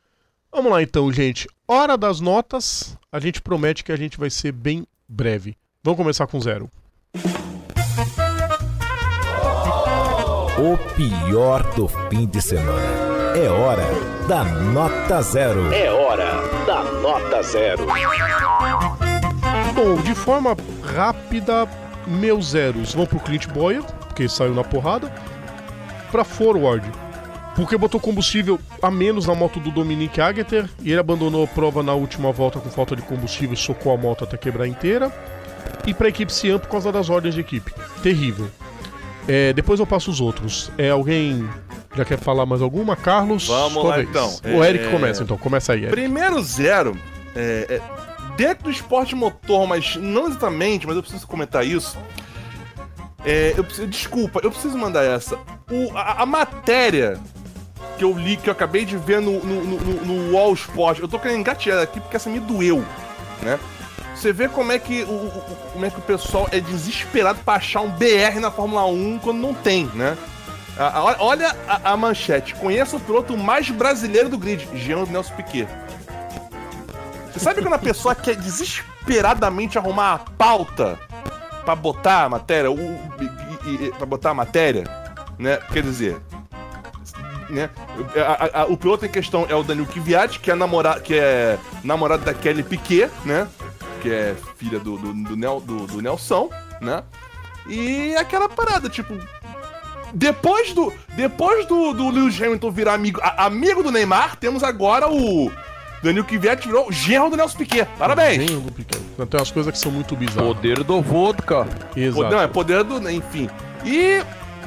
Vamos 0.51 0.73
lá 0.73 0.83
então, 0.83 1.13
gente. 1.13 1.47
Hora 1.67 1.99
das 1.99 2.19
notas. 2.19 2.97
A 3.13 3.21
gente 3.21 3.43
promete 3.43 3.85
que 3.85 3.93
a 3.93 3.97
gente 3.97 4.19
vai 4.19 4.31
ser 4.31 4.53
bem 4.53 4.87
breve. 5.07 5.55
Vamos 5.85 5.99
começar 5.99 6.27
com 6.27 6.41
zero. 6.41 6.71
O 10.57 10.79
pior 10.97 11.63
do 11.75 11.89
fim 12.09 12.25
de 12.27 12.41
semana. 12.41 13.37
É 13.37 13.51
hora 13.51 13.85
da 14.27 14.45
nota 14.45 15.21
zero. 15.21 15.71
É 15.75 15.91
hora 15.91 16.41
da 16.67 16.85
nota 17.03 17.43
zero. 17.43 17.87
Bom, 19.75 20.01
de 20.03 20.15
forma 20.15 20.57
rápida, 20.83 21.69
meus 22.09 22.51
zeros 22.51 22.95
vão 22.95 23.07
pro 23.07 23.21
Clint 23.21 23.47
Boyer, 23.49 23.83
porque 23.83 24.29
saiu 24.29 24.55
na 24.55 24.65
porrada, 24.65 25.13
pra 26.11 26.25
forward, 26.25 26.89
porque 27.55 27.77
botou 27.77 28.01
combustível 28.01 28.59
a 28.81 28.91
menos 28.91 29.27
na 29.27 29.35
moto 29.35 29.59
do 29.61 29.71
Dominic 29.71 30.21
Ageter 30.21 30.69
e 30.83 30.91
ele 30.91 31.01
abandonou 31.01 31.45
a 31.45 31.47
prova 31.47 31.83
na 31.83 31.93
última 31.93 32.31
volta 32.33 32.59
com 32.61 32.71
falta 32.71 32.95
de 32.97 33.03
combustível 33.03 33.55
e 33.55 33.57
socou 33.57 33.93
a 33.93 33.97
moto 33.97 34.25
até 34.25 34.37
quebrar 34.37 34.67
inteira. 34.67 35.13
E 35.87 35.93
pra 35.95 36.09
equipe 36.09 36.33
Cian 36.33 36.59
por 36.59 36.69
causa 36.69 36.91
das 36.93 37.09
ordens 37.11 37.35
de 37.35 37.41
equipe. 37.41 37.73
Terrível. 38.03 38.49
É, 39.27 39.53
depois 39.53 39.81
eu 39.81 39.87
passo 39.87 40.11
os 40.11 40.21
outros. 40.21 40.71
É 40.79 40.91
alguém 40.91 41.49
já 41.97 42.05
quer 42.05 42.19
falar 42.19 42.47
mais 42.47 42.63
alguma? 42.63 42.95
Carlos? 42.97 43.47
Vamos 43.49 43.85
lá, 43.85 43.97
vez. 43.97 44.09
então. 44.09 44.35
O 44.55 44.63
É- 44.65 44.69
Eric 44.71 44.89
começa 44.91 45.23
então, 45.23 45.37
começa 45.37 45.73
aí, 45.73 45.81
Eric. 45.81 45.93
Primeiro 45.93 46.41
zero, 46.43 46.97
é, 47.35 47.67
é, 47.69 47.81
dentro 48.39 48.65
do 48.65 48.71
esporte 48.71 49.15
motor, 49.17 49.67
mas 49.67 49.97
não 49.97 50.29
exatamente, 50.29 50.87
mas 50.87 50.95
eu 50.97 51.03
preciso 51.03 51.27
comentar 51.27 51.67
isso. 51.67 51.99
É, 53.25 53.53
eu 53.57 53.65
preciso, 53.65 53.89
desculpa, 53.89 54.41
eu 54.45 54.51
preciso 54.51 54.79
mandar 54.79 55.03
essa. 55.05 55.37
O- 55.71 55.91
a, 55.95 56.23
a 56.23 56.27
matéria 56.27 57.19
que 57.99 58.05
eu 58.05 58.17
li, 58.17 58.37
que 58.37 58.49
eu 58.49 58.53
acabei 58.53 58.85
de 58.85 58.97
ver 58.97 59.21
no, 59.21 59.45
no, 59.45 59.65
no, 59.65 60.05
no- 60.07 60.33
Wall 60.33 60.55
Sport, 60.55 61.01
eu 61.01 61.09
tô 61.09 61.19
querendo 61.19 61.41
engatear 61.41 61.83
aqui 61.83 61.99
porque 62.01 62.15
essa 62.17 62.31
me 62.31 62.39
doeu, 62.39 62.85
né? 63.43 63.59
Você 64.15 64.33
vê 64.33 64.49
como 64.49 64.71
é 64.73 64.79
que 64.79 65.03
o, 65.03 65.11
o- 65.11 65.57
como 65.73 65.85
é 65.85 65.91
que 65.91 65.99
o 65.99 66.03
pessoal 66.03 66.49
é 66.53 66.61
desesperado 66.61 67.41
pra 67.45 67.55
achar 67.55 67.81
um 67.81 67.91
BR 67.91 68.39
na 68.41 68.53
Fórmula 68.53 68.87
1 68.87 69.19
quando 69.19 69.39
não 69.39 69.53
tem, 69.53 69.87
né? 69.95 70.17
A- 70.79 70.97
a- 71.01 71.17
olha 71.19 71.57
a, 71.67 71.91
a 71.93 71.97
manchete. 71.97 72.55
Conheça 72.55 72.97
o 72.97 73.01
piloto 73.01 73.37
mais 73.37 73.69
brasileiro 73.69 74.29
do 74.29 74.39
grid, 74.39 74.69
Jean 74.77 75.05
Nelson 75.07 75.35
Piquet. 75.35 75.67
Sabe 77.39 77.63
quando 77.63 77.75
a 77.75 77.79
pessoa 77.79 78.15
quer 78.15 78.37
desesperadamente 78.37 79.79
arrumar 79.79 80.15
a 80.15 80.19
pauta 80.19 80.99
pra 81.65 81.75
botar 81.75 82.25
a 82.25 82.29
matéria, 82.29 82.71
pra 83.97 84.07
botar 84.07 84.31
a 84.31 84.35
matéria, 84.35 84.85
né? 85.39 85.59
Quer 85.73 85.83
dizer, 85.83 86.17
né? 87.51 87.71
a- 88.17 88.61
a- 88.61 88.63
a- 88.63 88.67
o 88.67 88.77
piloto 88.77 89.05
em 89.07 89.09
questão 89.09 89.47
é 89.49 89.55
o 89.55 89.63
Daniel 89.63 89.87
Kvyat, 89.87 90.41
que 90.41 90.51
é 90.51 90.55
namorado, 90.55 91.01
que 91.03 91.15
é 91.15 91.59
namorado 91.85 92.25
da 92.25 92.35
Kelly 92.35 92.63
Piquet, 92.63 93.11
né? 93.25 93.47
Que 94.03 94.11
é 94.11 94.37
filha 94.57 94.79
do, 94.79 94.97
do, 94.97 95.13
do, 95.13 95.37
Nel- 95.37 95.61
do- 95.61 95.87
do 95.87 96.01
Nelson, 96.03 96.49
né? 96.81 97.03
E 97.67 98.15
aquela 98.17 98.49
parada, 98.49 98.89
tipo, 98.89 99.15
depois 100.15 100.73
do 100.73 100.93
depois 101.17 101.67
do, 101.67 101.93
do 101.93 102.09
Lewis 102.11 102.41
Hamilton 102.41 102.71
virar 102.71 102.95
amigo, 102.95 103.21
a- 103.23 103.45
amigo 103.47 103.83
do 103.83 103.91
Neymar, 103.91 104.37
temos 104.37 104.63
agora 104.63 105.09
o 105.11 105.51
Daniel 106.03 106.25
Kvyat 106.25 106.67
virou 106.67 106.89
o 106.89 106.93
genro 106.93 107.31
do 107.31 107.37
Nelson 107.37 107.59
Piquet. 107.59 107.87
Parabéns. 107.99 108.37
Gênio 108.47 108.61
do 108.61 108.73
Piquet. 108.73 108.99
Tem 109.17 109.41
umas 109.41 109.51
coisas 109.51 109.73
que 109.73 109.79
são 109.79 109.91
muito 109.91 110.15
bizarras. 110.17 110.55
Poder 110.55 110.85
do 110.85 111.03
vodka. 111.03 111.67
Exato. 111.97 112.31
Não, 112.31 112.41
é 112.41 112.47
poder 112.47 112.85
do. 112.85 113.11
Enfim. 113.11 113.49
E 113.85 114.23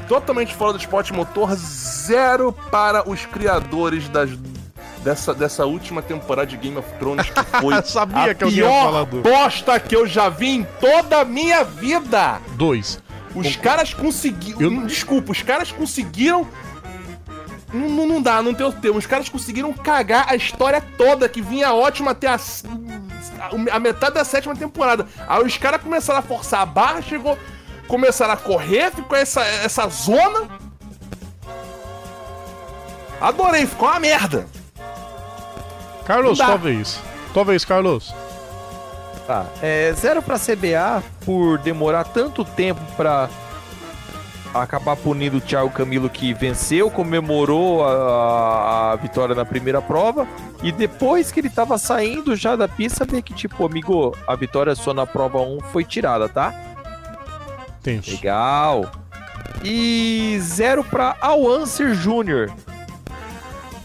totalmente 0.08 0.54
fora 0.54 0.72
do 0.72 0.78
esporte 0.78 1.12
motor, 1.12 1.54
zero 1.54 2.52
para 2.70 3.08
os 3.08 3.24
criadores 3.24 4.08
das, 4.08 4.30
dessa, 5.02 5.32
dessa 5.32 5.64
última 5.64 6.02
temporada 6.02 6.46
de 6.48 6.56
Game 6.56 6.76
of 6.76 6.88
Thrones, 6.98 7.30
que 7.30 7.42
foi 7.60 7.74
Eu 7.76 7.82
sabia 7.84 8.32
a 8.32 8.34
que 8.34 8.44
pior 8.46 9.06
bosta 9.06 9.78
que 9.80 9.96
eu 9.96 10.06
já 10.06 10.28
vi 10.28 10.48
em 10.50 10.66
toda 10.80 11.20
a 11.20 11.24
minha 11.24 11.64
vida. 11.64 12.40
Dois. 12.56 13.00
Os 13.34 13.56
caras 13.56 13.94
conseguiram. 13.94 14.60
Eu- 14.60 14.86
Desculpa, 14.86 15.32
os 15.32 15.40
caras 15.42 15.72
conseguiram. 15.72 16.46
Não, 17.72 17.88
não, 17.88 18.06
não 18.06 18.22
dá, 18.22 18.42
não 18.42 18.52
tem 18.52 18.66
outro 18.66 18.80
termo. 18.80 18.98
Os 18.98 19.06
caras 19.06 19.28
conseguiram 19.28 19.72
cagar 19.72 20.26
a 20.28 20.36
história 20.36 20.82
toda, 20.98 21.28
que 21.28 21.40
vinha 21.40 21.72
ótima 21.72 22.10
até 22.10 22.26
a, 22.28 22.34
a, 22.36 23.76
a 23.76 23.80
metade 23.80 24.14
da 24.14 24.24
sétima 24.24 24.54
temporada. 24.54 25.06
Aí 25.26 25.42
os 25.44 25.56
caras 25.56 25.80
começaram 25.80 26.18
a 26.18 26.22
forçar 26.22 26.60
a 26.60 26.66
barra, 26.66 27.00
chegou. 27.00 27.38
Começaram 27.88 28.34
a 28.34 28.36
correr, 28.36 28.90
ficou 28.90 29.16
essa, 29.16 29.42
essa 29.44 29.88
zona. 29.88 30.48
Adorei, 33.20 33.66
ficou 33.66 33.88
uma 33.88 34.00
merda. 34.00 34.46
Carlos, 36.04 36.38
Não 36.38 36.46
dá. 36.46 36.52
tua 36.52 36.58
vez. 36.58 37.00
Tua 37.32 37.44
vez, 37.44 37.64
Carlos. 37.64 38.14
Tá. 39.26 39.46
É, 39.62 39.92
zero 39.96 40.20
pra 40.20 40.36
CBA 40.38 41.02
por 41.24 41.58
demorar 41.58 42.04
tanto 42.04 42.44
tempo 42.44 42.80
pra 42.96 43.28
acabar 44.54 44.96
punindo 44.96 45.38
o 45.38 45.40
Thiago 45.40 45.70
Camilo 45.70 46.10
que 46.10 46.34
venceu, 46.34 46.90
comemorou 46.90 47.84
a, 47.84 48.92
a 48.92 48.96
vitória 48.96 49.34
na 49.34 49.44
primeira 49.44 49.80
prova 49.80 50.26
e 50.62 50.70
depois 50.70 51.32
que 51.32 51.40
ele 51.40 51.50
tava 51.50 51.78
saindo 51.78 52.36
já 52.36 52.54
da 52.54 52.68
pista, 52.68 53.04
ver 53.04 53.22
que 53.22 53.34
tipo, 53.34 53.64
amigo, 53.64 54.16
a 54.26 54.34
vitória 54.36 54.74
só 54.74 54.92
na 54.92 55.06
prova 55.06 55.40
1 55.40 55.60
foi 55.72 55.84
tirada, 55.84 56.28
tá? 56.28 56.54
Legal. 58.12 58.90
E 59.64 60.38
zero 60.40 60.84
pra 60.84 61.16
Alwancer 61.20 61.94
Jr. 61.94 62.52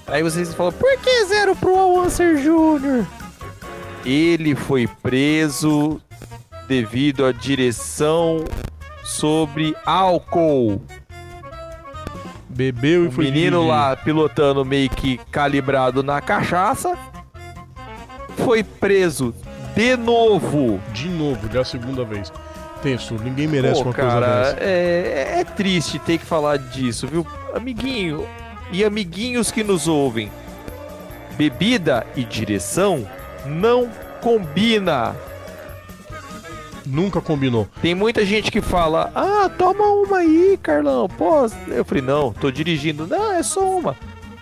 Aí 0.07 0.23
vocês 0.23 0.53
falam, 0.53 0.71
por 0.71 0.97
que 0.99 1.25
zero 1.25 1.55
pro 1.55 1.77
Alwancer 1.77 2.37
Jr.? 2.37 3.05
Ele 4.05 4.55
foi 4.55 4.87
preso 4.87 6.01
devido 6.67 7.25
à 7.25 7.31
direção 7.31 8.45
sobre 9.17 9.75
álcool. 9.85 10.81
Bebeu 12.49 13.05
e 13.05 13.07
O 13.07 13.11
foi 13.11 13.25
menino 13.25 13.57
dirigir. 13.57 13.69
lá 13.69 13.95
pilotando 13.95 14.63
meio 14.65 14.89
que 14.89 15.19
calibrado 15.31 16.01
na 16.01 16.21
cachaça 16.21 16.97
foi 18.37 18.63
preso 18.63 19.33
de 19.75 19.95
novo. 19.97 20.79
De 20.93 21.07
novo, 21.07 21.49
já 21.51 21.61
a 21.61 21.65
segunda 21.65 22.03
vez. 22.03 22.31
Tenso, 22.81 23.15
ninguém 23.15 23.47
merece 23.47 23.81
Pô, 23.81 23.89
uma 23.89 23.93
coisa 23.93 24.09
cara, 24.09 24.27
dessa. 24.43 24.57
é, 24.59 25.39
é 25.39 25.43
triste 25.43 25.99
ter 25.99 26.17
que 26.19 26.25
falar 26.25 26.57
disso, 26.57 27.07
viu? 27.07 27.25
Amiguinho 27.55 28.25
e 28.71 28.83
amiguinhos 28.83 29.51
que 29.51 29.63
nos 29.63 29.87
ouvem. 29.87 30.31
Bebida 31.35 32.05
e 32.15 32.23
direção 32.23 33.07
não 33.45 33.89
combina. 34.21 35.15
Nunca 36.87 37.19
combinou. 37.21 37.67
Tem 37.81 37.93
muita 37.93 38.25
gente 38.25 38.51
que 38.51 38.61
fala: 38.61 39.11
"Ah, 39.13 39.49
toma 39.49 39.83
uma 39.83 40.17
aí, 40.17 40.57
Carlão". 40.61 41.07
Pô, 41.07 41.45
eu 41.67 41.83
falei: 41.85 42.03
"Não, 42.03 42.31
tô 42.33 42.49
dirigindo". 42.49 43.05
Não, 43.05 43.33
é 43.33 43.43
só 43.43 43.61
uma. 43.61 43.95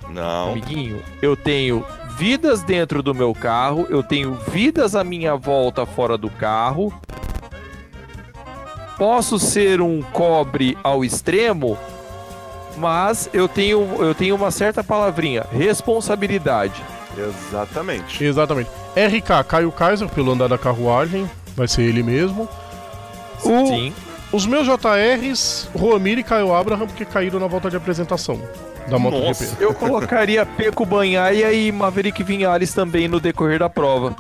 Não. 0.09 0.51
Amiguinho, 0.51 1.01
eu 1.21 1.35
tenho 1.35 1.83
vidas 2.17 2.63
dentro 2.63 3.03
do 3.03 3.13
meu 3.13 3.33
carro, 3.33 3.85
eu 3.89 4.01
tenho 4.01 4.33
vidas 4.49 4.95
à 4.95 5.03
minha 5.03 5.35
volta 5.35 5.85
fora 5.85 6.17
do 6.17 6.29
carro. 6.29 6.93
Posso 8.97 9.37
ser 9.37 9.81
um 9.81 10.01
cobre 10.01 10.77
ao 10.81 11.03
extremo, 11.03 11.77
mas 12.77 13.29
eu 13.33 13.47
tenho, 13.47 13.81
eu 13.99 14.15
tenho 14.15 14.35
uma 14.35 14.51
certa 14.51 14.81
palavrinha, 14.81 15.45
responsabilidade. 15.51 16.81
Exatamente. 17.17 18.23
Exatamente. 18.23 18.69
RK, 18.95 19.43
Caio 19.47 19.71
Kaiser, 19.71 20.07
pelo 20.07 20.31
andar 20.31 20.47
da 20.47 20.57
carruagem. 20.57 21.29
Vai 21.55 21.67
ser 21.67 21.83
ele 21.83 22.03
mesmo. 22.03 22.47
O- 23.43 23.67
Sim. 23.67 23.93
Os 24.31 24.45
meus 24.45 24.67
JRs, 24.67 25.69
Roamir 25.75 26.17
e 26.17 26.23
Caio 26.23 26.53
Abraham, 26.53 26.87
porque 26.87 27.05
caíram 27.05 27.39
na 27.39 27.47
volta 27.47 27.69
de 27.69 27.77
apresentação 27.77 28.41
da 28.89 28.99
MotoGP. 28.99 29.27
Nossa. 29.27 29.57
Eu 29.59 29.73
colocaria 29.73 30.45
Peco 30.45 30.85
Banhaia 30.85 31.53
e 31.53 31.71
Maverick 31.71 32.21
Vinhales 32.23 32.73
também 32.73 33.07
no 33.07 33.19
decorrer 33.19 33.59
da 33.59 33.69
prova. 33.69 34.15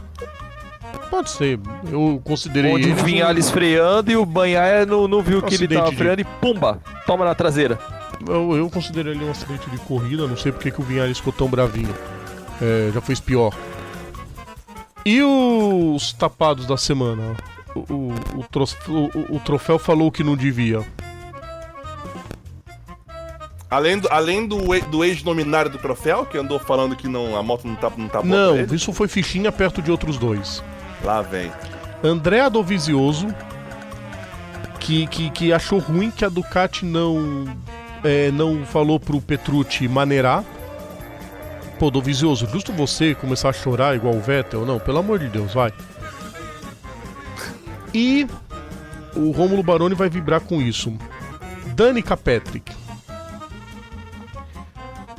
Pode 1.09 1.29
ser. 1.31 1.59
Eu 1.91 2.21
considerei 2.23 2.71
Onde 2.73 2.85
o 2.85 2.89
eles 2.91 3.01
um- 3.01 3.05
Vinhales 3.05 3.49
freando 3.49 4.11
e 4.11 4.15
o 4.15 4.25
Banhaia 4.25 4.85
não, 4.85 5.07
não 5.07 5.21
viu 5.21 5.41
que 5.41 5.53
ele 5.55 5.67
tava 5.67 5.89
de- 5.89 5.95
freando 5.97 6.21
e 6.21 6.23
pumba, 6.23 6.79
toma 7.05 7.25
na 7.25 7.35
traseira. 7.35 7.77
Eu, 8.27 8.55
eu 8.55 8.69
considerei 8.69 9.13
ele 9.13 9.25
um 9.25 9.31
acidente 9.31 9.69
de 9.69 9.77
corrida, 9.79 10.25
não 10.27 10.37
sei 10.37 10.51
porque 10.51 10.71
que 10.71 10.79
o 10.79 10.83
Vinhares 10.83 11.17
ficou 11.17 11.33
tão 11.33 11.47
bravinho. 11.49 11.93
É, 12.61 12.91
já 12.93 13.01
fez 13.01 13.19
pior. 13.19 13.53
E 15.05 15.21
os 15.21 16.13
tapados 16.13 16.65
da 16.65 16.77
semana? 16.77 17.35
O, 17.75 17.79
o, 17.93 18.13
o, 18.39 18.43
tros- 18.49 18.75
o- 18.87 19.39
troféu 19.39 19.77
falou 19.77 20.11
que 20.11 20.23
não 20.23 20.35
devia. 20.35 20.81
Além 23.69 23.99
do, 23.99 24.07
além 24.11 24.47
do, 24.47 24.57
do 24.89 25.03
ex-nominário 25.03 25.69
do 25.69 25.77
troféu, 25.77 26.25
que 26.25 26.37
andou 26.37 26.57
falando 26.59 26.95
que 26.95 27.07
não, 27.07 27.35
a 27.35 27.43
moto 27.43 27.67
não 27.67 27.75
tá, 27.75 27.91
não 27.95 28.07
tá 28.07 28.21
boa 28.21 28.33
não, 28.55 28.75
isso 28.75 28.93
foi 28.93 29.07
fichinha 29.07 29.51
perto 29.51 29.81
de 29.81 29.91
outros 29.91 30.17
dois. 30.17 30.63
Lá 31.03 31.21
vem. 31.21 31.51
André 32.03 32.39
Adovizioso, 32.41 33.27
que, 34.79 35.05
que, 35.07 35.29
que 35.29 35.51
achou 35.53 35.79
ruim 35.79 36.09
que 36.09 36.23
a 36.23 36.29
Ducati 36.29 36.85
não, 36.85 37.45
é, 38.03 38.31
não 38.31 38.65
falou 38.65 38.99
pro 38.99 39.19
Petrucci 39.19 39.87
maneirar. 39.87 40.43
Pô, 41.79 41.91
Dovizioso, 41.91 42.47
justo 42.49 42.71
você 42.71 43.13
começar 43.13 43.49
a 43.49 43.53
chorar 43.53 43.95
igual 43.95 44.15
o 44.15 44.21
Vettel? 44.21 44.65
Não, 44.65 44.79
pelo 44.79 44.99
amor 44.99 45.19
de 45.19 45.27
Deus, 45.27 45.53
vai. 45.53 45.73
E 47.93 48.25
o 49.15 49.31
Rômulo 49.31 49.61
Baroni 49.61 49.93
vai 49.95 50.09
vibrar 50.09 50.39
com 50.41 50.61
isso. 50.61 50.93
Danica 51.75 52.15
Patrick. 52.15 52.71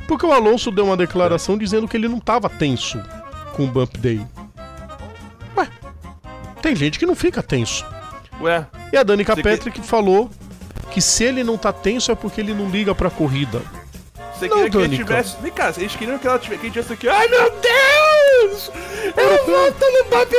Porque 0.07 0.25
o 0.25 0.31
Alonso 0.31 0.71
deu 0.71 0.85
uma 0.85 0.97
declaração 0.97 1.57
dizendo 1.57 1.87
que 1.87 1.95
ele 1.97 2.07
não 2.07 2.19
tava 2.19 2.49
tenso 2.49 2.99
com 3.55 3.65
o 3.65 3.67
Bump 3.67 3.97
Day. 3.97 4.25
Ué, 5.55 5.67
tem 6.61 6.75
gente 6.75 6.97
que 6.97 7.05
não 7.05 7.15
fica 7.15 7.43
tenso. 7.43 7.85
Ué, 8.41 8.65
E 8.91 8.97
a 8.97 9.03
Danica 9.03 9.35
Você 9.35 9.43
que- 9.43 9.49
Patrick 9.49 9.81
falou 9.81 10.29
que 10.91 11.01
se 11.01 11.23
ele 11.25 11.43
não 11.43 11.57
tá 11.57 11.71
tenso 11.73 12.11
é 12.11 12.15
porque 12.15 12.39
ele 12.41 12.53
não 12.53 12.69
liga 12.69 12.95
pra 12.95 13.09
corrida. 13.11 13.61
Você 14.37 14.47
Não, 14.47 14.57
queria 14.57 14.69
que 14.69 14.77
ele 14.77 14.95
tivesse. 14.97 15.37
Vem 15.41 15.51
cá, 15.51 15.73
eles 15.75 15.95
queriam 15.95 16.19
que 16.19 16.27
ela 16.27 16.37
tivesse, 16.37 16.61
que 16.61 16.69
tivesse 16.69 16.93
aqui. 16.93 17.09
Ai 17.09 17.27
meu 17.27 17.49
Deus! 17.49 18.71
Eu 19.15 19.45
vou 19.45 19.71
tô 19.71 19.85
no 19.91 20.09
10, 20.09 20.31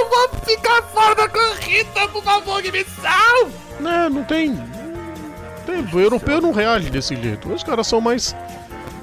eu 0.00 0.08
vou 0.08 0.28
ficar 0.46 0.82
fora 0.82 1.14
da 1.16 1.28
corrida, 1.28 2.08
por 2.12 2.22
favor, 2.22 2.62
que 2.62 2.70
me 2.70 2.84
salve! 2.84 3.52
Né, 3.80 4.08
não 4.08 4.22
tem. 4.22 4.54
tem 5.66 5.80
o 5.92 6.00
europeu 6.00 6.40
não 6.40 6.52
reage 6.52 6.90
desse 6.90 7.16
jeito. 7.16 7.52
Os 7.52 7.64
caras 7.64 7.86
são 7.86 8.00
mais, 8.00 8.36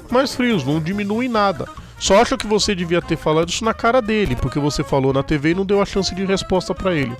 mais 0.08 0.34
frios, 0.34 0.64
não 0.64 0.80
diminuem 0.80 1.28
nada. 1.28 1.66
Só 1.98 2.22
acho 2.22 2.38
que 2.38 2.46
você 2.46 2.74
devia 2.74 3.02
ter 3.02 3.16
falado 3.16 3.48
isso 3.48 3.64
na 3.64 3.74
cara 3.74 4.00
dele, 4.00 4.36
porque 4.36 4.58
você 4.58 4.84
falou 4.84 5.12
na 5.12 5.22
TV 5.22 5.50
e 5.50 5.54
não 5.54 5.66
deu 5.66 5.82
a 5.82 5.84
chance 5.84 6.14
de 6.14 6.24
resposta 6.24 6.74
pra 6.74 6.94
ele. 6.94 7.14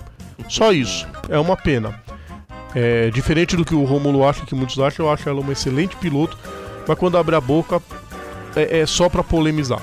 Só 0.47 0.71
isso. 0.71 1.05
É 1.27 1.37
uma 1.37 1.57
pena. 1.57 2.01
É, 2.73 3.09
diferente 3.09 3.55
do 3.55 3.65
que 3.65 3.75
o 3.75 3.83
Romulo 3.83 4.25
acha, 4.27 4.45
que 4.45 4.55
muitos 4.55 4.79
acham, 4.79 5.05
eu 5.05 5.11
acho 5.11 5.27
ela 5.27 5.41
uma 5.41 5.51
excelente 5.51 5.95
piloto, 5.97 6.37
mas 6.89 6.97
quando 6.97 7.19
abre 7.19 7.35
a 7.35 7.41
boca 7.41 7.79
é, 8.55 8.79
é 8.79 8.85
só 8.87 9.07
pra 9.07 9.23
polemizar. 9.23 9.79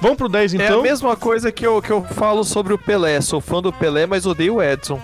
Vamos 0.00 0.16
pro 0.16 0.26
10 0.26 0.54
É 0.54 0.64
então? 0.64 0.80
a 0.80 0.82
mesma 0.82 1.14
coisa 1.14 1.52
que 1.52 1.66
eu, 1.66 1.82
que 1.82 1.90
eu 1.90 2.02
falo 2.02 2.42
sobre 2.44 2.72
o 2.72 2.78
Pelé. 2.78 3.20
Sou 3.20 3.42
fã 3.42 3.60
do 3.60 3.70
Pelé, 3.70 4.06
mas 4.06 4.24
odeio 4.24 4.54
o 4.54 4.62
Edson. 4.62 4.98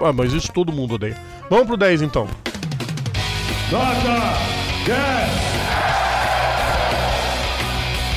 Ah, 0.00 0.14
mas 0.14 0.32
isso 0.32 0.50
todo 0.50 0.72
mundo 0.72 0.94
odeia. 0.94 1.20
Vamos 1.50 1.66
pro 1.66 1.76
10 1.76 2.00
então. 2.00 2.26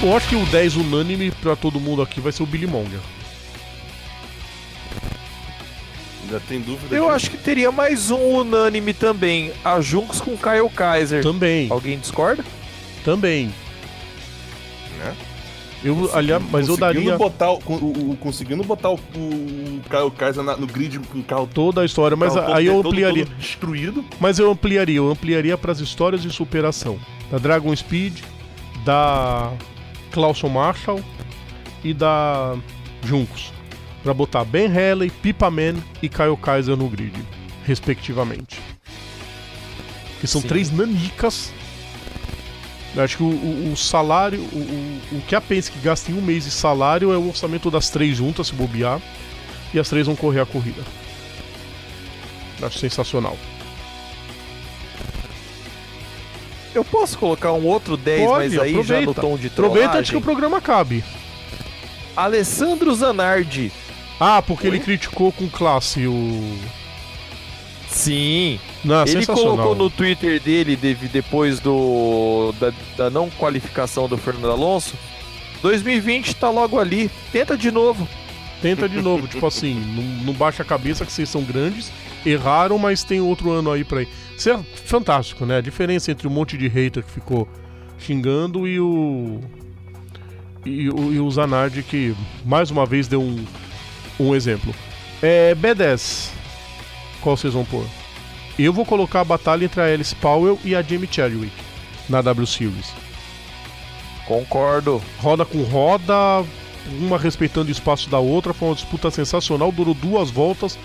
Eu 0.02 0.16
acho 0.16 0.30
que 0.30 0.36
o 0.38 0.46
10 0.46 0.78
unânime 0.78 1.32
pra 1.32 1.58
todo 1.58 1.78
mundo 1.78 2.02
aqui 2.02 2.22
vai 2.22 2.32
ser 2.32 2.44
o 2.44 2.46
Billy 2.46 2.68
Monger. 2.68 3.00
Ainda 6.26 6.40
tem 6.48 6.60
dúvida. 6.60 6.96
Eu 6.96 7.10
acho 7.10 7.30
que 7.30 7.38
teria 7.38 7.72
mais 7.72 8.10
um 8.12 8.18
unânime 8.40 8.94
também. 8.94 9.52
A 9.64 9.80
Junks 9.80 10.20
com 10.20 10.36
Kyle 10.36 10.70
Kaiser. 10.76 11.22
Também, 11.22 11.68
Alguém 11.72 11.98
discorda? 12.00 12.44
também. 13.04 13.54
Né? 14.98 15.16
Eu, 15.84 16.10
aliás, 16.16 16.42
mas 16.52 16.68
eu 16.68 16.76
daria 16.78 17.16
Botar 17.16 17.52
o, 17.52 17.60
o- 17.68 18.12
o- 18.12 18.18
conseguindo 18.20 18.64
botar 18.64 18.90
o, 18.90 18.96
o 18.96 19.82
Kyle 19.88 20.10
Kaiser 20.18 20.42
na- 20.44 20.58
no 20.58 20.66
grid 20.66 20.98
com 20.98 21.20
o 21.20 21.24
carro 21.24 21.48
toda 21.54 21.82
a 21.82 21.86
história, 21.86 22.18
mas 22.18 22.34
carro 22.34 22.48
todo- 22.48 22.56
aí 22.58 22.66
eu 22.66 22.74
todo- 22.78 22.88
ampliaria. 22.88 23.26
todo 23.28 23.36
destruído. 23.36 24.04
Mas 24.20 24.40
eu 24.40 24.50
ampliaria, 24.50 24.98
eu 24.98 25.12
ampliaria 25.12 25.56
pras 25.56 25.80
histórias 25.80 26.24
de 26.24 26.32
superação. 26.32 26.98
Da 27.30 27.38
Dragon 27.38 27.76
Speed, 27.76 28.18
da 28.84 29.52
Clauson 30.12 30.50
Marshall 30.50 31.00
e 31.84 31.94
da 31.94 32.56
Juncos. 33.04 33.54
Pra 34.06 34.14
botar 34.14 34.46
Ben 34.46 34.68
Haley, 34.68 35.10
Pipa 35.10 35.50
Man 35.50 35.74
e 36.00 36.08
Kyle 36.08 36.38
Kaiser 36.40 36.78
no 36.78 36.88
grid, 36.88 37.12
respectivamente. 37.66 38.62
Que 40.22 40.28
são 40.28 40.42
Sim. 40.42 40.48
três 40.48 40.70
nanicas. 40.72 41.52
Eu 42.96 43.04
acho 43.04 43.18
que 43.18 43.24
o, 43.24 43.26
o- 43.26 43.72
o 43.74 43.76
salário, 43.76 44.40
o, 44.40 44.58
o, 45.16 45.18
o 45.18 45.22
que 45.28 45.36
a 45.36 45.42
Penske 45.42 45.80
gasta 45.80 46.12
em 46.12 46.14
um 46.14 46.22
mês 46.22 46.46
de 46.46 46.52
salário 46.52 47.12
é 47.12 47.18
o 47.18 47.28
orçamento 47.28 47.70
das 47.72 47.90
três 47.90 48.16
juntas, 48.18 48.46
se 48.48 48.54
bobear. 48.54 49.02
E 49.74 49.80
as 49.80 49.90
três 49.90 50.06
vão 50.06 50.16
correr 50.16 50.40
a 50.42 50.46
corrida. 50.46 50.84
Eu 52.62 52.68
Acho 52.68 52.78
sensacional. 52.78 53.36
Eu 56.76 56.86
posso 56.86 57.18
colocar 57.18 57.54
um 57.54 57.66
outro 57.66 57.98
10, 57.98 58.26
Pode, 58.28 58.50
mas 58.50 58.60
aí 58.60 58.72
já 58.72 58.78
no 58.78 58.82
aproveita. 58.82 59.22
tom 59.22 59.38
de 59.38 59.48
Aproveita 59.48 59.98
antes 59.98 60.12
que 60.12 60.18
o 60.18 60.22
trollagem. 60.22 60.22
programa 60.22 60.58
acabe. 60.58 61.04
Alessandro 62.16 62.94
Zanardi. 62.94 63.72
Ah, 64.20 64.42
porque 64.42 64.68
Oi? 64.68 64.76
ele 64.76 64.84
criticou 64.84 65.32
com 65.32 65.50
classe 65.50 66.08
o. 66.08 66.58
Sim. 67.88 68.60
Não, 68.84 69.02
Ele 69.02 69.12
sensacional. 69.12 69.56
colocou 69.56 69.76
no 69.76 69.90
Twitter 69.90 70.40
dele 70.42 70.76
depois 70.76 71.60
do 71.60 72.54
da, 72.60 72.74
da 72.98 73.10
não 73.10 73.30
qualificação 73.30 74.08
do 74.08 74.18
Fernando 74.18 74.52
Alonso. 74.52 74.96
2020 75.62 76.36
tá 76.36 76.50
logo 76.50 76.80
ali. 76.80 77.10
Tenta 77.32 77.58
de 77.58 77.72
novo. 77.72 78.08
Tenta 78.62 78.88
de 78.90 79.02
novo, 79.02 79.28
tipo 79.28 79.46
assim, 79.46 79.76
não, 79.96 80.26
não 80.26 80.34
baixa 80.34 80.64
a 80.64 80.66
cabeça 80.66 81.06
que 81.06 81.12
vocês 81.12 81.30
são 81.30 81.44
grandes, 81.44 81.92
erraram, 82.26 82.78
mas 82.78 83.04
tem 83.04 83.20
outro 83.22 83.52
ano 83.52 83.72
aí 83.72 83.84
pra 83.84 84.02
ir. 84.02 84.08
Isso 84.36 84.50
é 84.50 84.58
fantástico, 84.86 85.46
né? 85.46 85.58
A 85.58 85.62
diferença 85.62 86.12
entre 86.12 86.28
um 86.28 86.32
monte 86.32 86.58
de 86.58 86.68
hater 86.68 87.04
que 87.04 87.12
ficou 87.12 87.48
xingando 88.00 88.68
e 88.68 88.80
o. 88.80 89.40
E, 90.66 90.90
o, 90.90 91.14
e 91.14 91.20
o 91.20 91.30
Zanardi 91.30 91.84
que 91.84 92.16
mais 92.44 92.72
uma 92.72 92.86
vez 92.88 93.08
deu 93.08 93.22
um, 93.22 93.46
um 94.20 94.36
exemplo. 94.36 94.74
É. 95.22 95.56
B10. 95.56 96.30
Qual 97.22 97.36
vocês 97.36 97.54
vão 97.54 97.66
pôr? 97.66 97.86
Eu 98.58 98.72
vou 98.72 98.86
colocar 98.86 99.22
a 99.22 99.26
batalha 99.26 99.66
entre 99.66 99.82
a 99.82 99.86
Alice 99.86 100.16
Powell 100.16 100.60
e 100.64 100.76
a 100.76 100.82
Jamie 100.82 101.10
Chadwick 101.12 101.54
na 102.08 102.22
W 102.22 102.48
Series. 102.48 102.94
Concordo. 104.26 105.02
roda 105.20 105.46
com 105.46 105.62
roda, 105.64 106.46
uma 107.00 107.18
respeitando 107.18 107.70
o 107.70 107.72
espaço 107.72 108.10
da 108.10 108.20
outra, 108.20 108.54
foi 108.54 108.70
uma 108.70 108.76
disputa 108.76 109.12
sensacional, 109.12 109.72
durou 109.72 109.94
duas 109.94 110.32
voltas, 110.32 110.78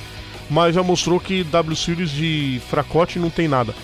mas 0.48 0.74
já 0.74 0.82
mostrou 0.82 1.20
que 1.20 1.44
W 1.44 1.76
Series 1.76 2.10
de 2.10 2.60
fracote 2.68 3.18
não 3.18 3.30
tem 3.30 3.48
nada. 3.48 3.74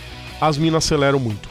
As 0.40 0.58
minas 0.58 0.84
aceleram 0.84 1.18
muito. 1.18 1.48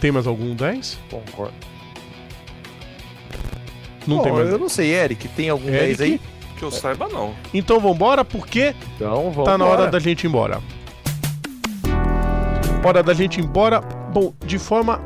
Tem 0.00 0.12
mais 0.12 0.26
algum 0.26 0.54
10? 0.54 0.98
Concordo. 1.10 1.75
Não 4.06 4.18
Bom, 4.18 4.22
tem 4.22 4.32
mais. 4.32 4.48
eu 4.50 4.58
não 4.58 4.68
sei, 4.68 4.92
Eric, 4.92 5.28
tem 5.28 5.48
algum 5.48 5.68
Eric? 5.68 5.96
10 5.96 6.00
aí? 6.00 6.20
Que 6.56 6.62
eu 6.62 6.70
saiba, 6.70 7.08
não. 7.08 7.34
Então 7.52 7.78
vambora, 7.80 8.24
porque 8.24 8.74
Então, 8.96 9.30
vamos 9.30 9.44
tá 9.44 9.58
na 9.58 9.64
hora 9.66 9.88
da 9.90 9.98
gente 9.98 10.24
ir 10.24 10.28
embora. 10.28 10.60
Hora 12.84 13.02
da 13.02 13.12
gente 13.12 13.40
ir 13.40 13.44
embora. 13.44 13.80
Bom, 14.12 14.32
de 14.44 14.58
forma 14.58 15.00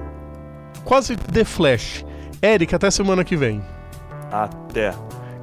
quase 0.85 1.17
The 1.17 1.45
Flash. 1.45 2.05
Eric, 2.43 2.75
até 2.75 2.91
semana 2.91 3.25
que 3.25 3.37
vem. 3.37 3.63
Até. 4.31 4.95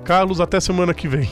Carlos, 0.04 0.40
até 0.40 0.60
semana 0.60 0.94
que 0.94 1.08
vem. 1.08 1.30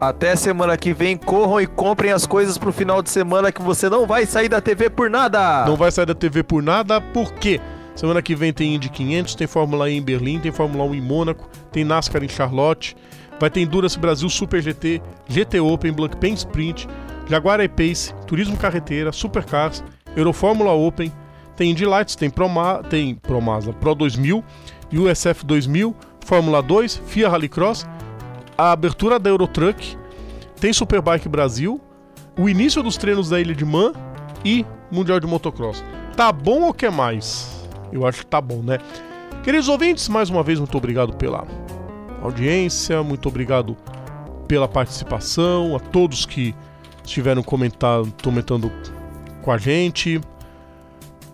Até 0.00 0.36
semana 0.36 0.76
que 0.76 0.92
vem, 0.92 1.16
corram 1.16 1.60
e 1.60 1.66
comprem 1.66 2.12
as 2.12 2.26
coisas 2.26 2.58
pro 2.58 2.72
final 2.72 3.00
de 3.02 3.08
semana 3.08 3.50
que 3.50 3.62
você 3.62 3.88
não 3.88 4.06
vai 4.06 4.26
sair 4.26 4.48
da 4.48 4.60
TV 4.60 4.90
por 4.90 5.08
nada. 5.08 5.64
Não 5.64 5.76
vai 5.76 5.90
sair 5.90 6.04
da 6.04 6.14
TV 6.14 6.42
por 6.42 6.62
nada, 6.62 7.00
por 7.00 7.32
quê? 7.32 7.60
Semana 7.94 8.20
que 8.20 8.34
vem 8.34 8.52
tem 8.52 8.74
Indy 8.74 8.88
500, 8.88 9.34
tem 9.34 9.46
Fórmula 9.46 9.88
E 9.88 9.96
em 9.96 10.02
Berlim, 10.02 10.40
tem 10.40 10.50
Fórmula 10.50 10.84
1 10.84 10.94
em 10.96 11.00
Mônaco, 11.00 11.48
tem 11.70 11.84
NASCAR 11.84 12.24
em 12.24 12.28
Charlotte, 12.28 12.96
vai 13.38 13.48
ter 13.48 13.60
Endurance 13.60 13.98
Brasil 13.98 14.28
Super 14.28 14.60
GT, 14.60 15.00
GT 15.28 15.60
Open, 15.60 15.92
Blancpain 15.92 16.34
Sprint, 16.34 16.88
Jaguar 17.28 17.60
E-Pace, 17.60 18.12
Turismo 18.26 18.56
Carreteira, 18.56 19.12
Supercars, 19.12 19.84
Eurofórmula 20.16 20.72
Open, 20.72 21.12
tem 21.56 21.70
Indy 21.70 21.86
Lights, 21.86 22.16
tem 22.16 22.28
Proma, 22.28 22.82
tem 22.82 23.14
Promasa 23.14 23.72
Pro 23.72 23.94
2000, 23.94 24.44
USF 24.92 25.44
2000, 25.44 25.94
Fórmula 26.24 26.60
2, 26.62 27.00
FIA 27.06 27.28
Rallycross, 27.28 27.86
a 28.58 28.72
abertura 28.72 29.18
da 29.18 29.30
Eurotruck, 29.30 29.96
tem 30.60 30.72
Superbike 30.72 31.28
Brasil, 31.28 31.80
o 32.36 32.48
início 32.48 32.82
dos 32.82 32.96
treinos 32.96 33.28
da 33.28 33.40
Ilha 33.40 33.54
de 33.54 33.64
Man 33.64 33.92
e 34.44 34.66
Mundial 34.90 35.20
de 35.20 35.26
Motocross. 35.26 35.84
Tá 36.16 36.32
bom 36.32 36.62
ou 36.62 36.74
quer 36.74 36.90
mais? 36.90 37.53
Eu 37.94 38.04
acho 38.04 38.18
que 38.18 38.26
tá 38.26 38.40
bom, 38.40 38.60
né? 38.60 38.78
Queridos 39.44 39.68
ouvintes, 39.68 40.08
mais 40.08 40.28
uma 40.28 40.42
vez, 40.42 40.58
muito 40.58 40.76
obrigado 40.76 41.12
pela 41.14 41.46
audiência, 42.20 43.04
muito 43.04 43.28
obrigado 43.28 43.76
pela 44.48 44.66
participação, 44.66 45.76
a 45.76 45.78
todos 45.78 46.26
que 46.26 46.52
estiveram 47.04 47.40
comentando, 47.40 48.12
comentando 48.20 48.72
com 49.42 49.52
a 49.52 49.58
gente. 49.58 50.20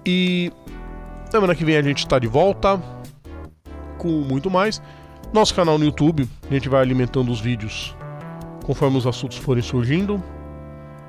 E 0.04 0.52
semana 1.30 1.54
que 1.54 1.64
vem 1.64 1.78
a 1.78 1.82
gente 1.82 2.00
está 2.00 2.18
de 2.18 2.26
volta 2.26 2.78
com 3.96 4.08
muito 4.08 4.50
mais. 4.50 4.82
Nosso 5.32 5.54
canal 5.54 5.78
no 5.78 5.84
YouTube, 5.86 6.28
a 6.50 6.52
gente 6.52 6.68
vai 6.68 6.82
alimentando 6.82 7.32
os 7.32 7.40
vídeos 7.40 7.96
conforme 8.66 8.98
os 8.98 9.06
assuntos 9.06 9.38
forem 9.38 9.62
surgindo. 9.62 10.22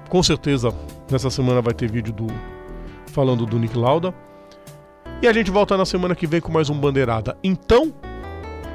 Com 0.07 0.23
certeza, 0.23 0.73
nessa 1.11 1.29
semana 1.29 1.61
vai 1.61 1.73
ter 1.73 1.91
vídeo 1.91 2.13
do 2.13 2.27
falando 3.07 3.45
do 3.45 3.59
Nick 3.59 3.77
Lauda. 3.77 4.13
E 5.21 5.27
a 5.27 5.33
gente 5.33 5.51
volta 5.51 5.77
na 5.77 5.85
semana 5.85 6.15
que 6.15 6.25
vem 6.25 6.41
com 6.41 6.51
mais 6.51 6.67
um 6.69 6.73
Bandeirada. 6.73 7.37
Então, 7.43 7.93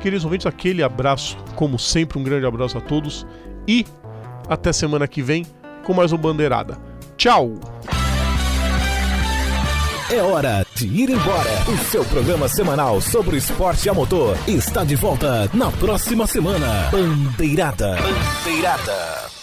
queridos 0.00 0.24
ouvintes, 0.24 0.46
aquele 0.46 0.80
abraço, 0.80 1.36
como 1.56 1.76
sempre, 1.76 2.18
um 2.18 2.22
grande 2.22 2.46
abraço 2.46 2.78
a 2.78 2.80
todos 2.80 3.26
e 3.66 3.84
até 4.48 4.72
semana 4.72 5.08
que 5.08 5.20
vem 5.20 5.44
com 5.84 5.92
mais 5.92 6.12
um 6.12 6.16
Bandeirada. 6.16 6.78
Tchau! 7.16 7.54
É 10.08 10.22
hora 10.22 10.64
de 10.76 10.86
ir 10.86 11.10
embora. 11.10 11.50
O 11.66 11.76
seu 11.90 12.04
programa 12.04 12.46
semanal 12.46 13.00
sobre 13.00 13.38
esporte 13.38 13.88
a 13.88 13.94
motor 13.94 14.38
está 14.46 14.84
de 14.84 14.94
volta 14.94 15.50
na 15.52 15.72
próxima 15.72 16.28
semana. 16.28 16.90
Bandeirada. 16.92 17.96
Bandeirada. 17.96 19.35